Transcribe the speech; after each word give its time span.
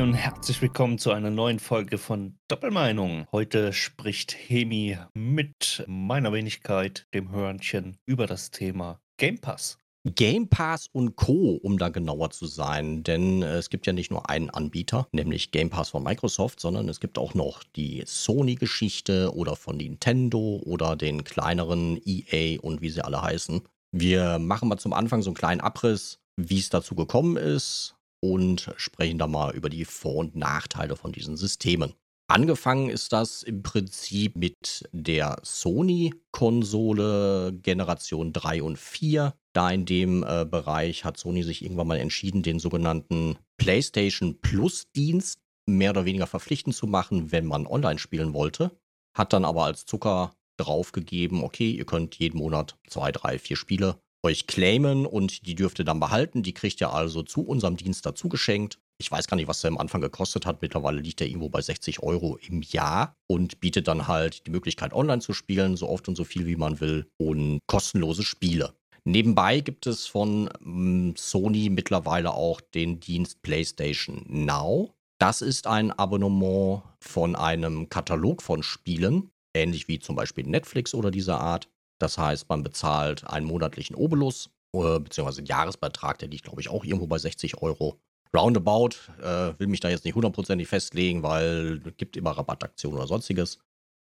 Und 0.00 0.14
herzlich 0.14 0.62
willkommen 0.62 0.96
zu 0.96 1.12
einer 1.12 1.28
neuen 1.28 1.58
Folge 1.58 1.98
von 1.98 2.38
Doppelmeinung. 2.48 3.26
Heute 3.30 3.74
spricht 3.74 4.34
Hemi 4.34 4.96
mit 5.12 5.84
meiner 5.86 6.32
Wenigkeit, 6.32 7.06
dem 7.12 7.30
Hörnchen, 7.30 7.98
über 8.06 8.26
das 8.26 8.50
Thema 8.50 9.00
Game 9.18 9.38
Pass. 9.38 9.76
Game 10.06 10.48
Pass 10.48 10.88
und 10.92 11.16
Co., 11.16 11.60
um 11.62 11.76
da 11.76 11.90
genauer 11.90 12.30
zu 12.30 12.46
sein. 12.46 13.02
Denn 13.04 13.42
äh, 13.42 13.56
es 13.56 13.68
gibt 13.68 13.86
ja 13.86 13.92
nicht 13.92 14.10
nur 14.10 14.30
einen 14.30 14.48
Anbieter, 14.48 15.08
nämlich 15.12 15.50
Game 15.50 15.68
Pass 15.68 15.90
von 15.90 16.02
Microsoft, 16.02 16.58
sondern 16.58 16.88
es 16.88 16.98
gibt 16.98 17.18
auch 17.18 17.34
noch 17.34 17.62
die 17.62 18.02
Sony-Geschichte 18.06 19.34
oder 19.34 19.56
von 19.56 19.76
Nintendo 19.76 20.62
oder 20.64 20.96
den 20.96 21.22
kleineren 21.22 22.00
EA 22.06 22.58
und 22.62 22.80
wie 22.80 22.90
sie 22.90 23.04
alle 23.04 23.20
heißen. 23.20 23.60
Wir 23.92 24.38
machen 24.38 24.70
mal 24.70 24.78
zum 24.78 24.94
Anfang 24.94 25.20
so 25.20 25.28
einen 25.28 25.36
kleinen 25.36 25.60
Abriss, 25.60 26.18
wie 26.36 26.60
es 26.60 26.70
dazu 26.70 26.94
gekommen 26.94 27.36
ist 27.36 27.94
und 28.22 28.72
sprechen 28.76 29.18
da 29.18 29.26
mal 29.26 29.54
über 29.54 29.68
die 29.68 29.84
Vor- 29.84 30.16
und 30.16 30.34
Nachteile 30.36 30.96
von 30.96 31.12
diesen 31.12 31.36
Systemen. 31.36 31.92
Angefangen 32.28 32.88
ist 32.88 33.12
das 33.12 33.42
im 33.42 33.62
Prinzip 33.62 34.36
mit 34.36 34.88
der 34.92 35.36
Sony-Konsole 35.42 37.52
Generation 37.52 38.32
3 38.32 38.62
und 38.62 38.78
4. 38.78 39.34
Da 39.52 39.70
in 39.70 39.84
dem 39.84 40.22
äh, 40.22 40.46
Bereich 40.46 41.04
hat 41.04 41.18
Sony 41.18 41.42
sich 41.42 41.62
irgendwann 41.62 41.88
mal 41.88 41.98
entschieden, 41.98 42.42
den 42.42 42.58
sogenannten 42.58 43.36
PlayStation 43.58 44.40
Plus-Dienst 44.40 45.42
mehr 45.68 45.90
oder 45.90 46.06
weniger 46.06 46.26
verpflichtend 46.26 46.74
zu 46.74 46.86
machen, 46.86 47.32
wenn 47.32 47.44
man 47.44 47.66
online 47.66 47.98
spielen 47.98 48.32
wollte. 48.32 48.70
Hat 49.14 49.34
dann 49.34 49.44
aber 49.44 49.64
als 49.64 49.84
Zucker 49.84 50.32
draufgegeben, 50.56 51.44
okay, 51.44 51.70
ihr 51.70 51.84
könnt 51.84 52.18
jeden 52.18 52.38
Monat 52.38 52.78
zwei, 52.86 53.12
drei, 53.12 53.38
vier 53.38 53.56
Spiele 53.56 54.00
euch 54.22 54.46
claimen 54.46 55.06
und 55.06 55.46
die 55.46 55.54
dürft 55.54 55.78
ihr 55.78 55.84
dann 55.84 56.00
behalten. 56.00 56.42
Die 56.42 56.54
kriegt 56.54 56.80
ihr 56.80 56.92
also 56.92 57.22
zu 57.22 57.42
unserem 57.42 57.76
Dienst 57.76 58.06
dazu 58.06 58.28
geschenkt. 58.28 58.78
Ich 58.98 59.10
weiß 59.10 59.26
gar 59.26 59.36
nicht, 59.36 59.48
was 59.48 59.60
der 59.60 59.70
am 59.70 59.78
Anfang 59.78 60.00
gekostet 60.00 60.46
hat. 60.46 60.62
Mittlerweile 60.62 61.00
liegt 61.00 61.20
er 61.20 61.26
irgendwo 61.26 61.48
bei 61.48 61.60
60 61.60 62.02
Euro 62.02 62.36
im 62.36 62.62
Jahr 62.62 63.16
und 63.26 63.60
bietet 63.60 63.88
dann 63.88 64.06
halt 64.06 64.46
die 64.46 64.50
Möglichkeit, 64.50 64.92
online 64.92 65.20
zu 65.20 65.32
spielen, 65.32 65.76
so 65.76 65.88
oft 65.88 66.06
und 66.08 66.16
so 66.16 66.24
viel 66.24 66.46
wie 66.46 66.56
man 66.56 66.80
will 66.80 67.06
und 67.18 67.58
kostenlose 67.66 68.22
Spiele. 68.22 68.74
Nebenbei 69.04 69.60
gibt 69.60 69.88
es 69.88 70.06
von 70.06 70.48
mm, 70.60 71.14
Sony 71.16 71.70
mittlerweile 71.70 72.32
auch 72.34 72.60
den 72.60 73.00
Dienst 73.00 73.42
PlayStation 73.42 74.24
Now. 74.28 74.94
Das 75.18 75.42
ist 75.42 75.66
ein 75.66 75.90
Abonnement 75.90 76.82
von 77.00 77.34
einem 77.34 77.88
Katalog 77.88 78.42
von 78.42 78.62
Spielen, 78.62 79.30
ähnlich 79.54 79.88
wie 79.88 79.98
zum 79.98 80.14
Beispiel 80.14 80.46
Netflix 80.46 80.94
oder 80.94 81.10
dieser 81.10 81.40
Art. 81.40 81.68
Das 82.02 82.18
heißt, 82.18 82.48
man 82.48 82.64
bezahlt 82.64 83.24
einen 83.28 83.46
monatlichen 83.46 83.94
Obolus, 83.94 84.50
äh, 84.74 84.98
beziehungsweise 84.98 85.38
einen 85.38 85.46
Jahresbeitrag, 85.46 86.18
der 86.18 86.28
liegt, 86.28 86.42
glaube 86.42 86.60
ich, 86.60 86.68
auch 86.68 86.84
irgendwo 86.84 87.06
bei 87.06 87.18
60 87.18 87.62
Euro. 87.62 88.00
Roundabout 88.36 88.96
äh, 89.22 89.56
will 89.60 89.68
mich 89.68 89.78
da 89.78 89.88
jetzt 89.88 90.04
nicht 90.04 90.16
hundertprozentig 90.16 90.66
festlegen, 90.66 91.22
weil 91.22 91.80
es 91.86 91.96
gibt 91.96 92.16
immer 92.16 92.32
Rabattaktionen 92.32 92.98
oder 92.98 93.06
sonstiges. 93.06 93.60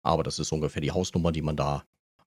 Aber 0.02 0.24
das 0.24 0.40
ist 0.40 0.50
ungefähr 0.50 0.82
die 0.82 0.90
Hausnummer, 0.90 1.30
die 1.30 1.42
man 1.42 1.54
da 1.54 1.84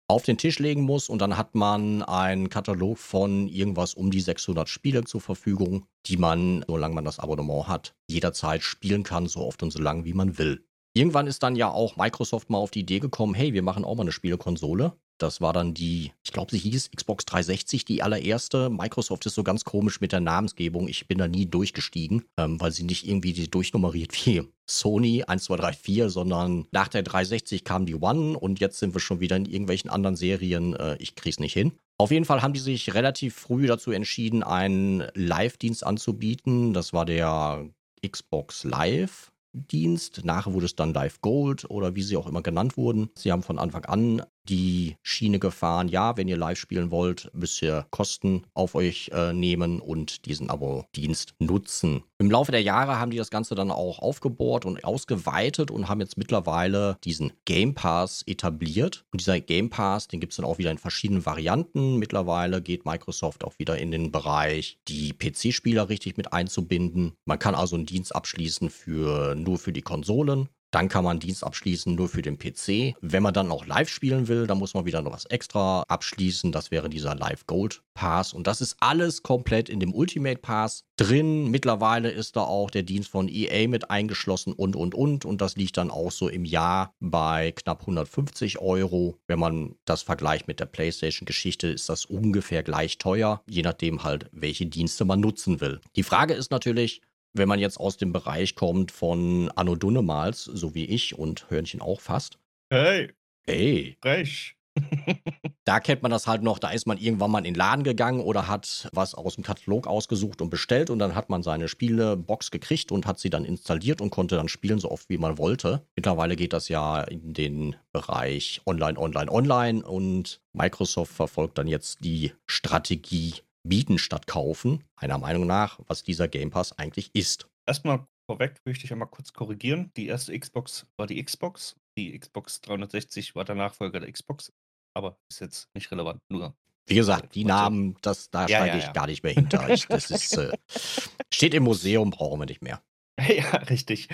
auf 0.07 0.23
den 0.23 0.37
Tisch 0.37 0.57
legen 0.59 0.83
muss. 0.83 1.09
Und 1.09 1.19
dann 1.21 1.35
hat 1.35 1.53
man 1.53 2.02
einen 2.02 2.47
Katalog 2.47 2.97
von 2.97 3.49
irgendwas 3.49 3.93
um 3.93 4.09
die 4.09 4.21
600 4.21 4.69
Spiele 4.69 5.03
zur 5.03 5.19
Verfügung, 5.19 5.85
die 6.05 6.15
man, 6.15 6.63
solange 6.65 6.95
man 6.95 7.03
das 7.03 7.19
Abonnement 7.19 7.67
hat, 7.67 7.93
jederzeit 8.09 8.63
spielen 8.63 9.03
kann, 9.03 9.27
so 9.27 9.41
oft 9.41 9.61
und 9.63 9.71
so 9.71 9.81
lang, 9.81 10.05
wie 10.05 10.13
man 10.13 10.37
will. 10.37 10.63
Irgendwann 10.93 11.27
ist 11.27 11.43
dann 11.43 11.57
ja 11.57 11.69
auch 11.69 11.97
Microsoft 11.97 12.49
mal 12.49 12.57
auf 12.57 12.71
die 12.71 12.79
Idee 12.79 12.99
gekommen, 12.99 13.33
hey, 13.33 13.52
wir 13.52 13.63
machen 13.63 13.83
auch 13.83 13.95
mal 13.95 14.03
eine 14.03 14.13
Spielekonsole. 14.13 14.97
Das 15.17 15.41
war 15.41 15.53
dann 15.53 15.73
die, 15.73 16.11
ich 16.23 16.31
glaube, 16.31 16.51
sie 16.51 16.59
hieß 16.59 16.91
Xbox 16.95 17.25
360, 17.25 17.85
die 17.85 18.03
allererste. 18.03 18.69
Microsoft 18.69 19.25
ist 19.25 19.35
so 19.35 19.43
ganz 19.43 19.63
komisch 19.63 20.01
mit 20.01 20.11
der 20.11 20.19
Namensgebung. 20.19 20.87
Ich 20.87 21.07
bin 21.07 21.17
da 21.17 21.27
nie 21.27 21.45
durchgestiegen, 21.45 22.25
ähm, 22.37 22.59
weil 22.59 22.71
sie 22.71 22.83
nicht 22.83 23.07
irgendwie 23.07 23.33
die 23.33 23.49
durchnummeriert 23.49 24.14
wie 24.25 24.43
Sony 24.69 25.23
1, 25.23 25.45
2, 25.45 25.55
3, 25.55 25.73
4, 25.73 26.09
sondern 26.09 26.67
nach 26.71 26.87
der 26.87 27.03
360 27.03 27.64
kam 27.64 27.86
die 27.86 27.95
One 27.95 28.37
und 28.37 28.59
jetzt 28.59 28.80
sind 28.80 28.93
wir 28.93 28.99
schon 28.99 29.19
wieder 29.19 29.36
in 29.36 29.45
irgendwelchen 29.45 29.89
anderen 29.89 30.15
Serien. 30.15 30.75
Äh, 30.75 30.97
ich 30.99 31.15
krieg's 31.15 31.39
nicht 31.39 31.53
hin. 31.53 31.73
Auf 31.97 32.11
jeden 32.11 32.25
Fall 32.25 32.42
haben 32.43 32.53
die 32.53 32.59
sich 32.59 32.93
relativ 32.93 33.36
früh 33.36 33.65
dazu 33.65 33.92
entschieden, 33.92 34.43
einen 34.43 35.08
Live-Dienst 35.15 35.83
anzubieten. 35.83 36.73
Das 36.73 36.93
war 36.93 37.05
der 37.05 37.65
Xbox 38.08 38.63
Live. 38.63 39.31
Dienst. 39.53 40.23
Nachher 40.23 40.53
wurde 40.53 40.65
es 40.65 40.75
dann 40.75 40.93
Live 40.93 41.21
Gold 41.21 41.69
oder 41.69 41.95
wie 41.95 42.03
sie 42.03 42.17
auch 42.17 42.27
immer 42.27 42.43
genannt 42.43 42.77
wurden. 42.77 43.09
Sie 43.15 43.31
haben 43.31 43.43
von 43.43 43.58
Anfang 43.58 43.86
an 43.86 44.21
die 44.49 44.95
Schiene 45.03 45.39
gefahren, 45.39 45.87
ja, 45.87 46.17
wenn 46.17 46.27
ihr 46.27 46.37
live 46.37 46.58
spielen 46.58 46.91
wollt, 46.91 47.30
müsst 47.33 47.61
ihr 47.61 47.85
Kosten 47.91 48.43
auf 48.53 48.75
euch 48.75 49.09
äh, 49.13 49.33
nehmen 49.33 49.80
und 49.80 50.25
diesen 50.25 50.49
Abo-Dienst 50.49 51.35
nutzen. 51.39 52.03
Im 52.19 52.31
Laufe 52.31 52.52
der 52.52 52.63
Jahre 52.63 52.99
haben 52.99 53.11
die 53.11 53.17
das 53.17 53.30
Ganze 53.30 53.53
dann 53.53 53.69
auch 53.69 53.99
aufgebohrt 53.99 54.65
und 54.65 54.83
ausgeweitet 54.83 55.69
und 55.69 55.87
haben 55.87 56.02
jetzt 56.02 56.17
mittlerweile 56.17 56.97
diesen 57.03 57.31
Game 57.45 57.75
Pass 57.75 58.23
etabliert. 58.25 59.05
Und 59.11 59.21
dieser 59.21 59.39
Game 59.39 59.69
Pass, 59.69 60.07
den 60.07 60.19
gibt 60.19 60.33
es 60.33 60.37
dann 60.37 60.45
auch 60.45 60.57
wieder 60.57 60.71
in 60.71 60.80
verschiedenen 60.80 61.25
Varianten. 61.25 61.97
Mittlerweile 61.97 62.61
geht 62.61 62.86
Microsoft 62.86 63.43
auch 63.43 63.59
wieder 63.59 63.77
in 63.77 63.91
den 63.91 64.11
Bereich, 64.11 64.80
die 64.87 65.13
PC-Spieler 65.13 65.89
richtig 65.89 66.17
mit 66.17 66.33
einzubinden. 66.33 67.13
Man 67.25 67.37
kann 67.37 67.53
also 67.53 67.75
einen 67.75 67.86
Dienst 67.86 68.15
abschließen 68.15 68.71
für 68.71 69.36
nur 69.36 69.59
für 69.59 69.71
die 69.71 69.83
Konsolen. 69.83 70.49
Dann 70.72 70.89
kann 70.89 71.04
man 71.04 71.20
Dienst 71.20 71.44
abschließen 71.44 71.95
nur 71.95 72.10
für 72.10 72.22
den 72.22 72.38
PC. 72.38 72.95
Wenn 73.02 73.23
man 73.23 73.33
dann 73.33 73.52
auch 73.52 73.66
live 73.66 73.89
spielen 73.89 74.28
will, 74.28 74.48
dann 74.48 74.58
muss 74.58 74.73
man 74.73 74.86
wieder 74.86 75.02
noch 75.02 75.14
was 75.14 75.26
extra 75.26 75.83
abschließen. 75.88 76.52
Das 76.52 76.72
wäre 76.72 76.89
dieser 76.89 77.16
Live 77.16 77.45
Gold 77.48 77.83
Pass. 77.94 78.33
Und 78.33 78.48
das 78.48 78.61
ist 78.61 78.76
alles 78.80 79.23
komplett 79.23 79.70
in 79.70 79.80
dem 79.80 79.94
Ultimate 79.94 80.39
Pass 80.39 80.83
drin. 80.98 81.50
Mittlerweile 81.50 82.11
ist 82.11 82.36
da 82.36 82.42
auch 82.42 82.70
der 82.70 82.83
Dienst 82.83 83.10
von 83.10 83.28
EA 83.30 83.67
mit 83.67 83.89
eingeschlossen 83.89 84.54
und, 84.54 84.76
und, 84.76 84.94
und. 84.94 85.26
Und 85.26 85.42
das 85.42 85.55
liegt 85.55 85.78
dann 85.78 85.89
auch 85.89 86.11
so 86.11 86.28
im 86.28 86.45
Jahr 86.45 86.94
bei 86.99 87.54
knapp 87.54 87.82
150 87.82 88.60
Euro. 88.60 89.17
Wenn 89.28 89.39
man 89.39 89.76
das 89.86 90.02
vergleicht 90.02 90.48
mit 90.48 90.60
der 90.60 90.66
PlayStation-Geschichte, 90.66 91.67
ist 91.67 91.89
das 91.89 92.05
ungefähr 92.05 92.61
gleich 92.61 92.98
teuer, 92.98 93.42
je 93.48 93.61
nachdem 93.61 94.04
halt, 94.04 94.28
welche 94.32 94.66
Dienste 94.66 95.05
man 95.05 95.20
nutzen 95.20 95.61
will. 95.61 95.80
Die 95.95 96.04
Frage 96.04 96.34
ist 96.34 96.52
natürlich, 96.52 97.02
wenn 97.37 97.48
man 97.48 97.59
jetzt 97.59 97.80
aus 97.80 97.98
dem 97.98 98.14
Bereich 98.14 98.55
kommt 98.55 98.92
von 98.92 99.52
Anno 99.55 99.75
Dunnemals, 99.75 100.43
so 100.43 100.73
wie 100.73 100.86
ich 100.86 101.17
und 101.17 101.49
Hörnchen 101.49 101.81
auch 101.81 102.02
fast. 102.02 102.37
Hey. 102.70 103.14
Hey. 103.45 103.98
Frech. 104.02 104.58
da 105.65 105.80
kennt 105.80 106.02
man 106.02 106.11
das 106.11 106.27
halt 106.27 106.43
noch, 106.43 106.59
da 106.59 106.70
ist 106.70 106.86
man 106.86 106.98
irgendwann 106.98 107.31
mal 107.31 107.39
in 107.39 107.45
den 107.45 107.55
Laden 107.55 107.83
gegangen 107.83 108.20
oder 108.20 108.48
hat 108.48 108.89
was 108.93 109.15
aus 109.15 109.36
dem 109.36 109.43
Katalog 109.43 109.87
ausgesucht 109.87 110.42
und 110.42 110.49
bestellt 110.49 110.89
und 110.89 110.99
dann 110.99 111.15
hat 111.15 111.30
man 111.30 111.43
seine 111.43 111.67
Spielebox 111.67 112.52
gekriegt 112.52 112.92
und 112.92 113.05
hat 113.05 113.20
sie 113.20 113.30
dann 113.30 113.45
installiert 113.45 114.02
und 114.02 114.09
konnte 114.09 114.36
dann 114.36 114.49
spielen, 114.49 114.80
so 114.80 114.92
oft 114.92 115.09
wie 115.09 115.17
man 115.17 115.37
wollte. 115.37 115.81
Mittlerweile 115.95 116.36
geht 116.36 116.54
das 116.54 116.69
ja 116.69 117.02
in 117.02 117.33
den 117.33 117.75
Bereich 117.92 118.61
Online, 118.65 118.99
Online, 118.99 119.31
Online 119.31 119.83
und 119.83 120.42
Microsoft 120.54 121.14
verfolgt 121.14 121.58
dann 121.58 121.67
jetzt 121.67 122.04
die 122.04 122.33
Strategie, 122.45 123.36
bieten 123.67 123.98
statt 123.98 124.28
kaufen, 124.28 124.83
meiner 125.00 125.17
Meinung 125.17 125.48
nach, 125.48 125.80
was 125.88 126.04
dieser 126.04 126.28
Game 126.28 126.50
Pass 126.50 126.78
eigentlich 126.78 127.14
ist. 127.14 127.48
Erstmal 127.66 128.07
vorweg 128.25 128.62
möchte 128.66 128.86
ich 128.86 128.92
einmal 128.92 129.10
kurz 129.10 129.33
korrigieren. 129.33 129.92
Die 129.98 130.07
erste 130.07 130.38
Xbox 130.38 130.88
war 130.98 131.07
die 131.07 131.24
Xbox. 131.24 131.75
Die 131.98 132.18
Xbox 132.18 132.62
360 132.62 133.36
war 133.36 133.45
der 133.45 133.56
Nachfolger 133.56 134.00
der 134.00 134.12
Xbox. 134.12 134.51
Aber 134.94 135.18
ist 135.30 135.42
jetzt 135.42 135.69
nicht 135.74 135.92
relevant. 135.92 136.19
Nur. 136.30 136.56
Wie 136.88 136.95
gesagt, 136.95 137.36
die 137.36 137.44
Namen, 137.44 137.98
das, 138.01 138.30
da 138.30 138.48
ja, 138.48 138.60
steige 138.60 138.78
ja, 138.78 138.83
ja. 138.83 138.88
ich 138.88 138.94
gar 138.94 139.07
nicht 139.07 139.24
mehr 139.24 139.33
hinter. 139.33 139.69
Ich, 139.69 139.88
das 139.88 140.10
ist, 140.10 140.38
äh, 140.38 140.51
steht 141.34 141.54
im 141.54 141.63
Museum, 141.63 142.12
brauchen 142.12 142.39
wir 142.39 142.45
nicht 142.45 142.62
mehr. 142.62 142.81
Ja, 143.19 143.50
richtig. 143.69 144.10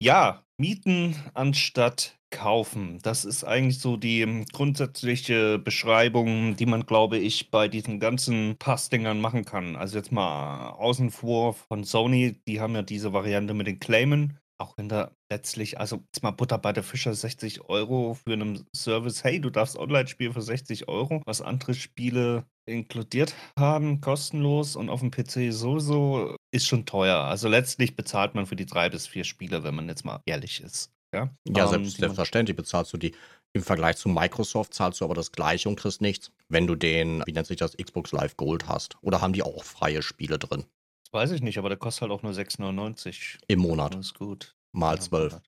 Ja, 0.00 0.44
mieten 0.56 1.14
anstatt 1.34 2.18
kaufen. 2.36 2.98
Das 3.02 3.24
ist 3.24 3.44
eigentlich 3.44 3.80
so 3.80 3.96
die 3.96 4.20
ähm, 4.20 4.44
grundsätzliche 4.52 5.58
Beschreibung, 5.58 6.54
die 6.56 6.66
man, 6.66 6.84
glaube 6.84 7.16
ich, 7.16 7.50
bei 7.50 7.66
diesen 7.66 7.98
ganzen 7.98 8.56
Passdingern 8.58 9.20
machen 9.20 9.44
kann. 9.46 9.74
Also 9.74 9.96
jetzt 9.96 10.12
mal 10.12 10.70
außen 10.70 11.10
vor 11.10 11.54
von 11.54 11.84
Sony, 11.84 12.36
die 12.46 12.60
haben 12.60 12.74
ja 12.74 12.82
diese 12.82 13.12
Variante 13.12 13.54
mit 13.54 13.66
den 13.66 13.80
Claimen. 13.80 14.38
Auch 14.58 14.76
wenn 14.78 14.88
da 14.88 15.10
letztlich, 15.30 15.78
also 15.80 15.96
jetzt 16.12 16.22
mal 16.22 16.30
Butter 16.30 16.58
bei 16.58 16.72
der 16.72 16.82
Fischer 16.82 17.14
60 17.14 17.68
Euro 17.68 18.14
für 18.14 18.32
einen 18.32 18.66
Service, 18.74 19.22
hey, 19.24 19.40
du 19.40 19.50
darfst 19.50 19.78
online 19.78 20.06
spielen 20.06 20.32
für 20.32 20.42
60 20.42 20.88
Euro, 20.88 21.22
was 21.26 21.42
andere 21.42 21.74
Spiele 21.74 22.46
inkludiert 22.66 23.34
haben, 23.58 24.00
kostenlos 24.00 24.76
und 24.76 24.88
auf 24.88 25.00
dem 25.00 25.10
PC 25.10 25.52
sowieso, 25.52 26.36
ist 26.52 26.66
schon 26.66 26.86
teuer. 26.86 27.18
Also 27.18 27.48
letztlich 27.48 27.96
bezahlt 27.96 28.34
man 28.34 28.46
für 28.46 28.56
die 28.56 28.66
drei 28.66 28.88
bis 28.88 29.06
vier 29.06 29.24
Spiele, 29.24 29.62
wenn 29.62 29.74
man 29.74 29.88
jetzt 29.88 30.04
mal 30.04 30.22
ehrlich 30.26 30.62
ist. 30.62 30.95
Ja, 31.16 31.30
ja 31.48 31.64
ähm, 31.64 31.70
selbst, 31.70 31.96
selbstverständlich 31.96 32.56
bezahlst 32.56 32.92
du 32.92 32.98
die. 32.98 33.14
Im 33.52 33.62
Vergleich 33.62 33.96
zu 33.96 34.10
Microsoft 34.10 34.74
zahlst 34.74 35.00
du 35.00 35.04
aber 35.06 35.14
das 35.14 35.32
gleiche 35.32 35.70
und 35.70 35.76
kriegst 35.76 36.02
nichts, 36.02 36.30
wenn 36.48 36.66
du 36.66 36.74
den, 36.74 37.22
wie 37.24 37.32
nennt 37.32 37.46
sich 37.46 37.56
das, 37.56 37.74
Xbox 37.74 38.12
Live 38.12 38.36
Gold 38.36 38.68
hast. 38.68 38.96
Oder 39.00 39.22
haben 39.22 39.32
die 39.32 39.42
auch 39.42 39.64
freie 39.64 40.02
Spiele 40.02 40.38
drin? 40.38 40.64
Das 41.04 41.12
weiß 41.12 41.30
ich 41.30 41.40
nicht, 41.40 41.56
aber 41.56 41.70
der 41.70 41.78
kostet 41.78 42.02
halt 42.02 42.12
auch 42.12 42.22
nur 42.22 42.32
6,99 42.32 43.38
im 43.48 43.60
Monat. 43.60 43.94
Das 43.94 44.06
ist 44.06 44.14
gut. 44.18 44.54
Mal 44.72 45.00
12. 45.00 45.40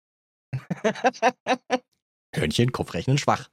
Eichhörnchen, 2.33 2.73
Kopfrechnen 2.73 3.19
schwach. 3.19 3.51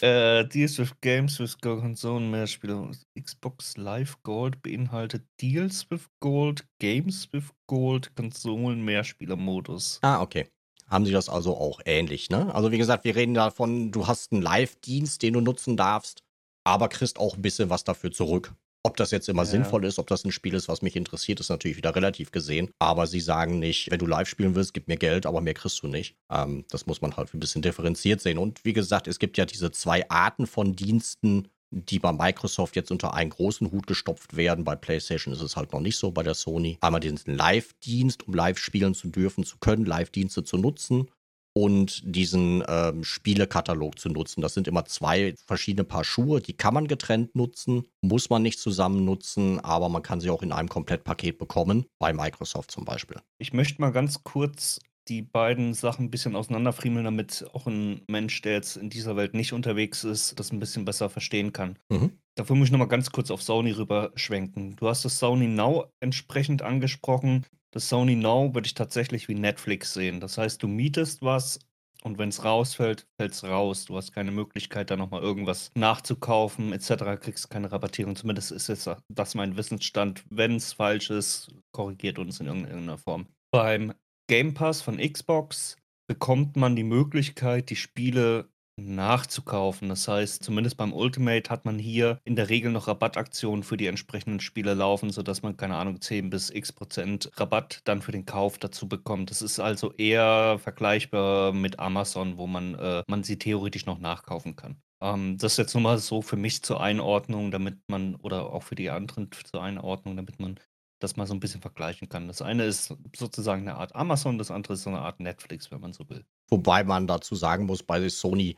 Äh, 0.00 0.46
Deals 0.46 0.78
with 0.78 0.94
Games 1.02 1.38
with 1.38 1.58
Konsolen 1.60 2.30
mehr 2.30 2.46
Spiele. 2.46 2.90
Xbox 3.20 3.76
Live 3.76 4.22
Gold 4.22 4.62
beinhaltet 4.62 5.26
Deals 5.42 5.90
with 5.90 6.06
Gold, 6.20 6.66
Games 6.80 7.30
with 7.32 7.50
Gold, 7.66 8.16
Konsolen 8.16 8.82
Mehrspielermodus. 8.82 9.98
Ah, 10.00 10.22
okay. 10.22 10.48
Haben 10.90 11.06
sie 11.06 11.12
das 11.12 11.28
also 11.28 11.56
auch 11.56 11.80
ähnlich, 11.84 12.30
ne? 12.30 12.52
Also 12.54 12.72
wie 12.72 12.78
gesagt, 12.78 13.04
wir 13.04 13.14
reden 13.14 13.34
davon, 13.34 13.92
du 13.92 14.06
hast 14.08 14.32
einen 14.32 14.42
Live-Dienst, 14.42 15.22
den 15.22 15.34
du 15.34 15.40
nutzen 15.40 15.76
darfst, 15.76 16.22
aber 16.64 16.88
kriegst 16.88 17.18
auch 17.18 17.36
ein 17.36 17.42
bisschen 17.42 17.70
was 17.70 17.84
dafür 17.84 18.10
zurück. 18.10 18.52
Ob 18.82 18.96
das 18.96 19.10
jetzt 19.10 19.28
immer 19.28 19.42
ja. 19.42 19.46
sinnvoll 19.50 19.84
ist, 19.84 19.98
ob 19.98 20.06
das 20.06 20.24
ein 20.24 20.32
Spiel 20.32 20.54
ist, 20.54 20.66
was 20.68 20.80
mich 20.80 20.96
interessiert, 20.96 21.38
ist 21.38 21.50
natürlich 21.50 21.76
wieder 21.76 21.94
relativ 21.94 22.32
gesehen. 22.32 22.70
Aber 22.78 23.06
sie 23.06 23.20
sagen 23.20 23.58
nicht, 23.58 23.90
wenn 23.90 23.98
du 23.98 24.06
live 24.06 24.26
spielen 24.26 24.54
willst, 24.54 24.72
gib 24.72 24.88
mir 24.88 24.96
Geld, 24.96 25.26
aber 25.26 25.42
mehr 25.42 25.52
kriegst 25.52 25.82
du 25.82 25.86
nicht. 25.86 26.16
Ähm, 26.30 26.64
das 26.70 26.86
muss 26.86 27.02
man 27.02 27.16
halt 27.16 27.32
ein 27.34 27.40
bisschen 27.40 27.60
differenziert 27.60 28.22
sehen. 28.22 28.38
Und 28.38 28.64
wie 28.64 28.72
gesagt, 28.72 29.06
es 29.06 29.18
gibt 29.18 29.36
ja 29.36 29.44
diese 29.44 29.70
zwei 29.70 30.08
Arten 30.08 30.46
von 30.46 30.74
Diensten, 30.76 31.48
die 31.70 31.98
bei 31.98 32.12
Microsoft 32.12 32.76
jetzt 32.76 32.90
unter 32.90 33.14
einen 33.14 33.30
großen 33.30 33.70
Hut 33.70 33.86
gestopft 33.86 34.36
werden. 34.36 34.64
Bei 34.64 34.76
PlayStation 34.76 35.32
ist 35.32 35.42
es 35.42 35.56
halt 35.56 35.72
noch 35.72 35.80
nicht 35.80 35.96
so, 35.96 36.10
bei 36.10 36.22
der 36.22 36.34
Sony. 36.34 36.78
Einmal 36.80 37.00
diesen 37.00 37.20
Live-Dienst, 37.26 38.26
um 38.26 38.34
live 38.34 38.58
spielen 38.58 38.94
zu 38.94 39.08
dürfen, 39.08 39.44
zu 39.44 39.58
können, 39.58 39.84
Live-Dienste 39.84 40.44
zu 40.44 40.58
nutzen 40.58 41.08
und 41.52 42.02
diesen 42.04 42.62
ähm, 42.68 43.04
Spielekatalog 43.04 43.98
zu 43.98 44.08
nutzen. 44.08 44.40
Das 44.40 44.54
sind 44.54 44.68
immer 44.68 44.84
zwei 44.84 45.34
verschiedene 45.46 45.84
Paar 45.84 46.04
Schuhe, 46.04 46.40
die 46.40 46.52
kann 46.52 46.74
man 46.74 46.86
getrennt 46.86 47.34
nutzen, 47.34 47.86
muss 48.02 48.30
man 48.30 48.42
nicht 48.42 48.60
zusammen 48.60 49.04
nutzen, 49.04 49.58
aber 49.60 49.88
man 49.88 50.02
kann 50.02 50.20
sie 50.20 50.30
auch 50.30 50.42
in 50.42 50.52
einem 50.52 50.68
Komplettpaket 50.68 51.38
bekommen, 51.38 51.86
bei 51.98 52.12
Microsoft 52.12 52.70
zum 52.70 52.84
Beispiel. 52.84 53.18
Ich 53.38 53.52
möchte 53.52 53.80
mal 53.80 53.90
ganz 53.90 54.22
kurz 54.22 54.80
die 55.10 55.22
beiden 55.22 55.74
Sachen 55.74 56.06
ein 56.06 56.10
bisschen 56.10 56.36
auseinanderfriemeln, 56.36 57.04
damit 57.04 57.44
auch 57.52 57.66
ein 57.66 58.02
Mensch, 58.08 58.40
der 58.42 58.52
jetzt 58.54 58.76
in 58.76 58.88
dieser 58.88 59.16
Welt 59.16 59.34
nicht 59.34 59.52
unterwegs 59.52 60.04
ist, 60.04 60.38
das 60.38 60.52
ein 60.52 60.60
bisschen 60.60 60.84
besser 60.84 61.10
verstehen 61.10 61.52
kann. 61.52 61.78
Mhm. 61.90 62.12
Dafür 62.36 62.56
muss 62.56 62.68
ich 62.68 62.72
nochmal 62.72 62.88
ganz 62.88 63.10
kurz 63.10 63.30
auf 63.30 63.42
Sony 63.42 63.72
rüberschwenken. 63.72 64.76
Du 64.76 64.88
hast 64.88 65.04
das 65.04 65.18
Sony 65.18 65.48
Now 65.48 65.92
entsprechend 66.00 66.62
angesprochen. 66.62 67.44
Das 67.72 67.88
Sony 67.88 68.14
Now 68.14 68.54
würde 68.54 68.66
ich 68.66 68.74
tatsächlich 68.74 69.28
wie 69.28 69.34
Netflix 69.34 69.92
sehen. 69.92 70.20
Das 70.20 70.38
heißt, 70.38 70.62
du 70.62 70.68
mietest 70.68 71.22
was 71.22 71.58
und 72.02 72.18
wenn 72.18 72.30
es 72.30 72.44
rausfällt, 72.44 73.06
fällt 73.18 73.32
es 73.32 73.44
raus. 73.44 73.84
Du 73.84 73.96
hast 73.96 74.12
keine 74.12 74.30
Möglichkeit, 74.30 74.90
da 74.90 74.96
nochmal 74.96 75.22
irgendwas 75.22 75.70
nachzukaufen, 75.74 76.72
etc. 76.72 77.20
Kriegst 77.20 77.50
keine 77.50 77.70
Rabattierung. 77.70 78.16
Zumindest 78.16 78.52
ist 78.52 78.68
jetzt 78.68 78.88
das 79.08 79.34
mein 79.34 79.56
Wissensstand. 79.56 80.24
Wenn 80.30 80.56
es 80.56 80.72
falsch 80.72 81.10
ist, 81.10 81.52
korrigiert 81.72 82.18
uns 82.18 82.40
in 82.40 82.46
irgendeiner 82.46 82.96
Form. 82.96 83.26
Beim 83.52 83.92
Game 84.30 84.54
Pass 84.54 84.80
von 84.80 84.98
Xbox 84.98 85.74
bekommt 86.06 86.54
man 86.54 86.76
die 86.76 86.84
Möglichkeit, 86.84 87.68
die 87.68 87.74
Spiele 87.74 88.48
nachzukaufen. 88.76 89.88
Das 89.88 90.06
heißt, 90.06 90.44
zumindest 90.44 90.76
beim 90.76 90.92
Ultimate 90.92 91.50
hat 91.50 91.64
man 91.64 91.80
hier 91.80 92.20
in 92.22 92.36
der 92.36 92.48
Regel 92.48 92.70
noch 92.70 92.86
Rabattaktionen 92.86 93.64
für 93.64 93.76
die 93.76 93.88
entsprechenden 93.88 94.38
Spiele 94.38 94.74
laufen, 94.74 95.10
sodass 95.10 95.42
man, 95.42 95.56
keine 95.56 95.74
Ahnung, 95.74 96.00
10 96.00 96.30
bis 96.30 96.48
x 96.50 96.70
Prozent 96.70 97.32
Rabatt 97.40 97.80
dann 97.86 98.02
für 98.02 98.12
den 98.12 98.24
Kauf 98.24 98.56
dazu 98.56 98.88
bekommt. 98.88 99.32
Das 99.32 99.42
ist 99.42 99.58
also 99.58 99.92
eher 99.94 100.60
vergleichbar 100.60 101.52
mit 101.52 101.80
Amazon, 101.80 102.38
wo 102.38 102.46
man, 102.46 102.76
äh, 102.76 103.02
man 103.08 103.24
sie 103.24 103.36
theoretisch 103.36 103.84
noch 103.86 103.98
nachkaufen 103.98 104.54
kann. 104.54 104.80
Ähm, 105.02 105.38
das 105.38 105.54
ist 105.54 105.58
jetzt 105.58 105.74
nur 105.74 105.82
mal 105.82 105.98
so 105.98 106.22
für 106.22 106.36
mich 106.36 106.62
zur 106.62 106.80
Einordnung, 106.80 107.50
damit 107.50 107.80
man, 107.88 108.14
oder 108.14 108.52
auch 108.52 108.62
für 108.62 108.76
die 108.76 108.90
anderen 108.90 109.28
zur 109.32 109.60
Einordnung, 109.60 110.14
damit 110.14 110.38
man 110.38 110.60
das 111.00 111.16
mal 111.16 111.26
so 111.26 111.34
ein 111.34 111.40
bisschen 111.40 111.60
vergleichen 111.60 112.08
kann. 112.08 112.28
Das 112.28 112.42
eine 112.42 112.64
ist 112.64 112.94
sozusagen 113.16 113.62
eine 113.62 113.76
Art 113.76 113.96
Amazon, 113.96 114.38
das 114.38 114.50
andere 114.50 114.74
ist 114.74 114.82
so 114.82 114.90
eine 114.90 115.00
Art 115.00 115.18
Netflix, 115.18 115.70
wenn 115.70 115.80
man 115.80 115.92
so 115.92 116.08
will. 116.08 116.24
Wobei 116.48 116.84
man 116.84 117.06
dazu 117.06 117.34
sagen 117.34 117.66
muss, 117.66 117.82
bei 117.82 118.08
Sony, 118.08 118.56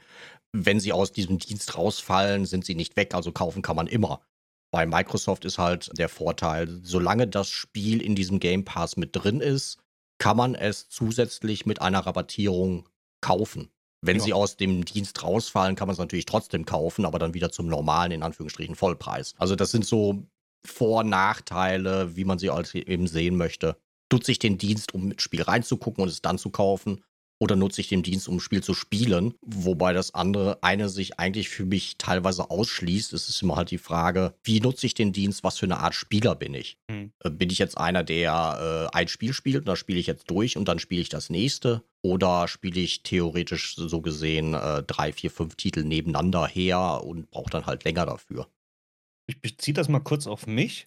wenn 0.52 0.80
sie 0.80 0.92
aus 0.92 1.12
diesem 1.12 1.38
Dienst 1.38 1.76
rausfallen, 1.76 2.44
sind 2.44 2.64
sie 2.64 2.74
nicht 2.74 2.96
weg, 2.96 3.14
also 3.14 3.32
kaufen 3.32 3.62
kann 3.62 3.76
man 3.76 3.86
immer. 3.86 4.20
Bei 4.72 4.86
Microsoft 4.86 5.44
ist 5.44 5.58
halt 5.58 5.90
der 5.98 6.08
Vorteil, 6.08 6.80
solange 6.82 7.28
das 7.28 7.48
Spiel 7.48 8.02
in 8.02 8.14
diesem 8.14 8.40
Game 8.40 8.64
Pass 8.64 8.96
mit 8.96 9.10
drin 9.14 9.40
ist, 9.40 9.78
kann 10.18 10.36
man 10.36 10.54
es 10.54 10.88
zusätzlich 10.88 11.66
mit 11.66 11.80
einer 11.80 12.00
Rabattierung 12.00 12.88
kaufen. 13.20 13.70
Wenn 14.04 14.16
ja. 14.16 14.22
sie 14.22 14.32
aus 14.32 14.56
dem 14.56 14.84
Dienst 14.84 15.22
rausfallen, 15.22 15.76
kann 15.76 15.86
man 15.86 15.92
es 15.92 15.98
natürlich 15.98 16.24
trotzdem 16.24 16.64
kaufen, 16.64 17.04
aber 17.04 17.20
dann 17.20 17.34
wieder 17.34 17.52
zum 17.52 17.66
normalen, 17.66 18.10
in 18.10 18.22
Anführungsstrichen, 18.22 18.74
Vollpreis. 18.74 19.34
Also 19.38 19.54
das 19.54 19.70
sind 19.70 19.86
so 19.86 20.26
vor-, 20.66 21.04
Nachteile, 21.04 22.16
wie 22.16 22.24
man 22.24 22.38
sie 22.38 22.50
halt 22.50 22.74
eben 22.74 23.06
sehen 23.06 23.36
möchte. 23.36 23.76
Nutze 24.12 24.32
ich 24.32 24.38
den 24.38 24.58
Dienst, 24.58 24.94
um 24.94 25.10
ins 25.10 25.22
Spiel 25.22 25.42
reinzugucken 25.42 26.02
und 26.02 26.08
es 26.08 26.22
dann 26.22 26.38
zu 26.38 26.50
kaufen? 26.50 27.02
Oder 27.42 27.56
nutze 27.56 27.80
ich 27.80 27.88
den 27.88 28.04
Dienst, 28.04 28.28
um 28.28 28.36
ein 28.36 28.40
Spiel 28.40 28.62
zu 28.62 28.72
spielen? 28.72 29.34
Wobei 29.40 29.92
das 29.92 30.14
andere 30.14 30.62
eine 30.62 30.88
sich 30.88 31.18
eigentlich 31.18 31.48
für 31.48 31.64
mich 31.64 31.98
teilweise 31.98 32.50
ausschließt. 32.50 33.12
Es 33.12 33.28
ist 33.28 33.42
immer 33.42 33.56
halt 33.56 33.72
die 33.72 33.78
Frage, 33.78 34.34
wie 34.44 34.60
nutze 34.60 34.86
ich 34.86 34.94
den 34.94 35.12
Dienst? 35.12 35.42
Was 35.42 35.58
für 35.58 35.66
eine 35.66 35.80
Art 35.80 35.96
Spieler 35.96 36.36
bin 36.36 36.54
ich? 36.54 36.76
Mhm. 36.88 37.12
Bin 37.32 37.50
ich 37.50 37.58
jetzt 37.58 37.76
einer, 37.76 38.04
der 38.04 38.88
äh, 38.92 38.96
ein 38.96 39.08
Spiel 39.08 39.32
spielt 39.32 39.62
und 39.62 39.66
das 39.66 39.80
spiele 39.80 39.98
ich 39.98 40.06
jetzt 40.06 40.30
durch 40.30 40.56
und 40.56 40.68
dann 40.68 40.78
spiele 40.78 41.00
ich 41.00 41.08
das 41.08 41.30
nächste? 41.30 41.82
Oder 42.00 42.46
spiele 42.46 42.78
ich 42.78 43.02
theoretisch 43.02 43.74
so 43.74 44.00
gesehen 44.00 44.54
äh, 44.54 44.84
drei, 44.84 45.12
vier, 45.12 45.32
fünf 45.32 45.56
Titel 45.56 45.82
nebeneinander 45.82 46.46
her 46.46 47.02
und 47.02 47.28
brauche 47.32 47.50
dann 47.50 47.66
halt 47.66 47.82
länger 47.82 48.06
dafür? 48.06 48.46
Ich 49.32 49.40
beziehe 49.40 49.74
das 49.74 49.88
mal 49.88 50.00
kurz 50.00 50.26
auf 50.26 50.46
mich. 50.46 50.86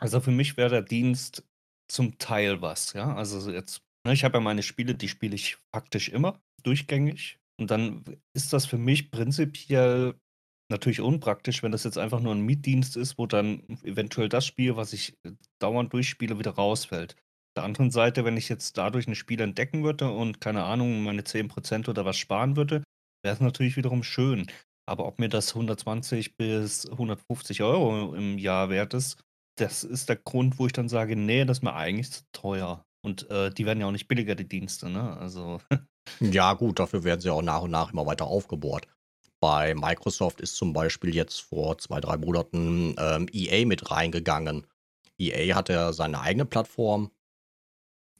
Also 0.00 0.20
für 0.20 0.30
mich 0.30 0.56
wäre 0.56 0.70
der 0.70 0.82
Dienst 0.82 1.46
zum 1.90 2.16
Teil 2.16 2.62
was, 2.62 2.94
ja. 2.94 3.14
Also 3.14 3.50
jetzt, 3.50 3.82
ne, 4.06 4.14
ich 4.14 4.24
habe 4.24 4.38
ja 4.38 4.40
meine 4.40 4.62
Spiele, 4.62 4.94
die 4.94 5.08
spiele 5.08 5.34
ich 5.34 5.58
faktisch 5.74 6.08
immer 6.08 6.40
durchgängig. 6.62 7.38
Und 7.60 7.70
dann 7.70 8.04
ist 8.34 8.54
das 8.54 8.64
für 8.64 8.78
mich 8.78 9.10
prinzipiell 9.10 10.14
natürlich 10.70 11.02
unpraktisch, 11.02 11.62
wenn 11.62 11.72
das 11.72 11.84
jetzt 11.84 11.98
einfach 11.98 12.20
nur 12.20 12.34
ein 12.34 12.40
Mietdienst 12.40 12.96
ist, 12.96 13.18
wo 13.18 13.26
dann 13.26 13.62
eventuell 13.82 14.30
das 14.30 14.46
Spiel, 14.46 14.76
was 14.76 14.94
ich 14.94 15.14
äh, 15.24 15.32
dauernd 15.60 15.92
durchspiele, 15.92 16.38
wieder 16.38 16.52
rausfällt. 16.52 17.12
Auf 17.12 17.54
der 17.56 17.64
anderen 17.64 17.90
Seite, 17.90 18.24
wenn 18.24 18.38
ich 18.38 18.48
jetzt 18.48 18.78
dadurch 18.78 19.06
ein 19.06 19.14
Spiel 19.14 19.42
entdecken 19.42 19.84
würde 19.84 20.10
und 20.10 20.40
keine 20.40 20.64
Ahnung, 20.64 21.02
meine 21.02 21.22
10% 21.22 21.90
oder 21.90 22.06
was 22.06 22.16
sparen 22.16 22.56
würde, 22.56 22.82
wäre 23.22 23.34
es 23.34 23.40
natürlich 23.40 23.76
wiederum 23.76 24.02
schön. 24.02 24.46
Aber 24.86 25.06
ob 25.06 25.18
mir 25.18 25.28
das 25.28 25.54
120 25.54 26.36
bis 26.36 26.86
150 26.90 27.62
Euro 27.62 28.14
im 28.14 28.38
Jahr 28.38 28.68
wert 28.70 28.94
ist, 28.94 29.18
das 29.56 29.84
ist 29.84 30.08
der 30.08 30.16
Grund, 30.16 30.58
wo 30.58 30.66
ich 30.66 30.72
dann 30.72 30.88
sage: 30.88 31.16
„Ne, 31.16 31.46
das 31.46 31.58
ist 31.58 31.62
mir 31.62 31.74
eigentlich 31.74 32.10
zu 32.12 32.22
teuer.“ 32.32 32.84
Und, 33.02 33.30
äh, 33.30 33.50
die 33.50 33.66
werden 33.66 33.80
ja 33.80 33.86
auch 33.86 33.92
nicht 33.92 34.08
billiger, 34.08 34.34
die 34.34 34.48
Dienste, 34.48 34.88
ne? 34.90 35.16
Also 35.16 35.60
Ja 36.20 36.54
gut, 36.54 36.78
dafür 36.78 37.04
werden 37.04 37.20
sie 37.20 37.30
auch 37.30 37.42
nach 37.42 37.62
und 37.62 37.70
nach 37.70 37.92
immer 37.92 38.06
weiter 38.06 38.26
aufgebohrt. 38.26 38.86
Bei 39.40 39.74
Microsoft 39.74 40.40
ist 40.40 40.56
zum 40.56 40.72
Beispiel 40.72 41.14
jetzt 41.14 41.40
vor 41.40 41.78
2, 41.78 42.00
3 42.00 42.16
Monaten, 42.16 42.94
ähm, 42.98 43.26
EA 43.32 43.66
mit 43.66 43.90
reingegangen. 43.90 44.66
EA 45.18 45.56
hat 45.56 45.68
ja 45.68 45.92
seine 45.92 46.20
eigene 46.20 46.46
Plattform. 46.46 47.10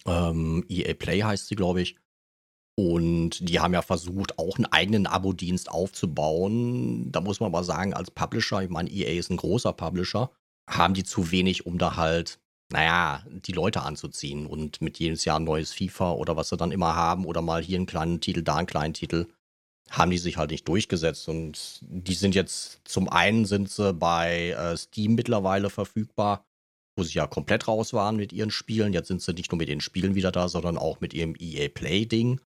Ähm, 0.07 0.65
EA 0.69 0.95
Play 0.95 1.21
heißt 1.23 1.47
sie, 1.49 1.57
glaube 1.57 1.83
ich. 1.83 1.97
Und 2.77 3.49
die 3.49 3.61
haben 3.61 3.73
ja 3.73 3.83
versucht, 3.83 4.39
auch 4.39 4.57
einen 4.57 4.67
eigenen 4.67 5.07
Abo-Dienst 5.07 5.71
aufzubauen. 5.71 7.13
Da 7.13 7.21
muss 7.21 7.39
man 7.39 7.49
aber 7.53 7.63
sagen, 7.63 7.95
als 7.95 8.11
Publisher, 8.11 8.63
ich 8.63 8.71
meine, 8.71 8.91
EA 8.91 9.19
ist 9.19 9.31
ein 9.31 9.37
großer 9.37 9.73
Publisher, 9.73 10.31
haben 10.69 10.95
die 10.95 11.05
zu 11.05 11.31
wenig, 11.31 11.67
um 11.67 11.79
da 11.79 11.97
halt, 11.97 12.41
naja, 12.73 13.23
die 13.31 13.53
Leute 13.53 13.83
anzuziehen 13.83 14.47
und 14.47 14.81
mit 14.81 14.99
jedes 14.99 15.25
Jahr 15.25 15.39
ein 15.39 15.45
neues 15.45 15.73
FIFA 15.73 16.13
oder 16.13 16.37
was 16.37 16.49
sie 16.49 16.57
dann 16.57 16.73
immer 16.73 16.97
haben 16.97 17.27
oder 17.27 17.43
mal 17.43 17.63
hier 17.63 17.77
einen 17.77 17.87
kleinen 17.87 18.21
Titel, 18.21 18.43
da 18.43 18.57
einen 18.57 18.67
kleinen 18.67 18.95
Titel, 18.95 19.29
haben 19.91 20.11
die 20.11 20.19
sich 20.19 20.37
halt 20.37 20.51
nicht 20.51 20.67
durchgesetzt. 20.67 21.29
Und 21.29 21.79
die 21.83 22.15
sind 22.15 22.35
jetzt, 22.35 22.81
zum 22.85 23.09
einen 23.09 23.45
sind 23.45 23.71
sie 23.71 23.93
bei 23.93 24.51
äh, 24.51 24.77
Steam 24.77 25.15
mittlerweile 25.15 25.71
verfügbar, 25.71 26.45
wo 26.97 27.05
sie 27.05 27.15
ja 27.15 27.29
komplett 27.29 27.69
raus 27.69 27.93
waren 27.93 28.17
mit 28.17 28.33
ihren 28.33 28.51
Spielen. 28.51 28.93
Jetzt 28.93 29.09
sind 29.09 29.23
sie 29.23 29.33
nicht 29.35 29.53
nur 29.53 29.59
mit 29.59 29.69
den 29.69 29.81
Spielen 29.81 30.17
wieder 30.17 30.33
da, 30.33 30.49
sondern 30.49 30.77
auch 30.77 31.01
mit 31.01 31.15
ihrem 31.15 31.37
EA 31.39 31.69
Play-Ding. 31.69 32.41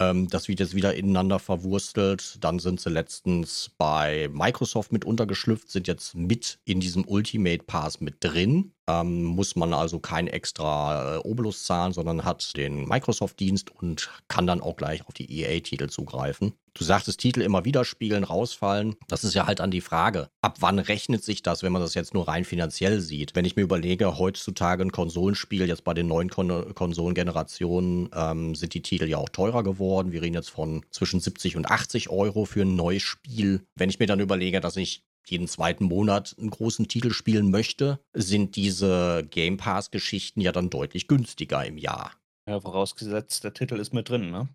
Ähm, 0.00 0.28
das 0.28 0.48
wird 0.48 0.60
jetzt 0.60 0.74
wieder 0.74 0.94
ineinander 0.94 1.38
verwurstelt. 1.38 2.42
Dann 2.44 2.58
sind 2.58 2.80
sie 2.80 2.90
letztens 2.90 3.70
bei 3.78 4.28
Microsoft 4.32 4.92
mit 4.92 5.04
untergeschlüpft, 5.04 5.70
sind 5.70 5.88
jetzt 5.88 6.14
mit 6.14 6.58
in 6.64 6.80
diesem 6.80 7.06
Ultimate 7.06 7.64
Pass 7.64 8.00
mit 8.00 8.16
drin. 8.20 8.73
Ähm, 8.86 9.24
muss 9.24 9.56
man 9.56 9.72
also 9.72 9.98
kein 9.98 10.26
extra 10.26 11.16
äh, 11.16 11.18
Obolus 11.18 11.64
zahlen, 11.64 11.92
sondern 11.92 12.24
hat 12.24 12.56
den 12.56 12.86
Microsoft-Dienst 12.86 13.70
und 13.70 14.10
kann 14.28 14.46
dann 14.46 14.60
auch 14.60 14.76
gleich 14.76 15.06
auf 15.06 15.14
die 15.14 15.40
EA-Titel 15.40 15.88
zugreifen. 15.88 16.54
Du 16.76 16.82
sagtest, 16.82 17.20
Titel 17.20 17.40
immer 17.40 17.64
wieder 17.64 17.84
spielen, 17.84 18.24
rausfallen. 18.24 18.96
Das 19.06 19.22
ist 19.22 19.34
ja 19.34 19.46
halt 19.46 19.60
an 19.60 19.70
die 19.70 19.80
Frage. 19.80 20.28
Ab 20.42 20.56
wann 20.58 20.80
rechnet 20.80 21.22
sich 21.22 21.40
das, 21.40 21.62
wenn 21.62 21.70
man 21.70 21.80
das 21.80 21.94
jetzt 21.94 22.14
nur 22.14 22.26
rein 22.26 22.44
finanziell 22.44 23.00
sieht? 23.00 23.36
Wenn 23.36 23.44
ich 23.44 23.54
mir 23.54 23.62
überlege, 23.62 24.18
heutzutage 24.18 24.82
ein 24.82 24.90
Konsolenspiel, 24.90 25.68
jetzt 25.68 25.84
bei 25.84 25.94
den 25.94 26.08
neuen 26.08 26.30
Kon 26.30 26.74
Konsolengenerationen, 26.74 28.10
ähm, 28.12 28.56
sind 28.56 28.74
die 28.74 28.82
Titel 28.82 29.06
ja 29.06 29.18
auch 29.18 29.28
teurer 29.28 29.62
geworden. 29.62 30.10
Wir 30.10 30.22
reden 30.22 30.34
jetzt 30.34 30.50
von 30.50 30.84
zwischen 30.90 31.20
70 31.20 31.56
und 31.56 31.70
80 31.70 32.10
Euro 32.10 32.44
für 32.44 32.62
ein 32.62 32.74
neues 32.74 33.02
Spiel. 33.02 33.64
Wenn 33.76 33.88
ich 33.88 34.00
mir 34.00 34.06
dann 34.06 34.18
überlege, 34.18 34.60
dass 34.60 34.76
ich 34.76 35.04
jeden 35.30 35.48
zweiten 35.48 35.84
Monat 35.84 36.34
einen 36.38 36.50
großen 36.50 36.88
Titel 36.88 37.10
spielen 37.12 37.50
möchte, 37.50 38.00
sind 38.12 38.56
diese 38.56 39.26
Game 39.30 39.56
Pass-Geschichten 39.56 40.40
ja 40.40 40.52
dann 40.52 40.70
deutlich 40.70 41.08
günstiger 41.08 41.64
im 41.64 41.78
Jahr. 41.78 42.12
Ja, 42.48 42.60
vorausgesetzt, 42.60 43.44
der 43.44 43.54
Titel 43.54 43.76
ist 43.76 43.94
mit 43.94 44.08
drin, 44.08 44.30
ne? 44.30 44.48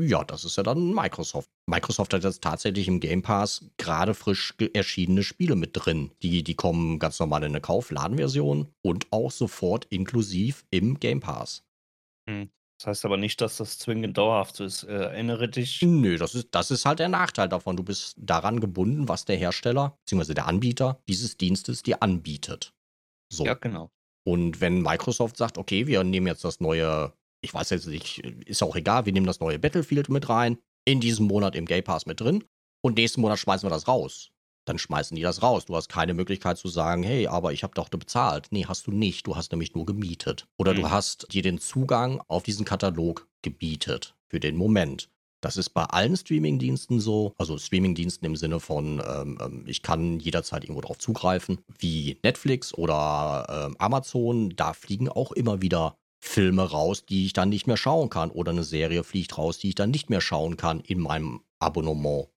Ja, 0.00 0.24
das 0.24 0.44
ist 0.44 0.56
ja 0.56 0.62
dann 0.62 0.94
Microsoft. 0.94 1.50
Microsoft 1.66 2.14
hat 2.14 2.24
jetzt 2.24 2.42
tatsächlich 2.42 2.88
im 2.88 2.98
Game 2.98 3.20
Pass 3.20 3.70
gerade 3.76 4.14
frisch 4.14 4.54
erschienene 4.72 5.22
Spiele 5.22 5.54
mit 5.54 5.70
drin. 5.74 6.12
Die, 6.22 6.42
die 6.42 6.54
kommen 6.54 6.98
ganz 6.98 7.18
normal 7.20 7.42
in 7.42 7.52
eine 7.52 7.60
Kaufladenversion 7.60 8.68
und 8.82 9.06
auch 9.12 9.30
sofort 9.30 9.84
inklusiv 9.86 10.64
im 10.70 10.98
Game 10.98 11.20
Pass. 11.20 11.64
Hm. 12.28 12.48
Das 12.82 12.88
heißt 12.88 13.04
aber 13.04 13.16
nicht, 13.16 13.40
dass 13.40 13.58
das 13.58 13.78
zwingend 13.78 14.18
dauerhaft 14.18 14.58
ist. 14.58 14.82
Äh, 14.82 14.92
erinnere 14.92 15.48
dich. 15.48 15.82
Nö, 15.82 16.18
das 16.18 16.34
ist, 16.34 16.48
das 16.50 16.72
ist 16.72 16.84
halt 16.84 16.98
der 16.98 17.08
Nachteil 17.08 17.48
davon. 17.48 17.76
Du 17.76 17.84
bist 17.84 18.16
daran 18.18 18.58
gebunden, 18.58 19.06
was 19.08 19.24
der 19.24 19.36
Hersteller 19.36 19.96
bzw. 20.04 20.34
der 20.34 20.48
Anbieter 20.48 21.00
dieses 21.08 21.36
Dienstes 21.36 21.84
dir 21.84 22.02
anbietet. 22.02 22.74
So. 23.32 23.46
Ja, 23.46 23.54
genau. 23.54 23.92
Und 24.24 24.60
wenn 24.60 24.82
Microsoft 24.82 25.36
sagt, 25.36 25.58
okay, 25.58 25.86
wir 25.86 26.02
nehmen 26.02 26.26
jetzt 26.26 26.44
das 26.44 26.58
neue, 26.58 27.12
ich 27.40 27.54
weiß 27.54 27.70
jetzt 27.70 27.86
nicht, 27.86 28.18
ist 28.18 28.64
auch 28.64 28.74
egal, 28.74 29.06
wir 29.06 29.12
nehmen 29.12 29.26
das 29.26 29.38
neue 29.38 29.60
Battlefield 29.60 30.08
mit 30.08 30.28
rein, 30.28 30.58
in 30.84 31.00
diesem 31.00 31.28
Monat 31.28 31.54
im 31.54 31.66
Game 31.66 31.84
Pass 31.84 32.06
mit 32.06 32.20
drin 32.20 32.42
und 32.84 32.96
nächsten 32.96 33.20
Monat 33.20 33.38
schmeißen 33.38 33.64
wir 33.64 33.72
das 33.72 33.86
raus 33.86 34.32
dann 34.64 34.78
schmeißen 34.78 35.14
die 35.14 35.22
das 35.22 35.42
raus. 35.42 35.66
Du 35.66 35.76
hast 35.76 35.88
keine 35.88 36.14
Möglichkeit 36.14 36.58
zu 36.58 36.68
sagen, 36.68 37.02
hey, 37.02 37.26
aber 37.26 37.52
ich 37.52 37.62
habe 37.62 37.74
doch 37.74 37.88
bezahlt. 37.88 38.48
Nee, 38.50 38.66
hast 38.66 38.86
du 38.86 38.92
nicht. 38.92 39.26
Du 39.26 39.36
hast 39.36 39.52
nämlich 39.52 39.74
nur 39.74 39.86
gemietet. 39.86 40.46
Oder 40.58 40.72
mhm. 40.72 40.76
du 40.76 40.90
hast 40.90 41.32
dir 41.32 41.42
den 41.42 41.58
Zugang 41.58 42.20
auf 42.28 42.42
diesen 42.42 42.64
Katalog 42.64 43.28
gebietet 43.42 44.14
für 44.28 44.40
den 44.40 44.56
Moment. 44.56 45.08
Das 45.42 45.56
ist 45.56 45.70
bei 45.70 45.82
allen 45.82 46.16
Streamingdiensten 46.16 47.00
so, 47.00 47.34
also 47.36 47.58
Streamingdiensten 47.58 48.24
im 48.24 48.36
Sinne 48.36 48.60
von, 48.60 49.02
ähm, 49.04 49.38
ähm 49.42 49.64
ich 49.66 49.82
kann 49.82 50.20
jederzeit 50.20 50.62
irgendwo 50.62 50.82
drauf 50.82 50.98
zugreifen, 50.98 51.58
wie 51.78 52.18
Netflix 52.22 52.72
oder 52.72 53.66
ähm, 53.68 53.76
Amazon. 53.78 54.50
Da 54.54 54.72
fliegen 54.72 55.08
auch 55.08 55.32
immer 55.32 55.60
wieder 55.60 55.96
Filme 56.20 56.62
raus, 56.62 57.04
die 57.04 57.26
ich 57.26 57.32
dann 57.32 57.48
nicht 57.48 57.66
mehr 57.66 57.76
schauen 57.76 58.08
kann. 58.08 58.30
Oder 58.30 58.52
eine 58.52 58.62
Serie 58.62 59.02
fliegt 59.02 59.36
raus, 59.36 59.58
die 59.58 59.70
ich 59.70 59.74
dann 59.74 59.90
nicht 59.90 60.10
mehr 60.10 60.20
schauen 60.20 60.56
kann 60.56 60.78
in 60.78 61.00
meinem 61.00 61.40
Abonnement. 61.58 62.28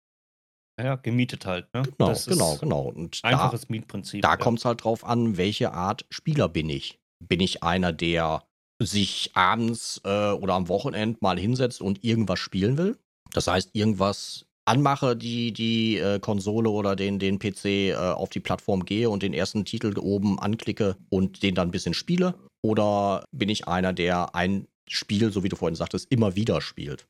Ja, 0.81 0.95
gemietet 0.95 1.45
halt, 1.45 1.73
ne? 1.73 1.83
Genau, 1.83 2.09
das 2.09 2.25
genau, 2.25 2.57
genau. 2.57 2.81
Und 2.83 3.19
einfaches 3.23 3.61
da, 3.61 3.67
Mietprinzip. 3.69 4.21
Da 4.21 4.31
ja. 4.31 4.37
kommt 4.37 4.59
es 4.59 4.65
halt 4.65 4.83
drauf 4.83 5.05
an, 5.05 5.37
welche 5.37 5.71
Art 5.73 6.05
Spieler 6.09 6.49
bin 6.49 6.69
ich. 6.69 6.99
Bin 7.19 7.39
ich 7.39 7.63
einer, 7.63 7.93
der 7.93 8.43
sich 8.81 9.31
abends 9.35 10.01
äh, 10.03 10.31
oder 10.31 10.53
am 10.53 10.67
Wochenende 10.67 11.17
mal 11.21 11.39
hinsetzt 11.39 11.81
und 11.81 12.03
irgendwas 12.03 12.39
spielen 12.39 12.77
will? 12.77 12.97
Das 13.31 13.47
heißt, 13.47 13.69
irgendwas 13.73 14.45
anmache, 14.65 15.15
die, 15.15 15.53
die 15.53 15.97
äh, 15.97 16.19
Konsole 16.19 16.69
oder 16.69 16.95
den, 16.95 17.19
den 17.19 17.39
PC 17.39 17.65
äh, 17.65 17.95
auf 17.95 18.29
die 18.29 18.39
Plattform 18.39 18.83
gehe 18.83 19.09
und 19.09 19.23
den 19.23 19.33
ersten 19.33 19.63
Titel 19.63 19.93
oben 19.97 20.39
anklicke 20.39 20.97
und 21.09 21.41
den 21.41 21.55
dann 21.55 21.69
ein 21.69 21.71
bisschen 21.71 21.93
spiele? 21.93 22.35
Oder 22.63 23.23
bin 23.31 23.49
ich 23.49 23.67
einer, 23.67 23.93
der 23.93 24.35
ein 24.35 24.67
Spiel, 24.89 25.31
so 25.31 25.43
wie 25.43 25.49
du 25.49 25.55
vorhin 25.55 25.75
sagtest, 25.75 26.11
immer 26.11 26.35
wieder 26.35 26.61
spielt? 26.61 27.07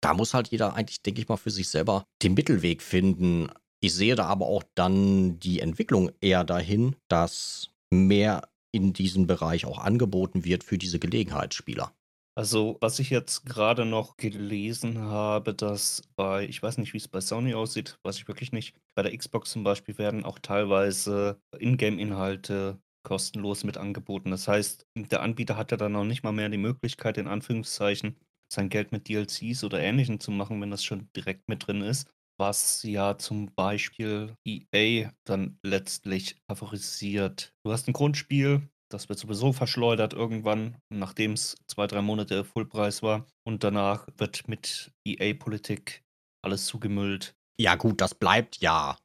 Da 0.00 0.14
muss 0.14 0.34
halt 0.34 0.48
jeder 0.48 0.74
eigentlich, 0.74 1.02
denke 1.02 1.20
ich 1.20 1.28
mal, 1.28 1.36
für 1.36 1.50
sich 1.50 1.68
selber 1.68 2.04
den 2.22 2.34
Mittelweg 2.34 2.82
finden. 2.82 3.48
Ich 3.80 3.94
sehe 3.94 4.14
da 4.14 4.26
aber 4.26 4.46
auch 4.46 4.64
dann 4.74 5.38
die 5.38 5.60
Entwicklung 5.60 6.10
eher 6.20 6.44
dahin, 6.44 6.96
dass 7.08 7.70
mehr 7.90 8.48
in 8.72 8.92
diesem 8.92 9.26
Bereich 9.26 9.66
auch 9.66 9.78
angeboten 9.78 10.44
wird 10.44 10.64
für 10.64 10.78
diese 10.78 10.98
Gelegenheitsspieler. 10.98 11.92
Also, 12.36 12.76
was 12.80 13.00
ich 13.00 13.10
jetzt 13.10 13.46
gerade 13.46 13.84
noch 13.84 14.16
gelesen 14.16 15.00
habe, 15.00 15.54
dass 15.54 16.02
bei, 16.14 16.46
ich 16.46 16.62
weiß 16.62 16.78
nicht, 16.78 16.92
wie 16.92 16.98
es 16.98 17.08
bei 17.08 17.20
Sony 17.20 17.54
aussieht, 17.54 17.98
weiß 18.04 18.16
ich 18.18 18.28
wirklich 18.28 18.52
nicht. 18.52 18.76
Bei 18.94 19.02
der 19.02 19.16
Xbox 19.16 19.50
zum 19.50 19.64
Beispiel 19.64 19.98
werden 19.98 20.24
auch 20.24 20.38
teilweise 20.38 21.40
Ingame-Inhalte 21.58 22.78
kostenlos 23.02 23.64
mit 23.64 23.76
angeboten. 23.76 24.30
Das 24.30 24.46
heißt, 24.46 24.86
der 24.96 25.22
Anbieter 25.22 25.56
hat 25.56 25.72
ja 25.72 25.76
dann 25.76 25.92
noch 25.92 26.04
nicht 26.04 26.22
mal 26.22 26.32
mehr 26.32 26.48
die 26.48 26.58
Möglichkeit, 26.58 27.18
in 27.18 27.26
Anführungszeichen, 27.26 28.16
sein 28.52 28.68
Geld 28.68 28.92
mit 28.92 29.08
DLCs 29.08 29.64
oder 29.64 29.80
Ähnlichem 29.80 30.20
zu 30.20 30.30
machen, 30.30 30.60
wenn 30.60 30.70
das 30.70 30.84
schon 30.84 31.08
direkt 31.14 31.48
mit 31.48 31.66
drin 31.66 31.82
ist, 31.82 32.08
was 32.38 32.82
ja 32.82 33.18
zum 33.18 33.54
Beispiel 33.54 34.34
EA 34.46 35.10
dann 35.24 35.58
letztlich 35.62 36.36
favorisiert. 36.48 37.52
Du 37.64 37.72
hast 37.72 37.88
ein 37.88 37.92
Grundspiel, 37.92 38.68
das 38.90 39.08
wird 39.08 39.18
sowieso 39.18 39.52
verschleudert 39.52 40.14
irgendwann, 40.14 40.76
nachdem 40.88 41.32
es 41.32 41.56
zwei, 41.66 41.86
drei 41.86 42.00
Monate 42.00 42.44
Fullpreis 42.44 43.02
war. 43.02 43.26
Und 43.44 43.64
danach 43.64 44.06
wird 44.16 44.48
mit 44.48 44.92
EA-Politik 45.06 46.04
alles 46.42 46.66
zugemüllt. 46.66 47.34
Ja, 47.60 47.74
gut, 47.74 48.00
das 48.00 48.14
bleibt 48.14 48.58
ja. 48.58 48.96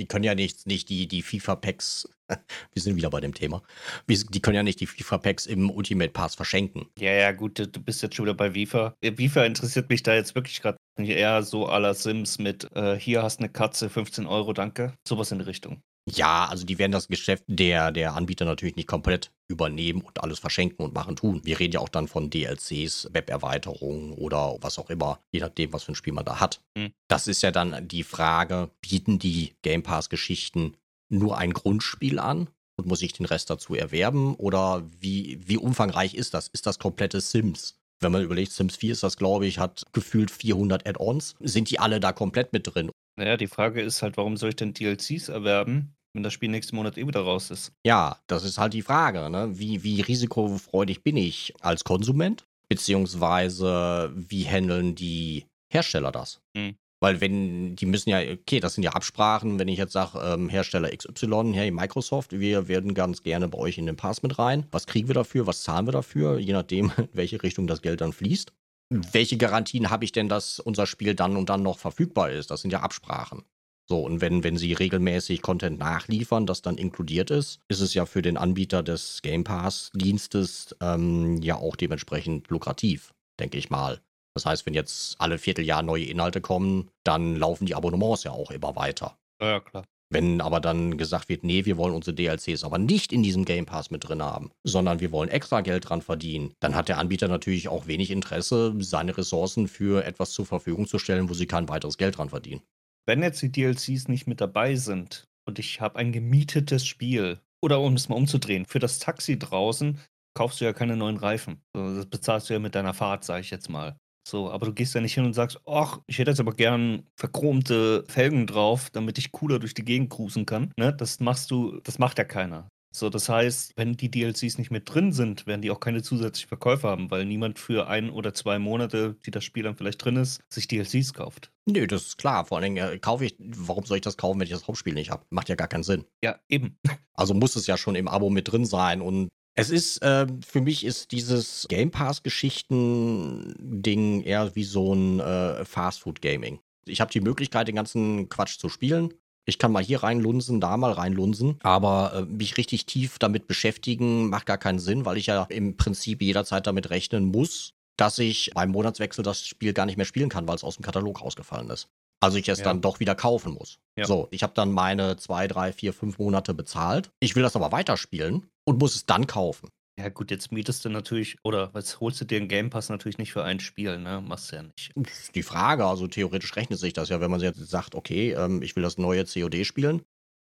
Die 0.00 0.06
können 0.06 0.24
ja 0.24 0.34
nicht, 0.34 0.66
nicht 0.66 0.88
die, 0.88 1.06
die 1.06 1.22
FIFA-Packs 1.22 2.08
wir 2.72 2.82
sind 2.82 2.96
wieder 2.96 3.10
bei 3.10 3.20
dem 3.20 3.34
Thema. 3.34 3.62
Die 4.08 4.40
können 4.40 4.56
ja 4.56 4.62
nicht 4.62 4.80
die 4.80 4.86
FIFA-Packs 4.86 5.46
im 5.46 5.70
Ultimate 5.70 6.10
Pass 6.10 6.34
verschenken. 6.34 6.86
Ja, 6.98 7.12
ja, 7.12 7.32
gut, 7.32 7.58
du 7.58 7.80
bist 7.80 8.02
jetzt 8.02 8.14
schon 8.14 8.26
wieder 8.26 8.34
bei 8.34 8.52
FIFA. 8.52 8.94
FIFA 9.02 9.44
interessiert 9.44 9.88
mich 9.88 10.02
da 10.02 10.14
jetzt 10.14 10.34
wirklich 10.34 10.60
gerade 10.62 10.78
eher 10.96 11.42
so 11.42 11.68
à 11.68 11.78
la 11.78 11.94
Sims 11.94 12.38
mit, 12.38 12.68
äh, 12.74 12.98
hier 12.98 13.22
hast 13.22 13.40
eine 13.40 13.48
Katze, 13.48 13.88
15 13.88 14.26
Euro, 14.26 14.52
danke. 14.52 14.94
Sowas 15.06 15.32
in 15.32 15.38
die 15.38 15.44
Richtung. 15.44 15.82
Ja, 16.08 16.46
also 16.46 16.64
die 16.64 16.78
werden 16.78 16.92
das 16.92 17.08
Geschäft 17.08 17.44
der, 17.46 17.92
der 17.92 18.14
Anbieter 18.14 18.44
natürlich 18.44 18.76
nicht 18.76 18.88
komplett 18.88 19.30
übernehmen 19.50 20.00
und 20.00 20.22
alles 20.22 20.38
verschenken 20.38 20.84
und 20.84 20.94
machen 20.94 21.16
tun. 21.16 21.40
Wir 21.44 21.58
reden 21.58 21.74
ja 21.74 21.80
auch 21.80 21.88
dann 21.88 22.08
von 22.08 22.30
DLCs, 22.30 23.10
Web-Erweiterungen 23.12 24.12
oder 24.12 24.56
was 24.60 24.78
auch 24.78 24.88
immer, 24.88 25.20
je 25.32 25.40
nachdem, 25.40 25.72
was 25.72 25.82
für 25.82 25.92
ein 25.92 25.96
Spiel 25.96 26.12
man 26.12 26.24
da 26.24 26.40
hat. 26.40 26.60
Hm. 26.78 26.92
Das 27.08 27.26
ist 27.26 27.42
ja 27.42 27.50
dann 27.50 27.86
die 27.88 28.04
Frage, 28.04 28.70
bieten 28.80 29.18
die 29.18 29.54
Game 29.62 29.82
Pass-Geschichten 29.82 30.76
nur 31.10 31.36
ein 31.36 31.52
Grundspiel 31.52 32.18
an 32.18 32.48
und 32.76 32.86
muss 32.86 33.02
ich 33.02 33.12
den 33.12 33.26
Rest 33.26 33.50
dazu 33.50 33.74
erwerben? 33.74 34.34
Oder 34.36 34.88
wie, 34.98 35.38
wie 35.46 35.58
umfangreich 35.58 36.14
ist 36.14 36.34
das? 36.34 36.48
Ist 36.48 36.66
das 36.66 36.78
komplette 36.78 37.20
Sims? 37.20 37.76
Wenn 37.98 38.12
man 38.12 38.22
überlegt, 38.22 38.52
Sims 38.52 38.76
4 38.76 38.92
ist 38.92 39.02
das, 39.02 39.18
glaube 39.18 39.46
ich, 39.46 39.58
hat 39.58 39.84
gefühlt 39.92 40.30
400 40.30 40.86
Add-ons. 40.86 41.34
Sind 41.40 41.68
die 41.68 41.78
alle 41.78 42.00
da 42.00 42.12
komplett 42.12 42.52
mit 42.52 42.74
drin? 42.74 42.90
Naja, 43.16 43.36
die 43.36 43.48
Frage 43.48 43.82
ist 43.82 44.00
halt, 44.00 44.16
warum 44.16 44.38
soll 44.38 44.50
ich 44.50 44.56
denn 44.56 44.72
DLCs 44.72 45.28
erwerben, 45.28 45.94
wenn 46.12 46.22
das 46.22 46.32
Spiel 46.32 46.50
nächsten 46.50 46.76
Monat 46.76 46.98
eh 46.98 47.06
wieder 47.06 47.20
raus 47.20 47.50
ist? 47.50 47.72
Ja, 47.84 48.18
das 48.26 48.44
ist 48.44 48.58
halt 48.58 48.74
die 48.74 48.82
Frage. 48.82 49.30
Ne? 49.30 49.58
Wie, 49.58 49.82
wie 49.82 50.00
risikofreudig 50.00 51.02
bin 51.02 51.16
ich 51.16 51.54
als 51.60 51.84
Konsument? 51.84 52.46
Beziehungsweise, 52.68 54.12
wie 54.14 54.44
handeln 54.44 54.94
die 54.94 55.46
Hersteller 55.72 56.12
das? 56.12 56.40
Hm. 56.56 56.76
Weil 57.02 57.20
wenn, 57.22 57.76
die 57.76 57.86
müssen 57.86 58.10
ja, 58.10 58.20
okay, 58.20 58.60
das 58.60 58.74
sind 58.74 58.84
ja 58.84 58.92
Absprachen, 58.92 59.58
wenn 59.58 59.68
ich 59.68 59.78
jetzt 59.78 59.92
sage, 59.92 60.20
ähm, 60.22 60.50
Hersteller 60.50 60.90
XY, 60.94 61.52
hey 61.54 61.70
Microsoft, 61.70 62.38
wir 62.38 62.68
werden 62.68 62.92
ganz 62.92 63.22
gerne 63.22 63.48
bei 63.48 63.58
euch 63.58 63.78
in 63.78 63.86
den 63.86 63.96
Pass 63.96 64.22
mit 64.22 64.38
rein. 64.38 64.66
Was 64.70 64.86
kriegen 64.86 65.08
wir 65.08 65.14
dafür? 65.14 65.46
Was 65.46 65.62
zahlen 65.62 65.86
wir 65.86 65.92
dafür? 65.92 66.38
Je 66.38 66.52
nachdem, 66.52 66.92
in 66.98 67.08
welche 67.14 67.42
Richtung 67.42 67.66
das 67.66 67.80
Geld 67.80 68.02
dann 68.02 68.12
fließt. 68.12 68.52
Welche 68.90 69.36
Garantien 69.36 69.88
habe 69.88 70.04
ich 70.04 70.12
denn, 70.12 70.28
dass 70.28 70.58
unser 70.58 70.86
Spiel 70.86 71.14
dann 71.14 71.36
und 71.36 71.48
dann 71.48 71.62
noch 71.62 71.78
verfügbar 71.78 72.30
ist? 72.30 72.50
Das 72.50 72.60
sind 72.60 72.72
ja 72.72 72.80
Absprachen. 72.80 73.44
So, 73.90 73.98
und 73.98 74.20
wenn, 74.20 74.44
wenn 74.44 74.56
sie 74.56 74.72
regelmäßig 74.72 75.42
Content 75.42 75.80
nachliefern, 75.80 76.46
das 76.46 76.62
dann 76.62 76.78
inkludiert 76.78 77.32
ist, 77.32 77.58
ist 77.66 77.80
es 77.80 77.92
ja 77.92 78.06
für 78.06 78.22
den 78.22 78.36
Anbieter 78.36 78.84
des 78.84 79.20
Game 79.20 79.42
Pass-Dienstes 79.42 80.76
ähm, 80.80 81.42
ja 81.42 81.56
auch 81.56 81.74
dementsprechend 81.74 82.48
lukrativ, 82.50 83.12
denke 83.40 83.58
ich 83.58 83.68
mal. 83.68 84.00
Das 84.34 84.46
heißt, 84.46 84.64
wenn 84.64 84.74
jetzt 84.74 85.16
alle 85.20 85.38
Vierteljahr 85.38 85.82
neue 85.82 86.04
Inhalte 86.04 86.40
kommen, 86.40 86.88
dann 87.02 87.34
laufen 87.34 87.66
die 87.66 87.74
Abonnements 87.74 88.22
ja 88.22 88.30
auch 88.30 88.52
immer 88.52 88.76
weiter. 88.76 89.18
Ja, 89.42 89.58
klar. 89.58 89.82
Wenn 90.08 90.40
aber 90.40 90.60
dann 90.60 90.96
gesagt 90.96 91.28
wird, 91.28 91.42
nee, 91.42 91.64
wir 91.64 91.76
wollen 91.76 91.94
unsere 91.94 92.14
DLCs 92.14 92.62
aber 92.62 92.78
nicht 92.78 93.12
in 93.12 93.24
diesem 93.24 93.44
Game 93.44 93.66
Pass 93.66 93.90
mit 93.90 94.08
drin 94.08 94.22
haben, 94.22 94.52
sondern 94.62 95.00
wir 95.00 95.10
wollen 95.10 95.30
extra 95.30 95.62
Geld 95.62 95.88
dran 95.88 96.02
verdienen, 96.02 96.54
dann 96.60 96.76
hat 96.76 96.88
der 96.88 96.98
Anbieter 96.98 97.26
natürlich 97.26 97.66
auch 97.66 97.88
wenig 97.88 98.12
Interesse, 98.12 98.72
seine 98.78 99.18
Ressourcen 99.18 99.66
für 99.66 100.04
etwas 100.04 100.30
zur 100.30 100.46
Verfügung 100.46 100.86
zu 100.86 101.00
stellen, 101.00 101.28
wo 101.28 101.34
sie 101.34 101.48
kein 101.48 101.68
weiteres 101.68 101.98
Geld 101.98 102.18
dran 102.18 102.28
verdienen. 102.28 102.62
Wenn 103.06 103.22
jetzt 103.22 103.42
die 103.42 103.52
DLCs 103.52 104.08
nicht 104.08 104.26
mit 104.26 104.40
dabei 104.40 104.76
sind 104.76 105.28
und 105.46 105.58
ich 105.58 105.80
habe 105.80 105.98
ein 105.98 106.12
gemietetes 106.12 106.86
Spiel, 106.86 107.40
oder 107.62 107.80
um 107.80 107.94
es 107.94 108.08
mal 108.08 108.16
umzudrehen, 108.16 108.66
für 108.66 108.78
das 108.78 108.98
Taxi 108.98 109.38
draußen 109.38 109.98
kaufst 110.34 110.60
du 110.60 110.64
ja 110.64 110.72
keine 110.72 110.96
neuen 110.96 111.16
Reifen. 111.16 111.62
Das 111.74 112.06
bezahlst 112.06 112.48
du 112.48 112.54
ja 112.54 112.60
mit 112.60 112.74
deiner 112.74 112.94
Fahrt, 112.94 113.24
sage 113.24 113.40
ich 113.40 113.50
jetzt 113.50 113.68
mal. 113.68 113.96
So, 114.26 114.50
aber 114.50 114.66
du 114.66 114.72
gehst 114.72 114.94
ja 114.94 115.00
nicht 115.00 115.14
hin 115.14 115.24
und 115.24 115.32
sagst, 115.32 115.60
ach, 115.66 115.98
ich 116.06 116.18
hätte 116.18 116.30
jetzt 116.30 116.40
aber 116.40 116.54
gern 116.54 117.04
verchromte 117.16 118.04
Felgen 118.08 118.46
drauf, 118.46 118.90
damit 118.90 119.18
ich 119.18 119.32
cooler 119.32 119.58
durch 119.58 119.74
die 119.74 119.84
Gegend 119.84 120.10
cruisen 120.10 120.46
kann. 120.46 120.72
Ne? 120.76 120.94
Das 120.94 121.20
machst 121.20 121.50
du, 121.50 121.80
das 121.80 121.98
macht 121.98 122.18
ja 122.18 122.24
keiner. 122.24 122.68
So, 122.92 123.08
das 123.08 123.28
heißt, 123.28 123.74
wenn 123.76 123.96
die 123.96 124.10
DLCs 124.10 124.58
nicht 124.58 124.72
mit 124.72 124.92
drin 124.92 125.12
sind, 125.12 125.46
werden 125.46 125.62
die 125.62 125.70
auch 125.70 125.78
keine 125.78 126.02
zusätzlichen 126.02 126.48
Verkäufe 126.48 126.88
haben, 126.88 127.08
weil 127.10 127.24
niemand 127.24 127.60
für 127.60 127.88
ein 127.88 128.10
oder 128.10 128.34
zwei 128.34 128.58
Monate, 128.58 129.16
die 129.24 129.30
das 129.30 129.44
Spiel 129.44 129.62
dann 129.62 129.76
vielleicht 129.76 130.04
drin 130.04 130.16
ist, 130.16 130.42
sich 130.48 130.66
DLCs 130.66 131.14
kauft. 131.14 131.52
Nö, 131.66 131.86
das 131.86 132.06
ist 132.06 132.18
klar. 132.18 132.46
Vor 132.46 132.58
allen 132.58 132.74
Dingen 132.74 132.92
äh, 132.92 132.98
kaufe 132.98 133.24
ich, 133.24 133.36
warum 133.38 133.84
soll 133.84 133.98
ich 133.98 134.02
das 134.02 134.16
kaufen, 134.16 134.40
wenn 134.40 134.46
ich 134.46 134.52
das 134.52 134.66
Hauptspiel 134.66 134.94
nicht 134.94 135.10
habe? 135.10 135.24
Macht 135.30 135.48
ja 135.48 135.54
gar 135.54 135.68
keinen 135.68 135.84
Sinn. 135.84 136.04
Ja, 136.22 136.40
eben. 136.48 136.76
Also 137.12 137.34
muss 137.34 137.54
es 137.54 137.66
ja 137.66 137.76
schon 137.76 137.96
im 137.96 138.08
Abo 138.08 138.30
mit 138.30 138.50
drin 138.50 138.64
sein 138.64 139.02
und 139.02 139.28
es 139.54 139.68
ist, 139.68 140.02
äh, 140.02 140.26
für 140.46 140.62
mich 140.62 140.86
ist 140.86 141.12
dieses 141.12 141.66
Game 141.68 141.90
Pass-Geschichten-Ding 141.90 144.22
eher 144.22 144.56
wie 144.56 144.64
so 144.64 144.94
ein 144.94 145.20
äh, 145.20 145.66
Fast-Food-Gaming. 145.66 146.60
Ich 146.86 147.02
habe 147.02 147.12
die 147.12 147.20
Möglichkeit, 147.20 147.68
den 147.68 147.76
ganzen 147.76 148.30
Quatsch 148.30 148.58
zu 148.58 148.70
spielen. 148.70 149.12
Ich 149.46 149.58
kann 149.58 149.72
mal 149.72 149.82
hier 149.82 150.02
reinlunsen, 150.02 150.60
da 150.60 150.76
mal 150.76 150.92
reinlunsen, 150.92 151.58
aber 151.62 152.12
äh, 152.14 152.22
mich 152.22 152.56
richtig 152.56 152.86
tief 152.86 153.18
damit 153.18 153.46
beschäftigen 153.48 154.28
macht 154.28 154.46
gar 154.46 154.58
keinen 154.58 154.78
Sinn, 154.78 155.04
weil 155.04 155.16
ich 155.16 155.26
ja 155.26 155.44
im 155.48 155.76
Prinzip 155.76 156.22
jederzeit 156.22 156.66
damit 156.66 156.90
rechnen 156.90 157.24
muss, 157.26 157.72
dass 157.96 158.18
ich 158.18 158.52
beim 158.54 158.70
Monatswechsel 158.70 159.22
das 159.24 159.46
Spiel 159.46 159.72
gar 159.72 159.86
nicht 159.86 159.96
mehr 159.96 160.06
spielen 160.06 160.28
kann, 160.28 160.46
weil 160.46 160.56
es 160.56 160.64
aus 160.64 160.76
dem 160.76 160.84
Katalog 160.84 161.20
rausgefallen 161.22 161.70
ist. 161.70 161.88
Also 162.22 162.36
ich 162.36 162.48
es 162.48 162.58
Ja. 162.58 162.64
dann 162.66 162.82
doch 162.82 163.00
wieder 163.00 163.14
kaufen 163.14 163.54
muss. 163.54 163.78
Ja. 163.96 164.04
So, 164.04 164.28
ich 164.30 164.42
habe 164.42 164.52
dann 164.54 164.72
meine 164.72 165.16
zwei, 165.16 165.48
drei, 165.48 165.72
vier, 165.72 165.92
fünf 165.92 166.18
Monate 166.18 166.54
bezahlt. 166.54 167.10
Ich 167.18 167.34
will 167.34 167.42
das 167.42 167.56
aber 167.56 167.72
weiterspielen 167.72 168.46
und 168.64 168.78
muss 168.78 168.94
es 168.94 169.06
dann 169.06 169.26
kaufen. 169.26 169.68
Ja, 170.00 170.08
gut, 170.08 170.30
jetzt 170.30 170.50
mietest 170.50 170.84
du 170.84 170.88
natürlich, 170.88 171.36
oder 171.44 171.74
was 171.74 172.00
holst 172.00 172.20
du 172.20 172.24
dir 172.24 172.38
einen 172.38 172.48
Game 172.48 172.70
Pass 172.70 172.88
natürlich 172.88 173.18
nicht 173.18 173.32
für 173.32 173.44
ein 173.44 173.60
Spiel, 173.60 173.98
ne? 173.98 174.22
Machst 174.22 174.50
du 174.50 174.56
ja 174.56 174.62
nicht. 174.62 174.94
Ist 174.94 175.34
Die 175.34 175.42
Frage, 175.42 175.84
also 175.84 176.06
theoretisch 176.08 176.56
rechnet 176.56 176.78
sich 176.78 176.92
das 176.92 177.08
ja, 177.10 177.20
wenn 177.20 177.30
man 177.30 177.40
jetzt 177.40 177.58
sagt, 177.68 177.94
okay, 177.94 178.32
ähm, 178.32 178.62
ich 178.62 178.76
will 178.76 178.82
das 178.82 178.98
neue 178.98 179.24
COD 179.26 179.64
spielen. 179.64 180.02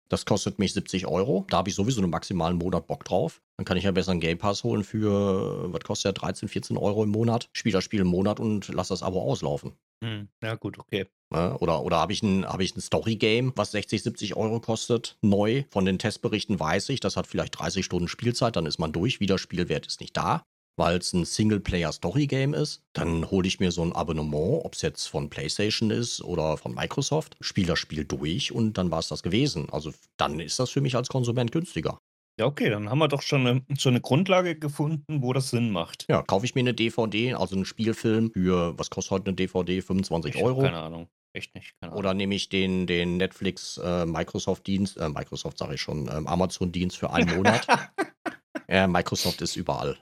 Das 0.09 0.25
kostet 0.25 0.59
mich 0.59 0.73
70 0.73 1.07
Euro. 1.07 1.47
Da 1.51 1.59
habe 1.59 1.69
ich 1.69 1.75
sowieso 1.75 2.01
einen 2.01 2.11
maximalen 2.11 2.59
Monat 2.59 2.87
Bock 2.87 3.05
drauf. 3.05 3.43
Dann 3.57 3.65
kann 3.65 3.77
ich 3.77 3.85
ja 3.85 3.91
besser 3.91 4.13
einen 4.13 4.21
Game 4.21 4.39
Pass 4.39 4.63
holen 4.65 4.85
für, 4.85 5.73
was 5.73 5.81
kostet 5.83 6.17
der, 6.17 6.21
13, 6.21 6.49
14 6.49 6.77
Euro 6.77 7.03
im 7.03 7.11
Monat. 7.11 7.49
Spiel 7.53 7.73
das 7.73 7.85
Spiel 7.85 8.01
im 8.01 8.07
Monat 8.07 8.39
und 8.39 8.69
lass 8.69 8.89
das 8.89 9.03
Abo 9.03 9.21
auslaufen. 9.21 9.73
Hm, 10.05 10.29
ja, 10.43 10.55
gut, 10.57 10.79
okay. 10.79 11.07
Ne? 11.31 11.57
Oder, 11.59 11.83
oder 11.83 11.97
habe 11.97 12.13
ich 12.13 12.23
ein, 12.23 12.47
hab 12.47 12.61
ich 12.61 12.77
ein 12.77 12.81
Story-Game, 12.81 13.53
was 13.57 13.73
60, 13.73 14.03
70 14.03 14.37
Euro 14.37 14.61
kostet, 14.61 15.19
neu. 15.23 15.65
Von 15.71 15.85
den 15.85 15.99
Testberichten 15.99 16.61
weiß 16.61 16.91
ich, 16.91 17.01
das 17.01 17.17
hat 17.17 17.27
vielleicht 17.27 17.59
30 17.59 17.85
Stunden 17.85 18.09
Spielzeit, 18.09 18.57
dann 18.57 18.67
ist 18.67 18.79
man 18.79 18.93
durch. 18.93 19.21
Wieder 19.21 19.39
Spielwert 19.39 19.87
ist 19.87 20.01
nicht 20.01 20.17
da, 20.17 20.45
weil 20.76 20.99
es 20.99 21.12
ein 21.12 21.25
Singleplayer-Story-Game 21.25 22.54
ist. 22.54 22.83
Dann 22.92 23.30
hole 23.30 23.49
ich 23.49 23.61
mir 23.61 23.73
so 23.73 23.83
ein 23.83 23.92
Abonnement, 23.92 24.64
ob 24.64 24.75
es 24.75 24.83
jetzt 24.83 25.06
von 25.06 25.30
PlayStation 25.30 25.90
ist 25.90 26.23
oder 26.23 26.56
von 26.56 26.75
Microsoft, 26.75 27.37
spiele 27.40 27.68
das 27.68 27.78
Spiel 27.78 28.04
durch 28.04 28.52
und 28.52 28.78
dann 28.78 28.90
war 28.90 29.00
es 29.00 29.09
das 29.09 29.23
gewesen. 29.23 29.68
Also 29.71 29.92
dann 30.16 30.38
ist 30.40 30.59
das 30.59 30.71
für 30.71 30.80
mich 30.80 30.97
als 30.97 31.09
Konsument 31.09 31.52
günstiger. 31.52 31.99
Ja, 32.38 32.45
okay, 32.45 32.68
dann 32.68 32.90
haben 32.90 32.99
wir 32.99 33.09
doch 33.09 33.23
schon 33.23 33.47
eine, 33.47 33.62
schon 33.78 33.95
eine 33.95 34.02
Grundlage 34.02 34.59
gefunden, 34.59 35.23
wo 35.23 35.33
das 35.33 35.49
Sinn 35.50 35.71
macht. 35.71 36.04
Ja, 36.09 36.23
kaufe 36.23 36.45
ich 36.45 36.54
mir 36.54 36.61
eine 36.61 36.75
DVD, 36.75 37.33
also 37.33 37.56
einen 37.56 37.64
Spielfilm 37.64 38.30
für, 38.33 38.78
was 38.78 38.90
kostet 38.90 39.12
heute 39.12 39.26
eine 39.28 39.37
DVD? 39.37 39.80
25 39.80 40.35
Ich 40.35 40.42
Euro. 40.42 40.61
Keine 40.61 40.78
Ahnung. 40.78 41.09
Echt 41.33 41.54
nicht. 41.54 41.73
Keine 41.80 41.92
Ahnung. 41.92 41.99
Oder 41.99 42.12
nehme 42.12 42.35
ich 42.35 42.50
den, 42.50 42.87
den 42.87 43.16
Netflix 43.16 43.78
äh, 43.78 44.04
Microsoft-Dienst, 44.04 44.99
äh, 44.99 45.09
Microsoft 45.09 45.56
sage 45.56 45.76
ich 45.76 45.80
schon, 45.80 46.11
ähm, 46.12 46.26
Amazon-Dienst 46.26 46.99
für 46.99 47.11
einen 47.11 47.35
Monat. 47.37 47.66
äh, 48.68 48.87
Microsoft 48.87 49.40
ist 49.40 49.56
überall. 49.56 49.97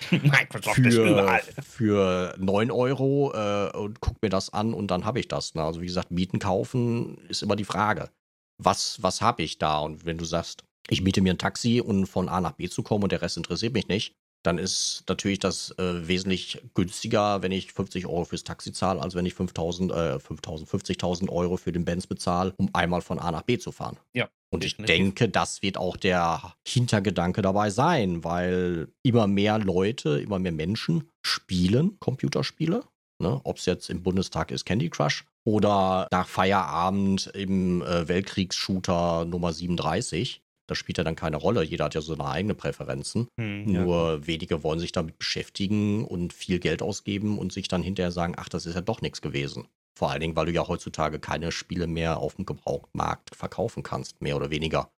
Microsoft 0.10 0.78
ist 0.78 0.94
Für, 0.96 1.08
überall. 1.08 1.42
für 1.62 2.34
9 2.38 2.70
Euro 2.70 3.32
äh, 3.34 3.70
und 3.76 4.00
guck 4.00 4.20
mir 4.22 4.28
das 4.28 4.52
an 4.52 4.74
und 4.74 4.90
dann 4.90 5.04
habe 5.04 5.20
ich 5.20 5.28
das. 5.28 5.54
Ne? 5.54 5.62
Also 5.62 5.80
wie 5.80 5.86
gesagt, 5.86 6.10
mieten, 6.10 6.38
kaufen 6.38 7.18
ist 7.28 7.42
immer 7.42 7.56
die 7.56 7.64
Frage. 7.64 8.10
Was, 8.62 9.02
was 9.02 9.20
habe 9.20 9.42
ich 9.42 9.58
da? 9.58 9.78
Und 9.78 10.04
wenn 10.04 10.18
du 10.18 10.24
sagst, 10.24 10.64
ich 10.88 11.02
miete 11.02 11.20
mir 11.20 11.34
ein 11.34 11.38
Taxi, 11.38 11.80
um 11.80 12.06
von 12.06 12.28
A 12.28 12.40
nach 12.40 12.52
B 12.52 12.68
zu 12.68 12.82
kommen 12.82 13.04
und 13.04 13.12
der 13.12 13.22
Rest 13.22 13.36
interessiert 13.36 13.72
mich 13.72 13.88
nicht, 13.88 14.14
dann 14.44 14.58
ist 14.58 15.04
natürlich 15.08 15.38
das 15.38 15.70
äh, 15.78 16.06
wesentlich 16.06 16.62
günstiger, 16.74 17.42
wenn 17.42 17.50
ich 17.50 17.72
50 17.72 18.06
Euro 18.06 18.24
fürs 18.24 18.44
Taxi 18.44 18.72
zahle, 18.72 19.00
als 19.00 19.14
wenn 19.14 19.26
ich 19.26 19.34
5000, 19.34 19.90
äh, 19.90 20.18
5000, 20.20 20.68
50.000 20.68 21.30
Euro 21.30 21.56
für 21.56 21.72
den 21.72 21.84
Benz 21.84 22.06
bezahle, 22.06 22.52
um 22.58 22.68
einmal 22.74 23.00
von 23.00 23.18
A 23.18 23.32
nach 23.32 23.42
B 23.42 23.58
zu 23.58 23.72
fahren. 23.72 23.96
Ja, 24.12 24.28
Und 24.52 24.64
ich 24.64 24.76
denke, 24.76 25.28
das 25.30 25.62
wird 25.62 25.78
auch 25.78 25.96
der 25.96 26.54
Hintergedanke 26.66 27.40
dabei 27.40 27.70
sein, 27.70 28.22
weil 28.22 28.88
immer 29.02 29.26
mehr 29.26 29.58
Leute, 29.58 30.20
immer 30.20 30.38
mehr 30.38 30.52
Menschen 30.52 31.10
spielen 31.22 31.98
Computerspiele. 31.98 32.84
Ne? 33.22 33.40
Ob 33.44 33.56
es 33.56 33.64
jetzt 33.64 33.88
im 33.88 34.02
Bundestag 34.02 34.50
ist 34.50 34.66
Candy 34.66 34.90
Crush 34.90 35.24
oder 35.46 36.06
nach 36.10 36.28
Feierabend 36.28 37.28
im 37.34 37.80
äh, 37.80 38.08
Weltkriegsshooter 38.08 39.24
Nummer 39.24 39.52
37. 39.52 40.43
Das 40.66 40.78
spielt 40.78 40.98
ja 40.98 41.04
dann 41.04 41.16
keine 41.16 41.36
Rolle. 41.36 41.62
Jeder 41.62 41.86
hat 41.86 41.94
ja 41.94 42.00
so 42.00 42.14
seine 42.14 42.28
eigenen 42.28 42.56
Präferenzen. 42.56 43.28
Hm, 43.38 43.68
ja. 43.68 43.82
Nur 43.82 44.26
wenige 44.26 44.62
wollen 44.62 44.80
sich 44.80 44.92
damit 44.92 45.18
beschäftigen 45.18 46.04
und 46.04 46.32
viel 46.32 46.58
Geld 46.58 46.82
ausgeben 46.82 47.38
und 47.38 47.52
sich 47.52 47.68
dann 47.68 47.82
hinterher 47.82 48.12
sagen, 48.12 48.34
ach, 48.36 48.48
das 48.48 48.66
ist 48.66 48.74
ja 48.74 48.80
doch 48.80 49.00
nichts 49.02 49.20
gewesen. 49.20 49.68
Vor 49.96 50.10
allen 50.10 50.20
Dingen, 50.20 50.36
weil 50.36 50.46
du 50.46 50.52
ja 50.52 50.66
heutzutage 50.66 51.20
keine 51.20 51.52
Spiele 51.52 51.86
mehr 51.86 52.18
auf 52.18 52.34
dem 52.34 52.46
Gebrauchtmarkt 52.46 53.34
verkaufen 53.34 53.82
kannst, 53.82 54.20
mehr 54.20 54.36
oder 54.36 54.50
weniger. 54.50 54.90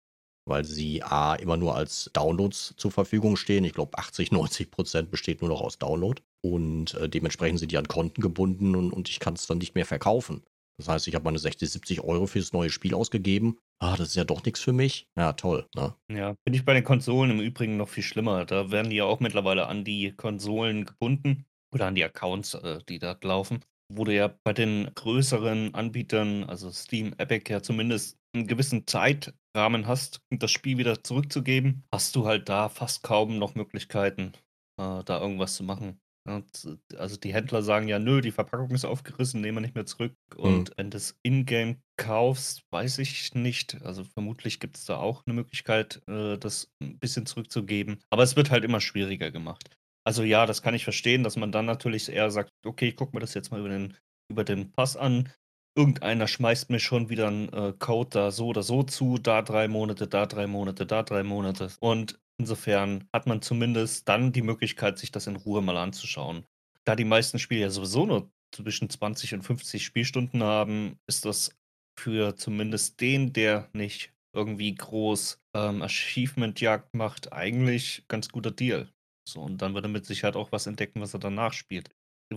Weil 0.47 0.63
sie 0.63 1.03
A, 1.03 1.33
immer 1.35 1.57
nur 1.57 1.75
als 1.75 2.11
Downloads 2.13 2.75
zur 2.77 2.91
Verfügung 2.91 3.35
stehen. 3.35 3.65
Ich 3.65 3.73
glaube, 3.73 3.97
80, 3.97 4.31
90 4.31 4.71
Prozent 4.71 5.11
besteht 5.11 5.41
nur 5.41 5.49
noch 5.49 5.61
aus 5.61 5.79
Download. 5.79 6.21
Und 6.41 6.93
äh, 6.93 7.09
dementsprechend 7.09 7.59
sind 7.59 7.71
die 7.71 7.77
an 7.77 7.87
Konten 7.87 8.21
gebunden 8.21 8.75
und, 8.75 8.93
und 8.93 9.09
ich 9.09 9.19
kann 9.19 9.33
es 9.33 9.47
dann 9.47 9.57
nicht 9.57 9.73
mehr 9.73 9.87
verkaufen. 9.87 10.43
Das 10.77 10.87
heißt, 10.87 11.07
ich 11.07 11.15
habe 11.15 11.25
meine 11.25 11.39
60, 11.39 11.69
70 11.69 12.01
Euro 12.01 12.27
für 12.27 12.39
das 12.39 12.53
neue 12.53 12.69
Spiel 12.69 12.93
ausgegeben. 12.93 13.57
Ah, 13.79 13.95
das 13.97 14.09
ist 14.09 14.15
ja 14.15 14.23
doch 14.23 14.43
nichts 14.43 14.61
für 14.61 14.73
mich. 14.73 15.07
Ja, 15.17 15.33
toll. 15.33 15.67
Ne? 15.75 15.95
Ja, 16.11 16.35
bin 16.45 16.53
ich 16.53 16.65
bei 16.65 16.73
den 16.73 16.83
Konsolen 16.83 17.31
im 17.31 17.39
Übrigen 17.41 17.77
noch 17.77 17.89
viel 17.89 18.03
schlimmer. 18.03 18.45
Da 18.45 18.71
werden 18.71 18.89
die 18.89 18.97
ja 18.97 19.05
auch 19.05 19.19
mittlerweile 19.19 19.67
an 19.67 19.83
die 19.83 20.11
Konsolen 20.13 20.85
gebunden 20.85 21.45
oder 21.73 21.87
an 21.87 21.95
die 21.95 22.03
Accounts, 22.03 22.53
äh, 22.53 22.79
die 22.87 22.99
da 22.99 23.17
laufen. 23.21 23.63
Du 23.93 24.09
ja 24.09 24.33
bei 24.43 24.53
den 24.53 24.91
größeren 24.95 25.75
Anbietern, 25.75 26.43
also 26.45 26.71
Steam, 26.71 27.13
Epic, 27.17 27.51
ja 27.51 27.61
zumindest 27.61 28.17
einen 28.33 28.47
gewissen 28.47 28.87
Zeitrahmen 28.87 29.85
hast, 29.85 30.21
das 30.31 30.51
Spiel 30.51 30.77
wieder 30.77 31.03
zurückzugeben, 31.03 31.83
hast 31.93 32.15
du 32.15 32.25
halt 32.25 32.49
da 32.49 32.69
fast 32.69 33.03
kaum 33.03 33.37
noch 33.37 33.53
Möglichkeiten, 33.55 34.33
äh, 34.81 35.03
da 35.03 35.21
irgendwas 35.21 35.55
zu 35.55 35.63
machen. 35.63 35.99
Z- 36.51 36.79
Also 36.97 37.17
die 37.17 37.33
Händler 37.33 37.61
sagen 37.61 37.87
ja, 37.87 37.99
nö, 37.99 38.19
die 38.21 38.31
Verpackung 38.31 38.71
ist 38.71 38.85
aufgerissen, 38.85 39.41
nehmen 39.41 39.57
wir 39.57 39.61
nicht 39.61 39.75
mehr 39.75 39.85
zurück. 39.85 40.13
Und 40.35 40.71
wenn 40.75 40.89
du 40.89 40.97
es 40.97 41.19
in-game 41.21 41.81
kaufst, 41.97 42.63
weiß 42.71 42.97
ich 42.97 43.35
nicht. 43.35 43.81
Also 43.83 44.03
vermutlich 44.03 44.59
gibt 44.59 44.77
es 44.77 44.85
da 44.85 44.97
auch 44.97 45.23
eine 45.25 45.35
Möglichkeit, 45.35 46.01
äh, 46.07 46.37
das 46.37 46.71
ein 46.81 46.97
bisschen 46.97 47.27
zurückzugeben. 47.27 47.99
Aber 48.09 48.23
es 48.23 48.35
wird 48.35 48.49
halt 48.49 48.63
immer 48.63 48.81
schwieriger 48.81 49.29
gemacht. 49.31 49.69
Also 50.03 50.23
ja, 50.23 50.45
das 50.47 50.61
kann 50.63 50.73
ich 50.73 50.83
verstehen, 50.83 51.23
dass 51.23 51.35
man 51.35 51.51
dann 51.51 51.65
natürlich 51.65 52.09
eher 52.09 52.31
sagt, 52.31 52.51
okay, 52.65 52.89
ich 52.89 52.95
guck 52.95 53.13
mir 53.13 53.19
das 53.19 53.33
jetzt 53.35 53.51
mal 53.51 53.59
über 53.59 53.69
den, 53.69 53.95
über 54.31 54.43
den 54.43 54.71
Pass 54.71 54.97
an. 54.97 55.29
Irgendeiner 55.77 56.27
schmeißt 56.27 56.69
mir 56.69 56.79
schon 56.79 57.09
wieder 57.09 57.27
einen 57.27 57.49
äh, 57.49 57.73
Code 57.77 58.09
da 58.09 58.31
so 58.31 58.47
oder 58.47 58.63
so 58.63 58.81
zu, 58.83 59.17
da 59.17 59.41
drei 59.41 59.67
Monate, 59.67 60.07
da 60.07 60.25
drei 60.25 60.47
Monate, 60.47 60.85
da 60.85 61.03
drei 61.03 61.21
Monate. 61.23 61.69
Und 61.79 62.19
insofern 62.37 63.07
hat 63.13 63.27
man 63.27 63.41
zumindest 63.41 64.07
dann 64.07 64.31
die 64.31 64.41
Möglichkeit, 64.41 64.97
sich 64.97 65.11
das 65.11 65.27
in 65.27 65.35
Ruhe 65.35 65.61
mal 65.61 65.77
anzuschauen. 65.77 66.45
Da 66.83 66.95
die 66.95 67.05
meisten 67.05 67.39
Spiele 67.39 67.61
ja 67.61 67.69
sowieso 67.69 68.05
nur 68.05 68.31
zwischen 68.53 68.89
20 68.89 69.33
und 69.33 69.41
50 69.43 69.83
Spielstunden 69.83 70.43
haben, 70.43 70.97
ist 71.07 71.25
das 71.25 71.51
für 71.99 72.35
zumindest 72.35 73.01
den, 73.01 73.33
der 73.33 73.69
nicht 73.73 74.13
irgendwie 74.33 74.75
groß 74.75 75.39
ähm, 75.55 75.81
Achievement-Jagd 75.81 76.93
macht, 76.93 77.31
eigentlich 77.31 78.03
ganz 78.07 78.29
guter 78.29 78.51
Deal. 78.51 78.89
So, 79.27 79.41
und 79.41 79.61
dann 79.61 79.73
wird 79.73 79.85
er 79.85 79.89
mit 79.89 80.05
Sicherheit 80.05 80.35
auch 80.35 80.51
was 80.51 80.67
entdecken, 80.67 81.01
was 81.01 81.13
er 81.13 81.19
danach 81.19 81.53
spielt. 81.53 81.89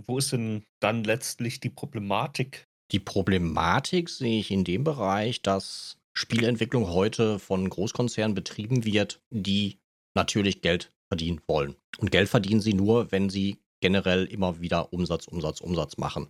Wo 0.06 0.18
ist 0.18 0.32
denn 0.32 0.64
dann 0.80 1.04
letztlich 1.04 1.60
die 1.60 1.70
Problematik? 1.70 2.64
Die 2.92 3.00
Problematik 3.00 4.08
sehe 4.08 4.40
ich 4.40 4.50
in 4.50 4.64
dem 4.64 4.84
Bereich, 4.84 5.42
dass 5.42 5.98
Spieleentwicklung 6.16 6.88
heute 6.88 7.38
von 7.38 7.68
Großkonzernen 7.68 8.34
betrieben 8.34 8.84
wird, 8.84 9.20
die 9.30 9.78
natürlich 10.14 10.62
Geld 10.62 10.92
verdienen 11.08 11.40
wollen. 11.46 11.76
Und 11.98 12.10
Geld 12.10 12.28
verdienen 12.28 12.60
sie 12.60 12.74
nur, 12.74 13.10
wenn 13.12 13.30
sie 13.30 13.58
generell 13.80 14.24
immer 14.24 14.60
wieder 14.60 14.92
Umsatz, 14.92 15.26
Umsatz, 15.26 15.60
Umsatz 15.60 15.96
machen. 15.96 16.28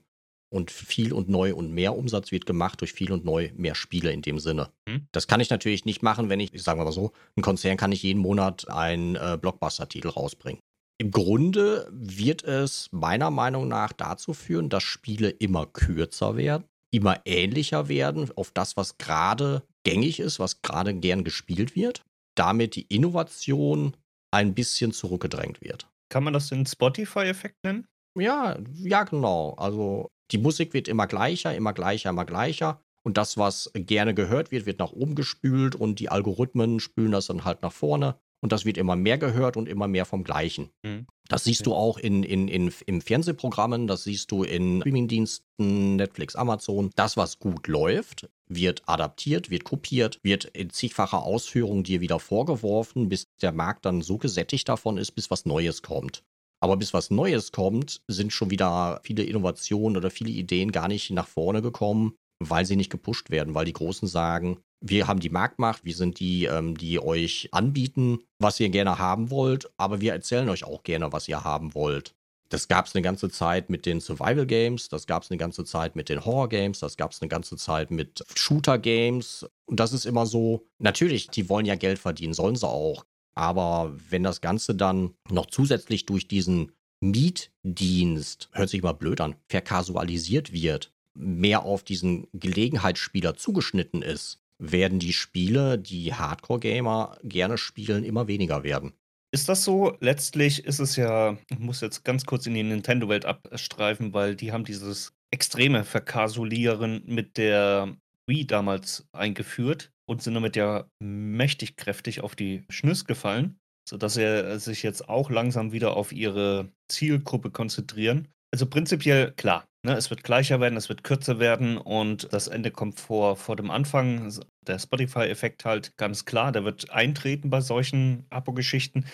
Und 0.50 0.70
viel 0.70 1.12
und 1.12 1.28
neu 1.28 1.54
und 1.54 1.72
mehr 1.72 1.94
Umsatz 1.94 2.32
wird 2.32 2.46
gemacht 2.46 2.80
durch 2.80 2.94
viel 2.94 3.12
und 3.12 3.24
neu 3.24 3.50
mehr 3.56 3.74
Spiele 3.74 4.12
in 4.12 4.22
dem 4.22 4.38
Sinne. 4.38 4.70
Hm. 4.88 5.06
Das 5.12 5.26
kann 5.26 5.40
ich 5.40 5.50
natürlich 5.50 5.84
nicht 5.84 6.02
machen, 6.02 6.30
wenn 6.30 6.40
ich, 6.40 6.54
ich 6.54 6.62
sage 6.62 6.82
mal 6.82 6.90
so, 6.90 7.12
ein 7.36 7.42
Konzern 7.42 7.76
kann 7.76 7.90
nicht 7.90 8.02
jeden 8.02 8.20
Monat 8.20 8.68
einen 8.70 9.16
äh, 9.16 9.36
Blockbuster-Titel 9.40 10.08
rausbringen. 10.08 10.60
Im 11.00 11.10
Grunde 11.10 11.88
wird 11.92 12.42
es 12.44 12.88
meiner 12.92 13.30
Meinung 13.30 13.68
nach 13.68 13.92
dazu 13.92 14.32
führen, 14.32 14.68
dass 14.68 14.82
Spiele 14.82 15.28
immer 15.28 15.66
kürzer 15.66 16.36
werden, 16.36 16.64
immer 16.90 17.20
ähnlicher 17.24 17.88
werden 17.88 18.30
auf 18.34 18.50
das, 18.50 18.76
was 18.76 18.96
gerade 18.98 19.62
gängig 19.84 20.18
ist, 20.18 20.40
was 20.40 20.62
gerade 20.62 20.94
gern 20.94 21.24
gespielt 21.24 21.76
wird, 21.76 22.04
damit 22.38 22.76
die 22.76 22.82
Innovation 22.82 23.96
ein 24.30 24.54
bisschen 24.54 24.92
zurückgedrängt 24.92 25.60
wird. 25.60 25.88
Kann 26.10 26.24
man 26.24 26.32
das 26.32 26.48
den 26.48 26.66
Spotify-Effekt 26.66 27.56
nennen? 27.64 27.86
Ja, 28.18 28.58
ja, 28.74 29.04
genau. 29.04 29.54
Also 29.54 30.08
die 30.30 30.38
Musik 30.38 30.74
wird 30.74 30.88
immer 30.88 31.06
gleicher, 31.06 31.54
immer 31.54 31.72
gleicher, 31.72 32.10
immer 32.10 32.24
gleicher. 32.24 32.82
Und 33.02 33.16
das, 33.16 33.38
was 33.38 33.70
gerne 33.74 34.12
gehört 34.14 34.50
wird, 34.50 34.66
wird 34.66 34.78
nach 34.80 34.92
oben 34.92 35.14
gespült 35.14 35.74
und 35.74 35.98
die 36.00 36.10
Algorithmen 36.10 36.80
spülen 36.80 37.12
das 37.12 37.26
dann 37.26 37.44
halt 37.44 37.62
nach 37.62 37.72
vorne. 37.72 38.18
Und 38.40 38.52
das 38.52 38.64
wird 38.64 38.76
immer 38.76 38.96
mehr 38.96 39.18
gehört 39.18 39.56
und 39.56 39.68
immer 39.68 39.88
mehr 39.88 40.04
vom 40.04 40.24
Gleichen. 40.24 40.70
Hm. 40.84 41.06
Das 41.28 41.44
siehst 41.44 41.62
Okay. 41.62 41.70
du 41.70 41.74
auch 41.74 41.98
in, 41.98 42.22
in, 42.22 42.48
in, 42.48 42.72
in 42.86 43.00
Fernsehprogrammen, 43.00 43.86
das 43.86 44.04
siehst 44.04 44.30
du 44.30 44.44
in 44.44 44.80
Streamingdiensten, 44.80 45.96
Netflix, 45.96 46.36
Amazon. 46.36 46.90
Das, 46.96 47.16
was 47.16 47.38
gut 47.38 47.66
läuft, 47.66 48.28
wird 48.48 48.82
adaptiert, 48.86 49.50
wird 49.50 49.64
kopiert, 49.64 50.18
wird 50.22 50.44
in 50.44 50.70
zigfacher 50.70 51.22
Ausführung 51.22 51.82
dir 51.82 52.00
wieder 52.00 52.18
vorgeworfen, 52.18 53.08
bis 53.08 53.26
der 53.40 53.52
Markt 53.52 53.84
dann 53.84 54.02
so 54.02 54.18
gesättigt 54.18 54.68
davon 54.68 54.98
ist, 54.98 55.12
bis 55.12 55.30
was 55.30 55.46
Neues 55.46 55.82
kommt. 55.82 56.22
Aber 56.60 56.76
bis 56.76 56.92
was 56.92 57.10
Neues 57.10 57.52
kommt, 57.52 58.02
sind 58.08 58.32
schon 58.32 58.50
wieder 58.50 59.00
viele 59.04 59.22
Innovationen 59.22 59.96
oder 59.96 60.10
viele 60.10 60.30
Ideen 60.30 60.72
gar 60.72 60.88
nicht 60.88 61.10
nach 61.10 61.28
vorne 61.28 61.62
gekommen, 61.62 62.14
weil 62.40 62.64
sie 62.64 62.76
nicht 62.76 62.90
gepusht 62.90 63.30
werden, 63.30 63.54
weil 63.54 63.64
die 63.64 63.72
Großen 63.72 64.08
sagen, 64.08 64.58
wir 64.80 65.08
haben 65.08 65.20
die 65.20 65.30
Marktmacht, 65.30 65.84
wir 65.84 65.94
sind 65.94 66.20
die, 66.20 66.44
ähm, 66.44 66.76
die 66.76 67.00
euch 67.00 67.48
anbieten, 67.52 68.20
was 68.38 68.60
ihr 68.60 68.68
gerne 68.68 68.98
haben 68.98 69.30
wollt, 69.30 69.70
aber 69.76 70.00
wir 70.00 70.12
erzählen 70.12 70.48
euch 70.48 70.64
auch 70.64 70.82
gerne, 70.82 71.12
was 71.12 71.28
ihr 71.28 71.42
haben 71.42 71.74
wollt. 71.74 72.14
Das 72.50 72.68
gab 72.68 72.86
es 72.86 72.94
eine 72.94 73.02
ganze 73.02 73.28
Zeit 73.28 73.68
mit 73.68 73.84
den 73.84 74.00
Survival 74.00 74.46
Games, 74.46 74.88
das 74.88 75.06
gab 75.06 75.22
es 75.22 75.30
eine 75.30 75.38
ganze 75.38 75.64
Zeit 75.64 75.96
mit 75.96 76.08
den 76.08 76.24
Horror 76.24 76.48
Games, 76.48 76.78
das 76.78 76.96
gab 76.96 77.12
es 77.12 77.20
eine 77.20 77.28
ganze 77.28 77.56
Zeit 77.56 77.90
mit 77.90 78.24
Shooter 78.34 78.78
Games. 78.78 79.46
Und 79.66 79.80
das 79.80 79.92
ist 79.92 80.06
immer 80.06 80.24
so, 80.24 80.64
natürlich, 80.78 81.28
die 81.28 81.48
wollen 81.48 81.66
ja 81.66 81.74
Geld 81.74 81.98
verdienen, 81.98 82.32
sollen 82.32 82.56
sie 82.56 82.66
auch. 82.66 83.04
Aber 83.34 83.94
wenn 84.08 84.22
das 84.22 84.40
Ganze 84.40 84.74
dann 84.74 85.14
noch 85.30 85.46
zusätzlich 85.46 86.06
durch 86.06 86.26
diesen 86.26 86.72
Mietdienst, 87.00 88.48
hört 88.52 88.70
sich 88.70 88.82
mal 88.82 88.92
blöd 88.92 89.20
an, 89.20 89.36
verkasualisiert 89.48 90.52
wird, 90.52 90.92
mehr 91.14 91.64
auf 91.64 91.84
diesen 91.84 92.26
Gelegenheitsspieler 92.32 93.36
zugeschnitten 93.36 94.02
ist, 94.02 94.38
werden 94.58 94.98
die 94.98 95.12
Spiele, 95.12 95.78
die 95.78 96.14
Hardcore-Gamer 96.14 97.18
gerne 97.22 97.58
spielen, 97.58 98.04
immer 98.04 98.26
weniger 98.26 98.64
werden. 98.64 98.94
Ist 99.30 99.48
das 99.48 99.62
so? 99.64 99.94
Letztlich 100.00 100.64
ist 100.64 100.78
es 100.78 100.96
ja, 100.96 101.36
ich 101.50 101.58
muss 101.58 101.82
jetzt 101.82 102.04
ganz 102.04 102.24
kurz 102.24 102.46
in 102.46 102.54
die 102.54 102.62
Nintendo-Welt 102.62 103.26
abstreifen, 103.26 104.14
weil 104.14 104.34
die 104.34 104.52
haben 104.52 104.64
dieses 104.64 105.12
extreme 105.30 105.84
Verkasulieren 105.84 107.02
mit 107.04 107.36
der 107.36 107.94
Wii 108.26 108.46
damals 108.46 109.06
eingeführt 109.12 109.92
und 110.08 110.22
sind 110.22 110.34
damit 110.34 110.56
ja 110.56 110.88
mächtig 111.02 111.76
kräftig 111.76 112.22
auf 112.22 112.36
die 112.36 112.64
Schnüss 112.70 113.04
gefallen, 113.04 113.58
sodass 113.86 114.14
sie 114.14 114.58
sich 114.58 114.82
jetzt 114.82 115.10
auch 115.10 115.28
langsam 115.30 115.72
wieder 115.72 115.94
auf 115.94 116.12
ihre 116.12 116.72
Zielgruppe 116.90 117.50
konzentrieren. 117.50 118.28
Also 118.50 118.66
prinzipiell 118.66 119.32
klar, 119.32 119.68
ne, 119.84 119.94
es 119.94 120.10
wird 120.10 120.24
gleicher 120.24 120.60
werden, 120.60 120.76
es 120.76 120.88
wird 120.88 121.04
kürzer 121.04 121.38
werden 121.38 121.76
und 121.76 122.32
das 122.32 122.48
Ende 122.48 122.70
kommt 122.70 122.98
vor, 122.98 123.36
vor 123.36 123.56
dem 123.56 123.70
Anfang. 123.70 124.32
Der 124.66 124.78
Spotify-Effekt 124.78 125.64
halt 125.64 125.96
ganz 125.96 126.24
klar, 126.24 126.52
der 126.52 126.64
wird 126.64 126.90
eintreten 126.90 127.50
bei 127.50 127.60
solchen 127.60 128.26
Abo-Geschichten. 128.30 129.04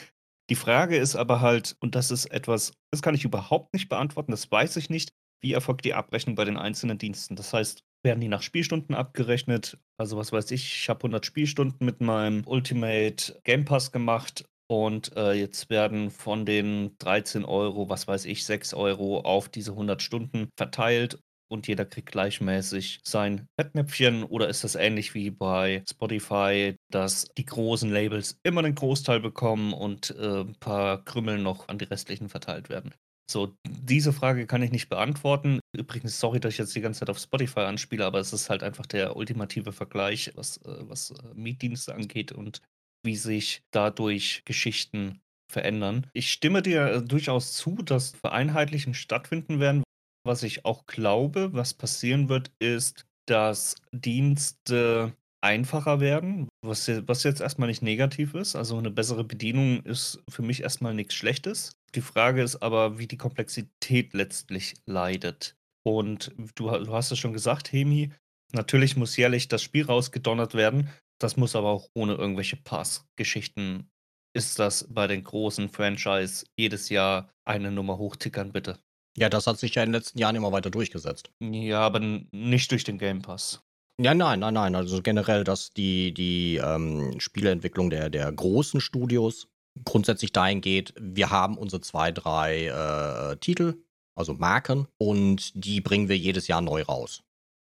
Die 0.50 0.54
Frage 0.54 0.96
ist 0.96 1.16
aber 1.16 1.40
halt, 1.40 1.76
und 1.80 1.94
das 1.94 2.10
ist 2.10 2.26
etwas, 2.26 2.72
das 2.92 3.02
kann 3.02 3.14
ich 3.14 3.24
überhaupt 3.24 3.72
nicht 3.74 3.88
beantworten, 3.88 4.30
das 4.30 4.50
weiß 4.50 4.76
ich 4.76 4.90
nicht, 4.90 5.10
wie 5.42 5.52
erfolgt 5.52 5.84
die 5.84 5.94
Abrechnung 5.94 6.36
bei 6.36 6.44
den 6.44 6.56
einzelnen 6.56 6.98
Diensten? 6.98 7.34
Das 7.36 7.52
heißt, 7.52 7.82
werden 8.04 8.20
die 8.20 8.28
nach 8.28 8.42
Spielstunden 8.42 8.94
abgerechnet? 8.94 9.78
Also 9.98 10.16
was 10.16 10.32
weiß 10.32 10.50
ich, 10.52 10.74
ich 10.74 10.88
habe 10.88 11.00
100 11.00 11.24
Spielstunden 11.26 11.84
mit 11.84 12.00
meinem 12.00 12.46
Ultimate 12.46 13.40
Game 13.44 13.64
Pass 13.64 13.90
gemacht 13.90 14.44
und 14.66 15.16
äh, 15.16 15.32
jetzt 15.32 15.70
werden 15.70 16.10
von 16.10 16.46
den 16.46 16.96
13 16.98 17.44
Euro, 17.44 17.88
was 17.88 18.08
weiß 18.08 18.24
ich, 18.24 18.44
6 18.44 18.74
Euro 18.74 19.20
auf 19.20 19.48
diese 19.48 19.72
100 19.72 20.02
Stunden 20.02 20.48
verteilt 20.56 21.18
und 21.48 21.68
jeder 21.68 21.84
kriegt 21.84 22.10
gleichmäßig 22.10 23.00
sein 23.04 23.46
Fettnäpfchen? 23.58 24.24
Oder 24.24 24.48
ist 24.48 24.64
das 24.64 24.74
ähnlich 24.74 25.14
wie 25.14 25.30
bei 25.30 25.84
Spotify, 25.88 26.76
dass 26.90 27.26
die 27.36 27.44
großen 27.44 27.90
Labels 27.90 28.38
immer 28.42 28.60
einen 28.60 28.74
Großteil 28.74 29.20
bekommen 29.20 29.72
und 29.72 30.10
äh, 30.18 30.40
ein 30.40 30.56
paar 30.58 31.04
Krümel 31.04 31.38
noch 31.38 31.68
an 31.68 31.78
die 31.78 31.84
restlichen 31.84 32.28
verteilt 32.28 32.68
werden? 32.68 32.92
So, 33.30 33.56
diese 33.66 34.12
Frage 34.12 34.46
kann 34.46 34.62
ich 34.62 34.70
nicht 34.70 34.90
beantworten. 34.90 35.60
Übrigens, 35.74 36.20
sorry, 36.20 36.40
dass 36.40 36.52
ich 36.52 36.58
jetzt 36.58 36.76
die 36.76 36.82
ganze 36.82 37.00
Zeit 37.00 37.10
auf 37.10 37.18
Spotify 37.18 37.60
anspiele, 37.60 38.04
aber 38.04 38.18
es 38.18 38.34
ist 38.34 38.50
halt 38.50 38.62
einfach 38.62 38.84
der 38.84 39.16
ultimative 39.16 39.72
Vergleich, 39.72 40.32
was, 40.34 40.58
äh, 40.58 40.88
was 40.88 41.10
äh, 41.10 41.34
Mietdienste 41.34 41.94
angeht 41.94 42.32
und 42.32 42.60
wie 43.04 43.16
sich 43.16 43.62
dadurch 43.70 44.42
Geschichten 44.44 45.20
verändern. 45.50 46.06
Ich 46.12 46.32
stimme 46.32 46.62
dir 46.62 46.86
äh, 46.86 47.02
durchaus 47.02 47.52
zu, 47.52 47.76
dass 47.76 48.10
Vereinheitlichen 48.10 48.94
stattfinden 48.94 49.60
werden. 49.60 49.82
Was 50.26 50.42
ich 50.42 50.64
auch 50.64 50.86
glaube, 50.86 51.52
was 51.52 51.74
passieren 51.74 52.28
wird, 52.28 52.50
ist, 52.58 53.06
dass 53.26 53.76
Dienste 53.92 55.14
einfacher 55.42 56.00
werden, 56.00 56.48
was, 56.62 56.86
jetzt 56.86 57.40
erstmal 57.40 57.68
nicht 57.68 57.82
negativ 57.82 58.34
ist. 58.34 58.56
Also 58.56 58.78
eine 58.78 58.90
bessere 58.90 59.24
Bedienung 59.24 59.82
ist 59.82 60.22
für 60.28 60.40
mich 60.40 60.62
erstmal 60.62 60.94
nichts 60.94 61.14
Schlechtes. 61.14 61.72
Die 61.94 62.00
Frage 62.00 62.42
ist 62.42 62.62
aber, 62.62 62.98
wie 62.98 63.06
die 63.06 63.18
Komplexität 63.18 64.14
letztlich 64.14 64.74
leidet. 64.86 65.54
Und 65.86 66.34
du 66.54 66.70
hast 66.70 67.12
es 67.12 67.18
schon 67.18 67.34
gesagt, 67.34 67.72
Hemi, 67.72 68.10
natürlich 68.52 68.96
muss 68.96 69.18
jährlich 69.18 69.48
das 69.48 69.62
Spiel 69.62 69.84
rausgedonnert 69.84 70.54
werden, 70.54 70.88
das 71.18 71.36
muss 71.36 71.56
aber 71.56 71.68
auch 71.68 71.88
ohne 71.94 72.14
irgendwelche 72.14 72.56
Pass-Geschichten. 72.56 73.90
Ist 74.36 74.58
das 74.58 74.86
bei 74.92 75.06
den 75.06 75.22
großen 75.22 75.68
Franchise 75.68 76.44
jedes 76.58 76.88
Jahr 76.88 77.30
eine 77.44 77.70
Nummer 77.70 77.98
hochtickern, 77.98 78.52
bitte? 78.52 78.78
Ja, 79.16 79.28
das 79.28 79.46
hat 79.46 79.58
sich 79.58 79.76
ja 79.76 79.82
in 79.82 79.90
den 79.90 79.94
letzten 79.94 80.18
Jahren 80.18 80.34
immer 80.34 80.50
weiter 80.50 80.70
durchgesetzt. 80.70 81.30
Ja, 81.40 81.80
aber 81.80 82.00
nicht 82.00 82.70
durch 82.72 82.82
den 82.82 82.98
Game 82.98 83.22
Pass. 83.22 83.62
Ja, 84.00 84.12
nein, 84.12 84.40
nein, 84.40 84.54
nein. 84.54 84.74
Also 84.74 85.02
generell, 85.02 85.44
dass 85.44 85.70
die, 85.70 86.12
die 86.12 86.56
ähm, 86.56 87.20
Spieleentwicklung 87.20 87.90
der, 87.90 88.10
der 88.10 88.30
großen 88.32 88.80
Studios 88.80 89.46
grundsätzlich 89.84 90.32
dahin 90.32 90.60
geht, 90.60 90.94
wir 90.98 91.30
haben 91.30 91.56
unsere 91.56 91.80
zwei, 91.80 92.10
drei 92.10 92.66
äh, 92.66 93.36
Titel, 93.36 93.84
also 94.16 94.34
Marken, 94.34 94.88
und 94.98 95.52
die 95.54 95.80
bringen 95.80 96.08
wir 96.08 96.16
jedes 96.16 96.48
Jahr 96.48 96.60
neu 96.60 96.82
raus. 96.82 97.22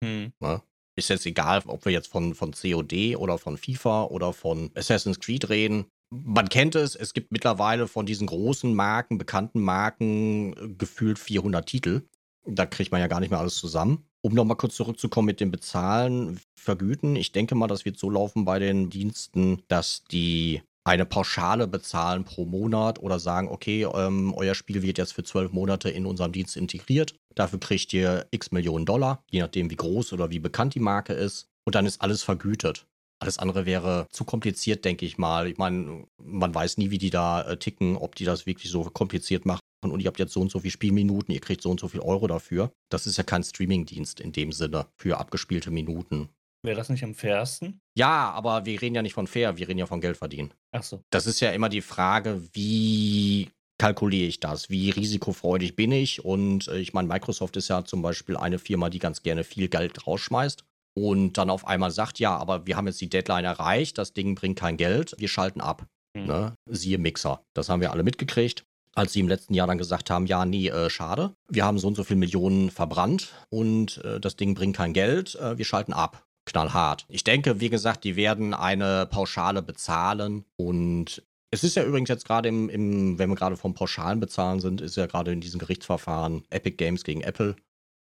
Hm. 0.04 0.34
Ne? 0.40 0.62
Ist 1.00 1.10
jetzt 1.10 1.26
egal, 1.26 1.64
ob 1.66 1.86
wir 1.86 1.94
jetzt 1.94 2.10
von, 2.10 2.36
von 2.36 2.52
COD 2.52 3.16
oder 3.16 3.38
von 3.38 3.58
FIFA 3.58 4.04
oder 4.04 4.34
von 4.34 4.70
Assassin's 4.76 5.20
Creed 5.20 5.50
reden. 5.50 5.86
Man 6.12 6.50
kennt 6.50 6.76
es, 6.76 6.96
es 6.96 7.14
gibt 7.14 7.32
mittlerweile 7.32 7.88
von 7.88 8.06
diesen 8.06 8.28
großen 8.28 8.74
Marken, 8.74 9.18
bekannten 9.18 9.62
Marken, 9.62 10.54
äh, 10.54 10.70
gefühlt 10.78 11.20
400 11.20 11.66
Titel. 11.66 12.02
Da 12.46 12.66
kriegt 12.66 12.92
man 12.92 13.00
ja 13.00 13.08
gar 13.08 13.20
nicht 13.22 13.30
mehr 13.30 13.40
alles 13.40 13.56
zusammen. 13.56 14.06
Um 14.22 14.34
nochmal 14.34 14.58
kurz 14.58 14.76
zurückzukommen 14.76 15.28
mit 15.28 15.40
dem 15.40 15.52
Bezahlen, 15.52 16.40
Vergüten. 16.56 17.16
Ich 17.16 17.32
denke 17.32 17.56
mal, 17.56 17.68
das 17.68 17.86
wird 17.86 17.98
so 17.98 18.10
laufen 18.10 18.44
bei 18.44 18.60
den 18.60 18.90
Diensten, 18.90 19.64
dass 19.70 20.04
die 20.04 20.62
eine 20.84 21.06
Pauschale 21.06 21.68
bezahlen 21.68 22.24
pro 22.24 22.46
Monat 22.46 23.00
oder 23.00 23.20
sagen, 23.20 23.48
okay, 23.50 23.84
ähm, 23.94 24.34
euer 24.36 24.56
Spiel 24.56 24.82
wird 24.82 24.98
jetzt 24.98 25.14
für 25.14 25.24
zwölf 25.24 25.52
Monate 25.52 25.90
in 25.90 26.06
unserem 26.06 26.32
Dienst 26.32 26.58
integriert. 26.58 27.16
Dafür 27.36 27.60
kriegt 27.60 27.94
ihr 27.94 28.28
x 28.32 28.52
Millionen 28.52 28.86
Dollar, 28.86 29.24
je 29.30 29.42
nachdem, 29.42 29.70
wie 29.70 29.76
groß 29.76 30.14
oder 30.14 30.30
wie 30.30 30.40
bekannt 30.40 30.76
die 30.76 30.80
Marke 30.80 31.14
ist. 31.14 31.48
Und 31.66 31.76
dann 31.76 31.86
ist 31.86 32.02
alles 32.02 32.24
vergütet. 32.24 32.88
Alles 33.22 33.38
andere 33.38 33.66
wäre 33.66 34.08
zu 34.12 34.24
kompliziert, 34.24 34.86
denke 34.86 35.06
ich 35.06 35.18
mal. 35.18 35.48
Ich 35.48 35.58
meine, 35.58 36.08
man 36.18 36.56
weiß 36.56 36.78
nie, 36.78 36.90
wie 36.90 36.98
die 36.98 37.10
da 37.10 37.42
äh, 37.42 37.58
ticken, 37.58 37.98
ob 37.98 38.16
die 38.16 38.24
das 38.24 38.46
wirklich 38.46 38.72
so 38.72 38.84
kompliziert 38.84 39.46
machen. 39.46 39.60
Und 39.84 40.00
ihr 40.02 40.08
habt 40.08 40.20
jetzt 40.20 40.34
so 40.34 40.42
und 40.42 40.52
so 40.52 40.60
viele 40.60 40.72
Spielminuten, 40.72 41.34
ihr 41.34 41.42
kriegt 41.42 41.62
so 41.62 41.70
und 41.70 41.80
so 41.80 41.88
viel 41.88 42.02
Euro 42.02 42.28
dafür. 42.28 42.72
Das 42.90 43.08
ist 43.08 43.18
ja 43.18 43.24
kein 43.24 43.44
Streamingdienst 43.44 44.20
in 44.20 44.32
dem 44.32 44.52
Sinne 44.52 44.88
für 44.98 45.18
abgespielte 45.18 45.72
Minuten. 45.72 46.30
Wäre 46.62 46.76
das 46.76 46.90
nicht 46.90 47.04
am 47.04 47.16
fairsten? 47.16 47.80
Ja, 47.96 48.32
aber 48.32 48.66
wir 48.66 48.82
reden 48.82 48.96
ja 48.96 49.02
nicht 49.02 49.14
von 49.14 49.28
fair, 49.28 49.58
wir 49.58 49.68
reden 49.68 49.80
ja 49.80 49.86
von 49.86 50.02
Geld 50.02 50.18
verdienen. 50.18 50.54
Ach 50.72 50.84
so. 50.84 51.02
Das 51.10 51.26
ist 51.26 51.40
ja 51.40 51.52
immer 51.52 51.70
die 51.70 51.82
Frage, 51.82 52.42
wie 52.54 53.50
kalkuliere 53.78 54.28
ich 54.28 54.42
das? 54.42 54.70
Wie 54.70 54.90
risikofreudig 54.90 55.76
bin 55.76 55.92
ich? 55.92 56.24
Und 56.24 56.68
äh, 56.68 56.80
ich 56.80 56.94
meine, 56.94 57.08
Microsoft 57.08 57.56
ist 57.56 57.70
ja 57.70 57.86
zum 57.86 58.02
Beispiel 58.02 58.36
eine 58.36 58.60
Firma, 58.60 58.90
die 58.90 59.00
ganz 59.00 59.24
gerne 59.24 59.44
viel 59.44 59.70
Geld 59.70 60.06
rausschmeißt 60.06 60.66
und 60.96 61.38
dann 61.38 61.50
auf 61.50 61.66
einmal 61.66 61.92
sagt, 61.92 62.20
ja, 62.20 62.36
aber 62.36 62.68
wir 62.68 62.76
haben 62.76 62.88
jetzt 62.88 63.00
die 63.00 63.10
Deadline 63.10 63.46
erreicht, 63.46 63.98
das 63.98 64.14
Ding 64.14 64.36
bringt 64.36 64.60
kein 64.60 64.76
Geld, 64.76 65.16
wir 65.18 65.30
schalten 65.30 65.62
ab. 65.62 65.88
Mhm. 66.14 66.26
Ne? 66.26 66.54
Siehe 66.70 66.98
Mixer. 66.98 67.42
Das 67.54 67.70
haben 67.70 67.82
wir 67.82 67.92
alle 67.92 68.04
mitgekriegt 68.04 68.66
als 68.96 69.14
sie 69.14 69.22
im 69.22 69.30
letzten 69.30 69.54
Jahr 69.54 69.68
dann 69.68 69.78
gesagt 69.78 70.10
haben, 70.10 70.26
ja, 70.26 70.44
nee, 70.46 70.68
äh, 70.68 70.90
schade, 70.90 71.34
wir 71.48 71.64
haben 71.64 71.80
so 71.80 71.88
und 71.88 71.96
so 71.96 72.04
viele 72.04 72.20
Millionen 72.20 72.70
verbrannt 72.70 73.34
und 73.50 74.04
äh, 74.04 74.20
das 74.20 74.36
Ding 74.36 74.56
bringt 74.56 74.76
kein 74.76 74.92
Geld, 74.94 75.36
äh, 75.36 75.58
wir 75.58 75.64
schalten 75.64 75.94
ab 75.94 76.26
knallhart. 76.50 77.06
Ich 77.08 77.24
denke, 77.24 77.60
wie 77.60 77.70
gesagt, 77.70 78.04
die 78.04 78.16
werden 78.16 78.54
eine 78.54 79.06
Pauschale 79.06 79.62
bezahlen 79.62 80.46
und 80.58 81.24
es 81.52 81.64
ist 81.64 81.76
ja 81.76 81.84
übrigens 81.84 82.10
jetzt 82.10 82.26
gerade 82.26 82.50
im, 82.50 82.70
im, 82.70 83.18
wenn 83.18 83.30
wir 83.30 83.36
gerade 83.36 83.58
vom 83.58 83.74
Pauschalen 83.74 84.20
bezahlen 84.20 84.60
sind, 84.60 84.82
ist 84.82 84.98
ja 84.98 85.08
gerade 85.08 85.32
in 85.32 85.42
diesem 85.42 85.60
Gerichtsverfahren 85.60 86.44
Epic 86.50 86.76
Games 86.78 87.04
gegen 87.04 87.22
Apple, 87.22 87.56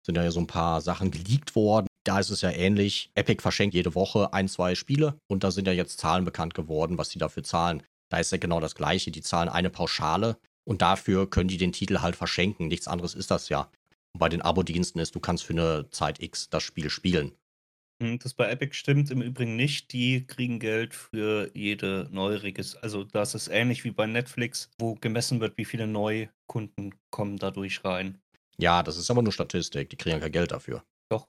sind 0.05 0.15
ja 0.15 0.29
so 0.31 0.39
ein 0.39 0.47
paar 0.47 0.81
Sachen 0.81 1.11
geleakt 1.11 1.55
worden. 1.55 1.87
Da 2.05 2.19
ist 2.19 2.29
es 2.29 2.41
ja 2.41 2.51
ähnlich. 2.51 3.11
Epic 3.15 3.41
verschenkt 3.41 3.75
jede 3.75 3.95
Woche 3.95 4.33
ein, 4.33 4.47
zwei 4.47 4.75
Spiele 4.75 5.19
und 5.27 5.43
da 5.43 5.51
sind 5.51 5.67
ja 5.67 5.73
jetzt 5.73 5.99
Zahlen 5.99 6.25
bekannt 6.25 6.53
geworden, 6.53 6.97
was 6.97 7.09
sie 7.09 7.19
dafür 7.19 7.43
zahlen. 7.43 7.83
Da 8.09 8.17
ist 8.17 8.31
ja 8.31 8.37
genau 8.37 8.59
das 8.59 8.75
Gleiche. 8.75 9.11
Die 9.11 9.21
zahlen 9.21 9.49
eine 9.49 9.69
Pauschale 9.69 10.37
und 10.63 10.81
dafür 10.81 11.29
können 11.29 11.49
die 11.49 11.57
den 11.57 11.71
Titel 11.71 11.99
halt 11.99 12.15
verschenken. 12.15 12.67
Nichts 12.67 12.87
anderes 12.87 13.15
ist 13.15 13.31
das 13.31 13.49
ja. 13.49 13.69
Und 14.13 14.19
bei 14.19 14.29
den 14.29 14.41
Abo-Diensten 14.41 14.99
ist, 14.99 15.15
du 15.15 15.19
kannst 15.19 15.43
für 15.43 15.53
eine 15.53 15.89
Zeit 15.91 16.21
X 16.21 16.49
das 16.49 16.63
Spiel 16.63 16.89
spielen. 16.89 17.33
Hm, 18.01 18.17
das 18.19 18.33
bei 18.33 18.49
Epic 18.49 18.75
stimmt 18.75 19.11
im 19.11 19.21
Übrigen 19.21 19.55
nicht. 19.55 19.91
Die 19.91 20.25
kriegen 20.25 20.59
Geld 20.59 20.93
für 20.93 21.51
jede 21.53 22.07
Neureges. 22.11 22.77
Also 22.77 23.03
das 23.03 23.35
ist 23.35 23.49
ähnlich 23.49 23.83
wie 23.83 23.91
bei 23.91 24.07
Netflix, 24.07 24.69
wo 24.79 24.95
gemessen 24.95 25.41
wird, 25.41 25.57
wie 25.57 25.65
viele 25.65 25.85
Neukunden 25.85 26.95
kommen 27.11 27.37
dadurch 27.37 27.83
rein. 27.83 28.21
Ja, 28.57 28.83
das 28.83 28.97
ist 28.97 29.11
aber 29.11 29.21
nur 29.21 29.33
Statistik. 29.33 29.89
Die 29.89 29.97
kriegen 29.97 30.15
ja 30.15 30.19
kein 30.19 30.31
Geld 30.31 30.51
dafür. 30.51 30.83
Doch. 31.09 31.27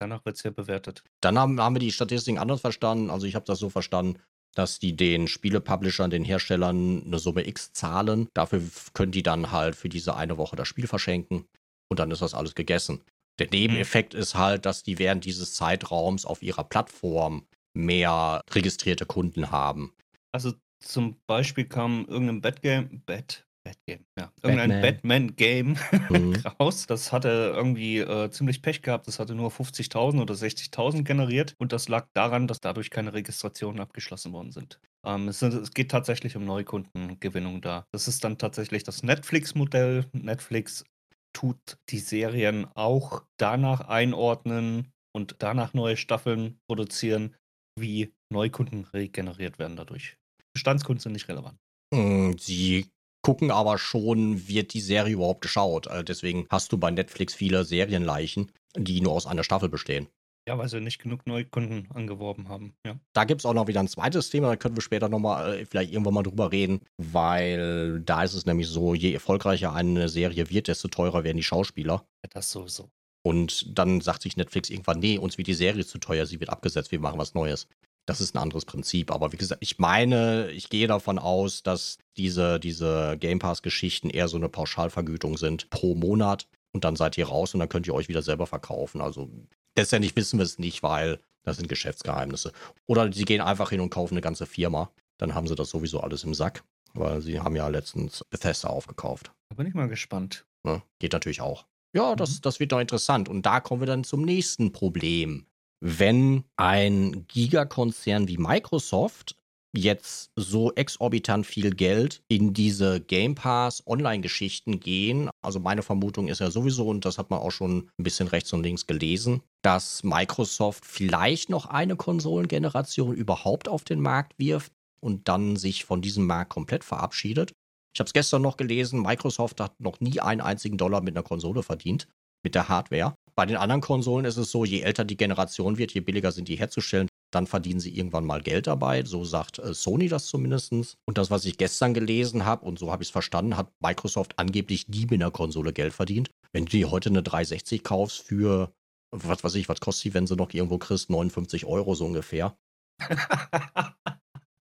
Danach 0.00 0.24
wird 0.24 0.36
es 0.36 0.42
ja 0.44 0.50
bewertet. 0.50 1.02
Dann 1.20 1.38
haben, 1.38 1.60
haben 1.60 1.74
wir 1.74 1.80
die 1.80 1.92
Statistiken 1.92 2.38
anders 2.38 2.60
verstanden. 2.60 3.10
Also 3.10 3.26
ich 3.26 3.34
habe 3.34 3.46
das 3.46 3.58
so 3.58 3.68
verstanden, 3.68 4.20
dass 4.54 4.78
die 4.78 4.94
den 4.96 5.26
Spielepublishern, 5.26 6.10
den 6.10 6.24
Herstellern 6.24 7.04
eine 7.04 7.18
Summe 7.18 7.46
X 7.46 7.72
zahlen. 7.72 8.28
Dafür 8.34 8.62
können 8.94 9.12
die 9.12 9.22
dann 9.22 9.50
halt 9.50 9.74
für 9.74 9.88
diese 9.88 10.14
eine 10.14 10.38
Woche 10.38 10.56
das 10.56 10.68
Spiel 10.68 10.86
verschenken. 10.86 11.46
Und 11.88 11.98
dann 11.98 12.12
ist 12.12 12.22
das 12.22 12.34
alles 12.34 12.54
gegessen. 12.54 13.02
Der 13.40 13.48
mhm. 13.48 13.52
Nebeneffekt 13.52 14.14
ist 14.14 14.36
halt, 14.36 14.66
dass 14.66 14.82
die 14.82 14.98
während 14.98 15.24
dieses 15.24 15.54
Zeitraums 15.54 16.24
auf 16.24 16.42
ihrer 16.42 16.64
Plattform 16.64 17.46
mehr 17.74 18.42
registrierte 18.52 19.06
Kunden 19.06 19.50
haben. 19.50 19.92
Also 20.32 20.52
zum 20.80 21.16
Beispiel 21.26 21.64
kam 21.64 22.06
irgendein 22.06 22.40
Bad 22.40 22.62
Game, 22.62 23.02
Bad, 23.04 23.44
Batgame, 23.64 24.04
ja. 24.18 24.32
Irgendein 24.42 24.80
Batman-Game 24.80 25.76
mhm. 26.08 26.34
raus. 26.60 26.86
Das 26.86 27.12
hatte 27.12 27.52
irgendwie 27.54 27.98
äh, 27.98 28.30
ziemlich 28.30 28.62
Pech 28.62 28.82
gehabt. 28.82 29.06
Das 29.06 29.18
hatte 29.18 29.34
nur 29.34 29.50
50.000 29.50 30.20
oder 30.20 30.34
60.000 30.34 31.02
generiert. 31.02 31.54
Und 31.58 31.72
das 31.72 31.88
lag 31.88 32.06
daran, 32.14 32.46
dass 32.46 32.60
dadurch 32.60 32.90
keine 32.90 33.12
Registrationen 33.12 33.80
abgeschlossen 33.80 34.32
worden 34.32 34.50
sind. 34.50 34.80
Ähm, 35.04 35.28
es, 35.28 35.42
es, 35.42 35.72
geht 35.72 35.90
tatsächlich 35.90 36.36
um 36.36 36.44
Neukundengewinnung 36.44 37.60
da. 37.60 37.86
Das 37.92 38.08
ist 38.08 38.24
dann 38.24 38.38
tatsächlich 38.38 38.82
das 38.84 39.02
Netflix-Modell. 39.02 40.06
Netflix 40.12 40.84
tut 41.32 41.78
die 41.88 41.98
Serien 41.98 42.66
auch 42.74 43.24
danach 43.38 43.80
einordnen 43.80 44.92
und 45.12 45.36
danach 45.38 45.74
neue 45.74 45.96
Staffeln 45.96 46.58
produzieren, 46.68 47.36
wie 47.78 48.12
Neukunden 48.30 48.84
regeneriert 48.84 49.58
werden 49.58 49.76
dadurch. 49.76 50.16
Bestandskunden 50.54 51.00
sind 51.00 51.12
nicht 51.12 51.28
relevant. 51.28 51.58
Hm, 51.94 52.38
sie 52.38 52.90
gucken 53.22 53.50
aber 53.50 53.78
schon, 53.78 54.48
wird 54.48 54.72
die 54.74 54.80
Serie 54.80 55.14
überhaupt 55.14 55.42
geschaut. 55.42 55.88
Also 55.88 56.02
deswegen 56.02 56.46
hast 56.50 56.72
du 56.72 56.78
bei 56.78 56.90
Netflix 56.90 57.34
viele 57.34 57.64
Serienleichen, 57.64 58.50
die 58.76 59.00
nur 59.00 59.12
aus 59.12 59.26
einer 59.26 59.44
Staffel 59.44 59.68
bestehen. 59.68 60.08
Ja, 60.48 60.58
weil 60.58 60.68
sie 60.68 60.80
nicht 60.80 61.00
genug 61.00 61.26
Neukunden 61.26 61.88
angeworben 61.92 62.48
haben. 62.48 62.74
Ja. 62.86 62.98
Da 63.12 63.24
gibt 63.24 63.42
es 63.42 63.46
auch 63.46 63.54
noch 63.54 63.66
wieder 63.66 63.80
ein 63.80 63.88
zweites 63.88 64.30
Thema, 64.30 64.48
da 64.48 64.56
können 64.56 64.76
wir 64.76 64.82
später 64.82 65.08
nochmal 65.08 65.60
äh, 65.60 65.66
vielleicht 65.66 65.92
irgendwann 65.92 66.14
mal 66.14 66.22
drüber 66.22 66.50
reden, 66.50 66.80
weil 66.96 68.00
da 68.00 68.22
ist 68.22 68.34
es 68.34 68.46
nämlich 68.46 68.68
so, 68.68 68.94
je 68.94 69.12
erfolgreicher 69.12 69.72
eine 69.72 70.08
Serie 70.08 70.50
wird, 70.50 70.68
desto 70.68 70.88
teurer 70.88 71.24
werden 71.24 71.36
die 71.36 71.42
Schauspieler. 71.42 72.04
Ja, 72.24 72.30
das 72.32 72.50
sowieso. 72.50 72.90
Und 73.22 73.78
dann 73.78 74.00
sagt 74.00 74.22
sich 74.22 74.36
Netflix 74.36 74.70
irgendwann, 74.70 74.98
nee, 74.98 75.18
uns 75.18 75.36
wird 75.36 75.48
die 75.48 75.54
Serie 75.54 75.84
zu 75.84 75.98
teuer, 75.98 76.26
sie 76.26 76.40
wird 76.40 76.50
abgesetzt, 76.50 76.90
wir 76.90 77.00
machen 77.00 77.18
was 77.18 77.34
Neues. 77.34 77.66
Das 78.06 78.20
ist 78.20 78.34
ein 78.34 78.38
anderes 78.38 78.64
Prinzip. 78.64 79.12
Aber 79.12 79.32
wie 79.32 79.36
gesagt, 79.36 79.62
ich 79.62 79.78
meine, 79.78 80.50
ich 80.50 80.70
gehe 80.70 80.88
davon 80.88 81.18
aus, 81.18 81.62
dass 81.62 81.98
diese, 82.16 82.58
diese 82.58 83.16
Game 83.18 83.38
Pass-Geschichten 83.38 84.10
eher 84.10 84.26
so 84.26 84.36
eine 84.36 84.48
Pauschalvergütung 84.48 85.36
sind 85.36 85.68
pro 85.70 85.94
Monat. 85.94 86.48
Und 86.72 86.84
dann 86.84 86.96
seid 86.96 87.18
ihr 87.18 87.28
raus 87.28 87.52
und 87.52 87.60
dann 87.60 87.68
könnt 87.68 87.86
ihr 87.86 87.94
euch 87.94 88.08
wieder 88.08 88.22
selber 88.22 88.46
verkaufen. 88.46 89.00
Also 89.00 89.28
letztendlich 89.76 90.16
wissen 90.16 90.38
wir 90.38 90.44
es 90.44 90.58
nicht, 90.58 90.82
weil 90.82 91.20
das 91.42 91.56
sind 91.56 91.68
Geschäftsgeheimnisse. 91.68 92.52
Oder 92.86 93.12
sie 93.12 93.24
gehen 93.24 93.40
einfach 93.40 93.70
hin 93.70 93.80
und 93.80 93.90
kaufen 93.90 94.14
eine 94.14 94.20
ganze 94.20 94.46
Firma. 94.46 94.90
Dann 95.18 95.34
haben 95.34 95.46
sie 95.46 95.54
das 95.54 95.70
sowieso 95.70 96.00
alles 96.00 96.24
im 96.24 96.34
Sack. 96.34 96.64
Weil 96.92 97.20
sie 97.20 97.38
haben 97.40 97.54
ja 97.54 97.68
letztens 97.68 98.24
Bethesda 98.30 98.68
aufgekauft. 98.68 99.32
Da 99.48 99.54
bin 99.54 99.66
ich 99.66 99.74
mal 99.74 99.88
gespannt. 99.88 100.44
Ne? 100.64 100.82
Geht 100.98 101.12
natürlich 101.12 101.40
auch. 101.40 101.66
Ja, 101.94 102.16
das, 102.16 102.36
mhm. 102.36 102.42
das 102.42 102.60
wird 102.60 102.72
doch 102.72 102.80
interessant. 102.80 103.28
Und 103.28 103.46
da 103.46 103.60
kommen 103.60 103.80
wir 103.80 103.86
dann 103.86 104.04
zum 104.04 104.22
nächsten 104.22 104.72
Problem 104.72 105.46
wenn 105.80 106.44
ein 106.56 107.26
Gigakonzern 107.26 108.28
wie 108.28 108.36
Microsoft 108.36 109.36
jetzt 109.76 110.30
so 110.36 110.72
exorbitant 110.74 111.46
viel 111.46 111.70
Geld 111.70 112.22
in 112.28 112.52
diese 112.52 113.00
Game 113.00 113.34
Pass 113.34 113.86
Online-Geschichten 113.86 114.80
gehen. 114.80 115.30
Also 115.42 115.60
meine 115.60 115.82
Vermutung 115.82 116.28
ist 116.28 116.40
ja 116.40 116.50
sowieso, 116.50 116.88
und 116.88 117.04
das 117.04 117.18
hat 117.18 117.30
man 117.30 117.40
auch 117.40 117.52
schon 117.52 117.88
ein 117.98 118.04
bisschen 118.04 118.28
rechts 118.28 118.52
und 118.52 118.62
links 118.62 118.86
gelesen, 118.86 119.42
dass 119.62 120.02
Microsoft 120.02 120.84
vielleicht 120.84 121.50
noch 121.50 121.66
eine 121.66 121.96
Konsolengeneration 121.96 123.14
überhaupt 123.14 123.68
auf 123.68 123.84
den 123.84 124.00
Markt 124.00 124.38
wirft 124.38 124.72
und 125.00 125.28
dann 125.28 125.56
sich 125.56 125.84
von 125.84 126.02
diesem 126.02 126.26
Markt 126.26 126.50
komplett 126.50 126.84
verabschiedet. 126.84 127.52
Ich 127.94 128.00
habe 128.00 128.06
es 128.06 128.12
gestern 128.12 128.42
noch 128.42 128.56
gelesen, 128.56 129.02
Microsoft 129.02 129.60
hat 129.60 129.80
noch 129.80 130.00
nie 130.00 130.20
einen 130.20 130.40
einzigen 130.40 130.78
Dollar 130.78 131.00
mit 131.00 131.16
einer 131.16 131.24
Konsole 131.24 131.62
verdient, 131.62 132.08
mit 132.44 132.54
der 132.54 132.68
Hardware. 132.68 133.14
Bei 133.34 133.46
den 133.46 133.56
anderen 133.56 133.80
Konsolen 133.80 134.24
ist 134.24 134.36
es 134.36 134.50
so, 134.50 134.64
je 134.64 134.80
älter 134.80 135.04
die 135.04 135.16
Generation 135.16 135.78
wird, 135.78 135.92
je 135.92 136.00
billiger 136.00 136.30
sind 136.30 136.48
die 136.48 136.56
herzustellen, 136.56 137.08
dann 137.30 137.46
verdienen 137.46 137.80
sie 137.80 137.96
irgendwann 137.96 138.24
mal 138.24 138.42
Geld 138.42 138.66
dabei. 138.66 139.04
So 139.04 139.24
sagt 139.24 139.58
äh, 139.58 139.74
Sony 139.74 140.08
das 140.08 140.26
zumindest. 140.26 140.72
Und 141.06 141.18
das, 141.18 141.30
was 141.30 141.44
ich 141.44 141.58
gestern 141.58 141.94
gelesen 141.94 142.44
habe, 142.44 142.64
und 142.64 142.78
so 142.78 142.90
habe 142.90 143.02
ich 143.02 143.08
es 143.08 143.12
verstanden, 143.12 143.56
hat 143.56 143.72
Microsoft 143.80 144.38
angeblich 144.38 144.88
nie 144.88 145.06
mit 145.06 145.14
einer 145.14 145.30
Konsole 145.30 145.72
Geld 145.72 145.92
verdient. 145.92 146.30
Wenn 146.52 146.64
du 146.64 146.70
dir 146.70 146.90
heute 146.90 147.10
eine 147.10 147.22
360 147.22 147.84
kaufst 147.84 148.20
für, 148.20 148.72
was 149.10 149.44
weiß 149.44 149.54
ich, 149.54 149.68
was 149.68 149.80
kostet 149.80 150.02
sie, 150.02 150.14
wenn 150.14 150.26
sie 150.26 150.36
noch 150.36 150.52
irgendwo 150.52 150.78
kriegst, 150.78 151.10
59 151.10 151.66
Euro 151.66 151.94
so 151.94 152.06
ungefähr. 152.06 152.56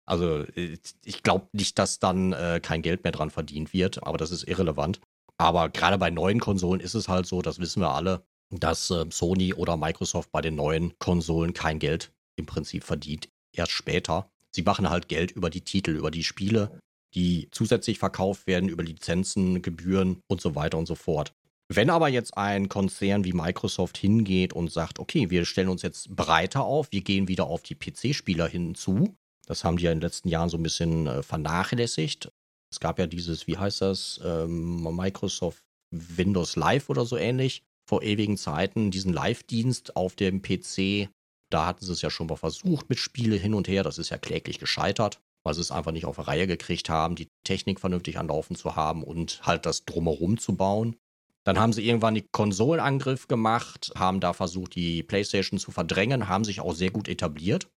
also 0.06 0.40
äh, 0.56 0.78
ich 1.04 1.24
glaube 1.24 1.48
nicht, 1.52 1.78
dass 1.78 2.00
dann 2.00 2.34
äh, 2.34 2.60
kein 2.62 2.82
Geld 2.82 3.04
mehr 3.04 3.12
dran 3.12 3.30
verdient 3.30 3.74
wird, 3.74 4.04
aber 4.04 4.18
das 4.18 4.32
ist 4.32 4.48
irrelevant. 4.48 5.02
Aber 5.38 5.70
gerade 5.70 5.98
bei 5.98 6.10
neuen 6.10 6.40
Konsolen 6.40 6.80
ist 6.80 6.94
es 6.94 7.10
halt 7.10 7.26
so, 7.26 7.42
das 7.42 7.60
wissen 7.60 7.82
wir 7.82 7.90
alle, 7.90 8.24
dass 8.50 8.90
äh, 8.92 9.06
Sony 9.10 9.54
oder 9.54 9.78
Microsoft 9.78 10.32
bei 10.32 10.42
den 10.42 10.56
neuen 10.56 10.98
Konsolen 11.00 11.54
kein 11.54 11.80
Geld 11.80 12.14
im 12.36 12.46
Prinzip 12.46 12.84
verdient. 12.84 13.30
Erst 13.52 13.72
später. 13.72 14.30
Sie 14.52 14.64
machen 14.64 14.90
halt 14.90 15.08
Geld 15.08 15.32
über 15.32 15.50
die 15.50 15.62
Titel, 15.62 15.92
über 15.92 16.12
die 16.12 16.24
Spiele, 16.24 16.80
die 17.16 17.48
zusätzlich 17.52 18.00
verkauft 18.00 18.48
werden, 18.48 18.70
über 18.70 18.84
Lizenzen, 18.84 19.62
Gebühren 19.62 20.22
und 20.28 20.42
so 20.42 20.56
weiter 20.56 20.78
und 20.78 20.88
so 20.88 20.96
fort. 20.96 21.34
Wenn 21.70 21.90
aber 21.90 22.10
jetzt 22.10 22.38
ein 22.38 22.70
Konzern 22.70 23.24
wie 23.24 23.34
Microsoft 23.34 23.98
hingeht 23.98 24.54
und 24.54 24.72
sagt, 24.72 25.00
okay, 25.00 25.30
wir 25.30 25.46
stellen 25.46 25.70
uns 25.70 25.82
jetzt 25.82 26.16
breiter 26.16 26.64
auf, 26.64 26.92
wir 26.92 27.02
gehen 27.02 27.28
wieder 27.28 27.48
auf 27.48 27.64
die 27.64 27.76
PC-Spieler 27.76 28.48
hinzu, 28.48 29.16
das 29.48 29.64
haben 29.64 29.78
die 29.78 29.86
ja 29.86 29.92
in 29.92 30.00
den 30.00 30.04
letzten 30.04 30.30
Jahren 30.30 30.50
so 30.50 30.58
ein 30.58 30.64
bisschen 30.64 31.08
äh, 31.08 31.24
vernachlässigt. 31.24 32.32
Es 32.72 32.80
gab 32.80 33.00
ja 33.00 33.08
dieses, 33.08 33.48
wie 33.48 33.58
heißt 33.58 33.82
das, 33.82 34.20
ähm, 34.24 34.84
Microsoft 34.96 35.64
Windows 35.92 36.56
Live 36.56 36.90
oder 36.90 37.06
so 37.06 37.18
ähnlich, 37.18 37.64
vor 37.88 38.02
ewigen 38.02 38.38
Zeiten 38.38 38.92
diesen 38.92 39.14
Live-Dienst 39.14 39.96
auf 39.96 40.16
dem 40.16 40.42
PC. 40.42 41.10
Da 41.54 41.68
hatten 41.68 41.86
sie 41.86 41.94
es 41.94 42.02
ja 42.02 42.10
schon 42.10 42.26
mal 42.26 42.36
versucht 42.36 42.90
mit 42.90 42.98
Spiele 42.98 43.36
hin 43.36 43.54
und 43.54 43.68
her. 43.68 43.84
Das 43.84 44.00
ist 44.00 44.10
ja 44.10 44.18
kläglich 44.18 44.58
gescheitert, 44.58 45.22
weil 45.44 45.54
sie 45.54 45.62
es 45.62 45.70
einfach 45.70 45.92
nicht 45.92 46.06
auf 46.06 46.18
eine 46.18 46.28
Reihe 46.28 46.48
gekriegt 46.48 46.90
haben, 46.90 47.16
die 47.16 47.30
Technik 47.44 47.80
vernünftig 47.80 48.18
anlaufen 48.18 48.56
zu 48.56 48.76
haben 48.76 49.04
und 49.04 49.46
halt 49.46 49.68
das 49.68 49.86
drumherum 49.86 50.40
zu 50.40 50.56
bauen. 50.56 50.96
Dann 51.44 51.60
haben 51.60 51.72
sie 51.72 51.86
irgendwann 51.86 52.16
die 52.16 52.28
Konsolenangriff 52.32 53.28
gemacht, 53.28 53.92
haben 53.96 54.20
da 54.20 54.34
versucht, 54.34 54.74
die 54.74 55.04
PlayStation 55.04 55.60
zu 55.60 55.70
verdrängen, 55.70 56.28
haben 56.28 56.44
sich 56.44 56.60
auch 56.60 56.74
sehr 56.74 56.90
gut 56.90 57.08
etabliert. 57.08 57.70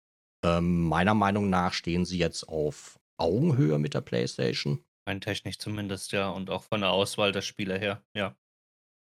Ähm, 0.43 0.85
meiner 0.85 1.15
Meinung 1.15 1.51
nach 1.51 1.75
stehen 1.75 2.07
sie 2.07 2.17
jetzt 2.17 2.49
auf 2.49 2.99
Augenhöhe 3.19 3.79
mit 3.79 3.93
der 3.93 4.01
PlayStation. 4.01 4.83
Rein 5.07 5.21
technisch 5.21 5.59
zumindest, 5.59 6.13
ja, 6.13 6.31
und 6.31 6.49
auch 6.49 6.63
von 6.63 6.81
der 6.81 6.93
Auswahl 6.93 7.33
der 7.33 7.43
Spiele 7.43 7.79
her, 7.79 8.03
ja. 8.15 8.37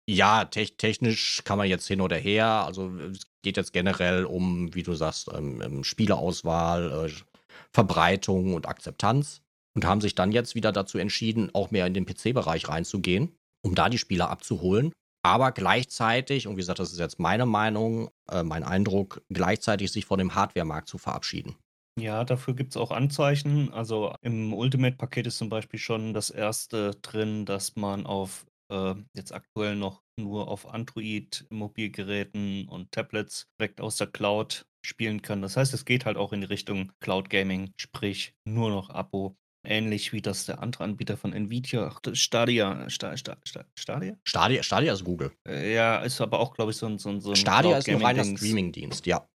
Ja, 0.09 0.45
te 0.45 0.65
technisch 0.65 1.41
kann 1.43 1.57
man 1.57 1.67
jetzt 1.67 1.87
hin 1.87 1.99
oder 1.99 2.17
her. 2.17 2.47
Also 2.65 2.95
es 2.97 3.27
geht 3.47 3.55
jetzt 3.55 3.71
generell 3.71 4.25
um, 4.25 4.75
wie 4.75 4.83
du 4.83 4.93
sagst, 4.93 5.29
ähm, 5.33 5.61
ähm, 5.61 5.83
Spieleauswahl, 5.85 7.07
äh, 7.07 7.11
Verbreitung 7.71 8.53
und 8.53 8.67
Akzeptanz 8.67 9.41
und 9.73 9.85
haben 9.85 10.01
sich 10.01 10.15
dann 10.15 10.33
jetzt 10.33 10.53
wieder 10.53 10.73
dazu 10.73 10.97
entschieden, 10.97 11.49
auch 11.53 11.71
mehr 11.71 11.87
in 11.87 11.93
den 11.93 12.05
PC-Bereich 12.05 12.67
reinzugehen, 12.67 13.31
um 13.65 13.73
da 13.73 13.87
die 13.87 13.97
Spieler 13.97 14.29
abzuholen. 14.29 14.91
Aber 15.23 15.53
gleichzeitig, 15.53 16.45
und 16.45 16.57
wie 16.57 16.59
gesagt, 16.59 16.79
das 16.79 16.91
ist 16.91 16.99
jetzt 16.99 17.19
meine 17.19 17.45
Meinung, 17.45 18.09
äh, 18.29 18.43
mein 18.43 18.65
Eindruck, 18.65 19.21
gleichzeitig 19.29 19.93
sich 19.93 20.05
von 20.05 20.19
dem 20.19 20.35
Hardware-Markt 20.35 20.89
zu 20.89 20.97
verabschieden. 20.97 21.55
Ja, 21.97 22.25
dafür 22.25 22.53
gibt 22.53 22.71
es 22.71 22.77
auch 22.77 22.91
Anzeichen. 22.91 23.71
Also 23.71 24.13
im 24.21 24.53
Ultimate-Paket 24.53 25.27
ist 25.27 25.37
zum 25.37 25.47
Beispiel 25.47 25.79
schon 25.79 26.13
das 26.13 26.31
erste 26.31 26.91
drin, 27.01 27.45
dass 27.45 27.77
man 27.77 28.05
auf 28.05 28.45
äh, 28.69 28.95
jetzt 29.13 29.33
aktuell 29.33 29.75
noch 29.75 30.03
nur 30.19 30.47
auf 30.47 30.67
Android-Mobilgeräten 30.67 32.67
und 32.67 32.91
Tablets 32.91 33.47
direkt 33.59 33.81
aus 33.81 33.97
der 33.97 34.07
Cloud 34.07 34.65
spielen 34.85 35.21
kann. 35.21 35.41
Das 35.41 35.57
heißt, 35.57 35.73
es 35.73 35.85
geht 35.85 36.05
halt 36.05 36.17
auch 36.17 36.33
in 36.33 36.41
die 36.41 36.47
Richtung 36.47 36.91
Cloud 36.99 37.29
Gaming, 37.29 37.73
sprich 37.77 38.33
nur 38.45 38.69
noch 38.69 38.89
Abo. 38.89 39.37
Ähnlich 39.65 40.13
wie 40.13 40.21
das 40.21 40.45
der 40.45 40.61
andere 40.61 40.85
Anbieter 40.85 41.17
von 41.17 41.33
Nvidia, 41.33 41.93
Stadia, 42.13 42.89
Sta, 42.89 43.17
Sta, 43.17 43.37
Sta, 43.43 43.65
Stadia? 43.77 44.15
Stadia? 44.23 44.63
Stadia 44.63 44.93
ist 44.93 45.03
Google. 45.03 45.33
Äh, 45.45 45.73
ja, 45.73 45.99
ist 45.99 46.21
aber 46.21 46.39
auch, 46.39 46.53
glaube 46.53 46.71
ich, 46.71 46.77
so 46.77 46.85
ein, 46.85 46.99
so 46.99 47.09
ein, 47.09 47.19
so 47.19 47.31
ein 47.31 47.35
Stadia 47.35 47.77
ist 47.77 47.89
ein 47.89 48.01
reiner 48.01 48.23
Streaming-Dienst, 48.23 49.05
ja. 49.07 49.27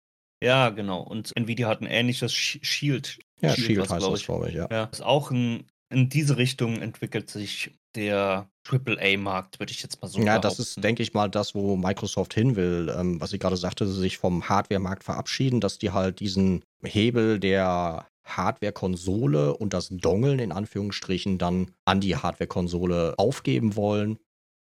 Ja, 0.43 0.71
genau. 0.71 1.01
Und 1.01 1.31
Nvidia 1.35 1.67
hat 1.67 1.81
ein 1.81 1.87
ähnliches 1.87 2.33
Shield. 2.33 3.19
Ja, 3.41 3.49
Shield, 3.49 3.67
Shield 3.67 3.89
heißt 3.89 4.07
das, 4.07 4.23
glaube 4.23 4.49
ich, 4.49 4.55
ja. 4.55 4.67
ja. 4.71 4.85
Ist 4.85 5.03
auch 5.03 5.29
ein, 5.29 5.67
in 5.93 6.09
diese 6.09 6.37
Richtung 6.37 6.81
entwickelt 6.81 7.29
sich 7.29 7.71
der 7.95 8.49
AAA-Markt, 8.67 9.59
würde 9.59 9.71
ich 9.71 9.81
jetzt 9.83 10.01
mal 10.01 10.07
so 10.07 10.13
sagen. 10.13 10.25
Ja, 10.25 10.39
das 10.39 10.59
ist, 10.59 10.83
denke 10.83 11.03
ich 11.03 11.13
mal, 11.13 11.29
das, 11.29 11.53
wo 11.53 11.75
Microsoft 11.75 12.33
hin 12.33 12.55
will. 12.55 12.93
Ähm, 12.97 13.21
was 13.21 13.33
ich 13.33 13.39
gerade 13.39 13.57
sagte, 13.57 13.87
sich 13.87 14.17
vom 14.17 14.49
Hardware-Markt 14.49 15.03
verabschieden, 15.03 15.61
dass 15.61 15.77
die 15.77 15.91
halt 15.91 16.19
diesen 16.19 16.63
Hebel 16.83 17.39
der 17.39 18.07
Hardware-Konsole 18.25 19.55
und 19.55 19.73
das 19.73 19.89
Dongeln 19.89 20.39
in 20.39 20.51
Anführungsstrichen 20.51 21.37
dann 21.37 21.71
an 21.85 22.01
die 22.01 22.15
Hardware-Konsole 22.15 23.15
aufgeben 23.17 23.75
wollen, 23.75 24.17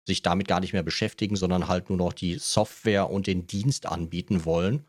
sich 0.07 0.23
damit 0.23 0.49
gar 0.49 0.61
nicht 0.61 0.73
mehr 0.73 0.83
beschäftigen, 0.83 1.37
sondern 1.37 1.68
halt 1.68 1.88
nur 1.88 1.99
noch 1.99 2.12
die 2.12 2.38
Software 2.38 3.09
und 3.09 3.27
den 3.27 3.47
Dienst 3.47 3.87
anbieten 3.87 4.45
wollen. 4.45 4.85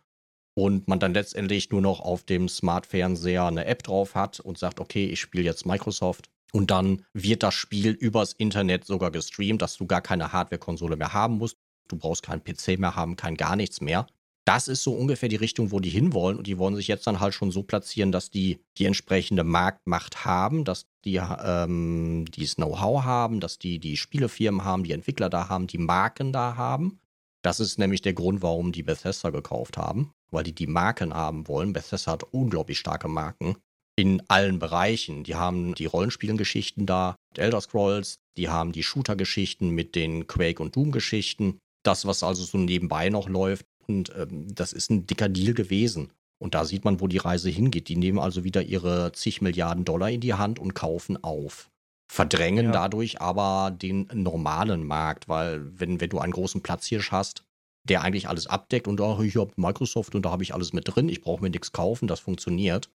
Und 0.55 0.87
man 0.87 0.99
dann 0.99 1.13
letztendlich 1.13 1.71
nur 1.71 1.81
noch 1.81 1.99
auf 1.99 2.23
dem 2.23 2.47
Smart-Fernseher 2.47 3.45
eine 3.45 3.65
App 3.65 3.83
drauf 3.83 4.13
hat 4.13 4.39
und 4.39 4.57
sagt, 4.57 4.79
okay, 4.79 5.05
ich 5.07 5.19
spiele 5.19 5.43
jetzt 5.43 5.65
Microsoft 5.65 6.29
und 6.53 6.69
dann 6.69 7.03
wird 7.13 7.41
das 7.41 7.55
Spiel 7.55 7.91
übers 7.91 8.33
Internet 8.33 8.85
sogar 8.85 9.09
gestreamt, 9.09 9.61
dass 9.61 9.75
du 9.75 9.87
gar 9.87 10.01
keine 10.01 10.31
Hardware-Konsole 10.31 10.95
mehr 10.95 11.11
haben 11.11 11.39
musst. 11.39 11.57
Du 11.87 11.97
brauchst 11.97 12.23
keinen 12.23 12.43
PC 12.43 12.79
mehr 12.79 12.95
haben, 12.95 13.15
kein 13.15 13.35
gar 13.35 13.55
nichts 13.55 13.81
mehr. 13.81 14.05
Das 14.45 14.67
ist 14.67 14.83
so 14.83 14.93
ungefähr 14.93 15.29
die 15.29 15.37
Richtung, 15.37 15.71
wo 15.71 15.79
die 15.79 15.89
hinwollen. 15.89 16.37
Und 16.37 16.47
die 16.47 16.57
wollen 16.57 16.75
sich 16.75 16.87
jetzt 16.87 17.07
dann 17.07 17.19
halt 17.19 17.33
schon 17.33 17.49
so 17.49 17.63
platzieren, 17.63 18.11
dass 18.11 18.29
die 18.29 18.59
die 18.77 18.85
entsprechende 18.85 19.43
Marktmacht 19.43 20.25
haben, 20.25 20.63
dass 20.63 20.85
die 21.05 21.15
ähm, 21.15 22.25
das 22.37 22.55
Know-how 22.55 23.03
haben, 23.03 23.39
dass 23.39 23.57
die 23.57 23.79
die 23.79 23.97
Spielefirmen 23.97 24.63
haben, 24.63 24.83
die 24.83 24.91
Entwickler 24.91 25.29
da 25.29 25.49
haben, 25.49 25.65
die 25.65 25.77
Marken 25.79 26.33
da 26.33 26.55
haben. 26.55 26.99
Das 27.43 27.59
ist 27.59 27.77
nämlich 27.77 28.01
der 28.01 28.13
Grund, 28.13 28.41
warum 28.41 28.71
die 28.71 28.83
Bethesda 28.83 29.29
gekauft 29.29 29.77
haben, 29.77 30.11
weil 30.31 30.43
die 30.43 30.55
die 30.55 30.67
Marken 30.67 31.13
haben 31.13 31.47
wollen. 31.47 31.73
Bethesda 31.73 32.13
hat 32.13 32.23
unglaublich 32.31 32.79
starke 32.79 33.09
Marken 33.09 33.57
in 33.95 34.23
allen 34.29 34.59
Bereichen. 34.59 35.23
Die 35.23 35.35
haben 35.35 35.75
die 35.75 35.85
Rollenspielengeschichten 35.85 36.85
da, 36.85 37.15
Elder 37.37 37.61
Scrolls, 37.61 38.15
die 38.37 38.49
haben 38.49 38.71
die 38.71 38.83
Shooter-Geschichten 38.83 39.69
mit 39.69 39.95
den 39.95 40.25
Quake- 40.25 40.63
und 40.63 40.75
Doom-Geschichten. 40.75 41.59
Das, 41.83 42.05
was 42.05 42.23
also 42.23 42.43
so 42.43 42.57
nebenbei 42.57 43.09
noch 43.09 43.27
läuft. 43.27 43.65
Und 43.87 44.13
ähm, 44.15 44.47
das 44.55 44.71
ist 44.71 44.89
ein 44.89 45.05
dicker 45.05 45.29
Deal 45.29 45.53
gewesen. 45.53 46.11
Und 46.41 46.55
da 46.55 46.65
sieht 46.65 46.85
man, 46.85 46.99
wo 46.99 47.07
die 47.07 47.17
Reise 47.17 47.49
hingeht. 47.49 47.89
Die 47.89 47.97
nehmen 47.97 48.19
also 48.19 48.43
wieder 48.43 48.63
ihre 48.63 49.11
zig 49.11 49.41
Milliarden 49.41 49.85
Dollar 49.85 50.09
in 50.09 50.21
die 50.21 50.33
Hand 50.33 50.59
und 50.59 50.73
kaufen 50.73 51.21
auf. 51.23 51.69
Verdrängen 52.11 52.67
ja. 52.67 52.71
dadurch 52.71 53.21
aber 53.21 53.71
den 53.71 54.07
normalen 54.13 54.85
Markt, 54.85 55.27
weil 55.27 55.79
wenn, 55.79 55.99
wenn 56.01 56.09
du 56.09 56.19
einen 56.19 56.33
großen 56.33 56.61
Platzhirsch 56.61 57.11
hast, 57.11 57.43
der 57.83 58.01
eigentlich 58.01 58.29
alles 58.29 58.47
abdeckt 58.47 58.87
und 58.87 59.01
oh, 59.01 59.21
ich 59.21 59.35
habe 59.35 59.51
Microsoft 59.55 60.15
und 60.15 60.25
da 60.25 60.31
habe 60.31 60.43
ich 60.43 60.53
alles 60.53 60.73
mit 60.73 60.87
drin, 60.87 61.09
ich 61.09 61.21
brauche 61.21 61.41
mir 61.41 61.49
nichts 61.49 61.71
kaufen, 61.71 62.07
das 62.07 62.19
funktioniert, 62.19 62.89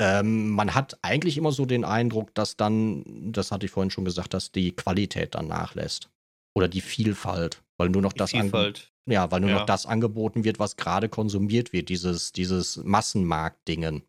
ähm, 0.00 0.50
man 0.50 0.74
hat 0.74 0.98
eigentlich 1.02 1.36
immer 1.36 1.52
so 1.52 1.66
den 1.66 1.84
Eindruck, 1.84 2.34
dass 2.34 2.56
dann, 2.56 3.32
das 3.32 3.52
hatte 3.52 3.66
ich 3.66 3.72
vorhin 3.72 3.90
schon 3.90 4.04
gesagt, 4.04 4.34
dass 4.34 4.50
die 4.50 4.72
Qualität 4.72 5.34
dann 5.34 5.46
nachlässt. 5.46 6.10
Oder 6.54 6.68
die 6.68 6.80
Vielfalt. 6.80 7.62
Weil 7.76 7.88
nur 7.88 8.02
noch 8.02 8.12
die 8.12 8.18
das 8.18 8.30
Vielfalt. 8.30 8.92
Ja, 9.06 9.30
weil 9.30 9.40
nur 9.40 9.50
ja. 9.50 9.58
noch 9.58 9.66
das 9.66 9.86
angeboten 9.86 10.44
wird, 10.44 10.58
was 10.58 10.76
gerade 10.76 11.08
konsumiert 11.08 11.72
wird, 11.72 11.88
dieses, 11.88 12.32
dieses 12.32 12.78
Massenmarkt-Dingen. 12.78 14.02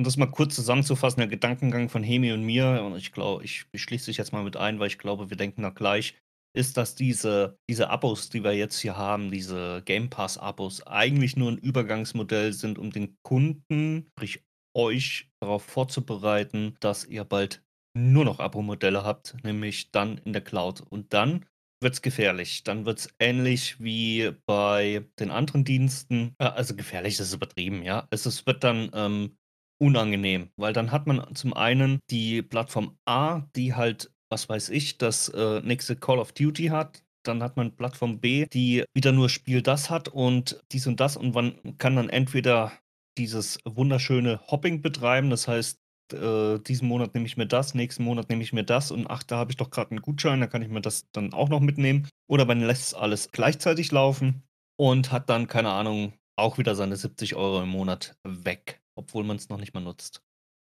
Um 0.00 0.04
das 0.04 0.16
mal 0.16 0.30
kurz 0.30 0.54
zusammenzufassen, 0.54 1.20
der 1.20 1.28
Gedankengang 1.28 1.90
von 1.90 2.02
Hemi 2.02 2.32
und 2.32 2.42
mir, 2.42 2.82
und 2.82 2.96
ich 2.96 3.12
glaube, 3.12 3.44
ich 3.44 3.66
schließe 3.74 4.06
dich 4.06 4.16
jetzt 4.16 4.32
mal 4.32 4.42
mit 4.42 4.56
ein, 4.56 4.78
weil 4.78 4.86
ich 4.86 4.96
glaube, 4.96 5.28
wir 5.28 5.36
denken 5.36 5.60
da 5.60 5.68
gleich, 5.68 6.14
ist, 6.56 6.78
dass 6.78 6.94
diese, 6.94 7.58
diese 7.68 7.90
Abos, 7.90 8.30
die 8.30 8.42
wir 8.42 8.54
jetzt 8.54 8.80
hier 8.80 8.96
haben, 8.96 9.30
diese 9.30 9.82
Game 9.84 10.08
Pass-Abos, 10.08 10.86
eigentlich 10.86 11.36
nur 11.36 11.52
ein 11.52 11.58
Übergangsmodell 11.58 12.54
sind, 12.54 12.78
um 12.78 12.90
den 12.90 13.18
Kunden, 13.22 14.06
sprich 14.16 14.42
euch 14.74 15.28
darauf 15.38 15.64
vorzubereiten, 15.64 16.78
dass 16.80 17.04
ihr 17.04 17.24
bald 17.24 17.62
nur 17.94 18.24
noch 18.24 18.40
Abo-Modelle 18.40 19.04
habt, 19.04 19.36
nämlich 19.44 19.90
dann 19.90 20.16
in 20.24 20.32
der 20.32 20.42
Cloud. 20.42 20.80
Und 20.80 21.12
dann 21.12 21.44
wird 21.82 21.94
es 21.94 22.02
gefährlich. 22.02 22.62
Dann 22.64 22.86
wird 22.86 23.00
es 23.00 23.14
ähnlich 23.18 23.82
wie 23.82 24.32
bei 24.46 25.04
den 25.18 25.30
anderen 25.30 25.64
Diensten. 25.64 26.34
Äh, 26.38 26.44
also 26.44 26.74
gefährlich 26.74 27.18
ist 27.18 27.34
übertrieben, 27.34 27.82
ja. 27.82 28.06
Es, 28.10 28.26
es 28.26 28.46
wird 28.46 28.64
dann 28.64 28.90
ähm, 28.94 29.36
unangenehm, 29.80 30.50
weil 30.56 30.72
dann 30.72 30.92
hat 30.92 31.06
man 31.06 31.34
zum 31.34 31.54
einen 31.54 32.00
die 32.10 32.42
Plattform 32.42 32.98
A, 33.06 33.42
die 33.56 33.74
halt, 33.74 34.12
was 34.30 34.48
weiß 34.48 34.68
ich, 34.70 34.98
das 34.98 35.28
äh, 35.30 35.60
nächste 35.62 35.96
Call 35.96 36.18
of 36.18 36.32
Duty 36.32 36.66
hat. 36.66 37.02
Dann 37.24 37.42
hat 37.42 37.56
man 37.56 37.76
Plattform 37.76 38.20
B, 38.20 38.46
die 38.46 38.84
wieder 38.94 39.12
nur 39.12 39.28
Spiel 39.28 39.62
das 39.62 39.90
hat 39.90 40.08
und 40.08 40.62
dies 40.72 40.86
und 40.86 41.00
das 41.00 41.16
und 41.16 41.34
man 41.34 41.76
kann 41.78 41.96
dann 41.96 42.08
entweder 42.08 42.72
dieses 43.18 43.58
wunderschöne 43.64 44.40
Hopping 44.46 44.80
betreiben. 44.80 45.28
Das 45.30 45.48
heißt, 45.48 45.78
äh, 46.12 46.58
diesen 46.60 46.88
Monat 46.88 47.14
nehme 47.14 47.26
ich 47.26 47.36
mir 47.36 47.46
das, 47.46 47.74
nächsten 47.74 48.04
Monat 48.04 48.28
nehme 48.28 48.42
ich 48.42 48.52
mir 48.52 48.64
das 48.64 48.90
und 48.90 49.06
ach, 49.08 49.22
da 49.22 49.36
habe 49.36 49.50
ich 49.50 49.56
doch 49.56 49.70
gerade 49.70 49.90
einen 49.90 50.02
Gutschein, 50.02 50.40
da 50.40 50.46
kann 50.46 50.62
ich 50.62 50.68
mir 50.68 50.80
das 50.80 51.10
dann 51.12 51.32
auch 51.32 51.48
noch 51.48 51.60
mitnehmen. 51.60 52.08
Oder 52.28 52.44
man 52.44 52.60
lässt 52.60 52.94
alles 52.94 53.30
gleichzeitig 53.32 53.92
laufen 53.92 54.42
und 54.78 55.12
hat 55.12 55.28
dann, 55.28 55.46
keine 55.46 55.70
Ahnung, 55.70 56.14
auch 56.36 56.58
wieder 56.58 56.74
seine 56.74 56.96
70 56.96 57.36
Euro 57.36 57.62
im 57.62 57.68
Monat 57.68 58.16
weg, 58.24 58.79
obwohl 59.00 59.24
man 59.24 59.36
es 59.36 59.48
noch 59.48 59.58
nicht 59.58 59.74
mal 59.74 59.80
nutzt. 59.80 60.22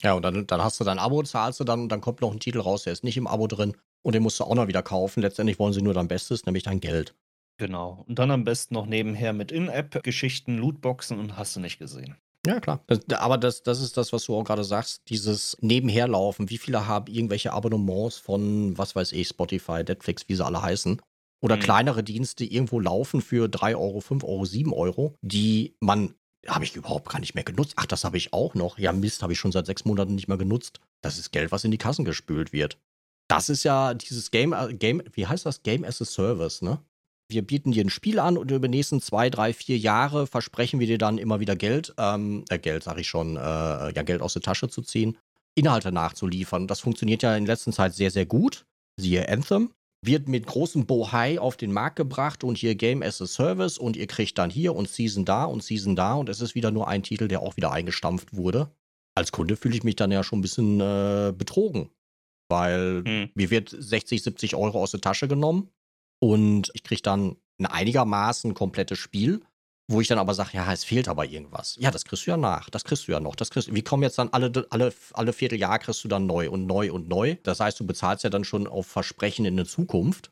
Ja, 0.02 0.14
und 0.14 0.22
dann, 0.22 0.46
dann 0.46 0.64
hast 0.64 0.80
du 0.80 0.84
dein 0.84 0.98
Abo, 0.98 1.22
zahlst 1.22 1.60
du 1.60 1.64
dann 1.64 1.80
und 1.80 1.90
dann 1.90 2.00
kommt 2.00 2.20
noch 2.20 2.32
ein 2.32 2.40
Titel 2.40 2.60
raus, 2.60 2.84
der 2.84 2.92
ist 2.92 3.04
nicht 3.04 3.16
im 3.16 3.26
Abo 3.26 3.46
drin 3.46 3.76
und 4.02 4.14
den 4.14 4.22
musst 4.22 4.40
du 4.40 4.44
auch 4.44 4.54
noch 4.54 4.68
wieder 4.68 4.82
kaufen. 4.82 5.20
Letztendlich 5.20 5.58
wollen 5.58 5.72
sie 5.72 5.82
nur 5.82 5.92
dein 5.92 6.08
Bestes, 6.08 6.46
nämlich 6.46 6.62
dein 6.62 6.80
Geld. 6.80 7.14
Genau. 7.58 8.04
Und 8.08 8.18
dann 8.18 8.30
am 8.30 8.44
besten 8.44 8.74
noch 8.74 8.86
nebenher 8.86 9.34
mit 9.34 9.52
In-App-Geschichten, 9.52 10.56
Lootboxen 10.56 11.18
und 11.18 11.36
hast 11.36 11.56
du 11.56 11.60
nicht 11.60 11.78
gesehen. 11.78 12.16
Ja, 12.46 12.58
klar. 12.58 12.82
Das, 12.86 13.00
aber 13.10 13.36
das, 13.36 13.62
das 13.62 13.82
ist 13.82 13.98
das, 13.98 14.14
was 14.14 14.24
du 14.24 14.34
auch 14.34 14.44
gerade 14.44 14.64
sagst, 14.64 15.02
dieses 15.10 15.58
Nebenherlaufen. 15.60 16.48
Wie 16.48 16.56
viele 16.56 16.86
haben 16.86 17.12
irgendwelche 17.12 17.52
Abonnements 17.52 18.16
von, 18.16 18.78
was 18.78 18.96
weiß 18.96 19.12
ich, 19.12 19.28
Spotify, 19.28 19.84
Netflix, 19.86 20.26
wie 20.28 20.36
sie 20.36 20.44
alle 20.44 20.62
heißen? 20.62 21.02
Oder 21.42 21.56
mhm. 21.56 21.60
kleinere 21.60 22.02
Dienste 22.02 22.44
irgendwo 22.44 22.80
laufen 22.80 23.20
für 23.20 23.48
3 23.48 23.76
Euro, 23.76 24.00
5 24.00 24.24
Euro, 24.24 24.44
7 24.44 24.72
Euro, 24.72 25.14
die 25.20 25.76
man, 25.80 26.14
habe 26.46 26.64
ich 26.64 26.74
überhaupt 26.74 27.08
gar 27.10 27.20
nicht 27.20 27.34
mehr 27.34 27.44
genutzt. 27.44 27.74
Ach, 27.76 27.86
das 27.86 28.04
habe 28.04 28.16
ich 28.16 28.32
auch 28.32 28.54
noch. 28.54 28.78
Ja, 28.78 28.92
Mist, 28.92 29.22
habe 29.22 29.32
ich 29.32 29.38
schon 29.38 29.52
seit 29.52 29.66
sechs 29.66 29.84
Monaten 29.84 30.14
nicht 30.14 30.28
mehr 30.28 30.38
genutzt. 30.38 30.80
Das 31.02 31.18
ist 31.18 31.32
Geld, 31.32 31.52
was 31.52 31.64
in 31.64 31.70
die 31.70 31.78
Kassen 31.78 32.04
gespült 32.04 32.52
wird. 32.52 32.78
Das 33.28 33.48
ist 33.48 33.62
ja 33.62 33.94
dieses 33.94 34.30
Game, 34.30 34.52
äh, 34.52 34.74
Game, 34.74 35.02
wie 35.12 35.26
heißt 35.26 35.46
das? 35.46 35.62
Game 35.62 35.84
as 35.84 36.00
a 36.02 36.04
Service, 36.04 36.62
ne? 36.62 36.82
wir 37.30 37.42
bieten 37.42 37.72
dir 37.72 37.84
ein 37.84 37.90
Spiel 37.90 38.18
an 38.18 38.36
und 38.36 38.50
über 38.50 38.68
die 38.68 38.76
nächsten 38.76 39.00
zwei, 39.00 39.30
drei, 39.30 39.52
vier 39.52 39.78
Jahre 39.78 40.26
versprechen 40.26 40.80
wir 40.80 40.86
dir 40.86 40.98
dann 40.98 41.18
immer 41.18 41.40
wieder 41.40 41.56
Geld, 41.56 41.94
ähm, 41.96 42.44
äh, 42.48 42.58
Geld 42.58 42.82
sage 42.82 43.00
ich 43.00 43.08
schon, 43.08 43.36
äh, 43.36 43.40
ja, 43.40 44.02
Geld 44.02 44.20
aus 44.20 44.34
der 44.34 44.42
Tasche 44.42 44.68
zu 44.68 44.82
ziehen, 44.82 45.16
Inhalte 45.54 45.92
nachzuliefern. 45.92 46.66
Das 46.66 46.80
funktioniert 46.80 47.22
ja 47.22 47.36
in 47.36 47.46
letzter 47.46 47.72
Zeit 47.72 47.94
sehr, 47.94 48.10
sehr 48.10 48.26
gut. 48.26 48.66
Siehe 48.96 49.28
Anthem. 49.28 49.72
Wird 50.02 50.28
mit 50.28 50.46
großem 50.46 50.86
Bohai 50.86 51.38
auf 51.38 51.56
den 51.56 51.72
Markt 51.72 51.96
gebracht 51.96 52.42
und 52.42 52.56
hier 52.56 52.74
Game 52.74 53.02
as 53.02 53.20
a 53.20 53.26
Service 53.26 53.76
und 53.76 53.96
ihr 53.96 54.06
kriegt 54.06 54.38
dann 54.38 54.48
hier 54.48 54.74
und 54.74 54.88
Season 54.88 55.24
da 55.24 55.44
und 55.44 55.62
Season 55.62 55.94
da 55.94 56.14
und 56.14 56.28
es 56.28 56.40
ist 56.40 56.54
wieder 56.54 56.70
nur 56.70 56.88
ein 56.88 57.02
Titel, 57.02 57.28
der 57.28 57.42
auch 57.42 57.56
wieder 57.56 57.70
eingestampft 57.70 58.34
wurde. 58.34 58.74
Als 59.14 59.30
Kunde 59.30 59.56
fühle 59.56 59.76
ich 59.76 59.84
mich 59.84 59.96
dann 59.96 60.10
ja 60.10 60.24
schon 60.24 60.38
ein 60.38 60.42
bisschen 60.42 60.80
äh, 60.80 61.34
betrogen, 61.36 61.90
weil 62.48 63.02
hm. 63.04 63.30
mir 63.34 63.50
wird 63.50 63.74
60, 63.76 64.22
70 64.22 64.54
Euro 64.54 64.80
aus 64.82 64.92
der 64.92 65.02
Tasche 65.02 65.28
genommen 65.28 65.70
und 66.18 66.70
ich 66.74 66.82
kriege 66.82 67.02
dann 67.02 67.36
ein 67.58 67.66
einigermaßen 67.66 68.54
komplettes 68.54 68.98
Spiel, 68.98 69.42
wo 69.90 70.00
ich 70.00 70.08
dann 70.08 70.18
aber 70.18 70.34
sage, 70.34 70.50
ja, 70.54 70.72
es 70.72 70.84
fehlt 70.84 71.08
aber 71.08 71.26
irgendwas. 71.26 71.76
Ja, 71.80 71.90
das 71.90 72.04
kriegst 72.04 72.26
du 72.26 72.30
ja 72.30 72.36
nach, 72.36 72.70
das 72.70 72.84
kriegst 72.84 73.08
du 73.08 73.12
ja 73.12 73.18
noch. 73.18 73.34
Das 73.34 73.50
kriegst, 73.50 73.74
wie 73.74 73.82
kommen 73.82 74.04
jetzt 74.04 74.18
dann 74.18 74.28
alle, 74.28 74.66
alle, 74.70 74.94
alle 75.12 75.32
Vierteljahr 75.32 75.80
kriegst 75.80 76.04
du 76.04 76.08
dann 76.08 76.26
neu 76.26 76.48
und 76.48 76.66
neu 76.66 76.92
und 76.92 77.08
neu. 77.08 77.36
Das 77.42 77.58
heißt, 77.58 77.80
du 77.80 77.86
bezahlst 77.86 78.22
ja 78.22 78.30
dann 78.30 78.44
schon 78.44 78.68
auf 78.68 78.86
Versprechen 78.86 79.44
in 79.44 79.56
der 79.56 79.66
Zukunft, 79.66 80.30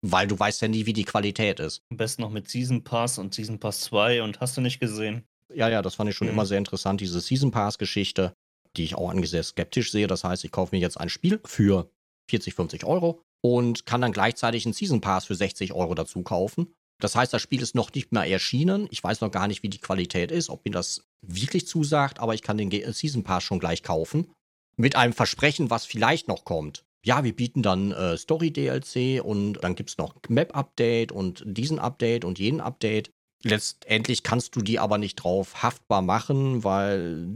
weil 0.00 0.26
du 0.26 0.38
weißt 0.38 0.62
ja 0.62 0.68
nie, 0.68 0.86
wie 0.86 0.94
die 0.94 1.04
Qualität 1.04 1.60
ist. 1.60 1.82
Am 1.90 1.98
besten 1.98 2.22
noch 2.22 2.30
mit 2.30 2.48
Season 2.48 2.82
Pass 2.82 3.18
und 3.18 3.34
Season 3.34 3.60
Pass 3.60 3.80
2 3.80 4.22
und 4.22 4.40
hast 4.40 4.56
du 4.56 4.62
nicht 4.62 4.80
gesehen. 4.80 5.24
Ja, 5.52 5.68
ja, 5.68 5.82
das 5.82 5.96
fand 5.96 6.08
ich 6.08 6.16
schon 6.16 6.28
mhm. 6.28 6.32
immer 6.32 6.46
sehr 6.46 6.58
interessant, 6.58 7.02
diese 7.02 7.20
Season 7.20 7.50
Pass-Geschichte, 7.50 8.34
die 8.76 8.84
ich 8.84 8.94
auch 8.94 9.12
sehr 9.24 9.42
skeptisch 9.42 9.92
sehe. 9.92 10.06
Das 10.06 10.24
heißt, 10.24 10.44
ich 10.44 10.50
kaufe 10.50 10.74
mir 10.74 10.80
jetzt 10.80 10.98
ein 10.98 11.10
Spiel 11.10 11.40
für 11.44 11.90
40, 12.30 12.54
50 12.54 12.84
Euro 12.84 13.20
und 13.42 13.84
kann 13.84 14.00
dann 14.00 14.12
gleichzeitig 14.12 14.64
einen 14.64 14.72
Season 14.72 15.02
Pass 15.02 15.26
für 15.26 15.34
60 15.34 15.74
Euro 15.74 15.94
dazu 15.94 16.22
kaufen. 16.22 16.74
Das 17.00 17.16
heißt, 17.16 17.32
das 17.32 17.42
Spiel 17.42 17.62
ist 17.62 17.74
noch 17.74 17.92
nicht 17.92 18.12
mehr 18.12 18.24
erschienen. 18.24 18.86
Ich 18.90 19.02
weiß 19.02 19.20
noch 19.20 19.30
gar 19.30 19.48
nicht, 19.48 19.62
wie 19.62 19.68
die 19.68 19.80
Qualität 19.80 20.30
ist, 20.30 20.48
ob 20.48 20.64
mir 20.64 20.70
das 20.70 21.04
wirklich 21.22 21.66
zusagt, 21.66 22.20
aber 22.20 22.34
ich 22.34 22.42
kann 22.42 22.58
den 22.58 22.70
Season 22.92 23.24
Pass 23.24 23.42
schon 23.42 23.58
gleich 23.58 23.82
kaufen. 23.82 24.32
Mit 24.76 24.96
einem 24.96 25.12
Versprechen, 25.12 25.70
was 25.70 25.86
vielleicht 25.86 26.28
noch 26.28 26.44
kommt. 26.44 26.84
Ja, 27.04 27.22
wir 27.22 27.36
bieten 27.36 27.62
dann 27.62 27.92
äh, 27.92 28.16
Story-DLC 28.16 29.22
und 29.22 29.54
dann 29.62 29.74
gibt 29.74 29.90
es 29.90 29.98
noch 29.98 30.14
Map-Update 30.28 31.12
und 31.12 31.44
diesen 31.46 31.78
Update 31.78 32.24
und 32.24 32.38
jenen 32.38 32.60
Update. 32.60 33.10
Letztendlich 33.42 34.22
kannst 34.22 34.56
du 34.56 34.62
die 34.62 34.78
aber 34.78 34.96
nicht 34.96 35.16
drauf 35.16 35.62
haftbar 35.62 36.00
machen, 36.00 36.64
weil 36.64 37.28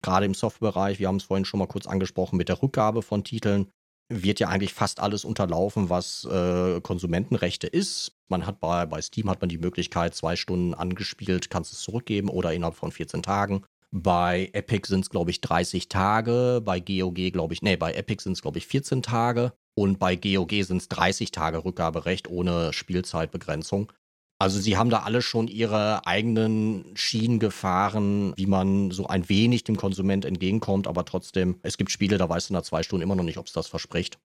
gerade 0.00 0.26
im 0.26 0.34
Softwarebereich, 0.34 1.00
wir 1.00 1.08
haben 1.08 1.16
es 1.16 1.24
vorhin 1.24 1.44
schon 1.44 1.58
mal 1.58 1.66
kurz 1.66 1.88
angesprochen, 1.88 2.36
mit 2.36 2.48
der 2.48 2.62
Rückgabe 2.62 3.02
von 3.02 3.24
Titeln, 3.24 3.68
wird 4.08 4.38
ja 4.38 4.48
eigentlich 4.48 4.72
fast 4.72 5.00
alles 5.00 5.24
unterlaufen, 5.24 5.90
was 5.90 6.24
äh, 6.24 6.80
Konsumentenrechte 6.80 7.66
ist. 7.66 8.12
Man 8.28 8.46
hat 8.46 8.60
bei, 8.60 8.86
bei 8.86 9.00
Steam 9.00 9.30
hat 9.30 9.40
man 9.40 9.48
die 9.48 9.58
Möglichkeit, 9.58 10.14
zwei 10.14 10.36
Stunden 10.36 10.74
angespielt, 10.74 11.50
kannst 11.50 11.72
es 11.72 11.80
zurückgeben 11.80 12.28
oder 12.28 12.52
innerhalb 12.52 12.76
von 12.76 12.90
14 12.90 13.22
Tagen. 13.22 13.64
Bei 13.92 14.50
Epic 14.52 14.88
sind 14.88 15.00
es, 15.00 15.10
glaube 15.10 15.30
ich, 15.30 15.40
30 15.40 15.88
Tage. 15.88 16.60
Bei 16.64 16.80
GOG, 16.80 17.32
glaube 17.32 17.54
ich, 17.54 17.62
nee, 17.62 17.76
bei 17.76 17.92
Epic 17.92 18.22
sind 18.22 18.32
es, 18.32 18.42
glaube 18.42 18.58
ich, 18.58 18.66
14 18.66 19.02
Tage. 19.02 19.52
Und 19.74 19.98
bei 19.98 20.16
GOG 20.16 20.52
sind 20.62 20.78
es 20.78 20.88
30 20.88 21.30
Tage 21.30 21.64
Rückgaberecht 21.64 22.28
ohne 22.28 22.72
Spielzeitbegrenzung. 22.72 23.92
Also 24.38 24.60
sie 24.60 24.76
haben 24.76 24.90
da 24.90 25.00
alle 25.00 25.22
schon 25.22 25.48
ihre 25.48 26.06
eigenen 26.06 26.94
Schienen 26.94 27.38
gefahren, 27.38 28.34
wie 28.36 28.46
man 28.46 28.90
so 28.90 29.06
ein 29.06 29.28
wenig 29.30 29.64
dem 29.64 29.76
Konsument 29.76 30.26
entgegenkommt, 30.26 30.86
aber 30.86 31.06
trotzdem, 31.06 31.58
es 31.62 31.78
gibt 31.78 31.90
Spiele, 31.90 32.18
da 32.18 32.28
weißt 32.28 32.50
du 32.50 32.54
nach 32.54 32.62
zwei 32.62 32.82
Stunden 32.82 33.02
immer 33.02 33.16
noch 33.16 33.24
nicht, 33.24 33.38
ob 33.38 33.46
es 33.46 33.54
das 33.54 33.66
verspricht. 33.66 34.18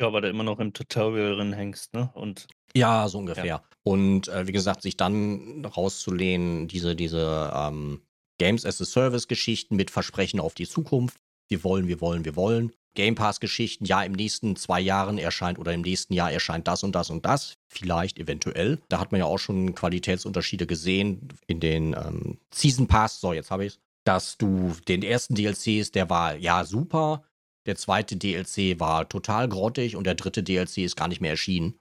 Ja, 0.00 0.10
weil 0.12 0.22
du 0.22 0.28
immer 0.30 0.44
noch 0.44 0.58
im 0.58 0.72
Tutorial 0.72 1.36
drin 1.36 1.52
hängst, 1.52 1.92
ne? 1.92 2.10
Und 2.14 2.46
ja, 2.74 3.08
so 3.08 3.18
ungefähr. 3.18 3.44
Ja. 3.44 3.62
Und 3.82 4.28
äh, 4.28 4.46
wie 4.46 4.52
gesagt, 4.52 4.82
sich 4.82 4.96
dann 4.96 5.64
rauszulehnen, 5.64 6.68
diese, 6.68 6.94
diese 6.94 7.52
ähm, 7.54 8.02
Games 8.38 8.64
as 8.64 8.80
a 8.80 8.84
Service-Geschichten 8.84 9.76
mit 9.76 9.90
Versprechen 9.90 10.40
auf 10.40 10.54
die 10.54 10.68
Zukunft. 10.68 11.18
Wir 11.48 11.64
wollen, 11.64 11.88
wir 11.88 12.00
wollen, 12.00 12.24
wir 12.24 12.36
wollen. 12.36 12.72
Game 12.94 13.14
Pass-Geschichten, 13.14 13.84
ja, 13.84 14.02
im 14.02 14.12
nächsten 14.12 14.56
zwei 14.56 14.80
Jahren 14.80 15.18
erscheint 15.18 15.58
oder 15.58 15.72
im 15.72 15.82
nächsten 15.82 16.14
Jahr 16.14 16.32
erscheint 16.32 16.66
das 16.66 16.82
und 16.82 16.94
das 16.94 17.10
und 17.10 17.24
das. 17.24 17.54
Vielleicht, 17.68 18.18
eventuell. 18.18 18.80
Da 18.88 18.98
hat 18.98 19.12
man 19.12 19.20
ja 19.20 19.26
auch 19.26 19.38
schon 19.38 19.74
Qualitätsunterschiede 19.74 20.66
gesehen 20.66 21.28
in 21.46 21.60
den 21.60 21.94
ähm, 21.94 22.38
Season 22.52 22.88
Pass. 22.88 23.20
So, 23.20 23.32
jetzt 23.32 23.50
habe 23.50 23.66
ich 23.66 23.74
es. 23.74 23.80
Dass 24.04 24.38
du 24.38 24.72
den 24.88 25.02
ersten 25.02 25.34
DLCs, 25.34 25.92
der 25.92 26.10
war 26.10 26.36
ja 26.36 26.64
super. 26.64 27.22
Der 27.66 27.76
zweite 27.76 28.16
DLC 28.16 28.80
war 28.80 29.08
total 29.08 29.48
grottig 29.48 29.94
und 29.94 30.04
der 30.04 30.14
dritte 30.14 30.42
DLC 30.42 30.78
ist 30.78 30.96
gar 30.96 31.08
nicht 31.08 31.20
mehr 31.20 31.32
erschienen. 31.32 31.78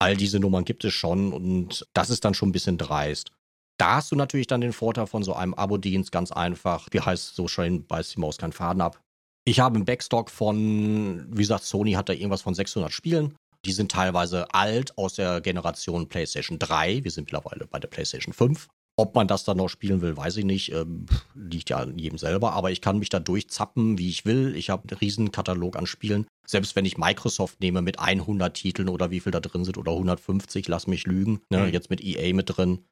All 0.00 0.16
diese 0.16 0.40
Nummern 0.40 0.64
gibt 0.64 0.84
es 0.84 0.94
schon 0.94 1.32
und 1.32 1.86
das 1.92 2.10
ist 2.10 2.24
dann 2.24 2.34
schon 2.34 2.48
ein 2.48 2.52
bisschen 2.52 2.78
dreist. 2.78 3.32
Da 3.78 3.96
hast 3.96 4.10
du 4.10 4.16
natürlich 4.16 4.46
dann 4.46 4.60
den 4.60 4.72
Vorteil 4.72 5.06
von 5.06 5.22
so 5.22 5.34
einem 5.34 5.54
Abo-Dienst 5.54 6.10
ganz 6.10 6.32
einfach. 6.32 6.88
Wie 6.90 7.00
heißt 7.00 7.34
so 7.34 7.48
schön, 7.48 7.86
beißt 7.86 8.16
die 8.16 8.20
Maus 8.20 8.36
keinen 8.36 8.52
Faden 8.52 8.82
ab. 8.82 9.00
Ich 9.46 9.60
habe 9.60 9.76
einen 9.76 9.84
Backstock 9.84 10.30
von, 10.30 11.26
wie 11.30 11.42
gesagt, 11.42 11.64
Sony 11.64 11.92
hat 11.92 12.08
da 12.08 12.12
irgendwas 12.12 12.42
von 12.42 12.54
600 12.54 12.92
Spielen. 12.92 13.36
Die 13.64 13.72
sind 13.72 13.90
teilweise 13.90 14.52
alt 14.54 14.96
aus 14.96 15.14
der 15.14 15.40
Generation 15.40 16.08
PlayStation 16.08 16.58
3. 16.58 17.04
Wir 17.04 17.10
sind 17.10 17.24
mittlerweile 17.24 17.66
bei 17.66 17.78
der 17.78 17.88
PlayStation 17.88 18.32
5. 18.32 18.68
Ob 19.00 19.14
man 19.14 19.26
das 19.26 19.44
dann 19.44 19.56
noch 19.56 19.70
spielen 19.70 20.02
will, 20.02 20.14
weiß 20.14 20.36
ich 20.36 20.44
nicht. 20.44 20.72
Ähm, 20.72 21.06
liegt 21.34 21.70
ja 21.70 21.78
an 21.78 21.98
jedem 21.98 22.18
selber. 22.18 22.52
Aber 22.52 22.70
ich 22.70 22.82
kann 22.82 22.98
mich 22.98 23.08
da 23.08 23.18
durchzappen, 23.18 23.96
wie 23.96 24.10
ich 24.10 24.26
will. 24.26 24.54
Ich 24.54 24.68
habe 24.68 24.86
einen 24.86 24.98
riesen 24.98 25.32
Katalog 25.32 25.76
an 25.76 25.86
Spielen. 25.86 26.26
Selbst 26.46 26.76
wenn 26.76 26.84
ich 26.84 26.98
Microsoft 26.98 27.62
nehme 27.62 27.80
mit 27.80 27.98
100 27.98 28.52
Titeln 28.52 28.90
oder 28.90 29.10
wie 29.10 29.20
viel 29.20 29.32
da 29.32 29.40
drin 29.40 29.64
sind 29.64 29.78
oder 29.78 29.92
150, 29.92 30.68
lass 30.68 30.86
mich 30.86 31.06
lügen. 31.06 31.40
Ne? 31.48 31.60
Mhm. 31.60 31.72
Jetzt 31.72 31.88
mit 31.88 32.04
EA 32.04 32.34
mit 32.34 32.54
drin. 32.54 32.84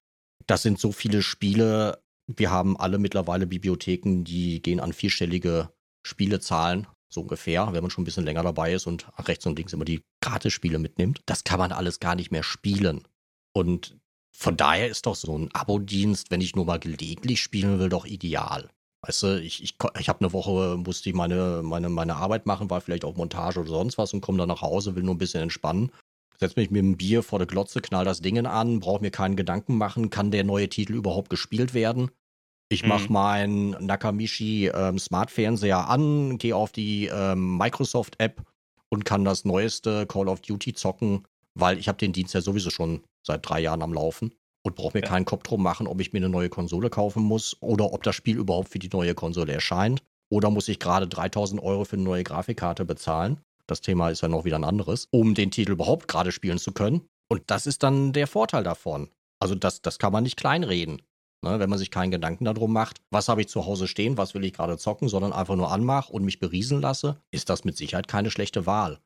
Das 0.46 0.62
sind 0.62 0.80
so 0.80 0.92
viele 0.92 1.20
Spiele. 1.20 2.02
Wir 2.26 2.50
haben 2.50 2.78
alle 2.78 2.96
mittlerweile 2.96 3.46
Bibliotheken, 3.46 4.24
die 4.24 4.62
gehen 4.62 4.80
an 4.80 4.94
vierstellige 4.94 5.68
Spielezahlen, 6.06 6.86
so 7.12 7.20
ungefähr, 7.20 7.74
wenn 7.74 7.82
man 7.82 7.90
schon 7.90 8.02
ein 8.02 8.06
bisschen 8.06 8.24
länger 8.24 8.44
dabei 8.44 8.72
ist 8.72 8.86
und 8.86 9.09
rechts 9.18 9.44
und 9.44 9.59
links 9.59 9.74
immer 9.74 9.84
die 9.84 10.00
Gratis-Spiele 10.22 10.78
mitnimmt. 10.78 11.20
Das 11.26 11.44
kann 11.44 11.59
man 11.59 11.70
alles 11.70 12.00
gar 12.00 12.14
nicht 12.14 12.30
mehr 12.30 12.42
spielen. 12.42 13.06
Und 13.52 13.97
von 14.39 14.57
daher 14.57 14.89
ist 14.89 15.07
doch 15.07 15.16
so 15.16 15.36
ein 15.36 15.51
Abo-Dienst, 15.53 16.30
wenn 16.30 16.41
ich 16.41 16.55
nur 16.55 16.66
mal 16.66 16.78
gelegentlich 16.78 17.41
spielen 17.41 17.78
will, 17.78 17.89
doch 17.89 18.07
ideal. 18.07 18.68
Weißt 19.03 19.22
du, 19.22 19.41
ich, 19.41 19.62
ich, 19.62 19.74
ich 19.99 20.09
habe 20.09 20.20
eine 20.20 20.32
Woche, 20.32 20.76
musste 20.76 21.09
ich 21.09 21.14
meine, 21.14 21.62
meine, 21.62 21.89
meine 21.89 22.16
Arbeit 22.16 22.47
machen, 22.47 22.70
war 22.70 22.80
vielleicht 22.80 23.05
auch 23.05 23.16
Montage 23.16 23.61
oder 23.61 23.68
sonst 23.68 23.99
was 23.99 24.12
und 24.12 24.20
komme 24.20 24.39
dann 24.39 24.49
nach 24.49 24.62
Hause, 24.62 24.97
will 24.97 25.03
nur 25.03 25.14
ein 25.14 25.18
bisschen 25.18 25.43
entspannen 25.43 25.93
setze 26.39 26.59
mich 26.59 26.70
mit 26.70 26.82
dem 26.82 26.97
Bier 26.97 27.22
vor 27.22 27.39
der 27.39 27.47
Glotze, 27.47 27.80
knall 27.80 28.05
das 28.05 28.20
Ding 28.20 28.39
an, 28.47 28.80
brauche 28.80 29.03
mir 29.03 29.11
keinen 29.11 29.36
Gedanken 29.36 29.76
machen, 29.76 30.11
kann 30.11 30.30
der 30.30 30.45
neue 30.45 30.68
Titel 30.68 30.95
überhaupt 30.95 31.30
gespielt 31.30 31.74
werden? 31.74 32.11
Ich 32.70 32.84
mache 32.84 33.07
mhm. 33.07 33.12
meinen 33.12 33.70
Nakamichi 33.86 34.68
ähm, 34.68 34.99
Smart 34.99 35.30
Fernseher 35.30 35.89
an, 35.89 36.39
gehe 36.39 36.55
auf 36.55 36.70
die 36.70 37.07
ähm, 37.07 37.57
Microsoft 37.57 38.20
App 38.20 38.43
und 38.91 39.05
kann 39.05 39.24
das 39.24 39.45
neueste 39.45 40.07
Call 40.07 40.28
of 40.28 40.41
Duty 40.41 40.74
zocken, 40.74 41.26
weil 41.59 41.78
ich 41.78 41.88
habe 41.88 41.98
den 41.98 42.12
Dienst 42.12 42.34
ja 42.34 42.40
sowieso 42.40 42.70
schon 42.70 43.02
seit 43.26 43.48
drei 43.48 43.61
Jahren 43.61 43.82
am 43.82 43.92
Laufen 43.92 44.32
und 44.64 44.76
brauche 44.76 44.96
mir 44.96 45.02
ja. 45.02 45.09
keinen 45.09 45.24
Kopf 45.24 45.42
drum 45.42 45.62
machen, 45.62 45.86
ob 45.86 46.00
ich 46.00 46.12
mir 46.12 46.18
eine 46.18 46.28
neue 46.28 46.48
Konsole 46.48 46.90
kaufen 46.90 47.22
muss 47.22 47.56
oder 47.61 47.92
ob 47.92 48.02
das 48.02 48.16
Spiel 48.16 48.38
überhaupt 48.38 48.68
für 48.68 48.78
die 48.78 48.90
neue 48.92 49.14
Konsole 49.14 49.52
erscheint. 49.52 50.02
Oder 50.30 50.50
muss 50.50 50.68
ich 50.68 50.78
gerade 50.78 51.09
3000 51.09 51.62
Euro 51.62 51.84
für 51.84 51.96
eine 51.96 52.04
neue 52.04 52.24
Grafikkarte 52.24 52.84
bezahlen? 52.84 53.40
Das 53.66 53.80
Thema 53.80 54.11
ist 54.11 54.22
ja 54.22 54.28
noch 54.28 54.44
wieder 54.44 54.59
ein 54.59 54.64
anderes, 54.64 55.09
um 55.11 55.34
den 55.34 55.50
Titel 55.50 55.72
überhaupt 55.72 56.09
gerade 56.09 56.32
spielen 56.32 56.59
zu 56.59 56.72
können. 56.72 57.06
Und 57.30 57.42
das 57.46 57.66
ist 57.66 57.82
dann 57.82 58.12
der 58.12 58.26
Vorteil 58.26 58.62
davon. 58.62 59.09
Also 59.40 59.54
das, 59.54 59.82
das 59.82 59.98
kann 59.98 60.12
man 60.12 60.24
nicht 60.24 60.36
kleinreden. 60.36 61.02
Ne, 61.44 61.61
wenn 61.61 61.70
man 61.70 61.78
sich 61.78 61.92
keinen 61.92 62.11
Gedanken 62.11 62.46
darum 62.46 62.72
macht, 62.72 62.96
was 63.11 63.28
habe 63.28 63.42
ich 63.42 63.48
zu 63.48 63.64
Hause 63.64 63.86
stehen, 63.86 64.18
was 64.18 64.34
will 64.34 64.44
ich 64.44 64.54
gerade 64.54 64.76
zocken, 64.76 65.09
sondern 65.09 65.32
einfach 65.32 65.54
nur 65.54 65.70
anmache 65.70 66.12
und 66.12 66.24
mich 66.24 66.40
berieseln 66.40 66.82
lasse, 66.82 67.20
ist 67.30 67.48
das 67.48 67.64
mit 67.64 67.76
Sicherheit 67.76 68.09
keine 68.09 68.32
schlechte 68.32 68.66
Wahl. 68.66 68.98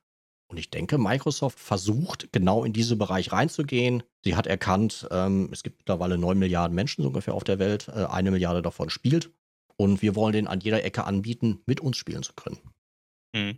Und 0.53 0.59
ich 0.59 0.69
denke, 0.69 0.99
Microsoft 0.99 1.59
versucht 1.59 2.29
genau 2.31 2.63
in 2.63 2.73
diesen 2.73 2.99
Bereich 2.99 3.31
reinzugehen. 3.31 4.03
Sie 4.23 4.35
hat 4.35 4.45
erkannt, 4.45 5.07
ähm, 5.09 5.49
es 5.51 5.63
gibt 5.63 5.79
mittlerweile 5.79 6.19
9 6.19 6.37
Milliarden 6.37 6.75
Menschen 6.75 7.01
so 7.01 7.07
ungefähr 7.07 7.33
auf 7.33 7.43
der 7.43 7.57
Welt, 7.57 7.87
äh, 7.87 8.05
eine 8.05 8.29
Milliarde 8.29 8.61
davon 8.61 8.91
spielt. 8.91 9.31
Und 9.77 10.03
wir 10.03 10.15
wollen 10.15 10.33
den 10.33 10.47
an 10.47 10.59
jeder 10.59 10.83
Ecke 10.83 11.05
anbieten, 11.05 11.63
mit 11.65 11.81
uns 11.81 11.97
spielen 11.97 12.21
zu 12.21 12.33
können. 12.33 12.59
Mhm. 13.35 13.57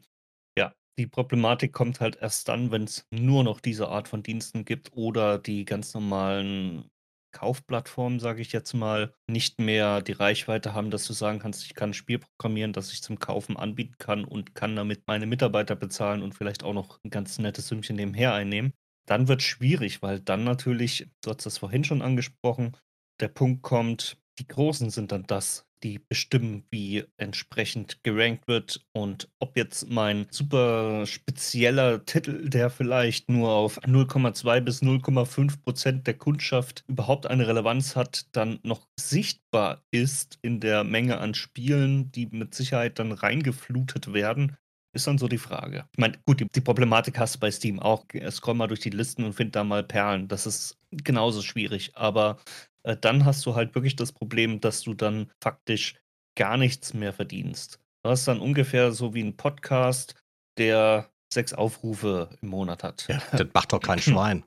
Die 0.98 1.08
Problematik 1.08 1.74
kommt 1.74 2.00
halt 2.00 2.16
erst 2.16 2.48
dann, 2.48 2.72
wenn 2.72 2.86
es 2.86 3.06
nur 3.12 3.44
noch 3.44 3.60
diese 3.60 3.90
Art 3.90 4.08
von 4.08 4.24
Diensten 4.24 4.64
gibt 4.64 4.94
oder 4.94 5.38
die 5.38 5.66
ganz 5.66 5.94
normalen 5.94 6.90
Kaufplattformen, 7.36 8.22
sage 8.22 8.42
ich 8.42 8.54
jetzt 8.54 8.74
mal, 8.74 9.14
nicht 9.28 9.60
mehr 9.60 10.02
die 10.02 10.14
Reichweite 10.14 10.74
haben, 10.74 10.90
dass 10.90 11.06
du 11.06 11.12
sagen 11.12 11.40
kannst, 11.40 11.66
ich 11.66 11.76
kann 11.76 11.90
ein 11.90 11.94
Spiel 11.94 12.20
programmieren, 12.20 12.72
das 12.72 12.94
ich 12.94 13.04
zum 13.04 13.20
Kaufen 13.20 13.58
anbieten 13.58 13.96
kann 14.00 14.24
und 14.24 14.56
kann 14.56 14.76
damit 14.76 15.06
meine 15.06 15.26
Mitarbeiter 15.26 15.76
bezahlen 15.76 16.24
und 16.24 16.34
vielleicht 16.34 16.64
auch 16.64 16.74
noch 16.74 16.98
ein 17.04 17.10
ganz 17.10 17.38
nettes 17.38 17.68
Sümmchen 17.68 17.98
nebenher 17.98 18.34
einnehmen. 18.34 18.74
Dann 19.06 19.28
wird 19.28 19.42
es 19.42 19.48
schwierig, 19.48 20.02
weil 20.02 20.22
dann 20.22 20.46
natürlich, 20.46 21.10
du 21.22 21.32
hast 21.32 21.46
das 21.46 21.58
vorhin 21.58 21.84
schon 21.84 22.02
angesprochen, 22.02 22.78
der 23.20 23.28
Punkt 23.28 23.64
kommt, 23.64 24.18
die 24.40 24.48
Großen 24.48 24.90
sind 24.90 25.12
dann 25.12 25.28
das, 25.28 25.68
die 25.86 26.00
bestimmen, 26.00 26.64
wie 26.72 27.04
entsprechend 27.18 28.04
gerankt 28.04 28.48
wird 28.48 28.84
und 28.92 29.30
ob 29.38 29.56
jetzt 29.56 29.88
mein 29.88 30.26
super 30.32 31.06
spezieller 31.06 32.04
Titel, 32.06 32.50
der 32.50 32.72
vielleicht 32.72 33.30
nur 33.30 33.52
auf 33.52 33.78
0,2 33.84 34.62
bis 34.62 34.82
0,5 34.82 35.62
Prozent 35.62 36.08
der 36.08 36.16
Kundschaft 36.16 36.84
überhaupt 36.88 37.28
eine 37.28 37.48
Relevanz 37.48 37.96
hat, 37.96 38.26
dann 38.32 38.60
noch 38.64 38.88
sichtbar 39.00 39.84
ist 39.92 40.40
in 40.42 40.60
der 40.60 40.84
Menge 40.84 41.20
an 41.20 41.36
Spielen, 41.36 42.12
die 42.12 42.26
mit 42.26 42.56
Sicherheit 42.56 42.98
dann 42.98 43.12
reingeflutet 43.12 44.12
werden, 44.12 44.58
ist 44.92 45.06
dann 45.06 45.20
so 45.20 45.28
die 45.28 45.38
Frage. 45.38 45.86
Ich 45.92 46.00
meine, 46.00 46.18
gut, 46.26 46.40
die, 46.40 46.48
die, 46.48 46.62
Problematik 46.62 47.20
hast 47.20 47.36
du 47.36 47.40
bei 47.40 47.52
Steam 47.52 47.80
auch. 47.80 48.06
Scroll 48.32 48.56
mal 48.56 48.68
durch 48.68 48.80
die 48.80 48.90
Listen 48.90 49.24
und 49.24 49.34
find 49.34 49.56
da 49.56 49.64
mal 49.64 49.84
Perlen. 49.84 50.28
Das 50.28 50.48
ist 50.48 50.80
genauso 50.90 51.44
schwierig. 51.44 51.92
Aber 51.96 52.40
äh, 52.86 52.96
dann 52.96 53.26
hast 53.26 53.46
du 53.46 53.56
halt 53.56 53.76
wirklich 53.76 53.96
das 53.96 54.12
Problem, 54.12 54.62
dass 54.62 54.82
du 54.82 54.94
dann 54.94 55.32
faktisch 55.42 55.96
gar 56.38 56.58
nichts 56.58 56.94
mehr 56.94 57.14
verdienst. 57.14 57.80
Du 58.04 58.12
hast 58.12 58.28
dann 58.28 58.40
ungefähr 58.40 58.92
so 58.92 59.14
wie 59.14 59.24
ein 59.24 59.36
Podcast, 59.36 60.16
der 60.58 61.10
sechs 61.34 61.54
Aufrufe 61.54 62.30
im 62.42 62.50
Monat 62.50 62.84
hat. 62.84 63.08
Ja, 63.10 63.22
das 63.32 63.48
macht 63.54 63.74
doch 63.74 63.82
kein 63.82 64.00
Schwein. 64.02 64.44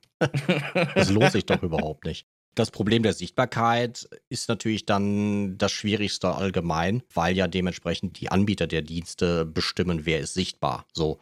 das 0.95 1.11
lohnt 1.11 1.33
sich 1.33 1.45
doch 1.45 1.63
überhaupt 1.63 2.05
nicht. 2.05 2.27
Das 2.55 2.71
Problem 2.71 3.03
der 3.03 3.13
Sichtbarkeit 3.13 4.09
ist 4.31 4.49
natürlich 4.49 4.87
dann 4.87 5.59
das 5.59 5.71
Schwierigste 5.71 6.35
allgemein, 6.35 7.03
weil 7.13 7.37
ja 7.37 7.47
dementsprechend 7.47 8.21
die 8.21 8.31
Anbieter 8.31 8.67
der 8.67 8.83
Dienste 8.83 9.45
bestimmen, 9.45 10.07
wer 10.07 10.21
ist 10.21 10.35
sichtbar. 10.35 10.87
So. 10.93 11.21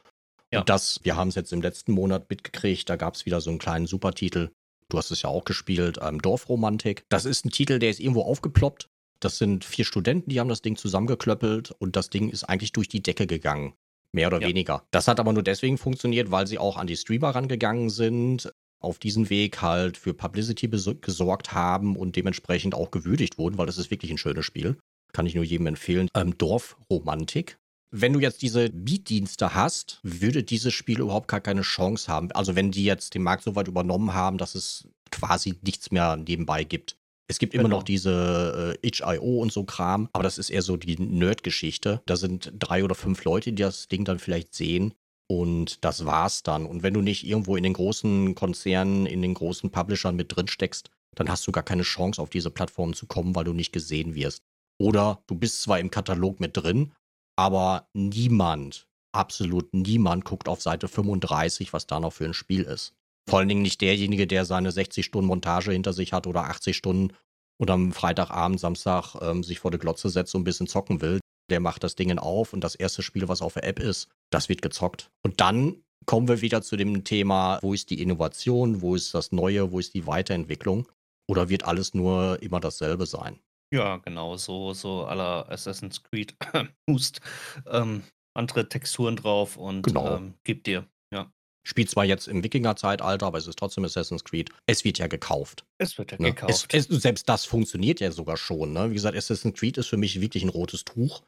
Ja. 0.52 0.60
Und 0.60 0.68
das, 0.68 1.00
wir 1.02 1.16
haben 1.16 1.28
es 1.28 1.34
jetzt 1.34 1.52
im 1.52 1.60
letzten 1.60 1.92
Monat 1.92 2.30
mitgekriegt, 2.30 2.88
da 2.88 2.96
gab 2.96 3.14
es 3.14 3.26
wieder 3.26 3.40
so 3.40 3.50
einen 3.50 3.58
kleinen 3.58 3.86
Supertitel, 3.86 4.50
Du 4.88 4.98
hast 4.98 5.10
es 5.10 5.22
ja 5.22 5.30
auch 5.30 5.44
gespielt, 5.44 5.98
ähm, 6.00 6.22
Dorfromantik. 6.22 7.04
Das 7.08 7.24
ist 7.24 7.44
ein 7.44 7.50
Titel, 7.50 7.78
der 7.78 7.90
ist 7.90 8.00
irgendwo 8.00 8.22
aufgeploppt. 8.22 8.88
Das 9.20 9.38
sind 9.38 9.64
vier 9.64 9.84
Studenten, 9.84 10.30
die 10.30 10.40
haben 10.40 10.48
das 10.48 10.62
Ding 10.62 10.76
zusammengeklöppelt 10.76 11.72
und 11.78 11.96
das 11.96 12.10
Ding 12.10 12.28
ist 12.28 12.44
eigentlich 12.44 12.72
durch 12.72 12.88
die 12.88 13.02
Decke 13.02 13.26
gegangen. 13.26 13.74
Mehr 14.12 14.28
oder 14.28 14.40
ja. 14.40 14.48
weniger. 14.48 14.84
Das 14.90 15.08
hat 15.08 15.18
aber 15.18 15.32
nur 15.32 15.42
deswegen 15.42 15.78
funktioniert, 15.78 16.30
weil 16.30 16.46
sie 16.46 16.58
auch 16.58 16.76
an 16.76 16.86
die 16.86 16.96
Streamer 16.96 17.30
rangegangen 17.30 17.90
sind, 17.90 18.52
auf 18.78 18.98
diesen 18.98 19.30
Weg 19.30 19.62
halt 19.62 19.96
für 19.96 20.14
Publicity 20.14 20.68
gesorgt 20.68 21.52
haben 21.52 21.96
und 21.96 22.14
dementsprechend 22.16 22.74
auch 22.74 22.90
gewürdigt 22.90 23.38
wurden, 23.38 23.58
weil 23.58 23.66
das 23.66 23.78
ist 23.78 23.90
wirklich 23.90 24.10
ein 24.10 24.18
schönes 24.18 24.44
Spiel. 24.44 24.76
Kann 25.12 25.26
ich 25.26 25.34
nur 25.34 25.44
jedem 25.44 25.66
empfehlen. 25.66 26.08
Ähm, 26.14 26.36
Dorfromantik 26.36 27.58
wenn 27.90 28.12
du 28.12 28.20
jetzt 28.20 28.42
diese 28.42 28.70
Beat-Dienste 28.70 29.54
hast, 29.54 30.00
würde 30.02 30.42
dieses 30.42 30.74
Spiel 30.74 31.00
überhaupt 31.00 31.28
gar 31.28 31.40
keine 31.40 31.62
Chance 31.62 32.10
haben. 32.10 32.30
Also 32.32 32.56
wenn 32.56 32.70
die 32.70 32.84
jetzt 32.84 33.14
den 33.14 33.22
Markt 33.22 33.44
so 33.44 33.56
weit 33.56 33.68
übernommen 33.68 34.14
haben, 34.14 34.38
dass 34.38 34.54
es 34.54 34.88
quasi 35.10 35.54
nichts 35.62 35.90
mehr 35.90 36.16
nebenbei 36.16 36.64
gibt. 36.64 36.96
Es 37.28 37.38
gibt 37.38 37.52
genau. 37.52 37.64
immer 37.64 37.76
noch 37.76 37.82
diese 37.82 38.76
äh, 38.82 38.86
Itch.io 38.86 39.40
und 39.40 39.52
so 39.52 39.64
Kram, 39.64 40.08
aber 40.12 40.22
das 40.22 40.38
ist 40.38 40.50
eher 40.50 40.62
so 40.62 40.76
die 40.76 40.96
Nerd-Geschichte. 41.00 42.00
Da 42.06 42.16
sind 42.16 42.52
drei 42.56 42.84
oder 42.84 42.94
fünf 42.94 43.24
Leute, 43.24 43.52
die 43.52 43.62
das 43.62 43.88
Ding 43.88 44.04
dann 44.04 44.18
vielleicht 44.18 44.54
sehen 44.54 44.94
und 45.28 45.84
das 45.84 46.06
war's 46.06 46.42
dann. 46.42 46.66
Und 46.66 46.82
wenn 46.82 46.94
du 46.94 47.00
nicht 47.00 47.26
irgendwo 47.26 47.56
in 47.56 47.64
den 47.64 47.72
großen 47.72 48.34
Konzernen, 48.34 49.06
in 49.06 49.22
den 49.22 49.34
großen 49.34 49.70
Publishern 49.70 50.14
mit 50.14 50.34
drin 50.34 50.48
steckst, 50.48 50.90
dann 51.16 51.28
hast 51.28 51.46
du 51.46 51.52
gar 51.52 51.64
keine 51.64 51.82
Chance, 51.82 52.20
auf 52.20 52.30
diese 52.30 52.50
Plattform 52.50 52.94
zu 52.94 53.06
kommen, 53.06 53.34
weil 53.34 53.44
du 53.44 53.52
nicht 53.52 53.72
gesehen 53.72 54.14
wirst. 54.14 54.42
Oder 54.78 55.22
du 55.26 55.34
bist 55.34 55.62
zwar 55.62 55.80
im 55.80 55.90
Katalog 55.90 56.38
mit 56.38 56.56
drin, 56.56 56.92
aber 57.36 57.88
niemand, 57.92 58.86
absolut 59.12 59.72
niemand 59.72 60.24
guckt 60.24 60.48
auf 60.48 60.62
Seite 60.62 60.88
35, 60.88 61.72
was 61.72 61.86
da 61.86 62.00
noch 62.00 62.12
für 62.12 62.24
ein 62.24 62.34
Spiel 62.34 62.62
ist. 62.62 62.94
Vor 63.28 63.38
allen 63.38 63.48
Dingen 63.48 63.62
nicht 63.62 63.80
derjenige, 63.80 64.26
der 64.26 64.44
seine 64.44 64.72
60 64.72 65.04
Stunden 65.04 65.26
Montage 65.26 65.72
hinter 65.72 65.92
sich 65.92 66.12
hat 66.12 66.26
oder 66.26 66.44
80 66.44 66.76
Stunden 66.76 67.12
und 67.58 67.70
am 67.70 67.92
Freitagabend, 67.92 68.60
Samstag 68.60 69.16
ähm, 69.20 69.42
sich 69.42 69.58
vor 69.58 69.70
die 69.70 69.78
Glotze 69.78 70.08
setzt 70.08 70.34
und 70.34 70.42
ein 70.42 70.44
bisschen 70.44 70.66
zocken 70.66 71.00
will. 71.00 71.20
Der 71.50 71.60
macht 71.60 71.84
das 71.84 71.94
Ding 71.94 72.16
auf 72.18 72.52
und 72.52 72.62
das 72.62 72.74
erste 72.74 73.02
Spiel, 73.02 73.28
was 73.28 73.42
auf 73.42 73.54
der 73.54 73.64
App 73.64 73.78
ist, 73.78 74.08
das 74.30 74.48
wird 74.48 74.62
gezockt. 74.62 75.10
Und 75.24 75.40
dann 75.40 75.82
kommen 76.06 76.28
wir 76.28 76.40
wieder 76.40 76.62
zu 76.62 76.76
dem 76.76 77.04
Thema, 77.04 77.58
wo 77.62 77.74
ist 77.74 77.90
die 77.90 78.00
Innovation, 78.00 78.80
wo 78.80 78.94
ist 78.94 79.14
das 79.14 79.32
Neue, 79.32 79.72
wo 79.72 79.78
ist 79.78 79.94
die 79.94 80.06
Weiterentwicklung? 80.06 80.86
Oder 81.28 81.48
wird 81.48 81.64
alles 81.64 81.94
nur 81.94 82.40
immer 82.42 82.60
dasselbe 82.60 83.06
sein? 83.06 83.40
Ja, 83.72 83.96
genau, 83.98 84.36
so 84.36 84.72
so 84.74 85.06
à 85.06 85.14
la 85.14 85.42
Assassin's 85.48 86.02
Creed 86.02 86.34
Boost. 86.86 87.20
Ähm, 87.66 88.02
andere 88.34 88.68
Texturen 88.68 89.16
drauf 89.16 89.56
und 89.56 89.82
Genau. 89.82 90.16
ähm, 90.16 90.34
gibt 90.44 90.66
dir. 90.66 90.86
Ja. 91.12 91.32
Spielt 91.66 91.90
zwar 91.90 92.04
jetzt 92.04 92.28
im 92.28 92.44
Wikinger-Zeitalter, 92.44 93.26
aber 93.26 93.38
es 93.38 93.46
ist 93.48 93.58
trotzdem 93.58 93.84
Assassin's 93.84 94.22
Creed. 94.24 94.50
Es 94.66 94.84
wird 94.84 94.98
ja 94.98 95.08
gekauft. 95.08 95.64
Es 95.78 95.98
wird 95.98 96.12
ja 96.12 96.18
Ne? 96.20 96.28
Es, 96.28 96.34
gekauft. 96.36 96.74
es, 96.74 96.84
selbst 96.86 97.28
das 97.28 97.44
funktioniert 97.44 97.98
ja 98.00 98.12
sogar 98.12 98.36
schon. 98.36 98.72
Ne? 98.72 98.90
Wie 98.90 98.94
gesagt, 98.94 99.16
Assassin's 99.16 99.58
Creed 99.58 99.78
ist 99.78 99.88
für 99.88 99.96
mich 99.96 100.20
wirklich 100.20 100.44
ein 100.44 100.48
rotes 100.50 100.84
Tuch. 100.84 101.22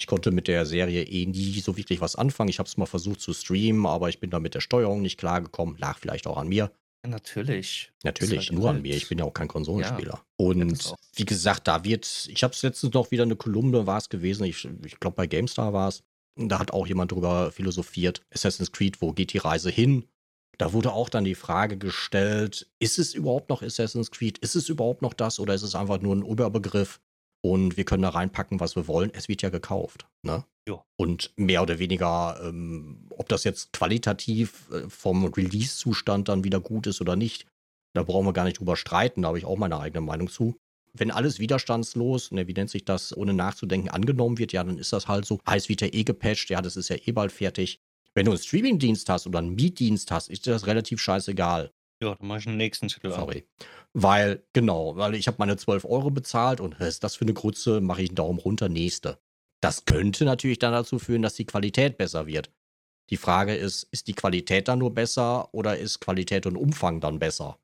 Ich 0.00 0.06
konnte 0.06 0.30
mit 0.30 0.48
der 0.48 0.64
Serie 0.66 1.02
eh 1.04 1.26
nie 1.26 1.60
so 1.60 1.76
wirklich 1.76 2.00
was 2.00 2.16
anfangen. 2.16 2.48
Ich 2.48 2.58
habe 2.58 2.66
es 2.66 2.76
mal 2.78 2.86
versucht 2.86 3.20
zu 3.20 3.34
streamen, 3.34 3.84
aber 3.86 4.08
ich 4.08 4.18
bin 4.18 4.30
da 4.30 4.40
mit 4.40 4.54
der 4.54 4.60
Steuerung 4.60 5.02
nicht 5.02 5.18
klargekommen. 5.18 5.76
Lag 5.76 5.98
vielleicht 5.98 6.26
auch 6.26 6.38
an 6.38 6.48
mir. 6.48 6.72
Natürlich. 7.04 7.92
Natürlich, 8.04 8.48
halt 8.48 8.52
nur 8.52 8.70
an 8.70 8.76
alt. 8.76 8.82
mir. 8.82 8.94
Ich 8.94 9.08
bin 9.08 9.18
ja 9.18 9.24
auch 9.24 9.34
kein 9.34 9.48
Konsolenspieler. 9.48 10.24
das 10.36 10.46
Und 10.46 10.94
wie 11.16 11.24
gesagt, 11.24 11.66
da 11.66 11.84
wird, 11.84 12.28
ich 12.30 12.42
habe 12.44 12.54
es 12.54 12.62
letztens 12.62 12.94
noch 12.94 13.10
wieder 13.10 13.24
eine 13.24 13.36
Kolumne, 13.36 13.86
war 13.86 13.98
es 13.98 14.08
gewesen, 14.08 14.44
ich, 14.44 14.68
ich 14.84 15.00
glaube 15.00 15.16
bei 15.16 15.26
GameStar 15.26 15.72
war 15.72 15.88
es. 15.88 16.04
Da 16.36 16.58
hat 16.58 16.72
auch 16.72 16.86
jemand 16.86 17.12
drüber 17.12 17.50
philosophiert. 17.50 18.22
Assassin's 18.32 18.72
Creed, 18.72 19.02
wo 19.02 19.12
geht 19.12 19.32
die 19.32 19.38
Reise 19.38 19.70
hin? 19.70 20.06
Da 20.58 20.72
wurde 20.72 20.92
auch 20.92 21.08
dann 21.08 21.24
die 21.24 21.34
Frage 21.34 21.76
gestellt, 21.76 22.70
ist 22.78 22.98
es 22.98 23.14
überhaupt 23.14 23.50
noch 23.50 23.62
Assassin's 23.62 24.10
Creed? 24.10 24.38
Ist 24.38 24.54
es 24.54 24.68
überhaupt 24.68 25.02
noch 25.02 25.12
das 25.12 25.40
oder 25.40 25.54
ist 25.54 25.62
es 25.62 25.74
einfach 25.74 26.00
nur 26.00 26.14
ein 26.14 26.24
Überbegriff? 26.24 27.00
Und 27.44 27.76
wir 27.76 27.84
können 27.84 28.04
da 28.04 28.10
reinpacken, 28.10 28.60
was 28.60 28.76
wir 28.76 28.86
wollen. 28.86 29.10
Es 29.12 29.28
wird 29.28 29.42
ja 29.42 29.50
gekauft. 29.50 30.06
Ne? 30.22 30.44
Jo. 30.68 30.84
Und 30.96 31.32
mehr 31.36 31.62
oder 31.62 31.78
weniger, 31.78 32.40
ähm, 32.44 33.08
ob 33.10 33.28
das 33.28 33.44
jetzt 33.44 33.72
qualitativ 33.72 34.70
äh, 34.70 34.88
vom 34.88 35.24
Release-Zustand 35.24 36.28
dann 36.28 36.44
wieder 36.44 36.60
gut 36.60 36.86
ist 36.86 37.00
oder 37.00 37.16
nicht, 37.16 37.46
da 37.94 38.02
brauchen 38.02 38.26
wir 38.26 38.32
gar 38.32 38.44
nicht 38.44 38.60
drüber 38.60 38.76
streiten. 38.76 39.22
Da 39.22 39.28
habe 39.28 39.38
ich 39.38 39.44
auch 39.44 39.58
meine 39.58 39.78
eigene 39.78 40.00
Meinung 40.00 40.28
zu. 40.28 40.56
Wenn 40.94 41.10
alles 41.10 41.38
widerstandslos, 41.38 42.32
ne, 42.32 42.46
wie 42.46 42.52
nennt 42.52 42.70
sich 42.70 42.84
das, 42.84 43.16
ohne 43.16 43.32
nachzudenken, 43.32 43.88
angenommen 43.88 44.38
wird, 44.38 44.52
ja, 44.52 44.62
dann 44.62 44.78
ist 44.78 44.92
das 44.92 45.08
halt 45.08 45.24
so. 45.24 45.40
Wird 45.46 45.80
ja 45.80 45.88
eh 45.90 46.04
gepatcht, 46.04 46.50
ja, 46.50 46.60
das 46.60 46.76
ist 46.76 46.90
ja 46.90 46.96
eh 46.96 47.12
bald 47.12 47.32
fertig. 47.32 47.80
Wenn 48.14 48.26
du 48.26 48.32
einen 48.32 48.40
Streaming-Dienst 48.40 49.08
hast 49.08 49.26
oder 49.26 49.38
einen 49.38 49.54
Mietdienst 49.54 50.10
hast, 50.10 50.28
ist 50.28 50.44
dir 50.44 50.50
das 50.50 50.66
relativ 50.66 51.00
scheißegal. 51.00 51.72
Ja, 52.02 52.14
dann 52.14 52.26
mache 52.26 52.40
ich 52.40 52.44
den 52.44 52.56
nächsten 52.56 52.88
Titel 52.88 53.06
an. 53.08 53.20
Sorry. 53.20 53.46
Weil, 53.94 54.44
genau, 54.52 54.96
weil 54.96 55.14
ich 55.14 55.28
habe 55.28 55.36
meine 55.38 55.56
12 55.56 55.84
Euro 55.86 56.10
bezahlt 56.10 56.60
und 56.60 56.78
was 56.78 56.88
ist 56.88 57.04
das 57.04 57.16
für 57.16 57.24
eine 57.24 57.32
Grütze, 57.32 57.80
mache 57.80 58.02
ich 58.02 58.10
einen 58.10 58.16
Daumen 58.16 58.38
runter, 58.38 58.68
nächste. 58.68 59.18
Das 59.62 59.84
könnte 59.84 60.24
natürlich 60.24 60.58
dann 60.58 60.72
dazu 60.72 60.98
führen, 60.98 61.22
dass 61.22 61.34
die 61.34 61.46
Qualität 61.46 61.96
besser 61.96 62.26
wird. 62.26 62.50
Die 63.10 63.16
Frage 63.16 63.54
ist, 63.54 63.84
ist 63.84 64.08
die 64.08 64.14
Qualität 64.14 64.68
dann 64.68 64.80
nur 64.80 64.94
besser 64.94 65.52
oder 65.54 65.78
ist 65.78 66.00
Qualität 66.00 66.46
und 66.46 66.56
Umfang 66.56 67.00
dann 67.00 67.18
besser? 67.18 67.58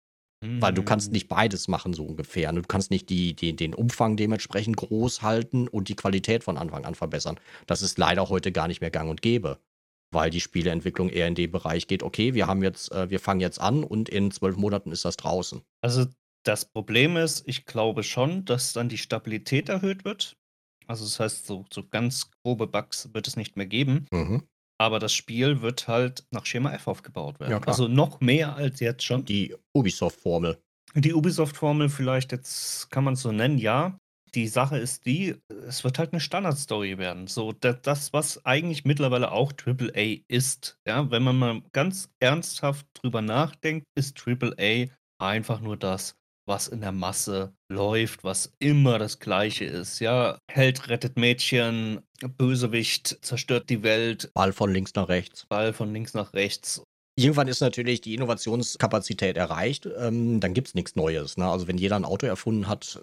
Weil 0.61 0.73
du 0.73 0.85
kannst 0.85 1.09
Hm. 1.09 1.13
nicht 1.13 1.29
beides 1.29 1.67
machen, 1.69 1.93
so 1.93 2.05
ungefähr. 2.05 2.53
Du 2.53 2.63
kannst 2.63 2.91
nicht 2.91 3.11
die, 3.11 3.35
die, 3.35 3.57
den 3.57 3.75
Umfang 3.75 4.17
dementsprechend 4.17 4.77
groß 4.77 5.23
halten 5.23 5.67
und 5.67 5.89
die 5.89 5.97
Qualität 5.97 6.45
von 6.45 6.57
Anfang 6.57 6.85
an 6.85 6.95
verbessern. 6.95 7.41
Das 7.67 7.83
ist 7.83 7.99
leider 7.99 8.29
heute 8.29 8.53
gar 8.53 8.69
nicht 8.69 8.81
mehr 8.81 8.91
gang 8.91 9.11
und 9.11 9.21
gäbe. 9.23 9.59
Weil 10.13 10.31
die 10.31 10.41
Spieleentwicklung 10.41 11.11
eher 11.11 11.27
in 11.27 11.35
den 11.35 11.51
Bereich 11.51 11.89
geht, 11.89 12.03
okay, 12.05 12.35
wir 12.35 12.47
haben 12.47 12.63
jetzt, 12.63 12.93
äh, 12.93 13.11
wir 13.11 13.21
fangen 13.21 13.41
jetzt 13.41 13.61
an 13.61 13.85
und 13.85 14.09
in 14.09 14.31
zwölf 14.31 14.57
Monaten 14.57 14.93
ist 14.93 15.05
das 15.05 15.17
draußen. 15.17 15.63
Also 15.83 16.07
das 16.45 16.65
Problem 16.65 17.17
ist, 17.17 17.47
ich 17.47 17.67
glaube 17.67 18.05
schon, 18.05 18.45
dass 18.45 18.73
dann 18.73 18.89
die 18.89 18.99
Stabilität 18.99 19.69
erhöht 19.69 20.05
wird. 20.05 20.37
Also 20.89 21.05
das 21.05 21.21
heißt, 21.21 21.47
so, 21.47 21.65
so 21.73 21.87
ganz 21.87 22.31
grobe 22.43 22.67
Bugs 22.67 23.09
wird 23.13 23.29
es 23.29 23.37
nicht 23.37 23.57
mehr 23.57 23.67
geben. 23.67 24.07
Mhm. 24.11 24.43
Aber 24.81 24.99
das 25.01 25.13
Spiel 25.13 25.61
wird 25.61 25.89
halt 25.89 26.25
nach 26.31 26.47
Schema 26.47 26.73
F 26.73 26.87
aufgebaut 26.87 27.41
werden. 27.41 27.51
Ja, 27.51 27.61
also 27.61 27.89
noch 27.89 28.21
mehr 28.21 28.55
als 28.57 28.81
jetzt 28.81 29.05
schon. 29.05 29.25
Die 29.25 29.55
Ubisoft-Formel. 29.77 30.59
Die 30.95 31.13
Ubisoft-Formel 31.13 31.89
vielleicht, 31.89 32.33
jetzt 32.33 32.91
kann 32.91 33.05
man 33.05 33.15
es 33.15 33.23
so 33.23 33.33
nennen, 33.33 33.59
ja. 33.59 33.99
Die 34.35 34.47
Sache 34.47 34.79
ist 34.79 35.07
die, 35.07 35.37
es 35.67 35.85
wird 35.85 35.99
halt 35.99 36.13
eine 36.13 36.21
Standardstory 36.21 36.99
werden. 36.99 37.27
So, 37.27 37.53
da- 37.53 37.73
das, 37.73 38.13
was 38.13 38.45
eigentlich 38.45 38.85
mittlerweile 38.85 39.33
auch 39.33 39.53
AAA 39.53 40.23
ist. 40.29 40.79
Ja, 40.87 41.11
wenn 41.11 41.23
man 41.23 41.39
mal 41.39 41.63
ganz 41.73 42.11
ernsthaft 42.21 42.87
drüber 42.95 43.21
nachdenkt, 43.23 43.87
ist 43.97 44.19
AAA 44.19 44.87
einfach 45.19 45.61
nur 45.61 45.77
das, 45.77 46.15
was 46.49 46.69
in 46.69 46.81
der 46.81 46.93
Masse 46.93 47.53
läuft, 47.71 48.25
was 48.25 48.53
immer 48.59 48.99
das 48.99 49.21
Gleiche 49.21 49.65
ist. 49.65 50.01
Ja, 50.01 50.39
Held 50.51 50.89
rettet 50.89 51.17
Mädchen, 51.17 52.01
Bösewicht 52.37 53.19
zerstört 53.23 53.71
die 53.71 53.83
Welt, 53.83 54.31
Ball 54.35 54.53
von 54.53 54.73
links 54.73 54.95
nach 54.95 55.09
rechts. 55.09 55.47
Ball 55.47 55.73
von 55.73 55.93
links 55.93 56.15
nach 56.15 56.33
rechts. 56.33 56.83
Irgendwann 57.17 57.49
ist 57.49 57.61
natürlich 57.61 58.01
die 58.01 58.15
Innovationskapazität 58.15 59.37
erreicht. 59.37 59.89
Ähm, 59.99 60.39
dann 60.39 60.55
gibt 60.55 60.69
es 60.69 60.75
nichts 60.75 60.95
Neues. 60.95 61.37
Ne? 61.37 61.49
Also, 61.49 61.67
wenn 61.67 61.77
jeder 61.77 61.97
ein 61.97 62.05
Auto 62.05 62.27
erfunden 62.27 62.69
hat, 62.69 63.01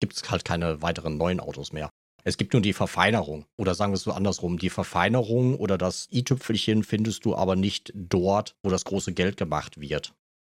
gibt 0.00 0.12
es 0.12 0.30
halt 0.30 0.44
keine 0.44 0.82
weiteren 0.82 1.16
neuen 1.16 1.40
Autos 1.40 1.72
mehr. 1.72 1.88
Es 2.24 2.36
gibt 2.36 2.52
nur 2.52 2.62
die 2.62 2.74
Verfeinerung. 2.74 3.46
Oder 3.56 3.74
sagen 3.74 3.92
wir 3.92 3.96
es 3.96 4.02
so 4.02 4.12
andersrum. 4.12 4.58
Die 4.58 4.70
Verfeinerung 4.70 5.56
oder 5.56 5.78
das 5.78 6.08
i-Tüpfelchen 6.10 6.84
findest 6.84 7.24
du 7.24 7.34
aber 7.34 7.56
nicht 7.56 7.90
dort, 7.94 8.54
wo 8.62 8.70
das 8.70 8.84
große 8.84 9.12
Geld 9.14 9.38
gemacht 9.38 9.80
wird. 9.80 10.14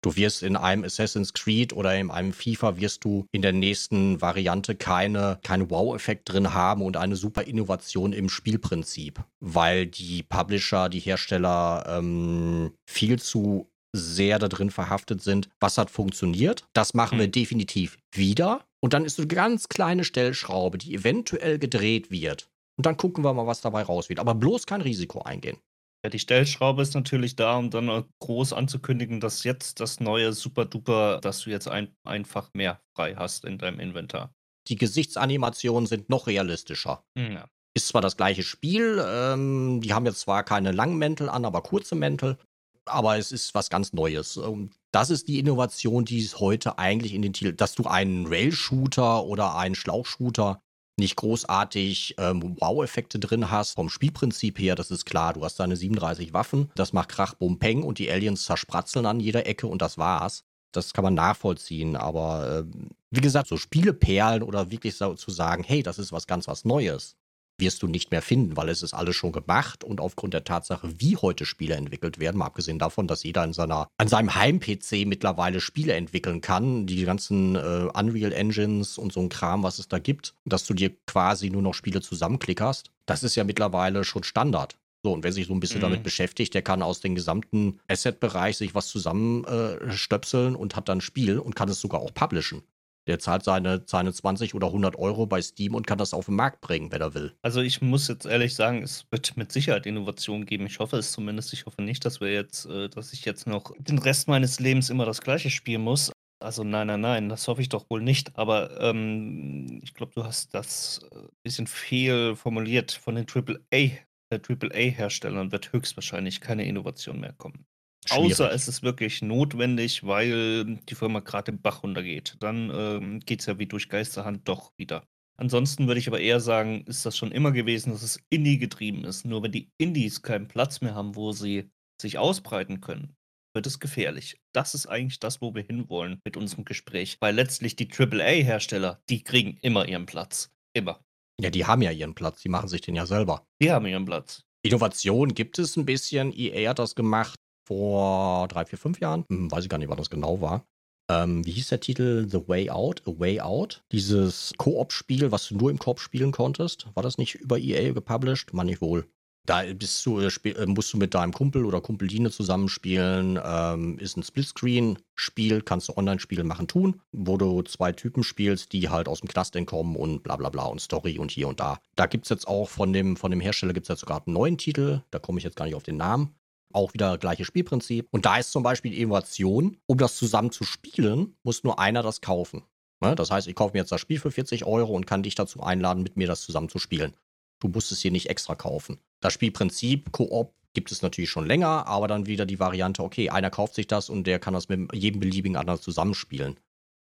Du 0.07 0.15
wirst 0.15 0.41
in 0.41 0.55
einem 0.55 0.85
Assassin's 0.85 1.33
Creed 1.33 1.73
oder 1.73 1.93
in 1.99 2.09
einem 2.11 2.31
FIFA 2.31 2.77
wirst 2.77 3.03
du 3.03 3.25
in 3.33 3.41
der 3.41 3.51
nächsten 3.51 4.21
Variante 4.21 4.73
keine, 4.73 5.37
keinen 5.43 5.69
Wow-Effekt 5.69 6.31
drin 6.31 6.53
haben 6.53 6.81
und 6.81 6.95
eine 6.95 7.17
super 7.17 7.43
Innovation 7.43 8.13
im 8.13 8.29
Spielprinzip, 8.29 9.21
weil 9.41 9.85
die 9.85 10.23
Publisher, 10.23 10.87
die 10.87 11.01
Hersteller 11.01 11.83
ähm, 11.89 12.71
viel 12.89 13.19
zu 13.19 13.69
sehr 13.93 14.39
da 14.39 14.47
drin 14.47 14.71
verhaftet 14.71 15.21
sind. 15.21 15.49
Was 15.59 15.77
hat 15.77 15.89
funktioniert? 15.91 16.63
Das 16.71 16.93
machen 16.93 17.19
wir 17.19 17.27
Mhm. 17.27 17.33
definitiv 17.33 17.97
wieder. 18.13 18.63
Und 18.79 18.93
dann 18.93 19.03
ist 19.03 19.17
so 19.17 19.23
eine 19.23 19.27
ganz 19.27 19.67
kleine 19.67 20.05
Stellschraube, 20.05 20.77
die 20.77 20.93
eventuell 20.95 21.59
gedreht 21.59 22.11
wird. 22.11 22.47
Und 22.77 22.85
dann 22.85 22.95
gucken 22.95 23.25
wir 23.25 23.33
mal, 23.33 23.47
was 23.47 23.59
dabei 23.59 23.81
raus 23.81 24.07
wird. 24.07 24.19
Aber 24.19 24.35
bloß 24.35 24.67
kein 24.67 24.79
Risiko 24.79 25.23
eingehen. 25.23 25.57
Ja, 26.03 26.09
die 26.09 26.19
Stellschraube 26.19 26.81
ist 26.81 26.93
natürlich 26.93 27.35
da, 27.35 27.57
um 27.57 27.69
dann 27.69 27.89
auch 27.89 28.05
groß 28.19 28.53
anzukündigen, 28.53 29.19
dass 29.19 29.43
jetzt 29.43 29.79
das 29.79 29.99
neue 29.99 30.31
Super-Duper, 30.33 31.19
dass 31.21 31.41
du 31.41 31.49
jetzt 31.49 31.67
ein, 31.67 31.95
einfach 32.03 32.53
mehr 32.53 32.81
frei 32.95 33.15
hast 33.15 33.45
in 33.45 33.57
deinem 33.57 33.79
Inventar. 33.79 34.33
Die 34.67 34.75
Gesichtsanimationen 34.75 35.87
sind 35.87 36.09
noch 36.09 36.27
realistischer. 36.27 37.03
Ja. 37.17 37.49
Ist 37.73 37.87
zwar 37.87 38.01
das 38.01 38.17
gleiche 38.17 38.43
Spiel, 38.43 39.03
ähm, 39.07 39.81
die 39.81 39.93
haben 39.93 40.05
jetzt 40.05 40.21
zwar 40.21 40.43
keine 40.43 40.71
langen 40.71 40.97
Mäntel 40.97 41.29
an, 41.29 41.45
aber 41.45 41.61
kurze 41.61 41.95
Mäntel, 41.95 42.37
aber 42.85 43.17
es 43.17 43.31
ist 43.31 43.53
was 43.53 43.69
ganz 43.69 43.93
Neues. 43.93 44.37
Ähm, 44.37 44.71
Das 44.91 45.09
ist 45.09 45.27
die 45.27 45.39
Innovation, 45.39 46.05
die 46.05 46.23
es 46.23 46.39
heute 46.39 46.79
eigentlich 46.79 47.13
in 47.13 47.21
den 47.21 47.33
Titel, 47.33 47.53
dass 47.53 47.75
du 47.75 47.83
einen 47.83 48.25
Rail-Shooter 48.25 49.25
oder 49.25 49.55
einen 49.55 49.75
Schlauchshooter 49.75 50.61
nicht 50.97 51.15
großartig 51.15 52.15
ähm, 52.17 52.55
Wow-Effekte 52.59 53.19
drin 53.19 53.51
hast. 53.51 53.75
Vom 53.75 53.89
Spielprinzip 53.89 54.59
her, 54.59 54.75
das 54.75 54.91
ist 54.91 55.05
klar, 55.05 55.33
du 55.33 55.43
hast 55.43 55.59
deine 55.59 55.75
37 55.75 56.33
Waffen, 56.33 56.71
das 56.75 56.93
macht 56.93 57.09
Krach, 57.09 57.35
Bum, 57.35 57.59
Peng 57.59 57.83
und 57.83 57.99
die 57.99 58.09
Aliens 58.09 58.43
zerspratzeln 58.43 59.05
an 59.05 59.19
jeder 59.19 59.45
Ecke 59.45 59.67
und 59.67 59.81
das 59.81 59.97
war's. 59.97 60.43
Das 60.71 60.93
kann 60.93 61.03
man 61.03 61.13
nachvollziehen, 61.13 61.95
aber 61.95 62.59
ähm, 62.59 62.89
wie 63.09 63.21
gesagt, 63.21 63.47
so 63.47 63.57
Spieleperlen 63.57 64.43
oder 64.43 64.69
wirklich 64.69 64.95
so 64.97 65.13
zu 65.13 65.31
sagen, 65.31 65.63
hey, 65.63 65.81
das 65.81 65.97
ist 65.97 66.11
was 66.11 66.27
ganz 66.27 66.47
was 66.47 66.65
Neues, 66.65 67.15
wirst 67.59 67.81
du 67.81 67.87
nicht 67.87 68.11
mehr 68.11 68.21
finden, 68.21 68.55
weil 68.55 68.69
es 68.69 68.83
ist 68.83 68.93
alles 68.93 69.15
schon 69.15 69.31
gemacht 69.31 69.83
und 69.83 69.99
aufgrund 69.99 70.33
der 70.33 70.43
Tatsache, 70.43 70.89
wie 70.99 71.17
heute 71.17 71.45
Spiele 71.45 71.75
entwickelt 71.75 72.19
werden, 72.19 72.37
mal 72.37 72.45
abgesehen 72.45 72.79
davon, 72.79 73.07
dass 73.07 73.23
jeder 73.23 73.43
in 73.43 73.53
seiner, 73.53 73.87
an 73.97 74.07
seinem 74.07 74.35
Heim-PC 74.35 75.05
mittlerweile 75.05 75.59
Spiele 75.59 75.93
entwickeln 75.93 76.41
kann, 76.41 76.85
die 76.85 77.03
ganzen 77.03 77.55
äh, 77.55 77.87
Unreal 77.93 78.31
Engines 78.31 78.97
und 78.97 79.11
so 79.11 79.19
ein 79.21 79.29
Kram, 79.29 79.63
was 79.63 79.79
es 79.79 79.87
da 79.87 79.99
gibt, 79.99 80.33
dass 80.45 80.65
du 80.65 80.73
dir 80.73 80.91
quasi 81.07 81.49
nur 81.49 81.61
noch 81.61 81.73
Spiele 81.73 82.01
zusammenklickerst, 82.01 82.91
das 83.05 83.23
ist 83.23 83.35
ja 83.35 83.43
mittlerweile 83.43 84.03
schon 84.03 84.23
Standard. 84.23 84.77
So, 85.03 85.13
und 85.13 85.23
wer 85.23 85.31
sich 85.31 85.47
so 85.47 85.53
ein 85.53 85.59
bisschen 85.59 85.79
Mhm. 85.79 85.83
damit 85.83 86.03
beschäftigt, 86.03 86.53
der 86.53 86.63
kann 86.63 86.81
aus 86.81 86.99
dem 86.99 87.15
gesamten 87.15 87.79
Asset-Bereich 87.87 88.57
sich 88.57 88.75
was 88.75 88.87
zusammenstöpseln 88.87 90.55
äh, 90.55 90.57
und 90.57 90.75
hat 90.75 90.89
dann 90.89 90.97
ein 90.97 91.01
Spiel 91.01 91.39
und 91.39 91.55
kann 91.55 91.69
es 91.69 91.79
sogar 91.79 92.01
auch 92.01 92.13
publishen. 92.13 92.63
Der 93.07 93.19
zahlt 93.19 93.43
seine, 93.43 93.83
seine 93.85 94.13
20 94.13 94.53
oder 94.53 94.67
100 94.67 94.97
Euro 94.97 95.25
bei 95.25 95.41
Steam 95.41 95.75
und 95.75 95.87
kann 95.87 95.97
das 95.97 96.13
auf 96.13 96.25
den 96.25 96.35
Markt 96.35 96.61
bringen, 96.61 96.91
wenn 96.91 97.01
er 97.01 97.13
will. 97.13 97.33
Also 97.41 97.61
ich 97.61 97.81
muss 97.81 98.07
jetzt 98.07 98.25
ehrlich 98.25 98.53
sagen, 98.53 98.83
es 98.83 99.05
wird 99.11 99.37
mit 99.37 99.51
Sicherheit 99.51 99.85
Innovation 99.85 100.45
geben. 100.45 100.65
Ich 100.65 100.79
hoffe 100.79 100.97
es 100.97 101.11
zumindest. 101.11 101.53
Ich 101.53 101.65
hoffe 101.65 101.81
nicht, 101.81 102.03
dass 102.05 102.19
wir 102.19 102.31
jetzt, 102.31 102.65
äh, 102.65 102.89
dass 102.89 103.13
ich 103.13 103.25
jetzt 103.25 103.47
noch 103.47 103.73
den 103.79 103.99
Rest 103.99 104.27
meines 104.27 104.59
Lebens 104.59 104.89
immer 104.89 105.05
das 105.05 105.21
gleiche 105.21 105.49
spielen 105.49 105.81
muss. 105.81 106.11
Also 106.39 106.63
nein, 106.63 106.87
nein, 106.87 107.01
nein, 107.01 107.29
das 107.29 107.47
hoffe 107.47 107.61
ich 107.61 107.69
doch 107.69 107.89
wohl 107.89 108.01
nicht. 108.01 108.37
Aber 108.37 108.79
ähm, 108.79 109.79
ich 109.83 109.93
glaube, 109.93 110.11
du 110.13 110.23
hast 110.23 110.53
das 110.53 111.01
ein 111.11 111.29
bisschen 111.43 111.67
fehl 111.67 112.35
formuliert. 112.35 112.91
Von 112.91 113.15
den 113.15 113.25
AAA, 113.27 113.97
der 114.31 114.41
AAA-Herstellern 114.47 115.51
wird 115.51 115.73
höchstwahrscheinlich 115.73 116.41
keine 116.41 116.65
Innovation 116.65 117.19
mehr 117.19 117.33
kommen. 117.33 117.65
Außer 118.09 118.35
Schwierig. 118.35 118.55
es 118.55 118.67
ist 118.67 118.83
wirklich 118.83 119.21
notwendig, 119.21 120.05
weil 120.05 120.77
die 120.89 120.95
Firma 120.95 121.19
gerade 121.19 121.51
im 121.51 121.61
Bach 121.61 121.83
runtergeht. 121.83 122.37
Dann 122.39 122.71
ähm, 122.73 123.19
geht 123.19 123.41
es 123.41 123.47
ja 123.47 123.59
wie 123.59 123.65
durch 123.65 123.89
Geisterhand 123.89 124.47
doch 124.47 124.71
wieder. 124.77 125.03
Ansonsten 125.39 125.87
würde 125.87 125.99
ich 125.99 126.07
aber 126.07 126.19
eher 126.19 126.39
sagen, 126.39 126.83
ist 126.85 127.05
das 127.05 127.15
schon 127.15 127.31
immer 127.31 127.51
gewesen, 127.51 127.91
dass 127.91 128.01
es 128.01 128.19
Indie 128.29 128.57
getrieben 128.57 129.03
ist. 129.03 129.25
Nur 129.25 129.43
wenn 129.43 129.51
die 129.51 129.69
Indies 129.77 130.21
keinen 130.23 130.47
Platz 130.47 130.81
mehr 130.81 130.95
haben, 130.95 131.15
wo 131.15 131.31
sie 131.31 131.69
sich 132.01 132.17
ausbreiten 132.17 132.81
können, 132.81 133.15
wird 133.53 133.67
es 133.67 133.79
gefährlich. 133.79 134.39
Das 134.53 134.73
ist 134.73 134.87
eigentlich 134.87 135.19
das, 135.19 135.41
wo 135.41 135.53
wir 135.53 135.63
hinwollen 135.63 136.19
mit 136.25 136.37
unserem 136.37 136.65
Gespräch. 136.65 137.17
Weil 137.19 137.35
letztlich 137.35 137.75
die 137.75 137.89
AAA-Hersteller, 137.91 139.01
die 139.09 139.23
kriegen 139.23 139.57
immer 139.61 139.87
ihren 139.87 140.05
Platz. 140.05 140.51
Immer. 140.73 141.03
Ja, 141.39 141.51
die 141.51 141.65
haben 141.65 141.83
ja 141.83 141.91
ihren 141.91 142.15
Platz, 142.15 142.41
die 142.41 142.49
machen 142.49 142.67
sich 142.67 142.81
den 142.81 142.95
ja 142.95 143.05
selber. 143.05 143.45
Die 143.61 143.71
haben 143.71 143.85
ihren 143.85 144.05
Platz. 144.05 144.43
Innovation 144.63 145.35
gibt 145.35 145.59
es 145.59 145.75
ein 145.75 145.85
bisschen. 145.85 146.33
EA 146.33 146.71
hat 146.71 146.79
das 146.79 146.95
gemacht 146.95 147.39
vor 147.67 148.47
drei, 148.47 148.65
vier, 148.65 148.79
fünf 148.79 148.99
Jahren. 148.99 149.25
Hm, 149.29 149.51
weiß 149.51 149.63
ich 149.63 149.69
gar 149.69 149.77
nicht, 149.77 149.89
wann 149.89 149.97
das 149.97 150.09
genau 150.09 150.41
war. 150.41 150.65
Ähm, 151.09 151.45
wie 151.45 151.51
hieß 151.51 151.69
der 151.69 151.79
Titel? 151.79 152.27
The 152.29 152.47
Way 152.47 152.69
Out? 152.69 153.01
A 153.05 153.11
Way 153.17 153.41
Out? 153.41 153.83
Dieses 153.91 154.53
Koop-Spiel, 154.57 155.31
was 155.31 155.47
du 155.47 155.55
nur 155.55 155.71
im 155.71 155.79
Koop 155.79 155.99
spielen 155.99 156.31
konntest. 156.31 156.87
War 156.95 157.03
das 157.03 157.17
nicht 157.17 157.35
über 157.35 157.57
EA 157.57 157.93
gepublished? 157.93 158.53
Mann, 158.53 158.67
nicht 158.67 158.81
wohl. 158.81 159.05
Da 159.45 159.63
bist 159.73 160.05
du, 160.05 160.19
äh, 160.19 160.27
äh, 160.27 160.65
musst 160.65 160.91
du 160.91 160.97
mit 160.97 161.13
deinem 161.13 161.31
Kumpel 161.31 161.63
oder 161.63 161.79
Kumpeline 161.79 162.29
zusammenspielen. 162.29 163.39
Ähm, 163.41 163.97
ist 163.97 164.17
ein 164.17 164.23
Splitscreen-Spiel, 164.23 165.61
kannst 165.61 165.87
du 165.87 165.95
Online-Spiele 165.95 166.43
machen, 166.43 166.67
tun, 166.67 167.01
wo 167.13 167.37
du 167.37 167.61
zwei 167.61 167.93
Typen 167.93 168.23
spielst, 168.23 168.73
die 168.73 168.89
halt 168.89 169.07
aus 169.07 169.21
dem 169.21 169.29
Knast 169.29 169.55
entkommen 169.55 169.95
und 169.95 170.23
bla 170.23 170.35
bla 170.35 170.49
bla 170.49 170.65
und 170.65 170.81
Story 170.81 171.17
und 171.17 171.31
hier 171.31 171.47
und 171.47 171.61
da. 171.61 171.79
Da 171.95 172.07
gibt 172.07 172.25
es 172.25 172.29
jetzt 172.29 172.45
auch 172.45 172.67
von 172.67 172.91
dem, 172.91 173.15
von 173.15 173.31
dem 173.31 173.39
Hersteller 173.39 173.71
gibt 173.71 173.85
es 173.85 173.89
jetzt 173.89 174.01
sogar 174.01 174.21
einen 174.25 174.33
neuen 174.33 174.57
Titel, 174.57 175.01
da 175.11 175.19
komme 175.19 175.37
ich 175.37 175.45
jetzt 175.45 175.55
gar 175.55 175.63
nicht 175.63 175.75
auf 175.75 175.83
den 175.83 175.95
Namen. 175.95 176.35
Auch 176.73 176.93
wieder 176.93 177.17
gleiches 177.17 177.47
Spielprinzip. 177.47 178.07
Und 178.11 178.25
da 178.25 178.37
ist 178.37 178.51
zum 178.51 178.63
Beispiel 178.63 178.91
die 178.91 179.01
Innovation, 179.01 179.77
um 179.85 179.97
das 179.97 180.17
zusammen 180.17 180.51
zu 180.51 180.63
spielen, 180.63 181.35
muss 181.43 181.63
nur 181.63 181.79
einer 181.79 182.03
das 182.03 182.21
kaufen. 182.21 182.63
Ne? 182.99 183.15
Das 183.15 183.31
heißt, 183.31 183.47
ich 183.47 183.55
kaufe 183.55 183.73
mir 183.73 183.79
jetzt 183.79 183.91
das 183.91 184.01
Spiel 184.01 184.19
für 184.19 184.31
40 184.31 184.65
Euro 184.65 184.93
und 184.93 185.05
kann 185.05 185.23
dich 185.23 185.35
dazu 185.35 185.61
einladen, 185.61 186.03
mit 186.03 186.17
mir 186.17 186.27
das 186.27 186.41
zusammen 186.41 186.69
zu 186.69 186.79
spielen. 186.79 187.15
Du 187.59 187.69
musst 187.69 187.91
es 187.91 188.01
hier 188.01 188.11
nicht 188.11 188.29
extra 188.29 188.55
kaufen. 188.55 188.99
Das 189.19 189.33
Spielprinzip 189.33 190.11
Koop 190.11 190.53
gibt 190.73 190.91
es 190.91 191.01
natürlich 191.01 191.29
schon 191.29 191.47
länger, 191.47 191.87
aber 191.87 192.07
dann 192.07 192.27
wieder 192.27 192.45
die 192.45 192.59
Variante, 192.59 193.01
okay, 193.01 193.29
einer 193.29 193.49
kauft 193.49 193.73
sich 193.73 193.87
das 193.87 194.09
und 194.09 194.27
der 194.27 194.39
kann 194.39 194.53
das 194.53 194.69
mit 194.69 194.93
jedem 194.93 195.19
beliebigen 195.19 195.55
anderen 195.55 195.81
zusammenspielen. 195.81 196.59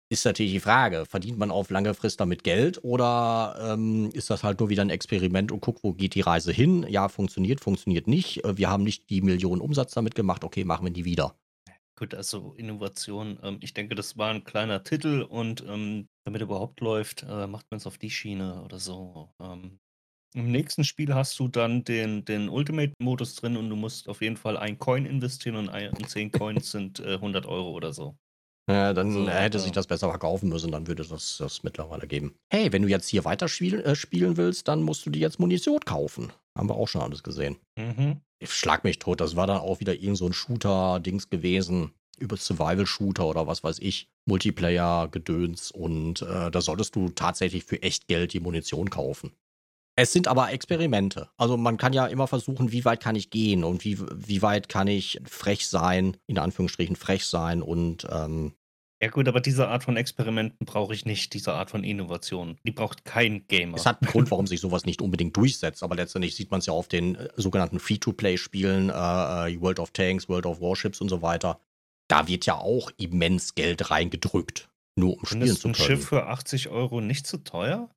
Ist 0.07 0.23
natürlich 0.23 0.51
die 0.51 0.59
Frage, 0.59 1.05
verdient 1.05 1.39
man 1.39 1.49
auf 1.49 1.71
lange 1.71 1.95
Frist 1.95 2.19
damit 2.19 2.43
Geld 2.43 2.83
oder 2.83 3.73
ähm, 3.73 4.11
ist 4.13 4.29
das 4.29 4.43
halt 4.43 4.59
nur 4.59 4.69
wieder 4.69 4.83
ein 4.83 4.91
Experiment 4.91 5.51
und 5.51 5.61
guckt, 5.61 5.83
wo 5.83 5.93
geht 5.93 6.13
die 6.13 6.21
Reise 6.21 6.51
hin? 6.51 6.85
Ja, 6.87 7.09
funktioniert, 7.09 7.59
funktioniert 7.59 8.07
nicht. 8.07 8.43
Äh, 8.43 8.57
wir 8.57 8.69
haben 8.69 8.83
nicht 8.83 9.09
die 9.09 9.21
Millionen 9.21 9.61
Umsatz 9.61 9.93
damit 9.93 10.13
gemacht, 10.13 10.43
okay, 10.43 10.63
machen 10.63 10.85
wir 10.85 10.93
die 10.93 11.05
wieder. 11.05 11.35
Gut, 11.97 12.13
also 12.13 12.53
Innovation, 12.55 13.39
ähm, 13.41 13.57
ich 13.61 13.73
denke, 13.73 13.95
das 13.95 14.15
war 14.15 14.29
ein 14.29 14.43
kleiner 14.43 14.83
Titel 14.83 15.23
und 15.23 15.63
ähm, 15.67 16.07
damit 16.23 16.41
er 16.41 16.45
überhaupt 16.45 16.81
läuft, 16.81 17.23
äh, 17.23 17.47
macht 17.47 17.71
man 17.71 17.77
es 17.77 17.87
auf 17.87 17.97
die 17.97 18.11
Schiene 18.11 18.61
oder 18.63 18.79
so. 18.79 19.33
Ähm, 19.41 19.79
im 20.35 20.51
nächsten 20.51 20.83
Spiel 20.83 21.15
hast 21.15 21.39
du 21.39 21.47
dann 21.47 21.85
den, 21.85 22.25
den 22.25 22.49
Ultimate-Modus 22.49 23.35
drin 23.35 23.55
und 23.55 23.69
du 23.69 23.77
musst 23.77 24.09
auf 24.09 24.21
jeden 24.21 24.35
Fall 24.35 24.57
ein 24.57 24.77
Coin 24.77 25.05
investieren 25.05 25.55
und, 25.55 25.69
ein, 25.69 25.91
und 25.93 26.09
10 26.09 26.31
Coins 26.31 26.71
sind 26.71 26.99
äh, 26.99 27.13
100 27.13 27.45
Euro 27.45 27.71
oder 27.71 27.93
so. 27.93 28.17
Ja, 28.69 28.93
dann 28.93 29.11
so, 29.11 29.29
hätte 29.29 29.57
ja. 29.57 29.63
sich 29.63 29.71
das 29.71 29.85
besser 29.87 30.09
verkaufen 30.09 30.49
müssen, 30.49 30.71
dann 30.71 30.87
würde 30.87 31.05
das 31.05 31.37
das 31.37 31.63
mittlerweile 31.63 32.07
geben. 32.07 32.35
Hey, 32.51 32.71
wenn 32.73 32.81
du 32.81 32.87
jetzt 32.87 33.07
hier 33.07 33.23
weiter 33.23 33.47
spiel, 33.47 33.79
äh, 33.81 33.95
spielen 33.95 34.37
willst, 34.37 34.67
dann 34.67 34.81
musst 34.81 35.05
du 35.05 35.11
dir 35.11 35.19
jetzt 35.19 35.39
Munition 35.39 35.81
kaufen. 35.81 36.31
Haben 36.57 36.69
wir 36.69 36.75
auch 36.75 36.87
schon 36.87 37.01
alles 37.01 37.21
gesehen. 37.21 37.57
Mhm. 37.77 38.21
Ich 38.39 38.51
schlag 38.51 38.83
mich 38.83 38.99
tot, 38.99 39.21
das 39.21 39.35
war 39.35 39.47
dann 39.47 39.57
auch 39.57 39.79
wieder 39.79 39.93
irgend 39.93 40.17
so 40.17 40.25
ein 40.25 40.33
Shooter-Dings 40.33 41.29
gewesen. 41.29 41.91
Über 42.17 42.37
Survival-Shooter 42.37 43.25
oder 43.25 43.45
was 43.45 43.63
weiß 43.63 43.79
ich. 43.79 44.07
Multiplayer-Gedöns 44.25 45.71
und 45.71 46.21
äh, 46.21 46.49
da 46.49 46.61
solltest 46.61 46.95
du 46.95 47.09
tatsächlich 47.09 47.65
für 47.65 47.81
echt 47.83 48.07
Geld 48.07 48.33
die 48.33 48.39
Munition 48.39 48.89
kaufen. 48.89 49.33
Es 49.97 50.11
sind 50.11 50.27
aber 50.27 50.51
Experimente. 50.51 51.29
Also 51.37 51.55
man 51.55 51.77
kann 51.77 51.93
ja 51.93 52.05
immer 52.07 52.27
versuchen, 52.27 52.71
wie 52.71 52.83
weit 52.83 53.01
kann 53.01 53.15
ich 53.15 53.29
gehen 53.29 53.63
und 53.63 53.85
wie, 53.85 53.99
wie 53.99 54.41
weit 54.41 54.67
kann 54.67 54.87
ich 54.87 55.21
frech 55.25 55.67
sein, 55.67 56.17
in 56.27 56.37
Anführungsstrichen 56.37 56.95
frech 56.95 57.25
sein 57.25 57.61
und 57.61 58.05
ähm, 58.11 58.53
ja 59.01 59.09
gut, 59.09 59.27
aber 59.27 59.41
diese 59.41 59.67
Art 59.67 59.83
von 59.83 59.97
Experimenten 59.97 60.65
brauche 60.65 60.93
ich 60.93 61.05
nicht, 61.05 61.33
diese 61.33 61.53
Art 61.53 61.69
von 61.69 61.83
Innovation. 61.83 62.57
Die 62.65 62.71
braucht 62.71 63.03
kein 63.03 63.45
Gamer. 63.47 63.75
Es 63.75 63.85
hat 63.85 64.01
einen 64.01 64.09
Grund, 64.09 64.31
warum 64.31 64.47
sich 64.47 64.61
sowas 64.61 64.85
nicht 64.85 65.01
unbedingt 65.01 65.35
durchsetzt, 65.35 65.83
aber 65.83 65.95
letztendlich 65.95 66.35
sieht 66.35 66.49
man 66.49 66.59
es 66.59 66.65
ja 66.65 66.73
auf 66.73 66.87
den 66.87 67.15
äh, 67.15 67.29
sogenannten 67.35 67.79
Free-to-Play-Spielen, 67.79 68.89
äh, 68.89 68.93
äh, 68.93 69.61
World 69.61 69.79
of 69.79 69.91
Tanks, 69.91 70.29
World 70.29 70.45
of 70.45 70.61
Warships 70.61 71.01
und 71.01 71.09
so 71.09 71.21
weiter. 71.21 71.59
Da 72.07 72.27
wird 72.27 72.45
ja 72.45 72.55
auch 72.55 72.89
immens 72.97 73.53
Geld 73.53 73.91
reingedrückt, 73.91 74.69
nur 74.95 75.17
um 75.17 75.25
spielen 75.25 75.47
zu 75.55 75.61
können. 75.63 75.73
Ist 75.73 75.81
ein 75.81 75.85
Schiff 75.85 76.07
für 76.07 76.27
80 76.27 76.69
Euro 76.69 77.01
nicht 77.01 77.27
zu 77.27 77.43
teuer? 77.43 77.89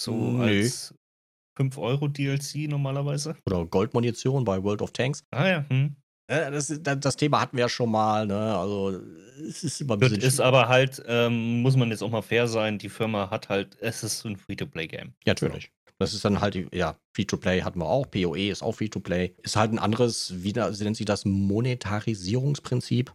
So 0.00 0.14
Nö. 0.14 0.44
als 0.44 0.94
5 1.58 1.76
Euro 1.76 2.06
DLC 2.06 2.68
normalerweise. 2.68 3.36
Oder 3.46 3.66
Goldmunition 3.66 4.44
bei 4.44 4.62
World 4.62 4.80
of 4.80 4.92
Tanks. 4.92 5.24
Ah 5.32 5.48
ja. 5.48 5.64
Hm. 5.68 5.96
Das, 6.28 6.72
das, 6.82 7.16
Thema 7.16 7.40
hatten 7.40 7.56
wir 7.56 7.64
ja 7.64 7.68
schon 7.70 7.90
mal, 7.90 8.26
ne? 8.26 8.56
Also 8.56 9.00
es 9.48 9.64
ist 9.64 9.80
immer 9.80 9.94
ein 9.94 10.00
bisschen. 10.00 10.20
Ist 10.20 10.40
aber 10.40 10.68
halt, 10.68 11.02
ähm, 11.06 11.62
muss 11.62 11.74
man 11.74 11.90
jetzt 11.90 12.02
auch 12.02 12.10
mal 12.10 12.22
fair 12.22 12.46
sein, 12.46 12.78
die 12.78 12.90
Firma 12.90 13.30
hat 13.30 13.48
halt, 13.48 13.78
es 13.80 14.04
ist 14.04 14.20
so 14.20 14.28
ein 14.28 14.36
Free-to-Play-Game. 14.36 15.14
Ja, 15.24 15.32
natürlich. 15.32 15.72
Das 15.98 16.14
ist 16.14 16.24
dann 16.24 16.40
halt, 16.40 16.72
ja, 16.72 16.96
Free-to-Play 17.16 17.62
hatten 17.62 17.80
wir 17.80 17.86
auch, 17.86 18.08
PoE 18.08 18.50
ist 18.50 18.62
auch 18.62 18.72
Free-to-Play. 18.72 19.34
Ist 19.42 19.56
halt 19.56 19.72
ein 19.72 19.78
anderes, 19.78 20.34
wie 20.36 20.52
nennt 20.52 20.96
sie 20.96 21.06
das, 21.06 21.24
Monetarisierungsprinzip? 21.24 23.12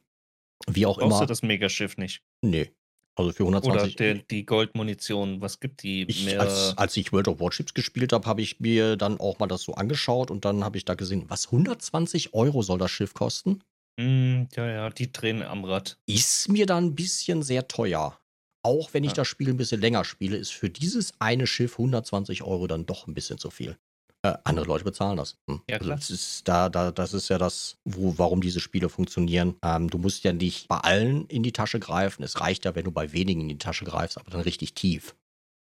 Wie 0.67 0.85
auch 0.85 0.97
Brauchst 0.97 1.01
immer. 1.01 1.09
Brauchst 1.09 1.21
du 1.21 1.25
das 1.27 1.43
Megaschiff 1.43 1.97
nicht? 1.97 2.23
Nee, 2.41 2.71
also 3.15 3.31
für 3.31 3.43
120. 3.43 3.95
Oder 3.95 3.95
der, 3.95 4.23
die 4.23 4.45
Goldmunition, 4.45 5.41
was 5.41 5.59
gibt 5.59 5.83
die 5.83 6.03
ich, 6.03 6.25
mehr? 6.25 6.41
Als, 6.41 6.77
als, 6.77 6.97
ich 6.97 7.11
World 7.11 7.27
of 7.27 7.39
Warships 7.39 7.73
gespielt 7.73 8.13
habe, 8.13 8.27
habe 8.27 8.41
ich 8.41 8.59
mir 8.59 8.95
dann 8.95 9.19
auch 9.19 9.39
mal 9.39 9.47
das 9.47 9.63
so 9.63 9.73
angeschaut 9.75 10.31
und 10.31 10.45
dann 10.45 10.63
habe 10.63 10.77
ich 10.77 10.85
da 10.85 10.95
gesehen, 10.95 11.25
was 11.27 11.47
120 11.47 12.33
Euro 12.33 12.61
soll 12.63 12.79
das 12.79 12.91
Schiff 12.91 13.13
kosten? 13.13 13.61
Mm, 13.99 14.43
ja, 14.55 14.67
ja, 14.67 14.89
die 14.89 15.11
drehen 15.11 15.43
am 15.43 15.63
Rad. 15.65 15.97
Ist 16.07 16.49
mir 16.49 16.65
dann 16.65 16.85
ein 16.85 16.95
bisschen 16.95 17.43
sehr 17.43 17.67
teuer. 17.67 18.19
Auch 18.63 18.93
wenn 18.93 19.03
ich 19.03 19.11
ja. 19.11 19.15
das 19.15 19.27
Spiel 19.27 19.49
ein 19.49 19.57
bisschen 19.57 19.81
länger 19.81 20.05
spiele, 20.05 20.37
ist 20.37 20.51
für 20.51 20.69
dieses 20.69 21.13
eine 21.19 21.47
Schiff 21.47 21.73
120 21.73 22.43
Euro 22.43 22.65
dann 22.67 22.85
doch 22.85 23.07
ein 23.07 23.13
bisschen 23.13 23.37
zu 23.37 23.51
viel. 23.51 23.77
Äh, 24.25 24.37
andere 24.45 24.65
Leute 24.65 24.85
bezahlen 24.85 25.17
das. 25.17 25.37
Hm. 25.49 25.61
Ja, 25.69 25.75
also 25.75 25.85
klar. 25.85 25.95
Also 25.95 25.95
das, 25.95 26.09
ist 26.09 26.47
da, 26.47 26.69
da, 26.69 26.91
das 26.91 27.13
ist 27.13 27.29
ja 27.29 27.37
das, 27.37 27.77
wo, 27.83 28.17
warum 28.17 28.39
diese 28.39 28.61
Spiele 28.61 28.87
funktionieren. 28.87 29.55
Ähm, 29.61 29.89
du 29.89 29.97
musst 29.97 30.23
ja 30.23 30.31
nicht 30.31 30.69
bei 30.69 30.77
allen 30.77 31.27
in 31.27 31.43
die 31.43 31.51
Tasche 31.51 31.79
greifen. 31.79 32.23
Es 32.23 32.39
reicht 32.39 32.63
ja, 32.63 32.73
wenn 32.75 32.85
du 32.85 32.91
bei 32.91 33.11
wenigen 33.11 33.41
in 33.41 33.49
die 33.49 33.57
Tasche 33.57 33.83
greifst, 33.83 34.17
aber 34.17 34.31
dann 34.31 34.41
richtig 34.41 34.75
tief. 34.75 35.15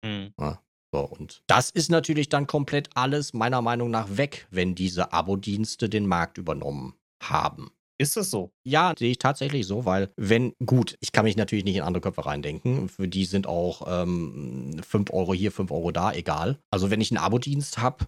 Mhm. 0.04 0.34
Ja, 0.38 0.60
so, 0.94 1.00
und 1.00 1.42
das 1.46 1.70
ist 1.70 1.90
natürlich 1.90 2.28
dann 2.28 2.46
komplett 2.46 2.90
alles 2.94 3.32
meiner 3.32 3.62
Meinung 3.62 3.90
nach 3.90 4.18
weg, 4.18 4.46
wenn 4.50 4.74
diese 4.74 5.12
Abo-Dienste 5.12 5.88
den 5.88 6.06
Markt 6.06 6.36
übernommen 6.36 6.94
haben. 7.22 7.70
Ist 7.98 8.16
das 8.16 8.30
so? 8.30 8.50
Ja, 8.64 8.92
sehe 8.98 9.12
ich 9.12 9.18
tatsächlich 9.18 9.66
so, 9.66 9.84
weil 9.84 10.10
wenn, 10.16 10.54
gut, 10.66 10.96
ich 11.00 11.12
kann 11.12 11.24
mich 11.24 11.36
natürlich 11.36 11.64
nicht 11.64 11.76
in 11.76 11.82
andere 11.82 12.00
Köpfe 12.00 12.26
reindenken. 12.26 12.88
Für 12.88 13.06
die 13.06 13.24
sind 13.24 13.46
auch 13.46 13.86
ähm, 13.86 14.80
5 14.86 15.10
Euro 15.12 15.32
hier, 15.32 15.52
5 15.52 15.70
Euro 15.70 15.92
da, 15.92 16.12
egal. 16.12 16.58
Also 16.70 16.90
wenn 16.90 17.00
ich 17.00 17.12
einen 17.12 17.24
Abo-Dienst 17.24 17.78
habe, 17.78 18.06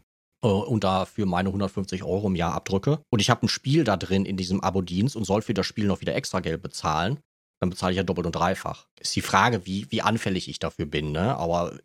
und 0.49 0.85
dafür 0.85 1.27
meine 1.27 1.49
150 1.49 2.03
Euro 2.03 2.29
im 2.29 2.37
Jahr 2.37 2.55
abdrücke 2.55 3.01
und 3.11 3.21
ich 3.21 3.31
habe 3.31 3.47
ein 3.47 3.49
Spiel 3.49 3.85
da 3.85 3.97
drin 3.97 4.25
in 4.25 4.37
diesem 4.37 4.61
Abo-Dienst 4.61 5.17
und 5.17 5.25
soll 5.25 5.43
für 5.43 5.55
das 5.55 5.67
Spiel 5.67 5.87
noch 5.87 6.01
wieder 6.01 6.15
extra 6.15 6.41
Geld 6.41 6.63
bezahlen, 6.63 7.19
dann 7.61 7.71
bezahle 7.71 7.93
ich 7.93 7.97
ja 7.97 8.03
doppelt 8.03 8.27
und 8.27 8.35
dreifach. 8.35 8.87
Ist 9.01 9.17
die 9.17 9.23
Frage, 9.23 9.67
wie, 9.67 9.87
wie 9.91 10.03
anfällig 10.03 10.49
ich 10.49 10.59
dafür 10.59 10.87
bin, 10.87 11.13
ne? 11.13 11.37
Aber 11.37 11.79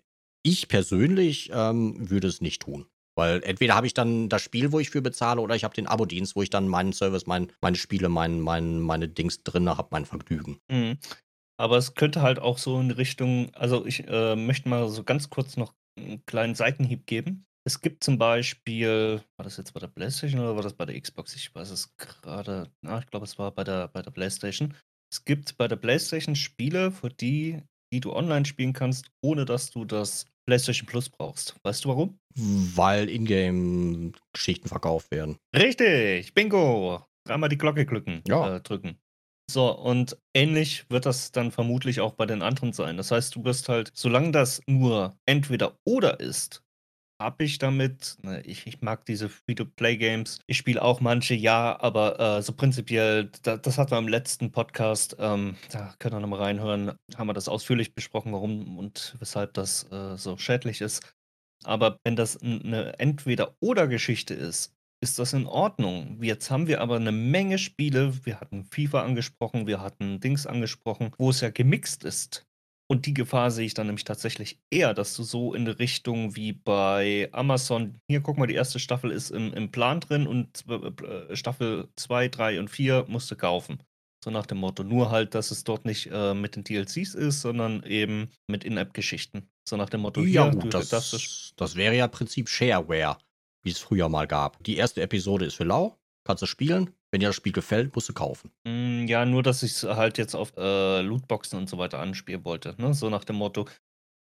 ich 0.43 0.67
persönlich 0.67 1.51
ähm, 1.53 2.09
würde 2.09 2.27
es 2.27 2.41
nicht 2.41 2.61
tun. 2.61 2.85
Weil 3.15 3.43
entweder 3.43 3.75
habe 3.75 3.87
ich 3.87 3.93
dann 3.93 4.29
das 4.29 4.41
Spiel, 4.41 4.71
wo 4.71 4.79
ich 4.79 4.89
für 4.89 5.01
bezahle, 5.01 5.41
oder 5.41 5.55
ich 5.55 5.63
habe 5.63 5.75
den 5.75 5.87
Abo-Dienst, 5.87 6.35
wo 6.35 6.41
ich 6.41 6.49
dann 6.49 6.67
meinen 6.67 6.93
Service, 6.93 7.27
mein, 7.27 7.51
meine 7.61 7.75
Spiele, 7.75 8.07
mein, 8.07 8.39
mein, 8.39 8.79
meine 8.79 9.09
Dings 9.09 9.43
drin 9.43 9.69
habe, 9.69 9.89
mein 9.91 10.05
Vergnügen. 10.05 10.59
Mhm. 10.71 10.97
Aber 11.57 11.77
es 11.77 11.95
könnte 11.95 12.21
halt 12.21 12.39
auch 12.39 12.57
so 12.57 12.79
in 12.79 12.91
Richtung, 12.91 13.53
also 13.53 13.85
ich 13.85 14.07
äh, 14.07 14.37
möchte 14.37 14.69
mal 14.69 14.87
so 14.87 15.03
ganz 15.03 15.29
kurz 15.29 15.57
noch 15.57 15.73
einen 15.97 16.25
kleinen 16.25 16.55
Seitenhieb 16.55 17.05
geben. 17.05 17.45
Es 17.67 17.81
gibt 17.81 18.03
zum 18.03 18.17
Beispiel, 18.17 19.21
war 19.37 19.43
das 19.43 19.57
jetzt 19.57 19.73
bei 19.73 19.79
der 19.79 19.87
PlayStation 19.87 20.41
oder 20.41 20.55
war 20.55 20.63
das 20.63 20.73
bei 20.73 20.85
der 20.85 20.99
Xbox? 20.99 21.35
Ich 21.35 21.53
weiß 21.53 21.69
es 21.69 21.95
gerade. 21.97 22.71
Na, 22.81 22.99
ich 22.99 23.07
glaube, 23.07 23.25
es 23.25 23.37
war 23.37 23.51
bei 23.51 23.63
der, 23.63 23.89
bei 23.89 24.01
der 24.01 24.11
PlayStation. 24.11 24.75
Es 25.11 25.25
gibt 25.25 25.57
bei 25.57 25.67
der 25.67 25.75
PlayStation 25.75 26.35
Spiele, 26.35 26.91
für 26.91 27.09
die, 27.09 27.61
die 27.93 27.99
du 27.99 28.13
online 28.13 28.45
spielen 28.45 28.73
kannst, 28.73 29.11
ohne 29.21 29.45
dass 29.45 29.71
du 29.71 29.85
das 29.85 30.25
PlayStation 30.47 30.87
Plus 30.87 31.09
brauchst. 31.09 31.55
Weißt 31.63 31.85
du 31.85 31.89
warum? 31.89 32.19
Weil 32.35 33.09
Ingame-Geschichten 33.09 34.67
verkauft 34.67 35.11
werden. 35.11 35.37
Richtig, 35.55 36.33
bingo. 36.33 37.05
Dreimal 37.27 37.49
die 37.49 37.57
Glocke 37.57 37.85
glücken, 37.85 38.23
ja. 38.27 38.55
äh, 38.55 38.61
drücken. 38.61 38.97
So, 39.49 39.75
und 39.75 40.17
ähnlich 40.35 40.85
wird 40.89 41.05
das 41.07 41.31
dann 41.31 41.51
vermutlich 41.51 42.01
auch 42.01 42.13
bei 42.13 42.25
den 42.25 42.43
anderen 42.43 42.71
sein. 42.71 42.97
Das 42.97 43.11
heißt, 43.11 43.35
du 43.35 43.43
wirst 43.43 43.67
halt, 43.67 43.91
solange 43.95 44.31
das 44.31 44.61
nur 44.67 45.17
entweder 45.27 45.75
oder 45.87 46.19
ist, 46.19 46.63
habe 47.19 47.43
ich 47.43 47.57
damit. 47.57 48.17
Ne, 48.21 48.41
ich, 48.41 48.65
ich 48.65 48.81
mag 48.81 49.05
diese 49.05 49.29
Free-to-Play-Games. 49.29 50.39
Ich 50.47 50.57
spiele 50.57 50.81
auch 50.81 51.01
manche, 51.01 51.35
ja, 51.35 51.79
aber 51.79 52.19
äh, 52.19 52.41
so 52.41 52.53
prinzipiell, 52.53 53.31
da, 53.43 53.57
das 53.57 53.77
hatten 53.77 53.91
wir 53.91 53.97
im 53.97 54.07
letzten 54.07 54.51
Podcast, 54.51 55.17
ähm, 55.19 55.55
da 55.71 55.93
könnt 55.99 56.15
ihr 56.15 56.19
nochmal 56.19 56.41
reinhören, 56.41 56.93
haben 57.15 57.27
wir 57.27 57.33
das 57.33 57.49
ausführlich 57.49 57.93
besprochen, 57.93 58.31
warum 58.33 58.77
und 58.77 59.15
weshalb 59.19 59.53
das 59.53 59.91
äh, 59.91 60.15
so 60.17 60.37
schädlich 60.37 60.81
ist. 60.81 61.13
Aber 61.65 61.99
wenn 62.05 62.15
das 62.15 62.41
eine 62.41 62.97
Entweder-Oder-Geschichte 62.99 64.33
ist, 64.33 64.73
ist 65.01 65.19
das 65.19 65.33
in 65.33 65.45
Ordnung. 65.45 66.21
Jetzt 66.21 66.51
haben 66.51 66.67
wir 66.67 66.81
aber 66.81 66.97
eine 66.97 67.11
Menge 67.11 67.57
Spiele, 67.57 68.25
wir 68.25 68.39
hatten 68.39 68.65
FIFA 68.65 69.03
angesprochen, 69.03 69.67
wir 69.67 69.81
hatten 69.81 70.19
Dings 70.19 70.45
angesprochen, 70.45 71.11
wo 71.17 71.29
es 71.29 71.41
ja 71.41 71.49
gemixt 71.49 72.03
ist. 72.03 72.48
Und 72.91 73.05
die 73.05 73.13
Gefahr 73.13 73.51
sehe 73.51 73.67
ich 73.67 73.75
dann 73.75 73.85
nämlich 73.85 74.03
tatsächlich 74.03 74.59
eher, 74.71 74.95
dass 74.95 75.15
du 75.15 75.21
so 75.21 75.53
in 75.53 75.61
eine 75.61 75.77
Richtung 75.77 76.35
wie 76.35 76.53
bei 76.53 77.29
Amazon, 77.31 77.99
hier 78.09 78.21
guck 78.21 78.39
mal, 78.39 78.47
die 78.47 78.55
erste 78.55 78.79
Staffel 78.79 79.11
ist 79.11 79.29
im, 79.29 79.53
im 79.53 79.71
Plan 79.71 79.99
drin 79.99 80.25
und 80.25 80.65
äh, 80.67 81.35
Staffel 81.35 81.89
2, 81.97 82.29
3 82.29 82.59
und 82.59 82.69
4 82.69 83.05
musst 83.07 83.29
du 83.29 83.35
kaufen. 83.35 83.83
So 84.23 84.31
nach 84.31 84.47
dem 84.47 84.57
Motto. 84.57 84.83
Nur 84.83 85.11
halt, 85.11 85.35
dass 85.35 85.51
es 85.51 85.63
dort 85.63 85.85
nicht 85.85 86.09
äh, 86.11 86.33
mit 86.33 86.55
den 86.55 86.63
DLCs 86.63 87.13
ist, 87.13 87.41
sondern 87.41 87.83
eben 87.83 88.31
mit 88.47 88.63
In-App-Geschichten. 88.63 89.49
So 89.67 89.77
nach 89.77 89.89
dem 89.89 90.01
Motto, 90.01 90.21
Ja, 90.21 90.45
hier, 90.45 90.53
gut, 90.53 90.63
du, 90.65 90.69
das, 90.69 90.89
das 90.89 91.53
das 91.55 91.75
wäre 91.75 91.95
ja 91.95 92.05
im 92.05 92.11
Prinzip 92.11 92.49
Shareware, 92.49 93.17
wie 93.61 93.69
es 93.69 93.79
früher 93.79 94.09
mal 94.09 94.25
gab. 94.25 94.61
Die 94.63 94.77
erste 94.77 95.01
Episode 95.01 95.45
ist 95.45 95.55
für 95.55 95.63
lau, 95.63 95.95
kannst 96.25 96.41
du 96.41 96.47
spielen. 96.47 96.89
Wenn 97.11 97.19
dir 97.21 97.27
das 97.27 97.35
Spiel 97.35 97.53
gefällt, 97.53 97.95
musst 97.95 98.09
du 98.09 98.13
kaufen. 98.13 98.51
Mm, 98.65 99.05
Ja, 99.07 99.25
nur, 99.25 99.41
dass 99.43 99.63
ich 99.63 99.71
es 99.71 99.83
halt 99.83 100.17
jetzt 100.17 100.35
auf 100.35 100.53
äh, 100.57 101.01
Lootboxen 101.01 101.57
und 101.59 101.69
so 101.69 101.77
weiter 101.77 101.99
anspielen 101.99 102.45
wollte. 102.45 102.75
Ne? 102.77 102.93
So 102.93 103.09
nach 103.09 103.23
dem 103.23 103.37
Motto, 103.37 103.65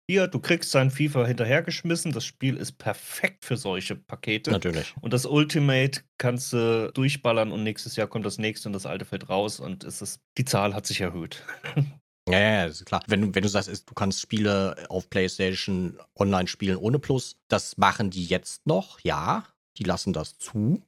hier, 0.09 0.29
du 0.29 0.39
kriegst 0.39 0.73
dein 0.75 0.93
FIFA 0.93 1.27
hinterhergeschmissen, 1.27 2.13
das 2.13 2.25
Spiel 2.25 2.57
ist 2.57 2.79
perfekt 2.79 3.45
für 3.45 3.57
solche 3.57 3.97
Pakete. 3.97 4.53
Natürlich. 4.53 4.95
Und 5.01 5.13
das 5.13 5.27
Ultimate 5.27 6.03
kannst 6.17 6.53
du 6.53 6.93
durchballern 6.95 7.51
und 7.51 7.65
nächstes 7.65 7.97
Jahr 7.97 8.07
kommt 8.07 8.25
das 8.25 8.39
nächste 8.39 8.69
und 8.69 8.73
das 8.73 8.87
alte 8.87 9.05
fällt 9.05 9.29
raus 9.29 9.59
und 9.59 9.83
es 9.83 10.03
ist, 10.03 10.21
die 10.39 10.45
Zahl 10.45 10.75
hat 10.75 10.87
sich 10.87 11.01
erhöht. 11.01 11.43
Ja, 12.29 12.41
ja, 12.41 12.65
ist 12.65 12.85
klar. 12.85 13.05
Wenn, 13.07 13.21
du- 13.21 13.35
wenn 13.37 13.45
du 13.45 13.49
sagst, 13.49 13.89
du 13.89 13.95
kannst 13.95 14.21
Spiele 14.21 14.87
auf 14.89 15.09
PlayStation 15.11 15.97
online 16.17 16.49
spielen 16.49 16.77
ohne 16.77 16.99
Plus, 16.99 17.37
das 17.47 17.77
machen 17.77 18.11
die 18.11 18.25
jetzt 18.25 18.67
noch, 18.67 18.99
ja. 19.05 19.45
Die 19.79 19.85
lassen 19.85 20.13
das 20.13 20.37
zu. 20.37 20.83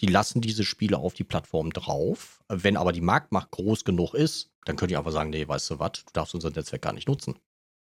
Die 0.00 0.06
lassen 0.06 0.40
diese 0.40 0.64
Spiele 0.64 0.98
auf 0.98 1.14
die 1.14 1.24
Plattform 1.24 1.72
drauf. 1.72 2.40
Wenn 2.48 2.76
aber 2.76 2.92
die 2.92 3.00
Marktmacht 3.00 3.50
groß 3.50 3.84
genug 3.84 4.14
ist, 4.14 4.50
dann 4.64 4.76
könnt 4.76 4.90
ihr 4.92 4.98
einfach 4.98 5.12
sagen, 5.12 5.30
nee, 5.30 5.46
weißt 5.48 5.70
du 5.70 5.78
was, 5.78 5.92
du 5.92 6.02
darfst 6.12 6.34
unser 6.34 6.50
Netzwerk 6.50 6.82
gar 6.82 6.92
nicht 6.92 7.08
nutzen. 7.08 7.38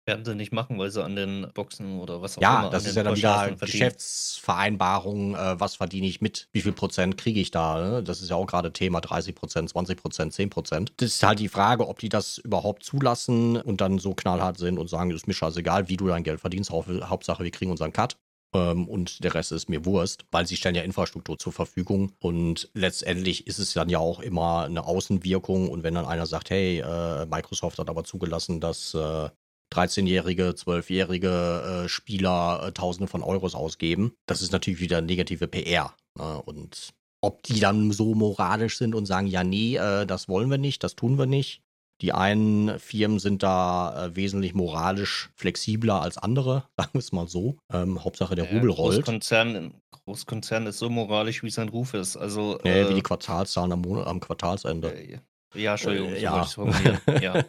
Werden 0.07 0.25
sie 0.25 0.35
nicht 0.35 0.53
machen, 0.53 0.79
weil 0.79 0.91
sie 0.91 1.03
an 1.03 1.17
den 1.17 1.47
Boxen 1.55 1.99
oder 1.99 2.21
was 2.21 2.37
auch 2.37 2.43
Ja, 2.43 2.61
immer. 2.61 2.71
das 2.71 2.85
an 2.85 2.91
ist 2.91 2.97
ja 2.97 3.03
dann 3.05 3.17
wieder. 3.17 3.57
Geschäftsvereinbarung, 3.59 5.35
äh, 5.35 5.59
was 5.59 5.77
verdiene 5.77 6.07
ich 6.07 6.21
mit, 6.21 6.49
wie 6.53 6.61
viel 6.61 6.73
Prozent 6.73 7.17
kriege 7.17 7.41
ich 7.41 7.51
da. 7.51 7.81
Ne? 7.81 8.03
Das 8.03 8.21
ist 8.21 8.29
ja 8.31 8.37
auch 8.37 8.47
gerade 8.47 8.73
Thema 8.73 9.01
30 9.01 9.35
Prozent, 9.35 9.71
20 9.71 10.01
Prozent, 10.01 10.33
10 10.33 10.51
Prozent. 10.51 10.93
Das 10.99 11.09
ist 11.09 11.23
halt 11.23 11.39
die 11.39 11.49
Frage, 11.49 11.89
ob 11.89 11.99
die 11.99 12.09
das 12.11 12.39
überhaupt 12.39 12.85
zulassen 12.85 13.57
und 13.57 13.81
dann 13.81 13.99
so 13.99 14.15
knallhart 14.15 14.59
sind 14.59 14.79
und 14.79 14.89
sagen, 14.89 15.11
ist 15.11 15.27
mir 15.27 15.35
scheißegal, 15.35 15.89
wie 15.89 15.97
du 15.97 16.07
dein 16.09 16.23
Geld 16.23 16.41
verdienst, 16.41 16.71
Hau- 16.71 16.85
Hauptsache 16.87 17.43
wir 17.43 17.51
kriegen 17.51 17.71
unseren 17.71 17.93
Cut. 17.93 18.17
Ähm, 18.55 18.89
und 18.89 19.23
der 19.25 19.35
Rest 19.35 19.53
ist 19.53 19.69
mir 19.69 19.85
Wurst, 19.85 20.25
weil 20.31 20.47
sie 20.47 20.57
stellen 20.57 20.75
ja 20.75 20.83
Infrastruktur 20.83 21.39
zur 21.39 21.53
Verfügung 21.53 22.13
und 22.21 22.71
letztendlich 22.73 23.47
ist 23.47 23.59
es 23.59 23.75
dann 23.75 23.89
ja 23.89 23.99
auch 23.99 24.21
immer 24.21 24.65
eine 24.65 24.87
Außenwirkung 24.87 25.69
und 25.69 25.83
wenn 25.83 25.95
dann 25.95 26.07
einer 26.07 26.27
sagt, 26.27 26.51
hey, 26.51 26.79
äh, 26.81 27.27
Microsoft 27.27 27.79
hat 27.79 27.91
aber 27.91 28.05
zugelassen, 28.05 28.61
dass 28.61 28.95
äh, 28.95 29.29
13-jährige, 29.73 30.51
12-jährige 30.51 31.85
äh, 31.85 31.89
Spieler 31.89 32.67
äh, 32.67 32.73
Tausende 32.73 33.09
von 33.09 33.23
Euros 33.23 33.55
ausgeben. 33.55 34.13
Das 34.27 34.41
ist 34.41 34.53
natürlich 34.53 34.81
wieder 34.81 35.01
negative 35.01 35.49
PR. 35.49 35.95
Ne? 36.17 36.43
Und 36.43 36.95
ob 37.21 37.43
die 37.43 37.59
dann 37.59 37.91
so 37.91 38.15
moralisch 38.15 38.79
sind 38.79 38.95
und 38.95 39.07
sagen, 39.07 39.27
ja, 39.27 39.43
nee, 39.43 39.77
äh, 39.77 40.07
das 40.07 40.29
wollen 40.29 40.51
wir 40.51 40.59
nicht, 40.59 40.85
das 40.85 40.95
tun 40.95 41.19
wir 41.19 41.27
nicht. 41.27 41.64
Die 42.01 42.13
einen 42.13 42.79
Firmen 42.81 43.19
sind 43.19 43.43
da 43.43 44.07
äh, 44.07 44.17
wesentlich 44.17 44.53
moralisch 44.55 45.31
flexibler 45.37 46.03
als 46.03 46.19
andere, 46.19 46.65
sagen 46.77 46.91
wir 46.95 46.99
es 46.99 47.13
mal 47.13 47.29
so. 47.29 47.57
Ähm, 47.73 48.03
Hauptsache 48.05 48.35
der 48.35 48.47
Ja, 48.47 48.53
Rubel 48.53 48.71
rollt. 48.71 48.97
Großkonzern, 48.97 49.75
Großkonzern 49.91 50.67
ist 50.67 50.79
so 50.79 50.91
moralisch, 50.91 51.43
wie 51.43 51.51
sein 51.51 51.69
Ruf 51.69 51.95
ist. 51.95 52.17
Also, 52.17 52.59
Ja, 52.65 52.89
wie 52.89 52.93
äh, 52.93 52.95
die 52.95 53.03
Quartalszahlen 53.03 53.73
am, 53.73 53.81
Monat, 53.83 54.07
am 54.07 54.21
Quartalsende. 54.21 54.93
äh, 54.93 55.19
ja, 55.55 55.73
Entschuldigung, 55.75 56.11
Äh, 56.11 56.17
so 56.17 56.25
ja. 56.25 56.45
formulieren. 56.45 57.01
ja. 57.23 57.45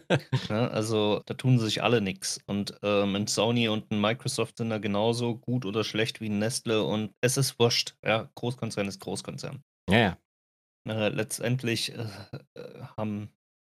Ne, 0.50 0.70
also, 0.72 1.22
da 1.26 1.34
tun 1.34 1.58
sich 1.58 1.82
alle 1.82 2.02
nichts. 2.02 2.40
Und 2.46 2.78
ähm, 2.84 3.16
ein 3.16 3.26
Sony 3.26 3.68
und 3.68 3.90
ein 3.92 4.00
Microsoft 4.00 4.58
sind 4.58 4.70
da 4.70 4.78
genauso 4.78 5.38
gut 5.38 5.66
oder 5.66 5.84
schlecht 5.84 6.22
wie 6.22 6.30
ein 6.30 6.38
Nestle 6.38 6.84
und 6.84 7.14
es 7.22 7.36
ist 7.38 7.58
wurscht. 7.58 7.96
Ja, 8.06 8.30
Großkonzern 8.36 8.88
ist 8.88 9.00
Großkonzern. 9.00 9.64
Ja, 9.90 9.98
ja. 9.98 10.18
Äh, 10.88 11.10
letztendlich 11.10 11.94
äh, 11.94 12.06
äh, 12.54 12.82
haben 12.96 13.32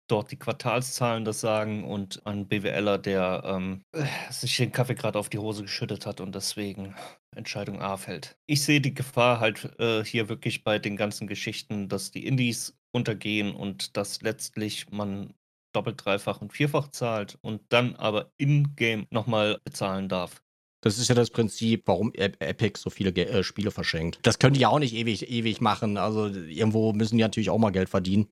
dort 0.08 0.30
die 0.30 0.38
Quartalszahlen 0.38 1.24
das 1.24 1.40
sagen 1.40 1.84
und 1.84 2.24
ein 2.26 2.46
BWLer, 2.48 2.98
der 2.98 3.42
ähm, 3.44 3.82
äh, 3.92 4.04
sich 4.30 4.56
den 4.56 4.72
Kaffee 4.72 4.94
gerade 4.94 5.18
auf 5.18 5.28
die 5.28 5.38
Hose 5.38 5.62
geschüttet 5.62 6.06
hat 6.06 6.20
und 6.20 6.34
deswegen 6.34 6.94
Entscheidung 7.34 7.80
A 7.80 7.96
fällt. 7.96 8.36
Ich 8.46 8.62
sehe 8.62 8.80
die 8.80 8.94
Gefahr 8.94 9.40
halt 9.40 9.68
äh, 9.78 10.04
hier 10.04 10.28
wirklich 10.28 10.64
bei 10.64 10.78
den 10.78 10.96
ganzen 10.96 11.26
Geschichten, 11.26 11.88
dass 11.88 12.10
die 12.10 12.26
Indies 12.26 12.78
untergehen 12.92 13.54
und 13.54 13.96
dass 13.96 14.22
letztlich 14.22 14.90
man 14.90 15.34
doppelt, 15.74 16.02
dreifach 16.04 16.40
und 16.40 16.52
vierfach 16.52 16.88
zahlt 16.88 17.38
und 17.42 17.60
dann 17.68 17.94
aber 17.96 18.30
in-game 18.38 19.06
nochmal 19.10 19.58
bezahlen 19.64 20.08
darf. 20.08 20.42
Das 20.82 20.98
ist 20.98 21.08
ja 21.08 21.14
das 21.14 21.30
Prinzip, 21.30 21.82
warum 21.86 22.12
Ep- 22.14 22.40
Epic 22.40 22.78
so 22.78 22.90
viele 22.90 23.12
Ge 23.12 23.24
äh, 23.24 23.42
Spiele 23.42 23.70
verschenkt. 23.70 24.20
Das 24.22 24.38
können 24.38 24.54
die 24.54 24.60
ja 24.60 24.68
auch 24.68 24.78
nicht 24.78 24.94
ewig, 24.94 25.28
ewig 25.28 25.60
machen. 25.60 25.96
Also 25.96 26.28
irgendwo 26.28 26.92
müssen 26.92 27.16
die 27.16 27.22
natürlich 27.22 27.50
auch 27.50 27.58
mal 27.58 27.70
Geld 27.70 27.88
verdienen. 27.88 28.28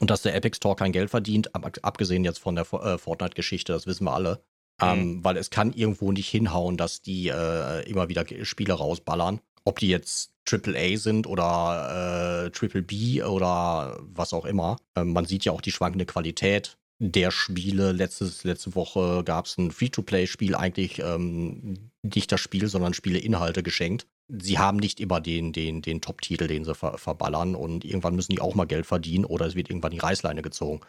Und 0.00 0.10
dass 0.10 0.22
der 0.22 0.34
Epic 0.34 0.56
Store 0.56 0.76
kein 0.76 0.92
Geld 0.92 1.10
verdient, 1.10 1.54
ab 1.54 1.70
abgesehen 1.82 2.24
jetzt 2.24 2.38
von 2.38 2.56
der 2.56 2.72
äh, 2.72 2.98
Fortnite-Geschichte, 2.98 3.72
das 3.72 3.86
wissen 3.86 4.04
wir 4.04 4.14
alle. 4.14 4.42
Ähm, 4.82 5.22
weil 5.22 5.36
es 5.36 5.50
kann 5.50 5.72
irgendwo 5.72 6.10
nicht 6.10 6.28
hinhauen, 6.28 6.76
dass 6.76 7.00
die 7.00 7.28
äh, 7.28 7.88
immer 7.88 8.08
wieder 8.08 8.24
Spiele 8.42 8.72
rausballern. 8.72 9.40
Ob 9.64 9.78
die 9.78 9.88
jetzt 9.88 10.32
AAA 10.50 10.96
sind 10.96 11.26
oder 11.26 12.46
äh, 12.46 12.50
Triple 12.50 12.82
B 12.82 13.22
oder 13.22 13.98
was 14.00 14.34
auch 14.34 14.44
immer. 14.44 14.76
Ähm, 14.96 15.12
man 15.12 15.26
sieht 15.26 15.44
ja 15.44 15.52
auch 15.52 15.60
die 15.60 15.72
schwankende 15.72 16.06
Qualität 16.06 16.76
der 16.98 17.30
Spiele. 17.30 17.92
Letztes, 17.92 18.44
letzte 18.44 18.74
Woche 18.74 19.22
gab 19.24 19.46
es 19.46 19.56
ein 19.58 19.70
Free-to-Play-Spiel, 19.70 20.54
eigentlich 20.54 20.98
ähm, 20.98 21.90
nicht 22.02 22.30
das 22.32 22.40
Spiel, 22.40 22.66
sondern 22.68 22.94
Spieleinhalte 22.94 23.62
geschenkt. 23.62 24.06
Sie 24.28 24.58
haben 24.58 24.78
nicht 24.78 25.00
immer 25.00 25.20
den, 25.20 25.52
den, 25.52 25.82
den 25.82 26.00
Top-Titel, 26.00 26.46
den 26.46 26.64
sie 26.64 26.74
ver 26.74 26.98
verballern 26.98 27.54
und 27.54 27.84
irgendwann 27.84 28.16
müssen 28.16 28.32
die 28.32 28.40
auch 28.40 28.54
mal 28.54 28.64
Geld 28.64 28.86
verdienen 28.86 29.24
oder 29.24 29.46
es 29.46 29.54
wird 29.54 29.68
irgendwann 29.68 29.92
die 29.92 29.98
Reißleine 29.98 30.42
gezogen. 30.42 30.80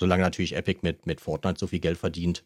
Solange 0.00 0.22
natürlich 0.22 0.54
Epic 0.54 0.80
mit, 0.82 1.06
mit 1.06 1.20
Fortnite 1.20 1.58
so 1.58 1.66
viel 1.66 1.80
Geld 1.80 1.98
verdient, 1.98 2.44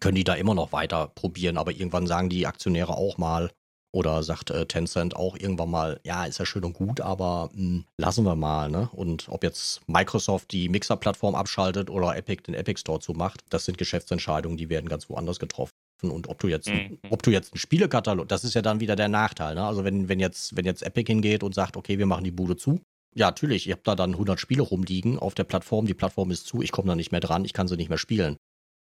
können 0.00 0.14
die 0.14 0.24
da 0.24 0.34
immer 0.34 0.54
noch 0.54 0.72
weiter 0.72 1.08
probieren, 1.08 1.58
aber 1.58 1.72
irgendwann 1.72 2.06
sagen 2.06 2.28
die 2.28 2.46
Aktionäre 2.46 2.96
auch 2.96 3.18
mal, 3.18 3.50
oder 3.92 4.22
sagt 4.22 4.50
äh, 4.50 4.66
Tencent 4.66 5.14
auch 5.14 5.36
irgendwann 5.36 5.70
mal, 5.70 6.00
ja, 6.04 6.24
ist 6.24 6.38
ja 6.38 6.46
schön 6.46 6.64
und 6.64 6.72
gut, 6.72 7.00
aber 7.00 7.50
mh, 7.52 7.84
lassen 7.98 8.24
wir 8.24 8.36
mal, 8.36 8.70
ne? 8.70 8.88
Und 8.92 9.28
ob 9.28 9.44
jetzt 9.44 9.86
Microsoft 9.86 10.50
die 10.52 10.68
Mixer-Plattform 10.70 11.34
abschaltet 11.34 11.90
oder 11.90 12.16
Epic 12.16 12.42
den 12.44 12.54
Epic 12.54 12.80
Store 12.80 13.00
zumacht, 13.00 13.44
das 13.50 13.66
sind 13.66 13.76
Geschäftsentscheidungen, 13.78 14.56
die 14.56 14.70
werden 14.70 14.88
ganz 14.88 15.08
woanders 15.10 15.38
getroffen. 15.38 15.72
Und 16.10 16.28
ob 16.28 16.38
du 16.40 16.48
jetzt, 16.48 16.68
Mhm. 16.68 16.98
ob 17.10 17.22
du 17.22 17.30
jetzt 17.30 17.52
einen 17.52 17.58
Spielekatalog, 17.58 18.28
das 18.28 18.44
ist 18.44 18.54
ja 18.54 18.62
dann 18.62 18.80
wieder 18.80 18.96
der 18.96 19.08
Nachteil, 19.08 19.54
ne? 19.54 19.64
Also 19.64 19.84
wenn, 19.84 20.08
wenn 20.08 20.20
jetzt, 20.20 20.56
wenn 20.56 20.64
jetzt 20.64 20.82
Epic 20.82 21.10
hingeht 21.10 21.42
und 21.42 21.54
sagt, 21.54 21.76
okay, 21.76 21.98
wir 21.98 22.06
machen 22.06 22.24
die 22.24 22.30
Bude 22.30 22.56
zu, 22.56 22.80
ja, 23.14 23.26
natürlich, 23.26 23.66
ihr 23.66 23.74
habt 23.74 23.86
da 23.86 23.94
dann 23.94 24.12
100 24.12 24.40
Spiele 24.40 24.62
rumliegen 24.62 25.18
auf 25.18 25.34
der 25.34 25.44
Plattform, 25.44 25.86
die 25.86 25.94
Plattform 25.94 26.30
ist 26.30 26.46
zu, 26.46 26.62
ich 26.62 26.72
komme 26.72 26.88
da 26.88 26.94
nicht 26.96 27.12
mehr 27.12 27.20
dran, 27.20 27.44
ich 27.44 27.52
kann 27.52 27.68
sie 27.68 27.76
nicht 27.76 27.90
mehr 27.90 27.98
spielen. 27.98 28.36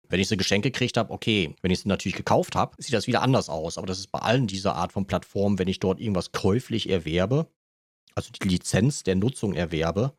Wenn 0.10 0.20
ich 0.20 0.28
sie 0.28 0.38
geschenkt 0.38 0.64
gekriegt 0.64 0.98
habe, 0.98 1.12
okay. 1.14 1.56
Wenn 1.62 1.72
ich 1.72 1.80
sie 1.80 1.88
natürlich 1.88 2.18
gekauft 2.18 2.56
habe, 2.56 2.76
sieht 2.78 2.94
das 2.94 3.08
wieder 3.08 3.22
anders 3.22 3.48
aus. 3.50 3.78
Aber 3.78 3.88
das 3.88 3.98
ist 3.98 4.12
bei 4.12 4.20
allen 4.20 4.46
dieser 4.46 4.76
Art 4.76 4.92
von 4.92 5.08
Plattformen, 5.08 5.58
wenn 5.58 5.70
ich 5.70 5.80
dort 5.80 6.00
irgendwas 6.02 6.34
käuflich 6.34 6.90
erwerbe, 6.90 7.48
also 8.14 8.30
die 8.32 8.48
Lizenz 8.48 9.04
der 9.04 9.16
Nutzung 9.16 9.54
erwerbe, 9.54 10.14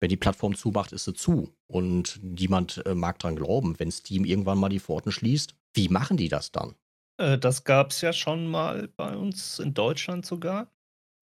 wenn 0.00 0.10
die 0.10 0.16
Plattform 0.18 0.54
zumacht, 0.54 0.92
ist 0.92 1.04
sie 1.06 1.14
zu. 1.14 1.54
Und 1.66 2.20
niemand 2.22 2.82
äh, 2.86 2.94
mag 2.94 3.18
dran 3.18 3.36
glauben, 3.36 3.74
wenn 3.78 3.90
Steam 3.90 4.24
irgendwann 4.24 4.58
mal 4.58 4.68
die 4.68 4.80
Pforten 4.80 5.10
schließt. 5.10 5.54
Wie 5.74 5.88
machen 5.88 6.16
die 6.16 6.28
das 6.28 6.50
dann? 6.52 6.74
Äh, 7.20 7.38
das 7.38 7.64
gab 7.64 7.90
es 7.90 8.00
ja 8.00 8.12
schon 8.12 8.46
mal 8.48 8.88
bei 8.96 9.16
uns 9.16 9.58
in 9.58 9.74
Deutschland 9.74 10.24
sogar. 10.26 10.68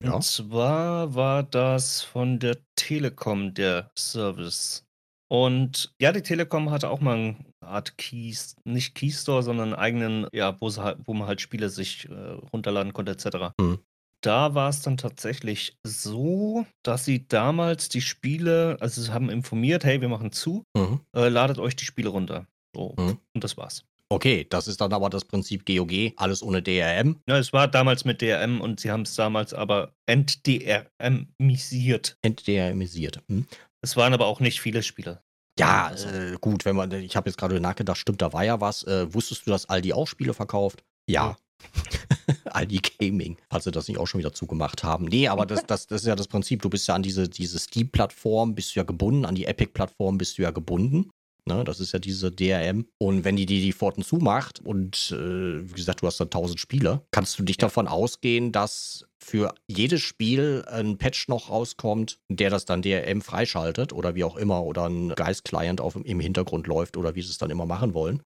Ja. 0.04 0.12
Und 0.14 0.22
zwar 0.24 1.14
war 1.14 1.42
das 1.42 2.02
von 2.02 2.38
der 2.38 2.58
Telekom, 2.76 3.54
der 3.54 3.90
Service. 3.98 4.84
Und 5.28 5.92
ja, 6.00 6.12
die 6.12 6.22
Telekom 6.22 6.70
hatte 6.70 6.88
auch 6.90 7.00
mal 7.00 7.16
eine 7.16 7.36
Art 7.60 7.98
Keys, 7.98 8.54
nicht 8.64 8.94
Keystore, 8.94 9.42
sondern 9.42 9.72
einen 9.72 9.80
eigenen, 9.80 10.28
ja, 10.32 10.60
wo, 10.60 10.68
sie 10.68 10.82
halt, 10.82 10.98
wo 11.04 11.14
man 11.14 11.26
halt 11.26 11.40
Spiele 11.40 11.68
sich 11.68 12.08
äh, 12.08 12.12
runterladen 12.52 12.92
konnte, 12.92 13.12
etc. 13.12 13.52
Mhm. 13.60 13.80
Da 14.22 14.54
war 14.54 14.68
es 14.68 14.82
dann 14.82 14.96
tatsächlich 14.96 15.76
so, 15.84 16.66
dass 16.84 17.04
sie 17.04 17.26
damals 17.26 17.88
die 17.88 18.00
Spiele, 18.02 18.76
also 18.80 19.02
sie 19.02 19.12
haben 19.12 19.30
informiert, 19.30 19.84
hey, 19.84 20.00
wir 20.00 20.08
machen 20.08 20.30
zu, 20.30 20.62
Mhm. 20.76 21.00
äh, 21.14 21.28
ladet 21.28 21.58
euch 21.58 21.74
die 21.74 21.84
Spiele 21.84 22.10
runter. 22.10 22.46
So, 22.74 22.94
Mhm. 22.98 23.18
und 23.34 23.44
das 23.44 23.56
war's. 23.56 23.84
Okay, 24.08 24.46
das 24.48 24.68
ist 24.68 24.80
dann 24.80 24.92
aber 24.92 25.10
das 25.10 25.24
Prinzip 25.24 25.66
GOG, 25.66 26.12
alles 26.16 26.40
ohne 26.42 26.62
DRM. 26.62 27.20
Ja, 27.28 27.38
es 27.38 27.52
war 27.52 27.66
damals 27.66 28.04
mit 28.04 28.22
DRM 28.22 28.60
und 28.60 28.78
sie 28.78 28.92
haben 28.92 29.02
es 29.02 29.16
damals 29.16 29.52
aber 29.52 29.96
entDRMisiert. 30.06 32.16
Entdrmisiert. 32.22 33.20
Hm? 33.28 33.48
Es 33.82 33.96
waren 33.96 34.14
aber 34.14 34.26
auch 34.26 34.38
nicht 34.38 34.60
viele 34.60 34.84
Spiele. 34.84 35.24
Ja, 35.58 35.92
äh, 35.92 36.36
gut, 36.40 36.64
wenn 36.64 36.76
man, 36.76 36.92
ich 36.92 37.16
habe 37.16 37.28
jetzt 37.28 37.38
gerade 37.38 37.60
nachgedacht, 37.60 37.98
stimmt, 37.98 38.22
da 38.22 38.32
war 38.32 38.44
ja 38.44 38.60
was. 38.60 38.84
Äh, 38.84 39.12
wusstest 39.12 39.44
du, 39.46 39.50
dass 39.50 39.68
Aldi 39.68 39.92
auch 39.92 40.06
Spiele 40.06 40.34
verkauft? 40.34 40.84
Ja. 41.08 41.36
Aldi 42.44 42.80
Gaming, 42.98 43.38
falls 43.50 43.64
sie 43.64 43.72
das 43.72 43.88
nicht 43.88 43.98
auch 43.98 44.06
schon 44.06 44.18
wieder 44.18 44.32
zugemacht 44.32 44.84
haben. 44.84 45.06
Nee, 45.06 45.28
aber 45.28 45.46
das, 45.46 45.64
das, 45.66 45.86
das 45.86 46.02
ist 46.02 46.06
ja 46.06 46.14
das 46.14 46.28
Prinzip. 46.28 46.60
Du 46.62 46.68
bist 46.68 46.86
ja 46.86 46.94
an 46.94 47.02
diese, 47.02 47.28
diese 47.28 47.58
Steam-Plattform, 47.58 48.54
bist 48.54 48.76
du 48.76 48.80
ja 48.80 48.84
gebunden, 48.84 49.24
an 49.24 49.34
die 49.34 49.46
Epic-Plattform 49.46 50.18
bist 50.18 50.38
du 50.38 50.42
ja 50.42 50.50
gebunden. 50.50 51.10
Ne? 51.46 51.64
Das 51.64 51.80
ist 51.80 51.92
ja 51.92 51.98
diese 51.98 52.30
DRM. 52.30 52.86
Und 52.98 53.24
wenn 53.24 53.36
die 53.36 53.46
die, 53.46 53.60
die 53.60 53.72
Pforten 53.72 54.02
zumacht 54.02 54.60
und 54.60 55.12
äh, 55.12 55.68
wie 55.68 55.74
gesagt, 55.74 56.02
du 56.02 56.06
hast 56.06 56.18
dann 56.18 56.26
1000 56.26 56.58
Spiele, 56.58 57.02
kannst 57.12 57.38
du 57.38 57.44
dich 57.44 57.56
ja. 57.56 57.62
davon 57.62 57.88
ausgehen, 57.88 58.52
dass 58.52 59.06
für 59.22 59.54
jedes 59.68 60.02
Spiel 60.02 60.64
ein 60.68 60.98
Patch 60.98 61.28
noch 61.28 61.50
rauskommt, 61.50 62.18
der 62.28 62.50
das 62.50 62.64
dann 62.64 62.82
DRM 62.82 63.22
freischaltet 63.22 63.92
oder 63.92 64.14
wie 64.14 64.24
auch 64.24 64.36
immer 64.36 64.64
oder 64.64 64.88
ein 64.88 65.10
Geist-Client 65.10 65.80
im 66.04 66.20
Hintergrund 66.20 66.66
läuft 66.66 66.96
oder 66.96 67.14
wie 67.14 67.22
sie 67.22 67.30
es 67.30 67.38
dann 67.38 67.50
immer 67.50 67.66
machen 67.66 67.94
wollen. 67.94 68.22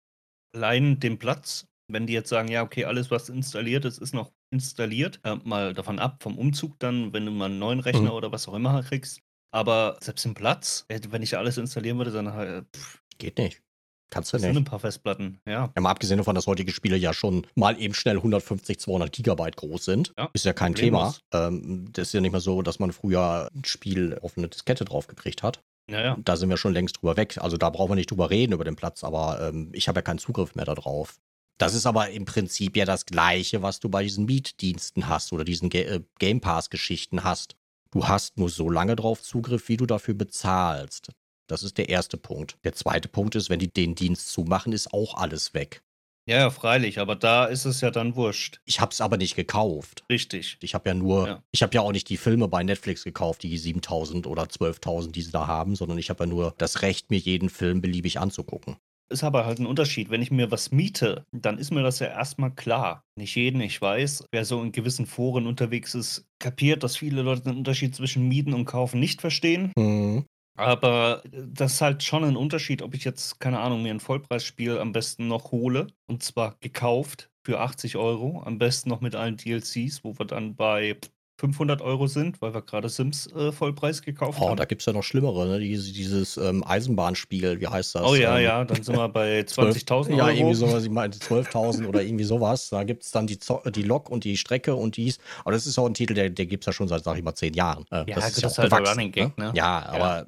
Allein 0.54 1.00
den 1.00 1.18
Platz, 1.18 1.66
wenn 1.88 2.06
die 2.06 2.12
jetzt 2.12 2.28
sagen, 2.28 2.48
ja, 2.48 2.62
okay, 2.62 2.84
alles, 2.84 3.10
was 3.10 3.28
installiert 3.28 3.84
ist, 3.84 3.98
ist 3.98 4.14
noch 4.14 4.32
installiert, 4.52 5.20
äh, 5.24 5.36
mal 5.44 5.74
davon 5.74 5.98
ab, 5.98 6.22
vom 6.22 6.38
Umzug 6.38 6.78
dann, 6.78 7.12
wenn 7.12 7.26
du 7.26 7.32
mal 7.32 7.46
einen 7.46 7.58
neuen 7.58 7.80
Rechner 7.80 8.10
mhm. 8.10 8.16
oder 8.16 8.32
was 8.32 8.48
auch 8.48 8.54
immer 8.54 8.82
kriegst. 8.82 9.20
Aber 9.52 9.98
selbst 10.00 10.24
im 10.26 10.34
Platz, 10.34 10.84
äh, 10.88 11.00
wenn 11.10 11.22
ich 11.22 11.36
alles 11.36 11.58
installieren 11.58 11.98
würde, 11.98 12.10
dann 12.10 12.32
halt. 12.32 12.66
Pff, 12.74 13.03
Geht 13.18 13.38
nicht. 13.38 13.62
Kannst 14.10 14.32
du 14.32 14.36
das 14.36 14.42
nicht. 14.42 14.54
sind 14.54 14.62
ein 14.62 14.64
paar 14.64 14.78
Festplatten, 14.78 15.40
ja. 15.46 15.72
Ja, 15.74 15.80
mal 15.80 15.90
abgesehen 15.90 16.18
davon, 16.18 16.34
dass 16.34 16.46
heutige 16.46 16.72
Spiele 16.72 16.96
ja 16.96 17.12
schon 17.12 17.46
mal 17.56 17.80
eben 17.80 17.94
schnell 17.94 18.16
150, 18.16 18.78
200 18.78 19.12
Gigabyte 19.12 19.56
groß 19.56 19.84
sind. 19.84 20.12
Ja, 20.16 20.30
ist 20.32 20.44
ja 20.44 20.52
kein 20.52 20.74
Thema. 20.74 21.14
Ähm, 21.32 21.88
das 21.92 22.08
ist 22.08 22.12
ja 22.12 22.20
nicht 22.20 22.32
mehr 22.32 22.40
so, 22.40 22.62
dass 22.62 22.78
man 22.78 22.92
früher 22.92 23.50
ein 23.52 23.64
Spiel 23.64 24.18
auf 24.22 24.36
eine 24.36 24.48
Diskette 24.48 24.84
draufgekriegt 24.84 25.42
hat. 25.42 25.62
Ja, 25.90 26.00
ja. 26.00 26.16
Da 26.22 26.36
sind 26.36 26.48
wir 26.48 26.56
schon 26.56 26.72
längst 26.72 26.98
drüber 26.98 27.16
weg. 27.16 27.38
Also 27.38 27.56
da 27.56 27.70
brauchen 27.70 27.90
wir 27.90 27.96
nicht 27.96 28.10
drüber 28.10 28.30
reden 28.30 28.52
über 28.52 28.64
den 28.64 28.76
Platz, 28.76 29.04
aber 29.04 29.48
ähm, 29.48 29.70
ich 29.72 29.88
habe 29.88 29.98
ja 29.98 30.02
keinen 30.02 30.18
Zugriff 30.18 30.54
mehr 30.54 30.64
darauf. 30.64 31.18
Das 31.58 31.74
ist 31.74 31.86
aber 31.86 32.10
im 32.10 32.24
Prinzip 32.24 32.76
ja 32.76 32.84
das 32.84 33.06
Gleiche, 33.06 33.62
was 33.62 33.80
du 33.80 33.88
bei 33.88 34.02
diesen 34.02 34.26
Mietdiensten 34.26 35.08
hast 35.08 35.32
oder 35.32 35.44
diesen 35.44 35.70
Ga 35.70 35.80
äh, 35.80 36.00
Game 36.18 36.40
Pass-Geschichten 36.40 37.24
hast. 37.24 37.56
Du 37.90 38.08
hast 38.08 38.38
nur 38.38 38.48
so 38.48 38.70
lange 38.70 38.96
drauf 38.96 39.22
Zugriff, 39.22 39.68
wie 39.68 39.76
du 39.76 39.86
dafür 39.86 40.14
bezahlst. 40.14 41.10
Das 41.47 41.62
ist 41.62 41.78
der 41.78 41.88
erste 41.88 42.16
Punkt. 42.16 42.57
Der 42.64 42.72
zweite 42.72 43.09
Punkt 43.09 43.34
ist, 43.34 43.51
wenn 43.51 43.59
die 43.59 43.72
den 43.72 43.95
Dienst 43.95 44.28
zumachen, 44.28 44.72
ist 44.72 44.92
auch 44.92 45.14
alles 45.14 45.55
weg. 45.55 45.82
Ja, 46.26 46.38
ja, 46.38 46.51
freilich, 46.51 47.01
aber 47.01 47.16
da 47.16 47.45
ist 47.45 47.66
es 47.66 47.82
ja 47.82 47.90
dann 47.90 48.16
wurscht. 48.16 48.61
Ich 48.64 48.80
habe 48.80 48.92
es 48.92 49.03
aber 49.03 49.18
nicht 49.18 49.36
gekauft. 49.36 50.05
Richtig. 50.11 50.57
Ich 50.62 50.74
habe 50.74 50.88
ja 50.88 50.95
nur, 50.95 51.28
ja. 51.28 51.42
ich 51.53 51.62
habe 51.62 51.74
ja 51.74 51.82
auch 51.82 51.92
nicht 51.92 52.09
die 52.09 52.16
Filme 52.16 52.49
bei 52.49 52.62
Netflix 52.62 53.05
gekauft, 53.05 53.42
die 53.42 53.59
7000 53.59 54.26
oder 54.26 54.45
12.000, 54.45 55.11
die 55.12 55.20
sie 55.20 55.32
da 55.32 55.47
haben, 55.47 55.76
sondern 55.76 55.99
ich 55.99 56.09
habe 56.09 56.24
ja 56.24 56.30
nur 56.30 56.55
das 56.57 56.80
Recht, 56.80 57.11
mir 57.11 57.18
jeden 57.18 57.51
Film 57.51 57.82
beliebig 57.82 58.20
anzugucken. 58.20 58.76
Ist 59.11 59.22
aber 59.22 59.45
halt 59.45 59.59
ein 59.59 59.66
Unterschied. 59.66 60.09
Wenn 60.09 60.22
ich 60.22 60.30
mir 60.30 60.51
was 60.51 60.72
miete, 60.72 61.26
dann 61.30 61.59
ist 61.59 61.70
mir 61.70 61.82
das 61.82 61.99
ja 61.99 62.07
erstmal 62.07 62.53
klar. 62.53 63.05
Nicht 63.16 63.34
jeden, 63.34 63.61
ich 63.61 63.80
weiß, 63.80 64.24
wer 64.32 64.47
so 64.47 64.62
in 64.62 64.72
gewissen 64.72 65.05
Foren 65.05 65.47
unterwegs 65.47 65.95
ist, 65.95 66.24
kapiert, 66.38 66.82
dass 66.82 66.97
viele 66.97 67.20
Leute 67.20 67.42
den 67.42 67.59
Unterschied 67.59 67.95
zwischen 67.95 68.26
Mieten 68.28 68.55
und 68.55 68.64
Kaufen 68.64 68.99
nicht 68.99 69.20
verstehen. 69.20 69.72
Mhm. 69.76 70.24
Aber 70.57 71.22
das 71.32 71.74
ist 71.74 71.80
halt 71.80 72.02
schon 72.02 72.24
ein 72.24 72.36
Unterschied, 72.36 72.82
ob 72.82 72.94
ich 72.94 73.05
jetzt, 73.05 73.40
keine 73.40 73.59
Ahnung, 73.61 73.82
mir 73.82 73.92
ein 73.92 74.00
Vollpreisspiel 74.00 74.78
am 74.78 74.92
besten 74.92 75.28
noch 75.28 75.50
hole. 75.50 75.88
Und 76.07 76.22
zwar 76.22 76.57
gekauft 76.61 77.30
für 77.42 77.61
80 77.61 77.96
Euro. 77.96 78.42
Am 78.44 78.59
besten 78.59 78.88
noch 78.88 79.00
mit 79.00 79.14
allen 79.16 79.36
DLCs, 79.36 80.05
wo 80.05 80.18
wir 80.18 80.26
dann 80.26 80.55
bei 80.55 80.96
500 81.38 81.82
Euro 81.82 82.07
sind, 82.07 82.40
weil 82.40 82.55
wir 82.55 82.62
gerade 82.62 82.88
Sims 82.88 83.26
äh, 83.32 83.50
Vollpreis 83.50 84.02
gekauft 84.02 84.38
oh, 84.40 84.50
haben. 84.50 84.57
da 84.57 84.66
gibt 84.66 84.82
es 84.82 84.86
ja 84.86 84.92
noch 84.92 85.02
schlimmere, 85.02 85.46
ne? 85.46 85.59
Dieses, 85.59 85.92
dieses 85.92 86.36
ähm, 86.36 86.62
Eisenbahnspiel, 86.64 87.61
wie 87.61 87.66
heißt 87.66 87.96
das? 87.96 88.02
Oh 88.02 88.14
ja, 88.14 88.38
ähm, 88.38 88.44
ja, 88.44 88.64
dann 88.64 88.82
sind 88.82 88.96
wir 88.96 89.09
bei 89.09 89.40
20.000 89.46 89.90
Euro. 89.90 90.16
Ja, 90.16 90.30
irgendwie 90.30 90.55
sowas, 90.55 90.84
ich 90.84 90.90
meinte 90.90 91.18
12.000 91.18 91.86
oder 91.86 92.02
irgendwie 92.02 92.24
sowas. 92.24 92.68
Da 92.70 92.84
gibt 92.84 93.02
es 93.02 93.11
dann 93.11 93.26
die, 93.26 93.38
die 93.74 93.82
Lok 93.82 94.11
und 94.11 94.22
die 94.22 94.36
Strecke 94.36 94.76
und 94.76 94.96
dies. 94.96 95.18
Aber 95.40 95.50
das 95.50 95.66
ist 95.66 95.76
auch 95.76 95.86
ein 95.86 95.94
Titel, 95.94 96.14
der, 96.14 96.30
der 96.30 96.46
gibt 96.46 96.62
es 96.62 96.66
ja 96.66 96.72
schon 96.72 96.86
seit, 96.86 97.02
sag 97.02 97.18
ich 97.18 97.24
mal, 97.24 97.34
zehn 97.34 97.55
Jahren. 97.55 97.84
Äh, 97.90 98.05
ja, 98.09 98.14
das 98.14 98.30
ist, 98.30 98.36
ja 98.36 98.42
das 98.42 98.52
ist 98.52 98.59
halt 98.59 98.72
ein 98.72 98.86
Running 98.86 99.12
Gag, 99.12 99.36
ne? 99.36 99.46
ne? 99.46 99.52
Ja, 99.57 99.86
aber 99.86 100.18
ja. 100.18 100.26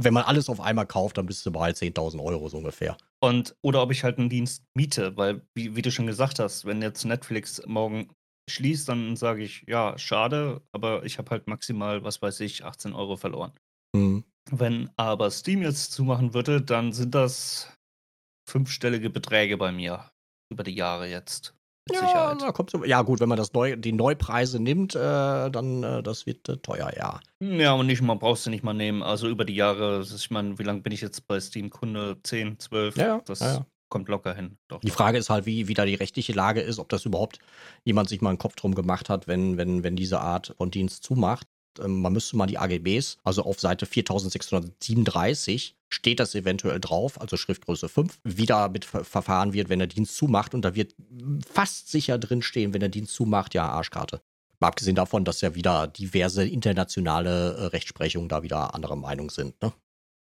Wenn 0.00 0.14
man 0.14 0.24
alles 0.24 0.48
auf 0.48 0.60
einmal 0.60 0.86
kauft, 0.86 1.18
dann 1.18 1.26
bist 1.26 1.44
du 1.44 1.52
bei 1.52 1.70
10.000 1.70 2.22
Euro 2.22 2.48
so 2.48 2.58
ungefähr. 2.58 2.96
Und, 3.20 3.54
oder 3.62 3.82
ob 3.82 3.90
ich 3.90 4.04
halt 4.04 4.18
einen 4.18 4.30
Dienst 4.30 4.64
miete, 4.74 5.16
weil, 5.16 5.42
wie, 5.54 5.76
wie 5.76 5.82
du 5.82 5.90
schon 5.90 6.06
gesagt 6.06 6.38
hast, 6.38 6.64
wenn 6.64 6.82
jetzt 6.82 7.04
Netflix 7.04 7.62
morgen 7.66 8.10
schließt, 8.50 8.88
dann 8.88 9.16
sage 9.16 9.42
ich, 9.42 9.64
ja, 9.66 9.96
schade, 9.98 10.62
aber 10.72 11.04
ich 11.04 11.18
habe 11.18 11.30
halt 11.30 11.46
maximal, 11.46 12.04
was 12.04 12.20
weiß 12.20 12.40
ich, 12.40 12.64
18 12.64 12.94
Euro 12.94 13.16
verloren. 13.16 13.52
Mhm. 13.94 14.24
Wenn 14.50 14.90
aber 14.96 15.30
Steam 15.30 15.62
jetzt 15.62 15.92
zumachen 15.92 16.34
würde, 16.34 16.60
dann 16.60 16.92
sind 16.92 17.14
das 17.14 17.72
fünfstellige 18.48 19.08
Beträge 19.08 19.56
bei 19.56 19.72
mir 19.72 20.10
über 20.52 20.64
die 20.64 20.74
Jahre 20.74 21.08
jetzt. 21.08 21.54
Mit 21.86 22.00
ja, 22.00 22.06
Sicherheit. 22.06 22.42
Da 22.42 22.52
kommt 22.52 22.72
ja, 22.86 23.02
gut, 23.02 23.20
wenn 23.20 23.28
man 23.28 23.36
das 23.36 23.52
Neu, 23.52 23.76
die 23.76 23.92
Neupreise 23.92 24.58
nimmt, 24.58 24.94
äh, 24.94 24.98
dann 25.50 25.82
äh, 25.82 26.02
das 26.02 26.24
wird 26.24 26.48
äh, 26.48 26.56
teuer, 26.56 26.90
ja. 26.96 27.20
Ja, 27.40 27.74
und 27.74 27.86
nicht 27.86 28.00
mal 28.00 28.14
brauchst 28.14 28.46
du 28.46 28.50
nicht 28.50 28.64
mal 28.64 28.72
nehmen. 28.72 29.02
Also 29.02 29.28
über 29.28 29.44
die 29.44 29.54
Jahre, 29.54 30.02
ich 30.02 30.30
meine, 30.30 30.58
wie 30.58 30.62
lange 30.62 30.80
bin 30.80 30.92
ich 30.92 31.02
jetzt 31.02 31.26
bei 31.26 31.38
Steam 31.40 31.68
Kunde? 31.68 32.16
10, 32.22 32.58
12? 32.58 32.96
Ja, 32.96 33.20
das 33.26 33.40
ja, 33.40 33.54
ja 33.54 33.66
kommt 33.94 34.08
locker 34.08 34.34
hin. 34.34 34.58
Doch, 34.66 34.80
die 34.80 34.90
Frage 34.90 35.18
ist 35.18 35.30
halt, 35.30 35.46
wie, 35.46 35.68
wie 35.68 35.74
da 35.74 35.84
die 35.84 35.94
rechtliche 35.94 36.32
Lage 36.32 36.60
ist, 36.60 36.80
ob 36.80 36.88
das 36.88 37.04
überhaupt 37.04 37.38
jemand 37.84 38.08
sich 38.08 38.20
mal 38.20 38.30
einen 38.30 38.38
Kopf 38.38 38.56
drum 38.56 38.74
gemacht 38.74 39.08
hat, 39.08 39.28
wenn, 39.28 39.56
wenn, 39.56 39.84
wenn 39.84 39.94
diese 39.94 40.20
Art 40.20 40.52
von 40.56 40.72
Dienst 40.72 41.04
zumacht. 41.04 41.46
Ähm, 41.78 42.00
man 42.00 42.12
müsste 42.12 42.36
mal 42.36 42.46
die 42.46 42.58
AGBs, 42.58 43.18
also 43.24 43.42
auf 43.42 43.60
Seite 43.60 43.86
4637 43.86 45.76
steht 45.88 46.20
das 46.20 46.34
eventuell 46.34 46.80
drauf, 46.80 47.20
also 47.20 47.36
Schriftgröße 47.36 47.88
5, 47.88 48.18
wie 48.24 48.46
damit 48.46 48.84
verfahren 48.84 49.52
wird, 49.52 49.68
wenn 49.68 49.78
der 49.78 49.88
Dienst 49.88 50.16
zumacht. 50.16 50.54
Und 50.54 50.62
da 50.64 50.74
wird 50.74 50.94
fast 51.52 51.88
sicher 51.88 52.18
drinstehen, 52.18 52.74
wenn 52.74 52.80
der 52.80 52.88
Dienst 52.88 53.14
zumacht, 53.14 53.54
ja, 53.54 53.68
Arschkarte. 53.68 54.20
Mal 54.60 54.68
abgesehen 54.68 54.96
davon, 54.96 55.24
dass 55.24 55.40
ja 55.40 55.54
wieder 55.54 55.86
diverse 55.86 56.46
internationale 56.46 57.54
äh, 57.54 57.64
Rechtsprechungen 57.66 58.28
da 58.28 58.42
wieder 58.42 58.74
anderer 58.74 58.96
Meinung 58.96 59.30
sind. 59.30 59.60
Ne? 59.62 59.72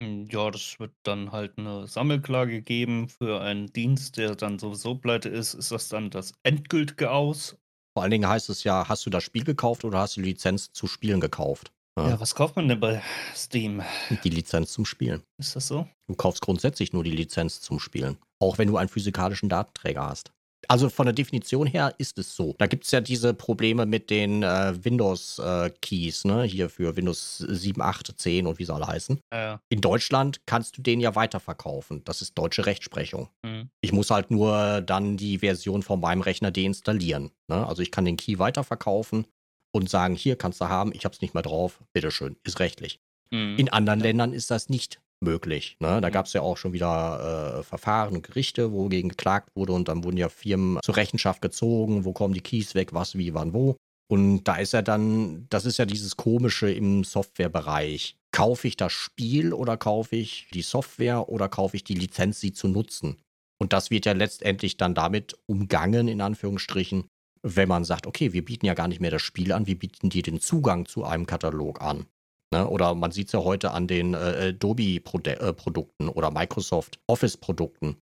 Hm, 0.03 0.27
ja, 0.29 0.51
das 0.51 0.79
wird 0.79 0.91
dann 1.03 1.31
halt 1.31 1.57
eine 1.57 1.87
Sammelklage 1.87 2.61
geben 2.61 3.09
für 3.09 3.41
einen 3.41 3.71
Dienst, 3.71 4.17
der 4.17 4.35
dann 4.35 4.59
sowieso 4.59 4.95
pleite 4.95 5.29
ist. 5.29 5.53
Ist 5.53 5.71
das 5.71 5.87
dann 5.87 6.09
das 6.09 6.33
endgültige 6.43 7.11
Aus? 7.11 7.57
Vor 7.93 8.01
allen 8.01 8.11
Dingen 8.11 8.27
heißt 8.27 8.49
es 8.49 8.63
ja, 8.63 8.87
hast 8.89 9.05
du 9.05 9.09
das 9.09 9.23
Spiel 9.23 9.43
gekauft 9.43 9.85
oder 9.85 9.99
hast 9.99 10.17
du 10.17 10.21
die 10.21 10.29
Lizenz 10.29 10.71
zu 10.71 10.87
spielen 10.87 11.19
gekauft? 11.19 11.71
Ja, 11.97 12.09
Ja, 12.09 12.19
was 12.19 12.33
kauft 12.33 12.55
man 12.55 12.67
denn 12.67 12.79
bei 12.79 13.03
Steam? 13.35 13.83
Die 14.23 14.29
Lizenz 14.29 14.73
zum 14.73 14.85
Spielen. 14.85 15.21
Ist 15.37 15.55
das 15.55 15.67
so? 15.67 15.87
Du 16.07 16.15
kaufst 16.15 16.41
grundsätzlich 16.41 16.91
nur 16.91 17.03
die 17.03 17.11
Lizenz 17.11 17.61
zum 17.61 17.79
Spielen. 17.79 18.17
Auch 18.39 18.57
wenn 18.57 18.67
du 18.67 18.77
einen 18.77 18.89
physikalischen 18.89 19.47
Datenträger 19.47 20.07
hast. 20.07 20.31
Also 20.67 20.89
von 20.89 21.05
der 21.05 21.13
Definition 21.13 21.67
her 21.67 21.93
ist 21.97 22.17
es 22.17 22.35
so. 22.35 22.55
Da 22.57 22.67
gibt 22.67 22.85
es 22.85 22.91
ja 22.91 23.01
diese 23.01 23.33
Probleme 23.33 23.85
mit 23.85 24.09
den 24.09 24.43
äh, 24.43 24.73
Windows-Keys, 24.83 26.25
äh, 26.25 26.27
ne? 26.27 26.43
Hier 26.43 26.69
für 26.69 26.95
Windows 26.95 27.37
7, 27.37 27.81
8, 27.81 28.13
10 28.17 28.47
und 28.47 28.59
wie 28.59 28.65
sie 28.65 28.73
alle 28.73 28.87
heißen. 28.87 29.19
Ja. 29.31 29.59
In 29.69 29.81
Deutschland 29.81 30.41
kannst 30.45 30.77
du 30.77 30.81
den 30.81 30.99
ja 30.99 31.15
weiterverkaufen. 31.15 32.03
Das 32.05 32.21
ist 32.21 32.37
deutsche 32.37 32.65
Rechtsprechung. 32.65 33.29
Mhm. 33.43 33.69
Ich 33.81 33.91
muss 33.91 34.09
halt 34.11 34.31
nur 34.31 34.81
dann 34.81 35.17
die 35.17 35.39
Version 35.39 35.83
von 35.83 35.99
meinem 35.99 36.21
Rechner 36.21 36.51
deinstallieren. 36.51 37.31
Ne? 37.47 37.65
Also 37.65 37.81
ich 37.81 37.91
kann 37.91 38.05
den 38.05 38.17
Key 38.17 38.39
weiterverkaufen 38.39 39.27
und 39.71 39.89
sagen, 39.89 40.15
hier 40.15 40.35
kannst 40.37 40.61
du 40.61 40.69
haben, 40.69 40.93
ich 40.93 41.05
habe 41.05 41.13
es 41.13 41.21
nicht 41.21 41.33
mehr 41.33 41.43
drauf, 41.43 41.79
bitteschön, 41.93 42.37
ist 42.43 42.59
rechtlich. 42.59 42.99
Mhm. 43.31 43.57
In 43.57 43.69
anderen 43.69 43.99
ja. 43.99 44.05
Ländern 44.05 44.33
ist 44.33 44.51
das 44.51 44.69
nicht 44.69 45.01
möglich. 45.23 45.77
Ne? 45.79 46.01
Da 46.01 46.09
mhm. 46.09 46.13
gab 46.13 46.25
es 46.25 46.33
ja 46.33 46.41
auch 46.41 46.57
schon 46.57 46.73
wieder 46.73 47.59
äh, 47.59 47.63
Verfahren 47.63 48.15
und 48.15 48.27
Gerichte, 48.27 48.71
wogegen 48.71 49.09
geklagt 49.09 49.49
wurde 49.55 49.73
und 49.73 49.87
dann 49.87 50.03
wurden 50.03 50.17
ja 50.17 50.29
Firmen 50.29 50.79
zur 50.83 50.97
Rechenschaft 50.97 51.41
gezogen, 51.41 52.05
wo 52.05 52.13
kommen 52.13 52.33
die 52.33 52.41
Keys 52.41 52.75
weg, 52.75 52.93
was, 52.93 53.17
wie, 53.17 53.33
wann, 53.33 53.53
wo. 53.53 53.75
Und 54.07 54.43
da 54.43 54.57
ist 54.57 54.73
ja 54.73 54.81
dann, 54.81 55.47
das 55.49 55.65
ist 55.65 55.77
ja 55.77 55.85
dieses 55.85 56.17
Komische 56.17 56.71
im 56.71 57.03
Softwarebereich. 57.03 58.17
Kaufe 58.31 58.67
ich 58.67 58.77
das 58.77 58.91
Spiel 58.91 59.53
oder 59.53 59.77
kaufe 59.77 60.15
ich 60.15 60.47
die 60.53 60.61
Software 60.61 61.29
oder 61.29 61.49
kaufe 61.49 61.77
ich 61.77 61.83
die 61.83 61.95
Lizenz, 61.95 62.39
sie 62.39 62.53
zu 62.53 62.67
nutzen? 62.67 63.17
Und 63.59 63.73
das 63.73 63.91
wird 63.91 64.05
ja 64.05 64.11
letztendlich 64.11 64.77
dann 64.77 64.93
damit 64.93 65.37
umgangen, 65.45 66.07
in 66.07 66.21
Anführungsstrichen, 66.21 67.05
wenn 67.43 67.69
man 67.69 67.85
sagt, 67.85 68.07
okay, 68.07 68.33
wir 68.33 68.43
bieten 68.43 68.65
ja 68.65 68.73
gar 68.73 68.87
nicht 68.87 69.01
mehr 69.01 69.11
das 69.11 69.21
Spiel 69.21 69.51
an, 69.51 69.67
wir 69.67 69.77
bieten 69.77 70.09
dir 70.09 70.23
den 70.23 70.39
Zugang 70.39 70.85
zu 70.85 71.03
einem 71.03 71.25
Katalog 71.25 71.81
an. 71.81 72.05
Ne? 72.53 72.67
Oder 72.67 72.93
man 72.93 73.11
sieht 73.11 73.27
es 73.27 73.33
ja 73.33 73.43
heute 73.43 73.71
an 73.71 73.87
den 73.87 74.13
äh, 74.13 74.53
Adobe-Produkten 74.53 76.07
äh, 76.07 76.11
oder 76.11 76.29
Microsoft 76.29 76.99
Office-Produkten. 77.07 77.97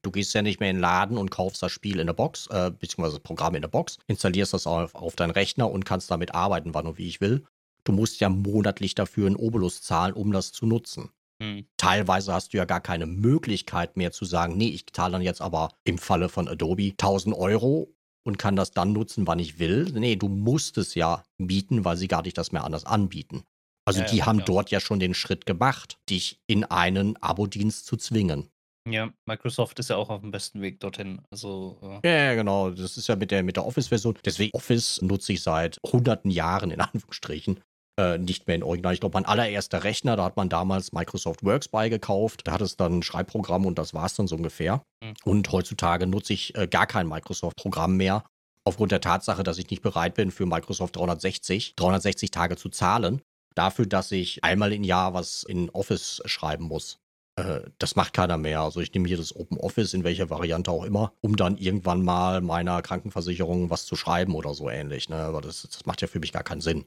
Du 0.00 0.10
gehst 0.10 0.32
ja 0.32 0.40
nicht 0.40 0.60
mehr 0.60 0.70
in 0.70 0.76
den 0.76 0.80
Laden 0.80 1.18
und 1.18 1.30
kaufst 1.30 1.62
das 1.62 1.72
Spiel 1.72 2.00
in 2.00 2.06
der 2.06 2.14
Box, 2.14 2.46
äh, 2.46 2.70
beziehungsweise 2.70 3.16
das 3.16 3.22
Programm 3.22 3.54
in 3.54 3.60
der 3.60 3.68
Box, 3.68 3.98
installierst 4.06 4.54
das 4.54 4.66
auf, 4.66 4.94
auf 4.94 5.14
deinen 5.14 5.30
Rechner 5.30 5.70
und 5.70 5.84
kannst 5.84 6.10
damit 6.10 6.34
arbeiten, 6.34 6.72
wann 6.72 6.86
und 6.86 6.96
wie 6.96 7.06
ich 7.06 7.20
will. 7.20 7.44
Du 7.84 7.92
musst 7.92 8.18
ja 8.20 8.30
monatlich 8.30 8.94
dafür 8.94 9.26
einen 9.26 9.36
Obolus 9.36 9.82
zahlen, 9.82 10.14
um 10.14 10.32
das 10.32 10.52
zu 10.52 10.64
nutzen. 10.64 11.10
Hm. 11.42 11.66
Teilweise 11.76 12.32
hast 12.32 12.54
du 12.54 12.56
ja 12.56 12.64
gar 12.64 12.80
keine 12.80 13.04
Möglichkeit 13.04 13.98
mehr 13.98 14.10
zu 14.10 14.24
sagen, 14.24 14.56
nee, 14.56 14.68
ich 14.68 14.86
zahle 14.90 15.12
dann 15.12 15.22
jetzt 15.22 15.42
aber 15.42 15.68
im 15.84 15.98
Falle 15.98 16.30
von 16.30 16.48
Adobe 16.48 16.92
1000 16.92 17.36
Euro 17.36 17.92
und 18.24 18.38
kann 18.38 18.56
das 18.56 18.70
dann 18.70 18.94
nutzen, 18.94 19.26
wann 19.26 19.38
ich 19.38 19.58
will. 19.58 19.84
Nee, 19.92 20.16
du 20.16 20.28
musst 20.28 20.78
es 20.78 20.94
ja 20.94 21.24
bieten, 21.36 21.84
weil 21.84 21.98
sie 21.98 22.08
gar 22.08 22.22
nicht 22.22 22.38
das 22.38 22.52
mehr 22.52 22.64
anders 22.64 22.86
anbieten. 22.86 23.42
Also 23.84 24.00
ja, 24.00 24.06
die 24.06 24.16
ja, 24.18 24.26
haben 24.26 24.38
ja. 24.40 24.44
dort 24.44 24.70
ja 24.70 24.80
schon 24.80 25.00
den 25.00 25.14
Schritt 25.14 25.46
gemacht, 25.46 25.98
dich 26.08 26.40
in 26.46 26.64
einen 26.64 27.16
Abo-Dienst 27.22 27.86
zu 27.86 27.96
zwingen. 27.96 28.48
Ja, 28.88 29.10
Microsoft 29.26 29.78
ist 29.78 29.90
ja 29.90 29.96
auch 29.96 30.10
auf 30.10 30.22
dem 30.22 30.32
besten 30.32 30.60
Weg 30.60 30.80
dorthin. 30.80 31.20
Also, 31.30 31.78
äh 31.82 32.08
ja, 32.08 32.24
ja, 32.24 32.34
genau. 32.34 32.70
Das 32.70 32.96
ist 32.96 33.06
ja 33.06 33.16
mit 33.16 33.30
der, 33.30 33.42
mit 33.42 33.56
der 33.56 33.64
Office-Version. 33.64 34.18
Deswegen 34.24 34.50
Office 34.54 35.00
nutze 35.02 35.32
ich 35.32 35.42
seit 35.42 35.78
hunderten 35.86 36.30
Jahren, 36.30 36.70
in 36.70 36.80
Anführungsstrichen. 36.80 37.60
Äh, 38.00 38.18
nicht 38.18 38.46
mehr 38.46 38.56
in 38.56 38.62
Original. 38.62 38.94
Ich 38.94 39.00
glaube, 39.00 39.14
mein 39.14 39.26
allererster 39.26 39.84
Rechner, 39.84 40.16
da 40.16 40.24
hat 40.24 40.36
man 40.36 40.48
damals 40.48 40.92
Microsoft 40.92 41.44
Works 41.44 41.68
beigekauft. 41.68 42.46
Da 42.46 42.52
hat 42.52 42.60
es 42.60 42.76
dann 42.76 42.98
ein 42.98 43.02
Schreibprogramm 43.02 43.66
und 43.66 43.78
das 43.78 43.94
war 43.94 44.06
es 44.06 44.14
dann 44.14 44.26
so 44.26 44.36
ungefähr. 44.36 44.82
Mhm. 45.04 45.14
Und 45.24 45.52
heutzutage 45.52 46.06
nutze 46.06 46.32
ich 46.32 46.56
äh, 46.56 46.66
gar 46.66 46.86
kein 46.86 47.06
Microsoft-Programm 47.06 47.96
mehr. 47.96 48.24
Aufgrund 48.64 48.92
der 48.92 49.00
Tatsache, 49.00 49.42
dass 49.42 49.58
ich 49.58 49.70
nicht 49.70 49.82
bereit 49.82 50.14
bin, 50.14 50.30
für 50.30 50.46
Microsoft 50.46 50.96
360, 50.96 51.74
360 51.76 52.30
Tage 52.30 52.56
zu 52.56 52.68
zahlen. 52.68 53.20
Dafür, 53.54 53.86
dass 53.86 54.12
ich 54.12 54.44
einmal 54.44 54.72
im 54.72 54.84
Jahr 54.84 55.14
was 55.14 55.42
in 55.42 55.70
Office 55.70 56.22
schreiben 56.26 56.64
muss. 56.64 56.98
Äh, 57.36 57.62
das 57.78 57.96
macht 57.96 58.12
keiner 58.12 58.36
mehr. 58.36 58.60
Also 58.60 58.80
ich 58.80 58.92
nehme 58.92 59.08
hier 59.08 59.16
das 59.16 59.34
Open 59.34 59.58
Office 59.58 59.94
in 59.94 60.04
welcher 60.04 60.30
Variante 60.30 60.70
auch 60.70 60.84
immer, 60.84 61.12
um 61.20 61.36
dann 61.36 61.56
irgendwann 61.56 62.02
mal 62.02 62.40
meiner 62.40 62.82
Krankenversicherung 62.82 63.70
was 63.70 63.86
zu 63.86 63.96
schreiben 63.96 64.34
oder 64.34 64.54
so 64.54 64.68
ähnlich. 64.68 65.08
Ne? 65.08 65.16
Aber 65.16 65.40
das, 65.40 65.62
das 65.62 65.86
macht 65.86 66.02
ja 66.02 66.08
für 66.08 66.20
mich 66.20 66.32
gar 66.32 66.44
keinen 66.44 66.60
Sinn. 66.60 66.84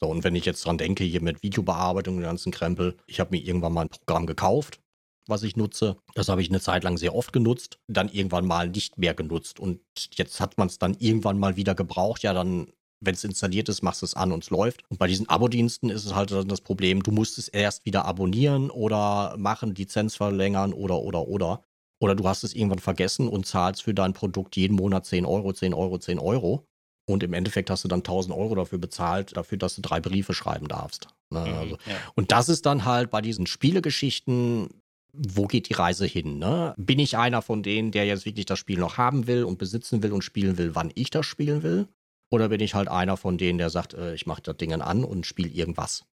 So, 0.00 0.08
und 0.08 0.24
wenn 0.24 0.34
ich 0.34 0.46
jetzt 0.46 0.64
dran 0.64 0.78
denke, 0.78 1.04
hier 1.04 1.20
mit 1.22 1.42
Videobearbeitung 1.42 2.16
und 2.16 2.22
ganzen 2.22 2.52
Krempel, 2.52 2.96
ich 3.06 3.20
habe 3.20 3.36
mir 3.36 3.42
irgendwann 3.42 3.74
mal 3.74 3.82
ein 3.82 3.90
Programm 3.90 4.26
gekauft, 4.26 4.80
was 5.26 5.42
ich 5.42 5.56
nutze. 5.56 5.98
Das 6.14 6.28
habe 6.28 6.40
ich 6.40 6.48
eine 6.48 6.60
Zeit 6.60 6.84
lang 6.84 6.96
sehr 6.96 7.14
oft 7.14 7.32
genutzt, 7.34 7.78
dann 7.86 8.08
irgendwann 8.08 8.46
mal 8.46 8.68
nicht 8.70 8.96
mehr 8.96 9.12
genutzt. 9.12 9.60
Und 9.60 9.80
jetzt 10.14 10.40
hat 10.40 10.56
man 10.56 10.68
es 10.68 10.78
dann 10.78 10.96
irgendwann 10.98 11.38
mal 11.38 11.56
wieder 11.56 11.74
gebraucht. 11.74 12.22
Ja, 12.22 12.32
dann, 12.32 12.72
wenn 13.00 13.14
es 13.14 13.24
installiert 13.24 13.68
ist, 13.68 13.82
machst 13.82 14.02
du 14.02 14.06
es 14.06 14.14
an 14.14 14.32
und 14.32 14.44
es 14.44 14.50
läuft. 14.50 14.82
Und 14.88 14.98
bei 14.98 15.06
diesen 15.06 15.28
Abo-Diensten 15.28 15.90
ist 15.90 16.04
es 16.04 16.14
halt 16.14 16.30
dann 16.30 16.48
das 16.48 16.60
Problem, 16.60 17.02
du 17.02 17.10
musst 17.10 17.38
es 17.38 17.48
erst 17.48 17.86
wieder 17.86 18.04
abonnieren 18.04 18.70
oder 18.70 19.36
machen, 19.38 19.74
Lizenz 19.74 20.16
verlängern 20.16 20.72
oder, 20.72 20.98
oder, 21.00 21.26
oder. 21.26 21.64
Oder 22.02 22.14
du 22.14 22.26
hast 22.26 22.44
es 22.44 22.54
irgendwann 22.54 22.78
vergessen 22.78 23.28
und 23.28 23.46
zahlst 23.46 23.82
für 23.82 23.92
dein 23.92 24.14
Produkt 24.14 24.56
jeden 24.56 24.74
Monat 24.74 25.04
10 25.04 25.26
Euro, 25.26 25.52
10 25.52 25.74
Euro, 25.74 25.98
10 25.98 26.18
Euro. 26.18 26.66
Und 27.06 27.22
im 27.22 27.32
Endeffekt 27.32 27.70
hast 27.70 27.84
du 27.84 27.88
dann 27.88 28.00
1000 28.00 28.34
Euro 28.34 28.54
dafür 28.54 28.78
bezahlt, 28.78 29.36
dafür, 29.36 29.58
dass 29.58 29.74
du 29.74 29.82
drei 29.82 30.00
Briefe 30.00 30.32
schreiben 30.32 30.68
darfst. 30.68 31.08
Ne? 31.30 31.40
Mhm, 31.40 31.54
also, 31.54 31.76
ja. 31.86 31.96
Und 32.14 32.32
das 32.32 32.48
ist 32.48 32.66
dann 32.66 32.84
halt 32.84 33.10
bei 33.10 33.20
diesen 33.20 33.46
Spielegeschichten, 33.46 34.68
wo 35.12 35.46
geht 35.46 35.68
die 35.68 35.74
Reise 35.74 36.06
hin? 36.06 36.38
Ne? 36.38 36.74
Bin 36.76 36.98
ich 36.98 37.18
einer 37.18 37.42
von 37.42 37.62
denen, 37.62 37.90
der 37.90 38.06
jetzt 38.06 38.24
wirklich 38.26 38.46
das 38.46 38.58
Spiel 38.58 38.78
noch 38.78 38.96
haben 38.96 39.26
will 39.26 39.44
und 39.44 39.58
besitzen 39.58 40.02
will 40.02 40.12
und 40.12 40.22
spielen 40.22 40.56
will, 40.56 40.74
wann 40.74 40.92
ich 40.94 41.10
das 41.10 41.26
spielen 41.26 41.62
will? 41.62 41.88
Oder 42.30 42.48
bin 42.48 42.60
ich 42.60 42.74
halt 42.74 42.88
einer 42.88 43.16
von 43.16 43.38
denen, 43.38 43.58
der 43.58 43.70
sagt, 43.70 43.94
äh, 43.94 44.14
ich 44.14 44.26
mache 44.26 44.42
das 44.42 44.56
Ding 44.56 44.72
an 44.72 45.04
und 45.04 45.26
spiele 45.26 45.48
irgendwas? 45.48 46.04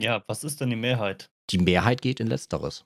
Ja, 0.00 0.22
was 0.26 0.44
ist 0.44 0.60
denn 0.60 0.70
die 0.70 0.76
Mehrheit? 0.76 1.30
Die 1.50 1.58
Mehrheit 1.58 2.02
geht 2.02 2.20
in 2.20 2.26
Letzteres. 2.26 2.84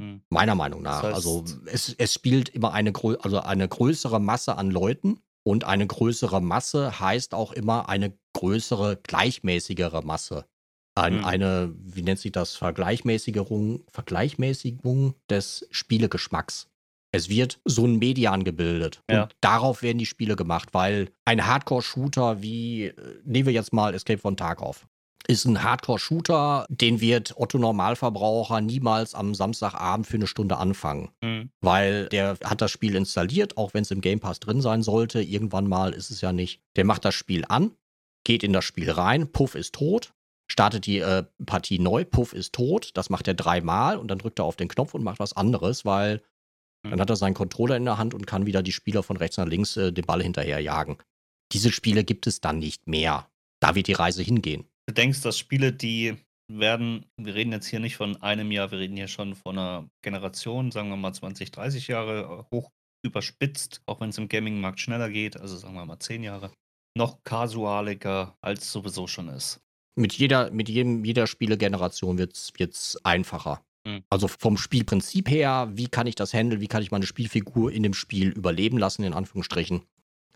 Hm. 0.00 0.22
Meiner 0.30 0.54
Meinung 0.54 0.82
nach. 0.82 1.02
Das 1.02 1.14
also, 1.14 1.42
heißt, 1.42 1.54
also 1.54 1.66
es, 1.66 1.94
es 1.98 2.14
spielt 2.14 2.48
immer 2.50 2.72
eine, 2.72 2.92
also 2.94 3.40
eine 3.40 3.68
größere 3.68 4.20
Masse 4.20 4.56
an 4.56 4.70
Leuten 4.70 5.20
und 5.44 5.64
eine 5.64 5.86
größere 5.86 6.40
Masse 6.40 7.00
heißt 7.00 7.34
auch 7.34 7.52
immer 7.52 7.88
eine 7.88 8.16
größere, 8.34 8.96
gleichmäßigere 8.96 10.02
Masse. 10.02 10.46
Ein, 10.94 11.18
mhm. 11.18 11.24
Eine, 11.24 11.74
wie 11.76 12.02
nennt 12.02 12.20
sich 12.20 12.32
das, 12.32 12.54
Vergleichmäßigung, 12.54 13.84
Vergleichmäßigung 13.90 15.14
des 15.28 15.66
Spielegeschmacks. 15.70 16.68
Es 17.12 17.28
wird 17.28 17.60
so 17.64 17.86
ein 17.86 17.98
Median 17.98 18.42
gebildet. 18.42 19.02
Ja. 19.10 19.24
Und 19.24 19.36
darauf 19.40 19.82
werden 19.82 19.98
die 19.98 20.06
Spiele 20.06 20.34
gemacht, 20.34 20.70
weil 20.72 21.10
ein 21.24 21.46
Hardcore-Shooter 21.46 22.42
wie, 22.42 22.86
äh, 22.86 22.94
nehmen 23.24 23.46
wir 23.46 23.52
jetzt 23.52 23.72
mal 23.72 23.94
Escape 23.94 24.18
von 24.18 24.36
Tarkov 24.36 24.86
ist 25.28 25.44
ein 25.44 25.62
Hardcore-Shooter, 25.62 26.66
den 26.68 27.00
wird 27.00 27.34
Otto 27.36 27.58
Normalverbraucher 27.58 28.60
niemals 28.60 29.14
am 29.14 29.34
Samstagabend 29.34 30.06
für 30.06 30.16
eine 30.16 30.26
Stunde 30.26 30.56
anfangen. 30.56 31.10
Mhm. 31.22 31.50
Weil 31.60 32.08
der 32.08 32.38
hat 32.44 32.60
das 32.60 32.70
Spiel 32.70 32.94
installiert, 32.94 33.56
auch 33.56 33.74
wenn 33.74 33.82
es 33.82 33.90
im 33.90 34.00
Game 34.00 34.20
Pass 34.20 34.40
drin 34.40 34.60
sein 34.60 34.82
sollte. 34.82 35.22
Irgendwann 35.22 35.68
mal 35.68 35.92
ist 35.92 36.10
es 36.10 36.20
ja 36.20 36.32
nicht. 36.32 36.60
Der 36.76 36.84
macht 36.84 37.04
das 37.04 37.14
Spiel 37.14 37.44
an, 37.48 37.72
geht 38.24 38.42
in 38.42 38.52
das 38.52 38.64
Spiel 38.64 38.90
rein, 38.90 39.30
Puff 39.30 39.54
ist 39.54 39.74
tot, 39.74 40.12
startet 40.50 40.86
die 40.86 40.98
äh, 40.98 41.24
Partie 41.46 41.78
neu, 41.78 42.04
Puff 42.04 42.32
ist 42.32 42.52
tot. 42.52 42.90
Das 42.94 43.10
macht 43.10 43.28
er 43.28 43.34
dreimal 43.34 43.98
und 43.98 44.08
dann 44.08 44.18
drückt 44.18 44.38
er 44.38 44.44
auf 44.44 44.56
den 44.56 44.68
Knopf 44.68 44.94
und 44.94 45.04
macht 45.04 45.20
was 45.20 45.34
anderes, 45.34 45.84
weil. 45.84 46.22
Dann 46.90 47.00
hat 47.00 47.10
er 47.10 47.16
seinen 47.16 47.34
Controller 47.34 47.76
in 47.76 47.84
der 47.84 47.98
Hand 47.98 48.14
und 48.14 48.26
kann 48.26 48.46
wieder 48.46 48.62
die 48.62 48.72
Spieler 48.72 49.02
von 49.02 49.16
rechts 49.16 49.36
nach 49.36 49.46
links 49.46 49.76
äh, 49.76 49.92
den 49.92 50.04
Ball 50.04 50.22
hinterherjagen. 50.22 50.96
Diese 51.52 51.70
Spiele 51.70 52.04
gibt 52.04 52.26
es 52.26 52.40
dann 52.40 52.58
nicht 52.58 52.88
mehr. 52.88 53.28
Da 53.60 53.74
wird 53.74 53.86
die 53.86 53.92
Reise 53.92 54.22
hingehen 54.22 54.66
du 54.86 54.94
denkst, 54.94 55.22
dass 55.22 55.38
Spiele, 55.38 55.72
die 55.72 56.16
werden, 56.48 57.06
wir 57.16 57.34
reden 57.34 57.52
jetzt 57.52 57.66
hier 57.66 57.80
nicht 57.80 57.96
von 57.96 58.20
einem 58.22 58.50
Jahr, 58.50 58.70
wir 58.70 58.78
reden 58.78 58.96
hier 58.96 59.08
schon 59.08 59.34
von 59.34 59.58
einer 59.58 59.88
Generation, 60.02 60.70
sagen 60.70 60.90
wir 60.90 60.96
mal 60.96 61.12
20, 61.12 61.50
30 61.50 61.88
Jahre, 61.88 62.44
äh, 62.50 62.54
hoch 62.54 62.70
überspitzt, 63.04 63.82
auch 63.86 64.00
wenn 64.00 64.10
es 64.10 64.18
im 64.18 64.28
Gaming-Markt 64.28 64.80
schneller 64.80 65.10
geht, 65.10 65.40
also 65.40 65.56
sagen 65.56 65.74
wir 65.74 65.84
mal 65.84 65.98
10 65.98 66.22
Jahre, 66.22 66.52
noch 66.96 67.22
casualiger 67.24 68.36
als 68.40 68.70
sowieso 68.70 69.06
schon 69.06 69.28
ist. 69.28 69.60
Mit 69.94 70.12
jeder, 70.12 70.50
mit 70.50 70.68
jedem, 70.68 71.04
jeder 71.04 71.26
Spielegeneration 71.26 72.18
wird 72.18 72.34
es 72.58 72.98
einfacher. 73.04 73.64
Mhm. 73.84 74.04
Also 74.10 74.28
vom 74.28 74.56
Spielprinzip 74.56 75.30
her, 75.30 75.70
wie 75.72 75.88
kann 75.88 76.06
ich 76.06 76.14
das 76.14 76.32
handeln, 76.32 76.60
wie 76.60 76.68
kann 76.68 76.82
ich 76.82 76.90
meine 76.90 77.06
Spielfigur 77.06 77.72
in 77.72 77.82
dem 77.82 77.94
Spiel 77.94 78.28
überleben 78.28 78.78
lassen, 78.78 79.04
in 79.04 79.14
Anführungsstrichen. 79.14 79.82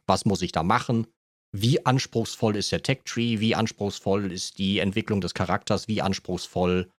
Was 0.06 0.24
muss 0.24 0.42
ich 0.42 0.52
da 0.52 0.62
machen? 0.62 1.06
wie 1.52 1.84
anspruchsvoll 1.84 2.56
ist 2.56 2.72
der 2.72 2.82
Tech-Tree, 2.82 3.40
wie 3.40 3.54
anspruchsvoll 3.54 4.30
ist 4.32 4.58
die 4.58 4.78
Entwicklung 4.78 5.20
des 5.20 5.34
Charakters, 5.34 5.88
wie 5.88 6.02
anspruchsvoll 6.02 6.90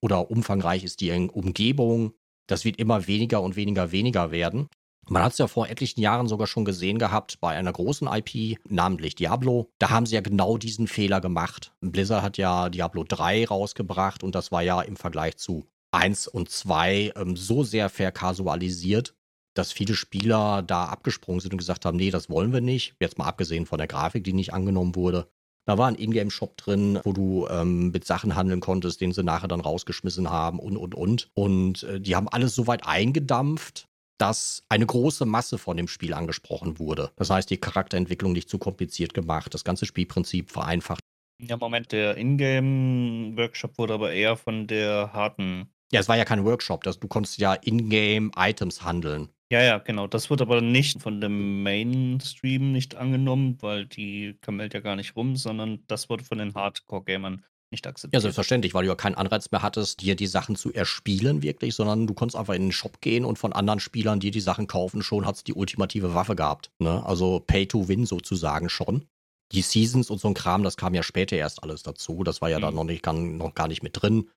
oder 0.00 0.30
umfangreich 0.30 0.84
ist 0.84 1.00
die 1.00 1.10
Umgebung. 1.12 2.12
Das 2.46 2.64
wird 2.64 2.78
immer 2.78 3.06
weniger 3.06 3.42
und 3.42 3.56
weniger 3.56 3.92
weniger 3.92 4.30
werden. 4.30 4.68
Man 5.08 5.22
hat 5.22 5.32
es 5.32 5.38
ja 5.38 5.46
vor 5.46 5.68
etlichen 5.68 6.00
Jahren 6.00 6.26
sogar 6.26 6.46
schon 6.46 6.64
gesehen 6.64 6.98
gehabt 6.98 7.40
bei 7.40 7.56
einer 7.56 7.72
großen 7.72 8.08
IP, 8.08 8.58
namentlich 8.68 9.14
Diablo. 9.14 9.70
Da 9.78 9.90
haben 9.90 10.06
sie 10.06 10.16
ja 10.16 10.20
genau 10.20 10.58
diesen 10.58 10.88
Fehler 10.88 11.20
gemacht. 11.20 11.72
Blizzard 11.80 12.22
hat 12.22 12.38
ja 12.38 12.68
Diablo 12.70 13.04
3 13.04 13.46
rausgebracht 13.46 14.24
und 14.24 14.34
das 14.34 14.50
war 14.50 14.62
ja 14.62 14.80
im 14.82 14.96
Vergleich 14.96 15.36
zu 15.36 15.66
1 15.96 16.28
und 16.28 16.50
2 16.50 17.12
ähm, 17.16 17.36
so 17.36 17.62
sehr 17.62 17.88
verkasualisiert, 17.88 19.14
dass 19.54 19.72
viele 19.72 19.94
Spieler 19.94 20.62
da 20.62 20.84
abgesprungen 20.84 21.40
sind 21.40 21.52
und 21.52 21.58
gesagt 21.58 21.84
haben, 21.84 21.96
nee, 21.96 22.10
das 22.10 22.28
wollen 22.28 22.52
wir 22.52 22.60
nicht. 22.60 22.94
Jetzt 23.00 23.16
mal 23.16 23.24
abgesehen 23.24 23.64
von 23.66 23.78
der 23.78 23.86
Grafik, 23.86 24.22
die 24.22 24.34
nicht 24.34 24.52
angenommen 24.52 24.94
wurde. 24.94 25.28
Da 25.66 25.78
war 25.78 25.88
ein 25.88 25.96
Ingame-Shop 25.96 26.56
drin, 26.58 27.00
wo 27.02 27.12
du 27.12 27.48
ähm, 27.48 27.90
mit 27.90 28.04
Sachen 28.04 28.36
handeln 28.36 28.60
konntest, 28.60 29.00
den 29.00 29.12
sie 29.12 29.24
nachher 29.24 29.48
dann 29.48 29.60
rausgeschmissen 29.60 30.30
haben 30.30 30.60
und, 30.60 30.76
und, 30.76 30.94
und. 30.94 31.30
Und 31.34 31.82
äh, 31.82 32.00
die 32.00 32.14
haben 32.14 32.28
alles 32.28 32.54
so 32.54 32.66
weit 32.66 32.86
eingedampft, 32.86 33.88
dass 34.18 34.62
eine 34.68 34.86
große 34.86 35.24
Masse 35.24 35.58
von 35.58 35.76
dem 35.76 35.88
Spiel 35.88 36.14
angesprochen 36.14 36.78
wurde. 36.78 37.10
Das 37.16 37.30
heißt, 37.30 37.50
die 37.50 37.56
Charakterentwicklung 37.56 38.32
nicht 38.32 38.48
zu 38.48 38.58
kompliziert 38.58 39.14
gemacht, 39.14 39.54
das 39.54 39.64
ganze 39.64 39.86
Spielprinzip 39.86 40.50
vereinfacht. 40.50 41.00
Ja, 41.42 41.56
Moment, 41.56 41.92
der 41.92 42.16
Ingame-Workshop 42.16 43.76
wurde 43.78 43.94
aber 43.94 44.12
eher 44.12 44.36
von 44.36 44.66
der 44.66 45.12
harten. 45.12 45.68
Ja, 45.92 46.00
es 46.00 46.08
war 46.08 46.16
ja 46.16 46.24
kein 46.24 46.44
Workshop, 46.44 46.82
das, 46.84 46.98
du 46.98 47.08
konntest 47.08 47.38
ja 47.38 47.54
Ingame-Items 47.54 48.82
handeln. 48.82 49.28
Ja, 49.50 49.62
ja, 49.62 49.78
genau. 49.78 50.08
Das 50.08 50.28
wird 50.28 50.42
aber 50.42 50.60
nicht 50.60 51.00
von 51.00 51.20
dem 51.20 51.62
Mainstream 51.62 52.72
nicht 52.72 52.96
angenommen, 52.96 53.58
weil 53.60 53.86
die 53.86 54.36
kamelt 54.40 54.74
ja 54.74 54.80
gar 54.80 54.96
nicht 54.96 55.14
rum, 55.14 55.36
sondern 55.36 55.84
das 55.86 56.08
wurde 56.10 56.24
von 56.24 56.38
den 56.38 56.54
Hardcore-Gamern 56.54 57.44
nicht 57.70 57.86
akzeptiert. 57.86 58.14
Ja, 58.14 58.20
selbstverständlich, 58.20 58.74
weil 58.74 58.82
du 58.82 58.88
ja 58.88 58.96
keinen 58.96 59.14
Anreiz 59.14 59.50
mehr 59.52 59.62
hattest, 59.62 60.00
dir 60.00 60.16
die 60.16 60.26
Sachen 60.26 60.56
zu 60.56 60.72
erspielen, 60.72 61.42
wirklich, 61.42 61.76
sondern 61.76 62.08
du 62.08 62.14
konntest 62.14 62.36
einfach 62.36 62.54
in 62.54 62.62
den 62.62 62.72
Shop 62.72 63.00
gehen 63.00 63.24
und 63.24 63.38
von 63.38 63.52
anderen 63.52 63.78
Spielern, 63.78 64.18
die 64.18 64.32
die 64.32 64.40
Sachen 64.40 64.66
kaufen, 64.66 65.02
schon 65.02 65.26
hat 65.26 65.36
es 65.36 65.44
die 65.44 65.54
ultimative 65.54 66.14
Waffe 66.14 66.34
gehabt. 66.34 66.72
Ne? 66.80 67.04
Also 67.06 67.40
Pay 67.46 67.66
to 67.66 67.86
Win 67.86 68.04
sozusagen 68.04 68.68
schon. 68.68 69.06
Die 69.52 69.62
Seasons 69.62 70.10
und 70.10 70.18
so 70.18 70.26
ein 70.26 70.34
Kram, 70.34 70.64
das 70.64 70.76
kam 70.76 70.94
ja 70.94 71.04
später 71.04 71.36
erst 71.36 71.62
alles 71.62 71.84
dazu. 71.84 72.24
Das 72.24 72.42
war 72.42 72.50
ja 72.50 72.58
mhm. 72.58 72.62
da 72.62 72.70
noch, 72.72 72.84
nicht, 72.84 73.06
noch 73.06 73.54
gar 73.54 73.68
nicht 73.68 73.84
mit 73.84 74.00
drin 74.00 74.28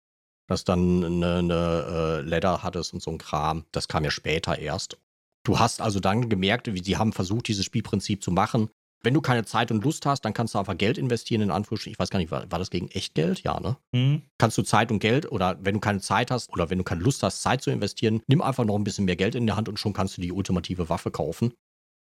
dass 0.50 0.66
dann 0.66 1.06
eine, 1.06 1.36
eine 1.38 1.86
äh, 1.88 2.22
Ladder 2.22 2.64
hattest 2.64 2.94
und 2.94 3.02
so 3.02 3.12
ein 3.12 3.18
Kram. 3.20 3.66
Das 3.72 3.88
kam 3.88 4.04
ja 4.04 4.12
später 4.12 4.58
erst. 4.58 4.98
Du 5.46 5.60
hast 5.60 5.80
also 5.80 6.00
dann 6.00 6.28
gemerkt, 6.28 6.74
wie 6.74 6.84
sie 6.84 6.98
haben 6.98 7.14
versucht, 7.14 7.48
dieses 7.48 7.64
Spielprinzip 7.64 8.22
zu 8.22 8.32
machen. 8.32 8.70
Wenn 9.02 9.14
du 9.14 9.22
keine 9.22 9.46
Zeit 9.46 9.72
und 9.72 9.84
Lust 9.86 10.06
hast, 10.06 10.26
dann 10.26 10.34
kannst 10.34 10.56
du 10.56 10.60
einfach 10.60 10.78
Geld 10.78 10.98
investieren, 10.98 11.42
in 11.42 11.52
Anführungsstrichen. 11.52 11.94
Ich 11.94 12.00
weiß 12.00 12.10
gar 12.10 12.20
nicht, 12.20 12.32
war, 12.32 12.52
war 12.52 12.60
das 12.60 12.70
gegen 12.70 12.90
Echtgeld? 12.90 13.44
Ja, 13.44 13.60
ne? 13.62 13.78
Mhm. 13.94 14.24
Kannst 14.38 14.58
du 14.58 14.64
Zeit 14.64 14.92
und 14.92 15.00
Geld 15.00 15.32
oder 15.32 15.58
wenn 15.62 15.76
du 15.76 15.80
keine 15.80 16.02
Zeit 16.02 16.32
hast 16.32 16.50
oder 16.50 16.70
wenn 16.70 16.80
du 16.80 16.84
keine 16.84 17.02
Lust 17.02 17.24
hast, 17.24 17.42
Zeit 17.42 17.62
zu 17.62 17.70
investieren, 17.70 18.22
nimm 18.28 18.42
einfach 18.42 18.66
noch 18.66 18.76
ein 18.76 18.84
bisschen 18.84 19.06
mehr 19.06 19.16
Geld 19.16 19.36
in 19.36 19.46
der 19.46 19.56
Hand 19.56 19.70
und 19.70 19.80
schon 19.80 19.94
kannst 19.94 20.18
du 20.18 20.22
die 20.22 20.34
ultimative 20.34 20.90
Waffe 20.90 21.12
kaufen 21.12 21.54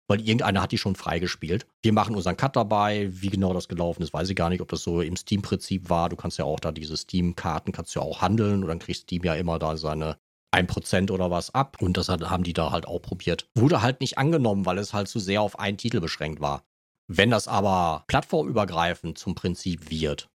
weil 0.09 0.21
irgendeiner 0.21 0.63
hat 0.63 0.73
die 0.73 0.79
schon 0.79 0.97
freigespielt. 0.97 1.67
Wir 1.83 1.93
machen 1.93 2.17
unseren 2.17 2.37
Cut 2.37 2.57
dabei. 2.57 3.09
Wie 3.13 3.29
genau 3.29 3.53
das 3.53 3.69
gelaufen 3.69 4.03
ist, 4.03 4.13
weiß 4.13 4.29
ich 4.31 4.37
gar 4.37 4.49
nicht, 4.49 4.63
ob 4.63 4.69
das 4.69 4.83
so 4.83 5.01
im 5.01 5.17
Steam-Prinzip 5.17 5.91
war. 5.91 6.09
Du 6.09 6.17
kannst 6.17 6.39
ja 6.39 6.45
auch 6.45 6.59
da 6.59 6.73
diese 6.73 6.97
Steam-Karten 6.97 7.73
kannst 7.73 7.95
ja 7.95 8.03
auch 8.03 8.23
handeln 8.23 8.63
und 8.63 8.69
dann 8.69 8.79
kriegt 8.79 8.99
Steam 9.01 9.23
ja 9.23 9.35
immer 9.35 9.59
da 9.59 9.77
seine 9.77 10.19
1% 10.53 11.11
oder 11.11 11.31
was 11.31 11.55
ab. 11.55 11.77
Und 11.81 11.97
das 11.97 12.09
haben 12.09 12.43
die 12.43 12.55
da 12.55 12.73
halt 12.73 12.89
auch 12.89 13.01
probiert. 13.01 13.49
Wurde 13.55 13.83
halt 13.83 14.01
nicht 14.01 14.19
angenommen, 14.19 14.67
weil 14.67 14.79
es 14.79 14.95
halt 14.95 15.09
zu 15.09 15.19
sehr 15.19 15.43
auf 15.43 15.59
einen 15.59 15.77
Titel 15.77 16.01
beschränkt 16.01 16.41
war. 16.41 16.65
Wenn 17.07 17.31
das 17.31 17.47
aber 17.49 18.05
plattformübergreifend 18.07 19.19
zum 19.19 19.35
Prinzip 19.35 19.91
wird, 19.91 20.29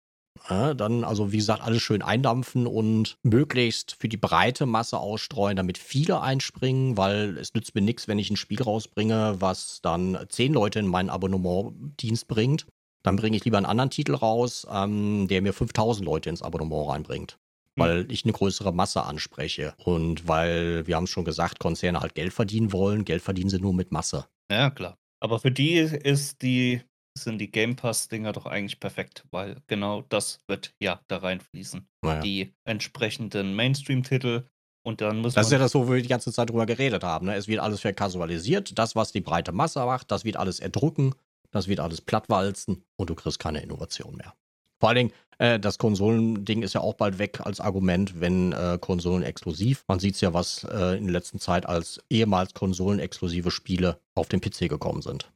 ja, 0.48 0.74
dann, 0.74 1.04
also 1.04 1.32
wie 1.32 1.38
gesagt, 1.38 1.62
alles 1.62 1.82
schön 1.82 2.02
eindampfen 2.02 2.66
und 2.66 3.16
möglichst 3.22 3.96
für 3.98 4.08
die 4.08 4.16
breite 4.16 4.66
Masse 4.66 4.98
ausstreuen, 4.98 5.56
damit 5.56 5.78
viele 5.78 6.20
einspringen, 6.20 6.96
weil 6.96 7.38
es 7.38 7.54
nützt 7.54 7.74
mir 7.74 7.82
nichts, 7.82 8.08
wenn 8.08 8.18
ich 8.18 8.30
ein 8.30 8.36
Spiel 8.36 8.62
rausbringe, 8.62 9.36
was 9.40 9.80
dann 9.82 10.18
zehn 10.28 10.52
Leute 10.52 10.78
in 10.78 10.86
meinen 10.86 11.10
Abonnementdienst 11.10 12.28
bringt 12.28 12.66
Dann 13.02 13.16
bringe 13.16 13.36
ich 13.36 13.44
lieber 13.44 13.56
einen 13.56 13.66
anderen 13.66 13.90
Titel 13.90 14.14
raus, 14.14 14.66
ähm, 14.70 15.26
der 15.28 15.42
mir 15.42 15.52
5000 15.52 16.04
Leute 16.04 16.30
ins 16.30 16.42
Abonnement 16.42 16.88
reinbringt. 16.88 17.38
Hm. 17.76 17.84
Weil 17.84 18.12
ich 18.12 18.24
eine 18.24 18.32
größere 18.32 18.72
Masse 18.72 19.04
anspreche. 19.04 19.74
Und 19.78 20.28
weil, 20.28 20.86
wir 20.86 20.96
haben 20.96 21.04
es 21.04 21.10
schon 21.10 21.24
gesagt, 21.24 21.58
Konzerne 21.58 22.00
halt 22.00 22.14
Geld 22.14 22.32
verdienen 22.32 22.72
wollen. 22.72 23.04
Geld 23.04 23.22
verdienen 23.22 23.50
sie 23.50 23.60
nur 23.60 23.74
mit 23.74 23.92
Masse. 23.92 24.26
Ja, 24.50 24.70
klar. 24.70 24.98
Aber 25.20 25.38
für 25.38 25.52
die 25.52 25.74
ist 25.74 26.42
die, 26.42 26.82
sind 27.14 27.38
die 27.38 27.50
Game 27.50 27.76
Pass-Dinger 27.76 28.32
doch 28.32 28.46
eigentlich 28.46 28.80
perfekt, 28.80 29.24
weil 29.30 29.56
genau 29.66 30.02
das 30.08 30.40
wird 30.46 30.74
ja 30.80 31.00
da 31.08 31.18
reinfließen. 31.18 31.86
Naja. 32.02 32.20
Die 32.20 32.54
entsprechenden 32.64 33.54
Mainstream-Titel 33.54 34.44
und 34.84 35.00
dann 35.00 35.18
muss 35.18 35.34
Das 35.34 35.46
ist 35.46 35.52
ja 35.52 35.58
das, 35.58 35.74
wo 35.74 35.88
wir 35.88 36.02
die 36.02 36.08
ganze 36.08 36.32
Zeit 36.32 36.50
drüber 36.50 36.66
geredet 36.66 37.04
haben. 37.04 37.26
Ne? 37.26 37.36
Es 37.36 37.48
wird 37.48 37.60
alles 37.60 37.80
verkasualisiert. 37.80 38.78
Das, 38.78 38.96
was 38.96 39.12
die 39.12 39.20
breite 39.20 39.52
Masse 39.52 39.84
macht, 39.84 40.10
das 40.10 40.24
wird 40.24 40.36
alles 40.36 40.58
erdrücken. 40.58 41.14
Das 41.50 41.68
wird 41.68 41.80
alles 41.80 42.00
plattwalzen. 42.00 42.82
Und 42.96 43.10
du 43.10 43.14
kriegst 43.14 43.38
keine 43.38 43.62
Innovation 43.62 44.16
mehr. 44.16 44.34
Vor 44.80 44.88
allen 44.88 44.96
Dingen, 44.96 45.12
äh, 45.38 45.60
das 45.60 45.78
Konsolending 45.78 46.62
ist 46.62 46.72
ja 46.72 46.80
auch 46.80 46.94
bald 46.94 47.18
weg 47.18 47.40
als 47.40 47.60
Argument, 47.60 48.20
wenn 48.20 48.52
äh, 48.52 48.78
Konsolen 48.80 49.22
exklusiv. 49.22 49.84
Man 49.86 50.00
sieht 50.00 50.16
es 50.16 50.20
ja, 50.20 50.34
was 50.34 50.64
äh, 50.64 50.96
in 50.96 51.04
der 51.04 51.12
letzten 51.12 51.38
Zeit 51.38 51.66
als 51.66 52.00
ehemals 52.10 52.52
konsolenexklusive 52.54 53.52
Spiele 53.52 54.00
auf 54.16 54.28
den 54.28 54.40
PC 54.40 54.68
gekommen 54.68 55.02
sind. 55.02 55.30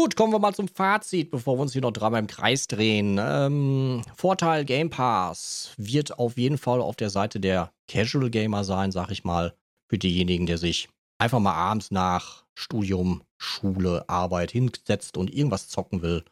Gut, 0.00 0.14
kommen 0.14 0.32
wir 0.32 0.38
mal 0.38 0.54
zum 0.54 0.68
Fazit, 0.68 1.32
bevor 1.32 1.58
wir 1.58 1.62
uns 1.62 1.72
hier 1.72 1.82
noch 1.82 1.90
dreimal 1.90 2.20
im 2.20 2.28
Kreis 2.28 2.68
drehen. 2.68 3.18
Ähm, 3.20 4.04
Vorteil 4.14 4.64
Game 4.64 4.90
Pass 4.90 5.74
wird 5.76 6.20
auf 6.20 6.38
jeden 6.38 6.56
Fall 6.56 6.80
auf 6.80 6.94
der 6.94 7.10
Seite 7.10 7.40
der 7.40 7.72
Casual 7.88 8.30
Gamer 8.30 8.62
sein, 8.62 8.92
sag 8.92 9.10
ich 9.10 9.24
mal. 9.24 9.56
Für 9.90 9.98
diejenigen, 9.98 10.46
der 10.46 10.56
sich 10.56 10.88
einfach 11.20 11.40
mal 11.40 11.54
abends 11.54 11.90
nach 11.90 12.44
Studium, 12.56 13.24
Schule, 13.38 14.08
Arbeit 14.08 14.52
hinsetzt 14.52 15.16
und 15.16 15.34
irgendwas 15.34 15.68
zocken 15.68 16.00
will. 16.00 16.24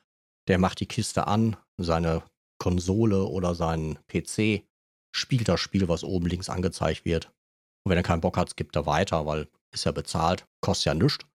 Der 0.46 0.58
macht 0.58 0.78
die 0.78 0.86
Kiste 0.86 1.26
an, 1.26 1.56
seine 1.76 2.22
Konsole 2.58 3.24
oder 3.24 3.56
seinen 3.56 3.98
PC, 4.06 4.62
spielt 5.12 5.48
das 5.48 5.58
Spiel, 5.58 5.88
was 5.88 6.04
oben 6.04 6.26
links 6.26 6.48
angezeigt 6.48 7.04
wird. 7.04 7.32
Und 7.82 7.90
wenn 7.90 7.98
er 7.98 8.04
keinen 8.04 8.20
Bock 8.20 8.36
hat, 8.36 8.48
skippt 8.48 8.76
er 8.76 8.86
weiter, 8.86 9.26
weil 9.26 9.48
ist 9.72 9.86
ja 9.86 9.90
bezahlt, 9.90 10.46
kostet 10.60 10.84
ja 10.86 10.94
nichts. 10.94 11.26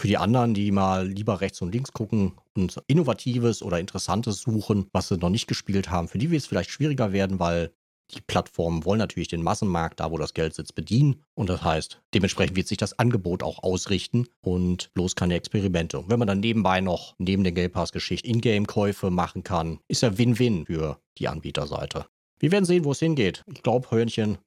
Für 0.00 0.08
die 0.08 0.16
anderen, 0.16 0.54
die 0.54 0.70
mal 0.70 1.06
lieber 1.06 1.42
rechts 1.42 1.60
und 1.60 1.74
links 1.74 1.92
gucken 1.92 2.32
und 2.56 2.82
Innovatives 2.86 3.62
oder 3.62 3.78
Interessantes 3.78 4.40
suchen, 4.40 4.86
was 4.94 5.08
sie 5.08 5.18
noch 5.18 5.28
nicht 5.28 5.46
gespielt 5.46 5.90
haben, 5.90 6.08
für 6.08 6.16
die 6.16 6.30
wird 6.30 6.40
es 6.40 6.46
vielleicht 6.46 6.70
schwieriger 6.70 7.12
werden, 7.12 7.38
weil 7.38 7.74
die 8.10 8.22
Plattformen 8.22 8.86
wollen 8.86 8.98
natürlich 8.98 9.28
den 9.28 9.42
Massenmarkt, 9.42 10.00
da 10.00 10.10
wo 10.10 10.16
das 10.16 10.32
Geld 10.32 10.54
sitzt, 10.54 10.74
bedienen. 10.74 11.22
Und 11.34 11.50
das 11.50 11.62
heißt, 11.62 12.00
dementsprechend 12.14 12.56
wird 12.56 12.66
sich 12.66 12.78
das 12.78 12.98
Angebot 12.98 13.42
auch 13.42 13.62
ausrichten 13.62 14.26
und 14.40 14.90
bloß 14.94 15.16
keine 15.16 15.34
Experimente. 15.34 15.98
Und 15.98 16.08
wenn 16.08 16.18
man 16.18 16.28
dann 16.28 16.40
nebenbei 16.40 16.80
noch 16.80 17.14
neben 17.18 17.44
den 17.44 17.54
Game 17.54 17.70
Pass-Geschichten 17.70 18.26
Ingame-Käufe 18.26 19.10
machen 19.10 19.44
kann, 19.44 19.80
ist 19.86 20.00
ja 20.00 20.16
Win-Win 20.16 20.64
für 20.64 20.98
die 21.18 21.28
Anbieterseite. 21.28 22.06
Wir 22.38 22.52
werden 22.52 22.64
sehen, 22.64 22.86
wo 22.86 22.92
es 22.92 23.00
hingeht. 23.00 23.44
Ich 23.52 23.62
glaube, 23.62 23.90
Hörnchen, 23.90 24.38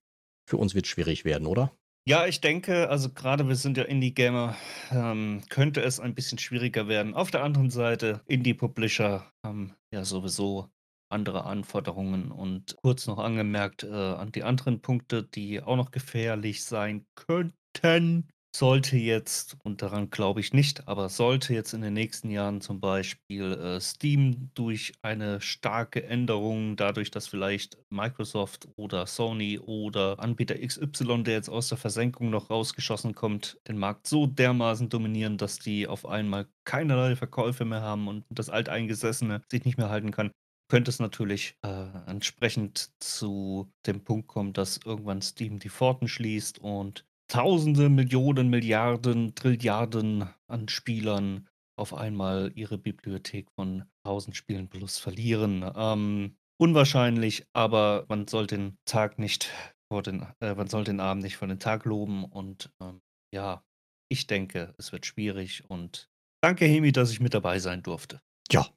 für 0.50 0.58
uns 0.58 0.74
wird 0.74 0.86
es 0.86 0.90
schwierig 0.90 1.26
werden, 1.26 1.46
oder? 1.46 1.72
Ja, 2.06 2.28
ich 2.28 2.42
denke, 2.42 2.90
also 2.90 3.10
gerade 3.14 3.48
wir 3.48 3.56
sind 3.56 3.78
ja 3.78 3.84
Indie-Gamer, 3.84 4.58
ähm, 4.92 5.42
könnte 5.48 5.82
es 5.82 6.02
ein 6.02 6.14
bisschen 6.14 6.38
schwieriger 6.38 6.90
werden. 6.90 7.14
Auf 7.14 7.32
der 7.32 7.44
anderen 7.44 7.70
Seite, 7.70 8.22
Indie-Publisher 8.28 9.32
haben 9.46 9.74
ja 9.94 10.04
sowieso 10.04 10.70
andere 11.10 11.46
Anforderungen 11.46 12.32
und 12.32 12.76
kurz 12.82 13.08
noch 13.08 13.20
angemerkt 13.20 13.84
äh, 13.84 13.88
an 13.88 14.34
die 14.34 14.44
anderen 14.44 14.82
Punkte, 14.82 15.24
die 15.24 15.62
auch 15.62 15.78
noch 15.78 15.92
gefährlich 15.92 16.66
sein 16.66 17.06
könnten. 17.16 18.28
Sollte 18.56 18.98
jetzt, 18.98 19.58
und 19.64 19.82
daran 19.82 20.12
glaube 20.12 20.40
ich 20.40 20.54
nicht, 20.54 20.88
aber 20.88 21.10
sollte 21.10 21.56
jetzt 21.56 21.74
in 21.74 21.82
den 21.82 21.94
nächsten 21.94 22.30
Jahren 22.30 22.62
zum 22.62 22.80
Beispiel 22.80 23.54
äh, 23.54 23.82
Steam 23.82 24.52
durch 24.54 24.94
eine 25.02 25.42
starke 25.42 26.04
Änderung, 26.04 26.76
dadurch, 26.76 27.10
dass 27.10 27.28
vielleicht 27.28 27.80
Microsoft 27.90 28.68
oder 28.76 29.08
Sony 29.08 29.58
oder 29.58 30.20
Anbieter 30.20 30.56
XY, 30.56 31.24
der 31.24 31.34
jetzt 31.34 31.50
aus 31.50 31.70
der 31.70 31.80
Versenkung 31.80 32.30
noch 32.30 32.52
rausgeschossen 32.52 33.16
kommt, 33.16 33.58
den 33.68 33.80
Markt 33.80 34.06
so 34.06 34.28
dermaßen 34.28 34.88
dominieren, 34.88 35.40
dass 35.40 35.58
die 35.58 35.88
auf 35.88 36.06
einmal 36.06 36.48
keinerlei 36.64 37.16
Verkäufe 37.16 37.66
mehr 37.66 37.82
haben 37.82 38.08
und 38.08 38.24
das 38.30 38.52
Alteingesessene 38.52 39.42
sich 39.52 39.66
nicht 39.66 39.80
mehr 39.80 39.90
halten 39.90 40.12
kann, 40.12 40.30
könnte 40.70 40.92
es 40.92 41.00
natürlich 41.00 41.58
äh, 41.64 41.88
entsprechend 42.06 42.92
zu 43.00 43.72
dem 43.88 44.04
Punkt 44.04 44.28
kommen, 44.28 44.54
dass 44.54 44.80
irgendwann 44.86 45.24
Steam 45.24 45.58
die 45.58 45.70
Pforten 45.70 46.08
schließt 46.08 46.60
und 46.60 47.04
Tausende, 47.34 47.90
Millionen, 47.90 48.52
Milliarden, 48.52 49.34
Trilliarden 49.34 50.30
an 50.48 50.70
Spielern 50.70 51.50
auf 51.76 51.96
einmal 51.96 52.52
ihre 52.54 52.78
Bibliothek 52.78 53.48
von 53.58 53.86
1000 54.06 54.38
Spielen 54.38 54.70
plus 54.70 55.00
verlieren. 55.00 55.66
Ähm, 55.76 56.38
unwahrscheinlich, 56.62 57.48
aber 57.52 58.06
man 58.08 58.28
soll 58.28 58.46
den 58.46 58.78
Tag 58.86 59.18
nicht 59.18 59.52
vor 59.92 60.04
den, 60.04 60.28
äh, 60.42 60.54
man 60.54 60.68
soll 60.68 60.84
den 60.84 61.00
Abend 61.00 61.24
nicht 61.24 61.38
vor 61.38 61.48
den 61.48 61.58
Tag 61.58 61.86
loben 61.86 62.24
und 62.24 62.72
ähm, 62.80 63.02
ja, 63.34 63.64
ich 64.12 64.28
denke, 64.28 64.76
es 64.78 64.92
wird 64.92 65.08
schwierig 65.08 65.68
und 65.68 66.12
danke 66.44 66.66
Hemi, 66.66 66.92
dass 66.92 67.10
ich 67.10 67.20
mit 67.20 67.34
dabei 67.34 67.58
sein 67.58 67.82
durfte. 67.82 68.22
Ja, 68.52 68.68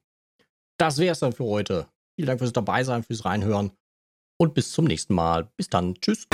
das 0.79 0.97
wäre 0.97 1.11
es 1.11 1.19
dann 1.19 1.33
für 1.33 1.45
heute. 1.45 1.89
Vielen 2.19 2.25
Dank 2.25 2.39
fürs 2.39 2.53
Dabeisein, 2.53 3.03
fürs 3.03 3.23
Reinhören 3.23 3.71
und 4.41 4.55
bis 4.55 4.71
zum 4.71 4.85
nächsten 4.85 5.13
Mal. 5.13 5.51
Bis 5.57 5.69
dann. 5.69 5.93
Tschüss. 6.01 6.27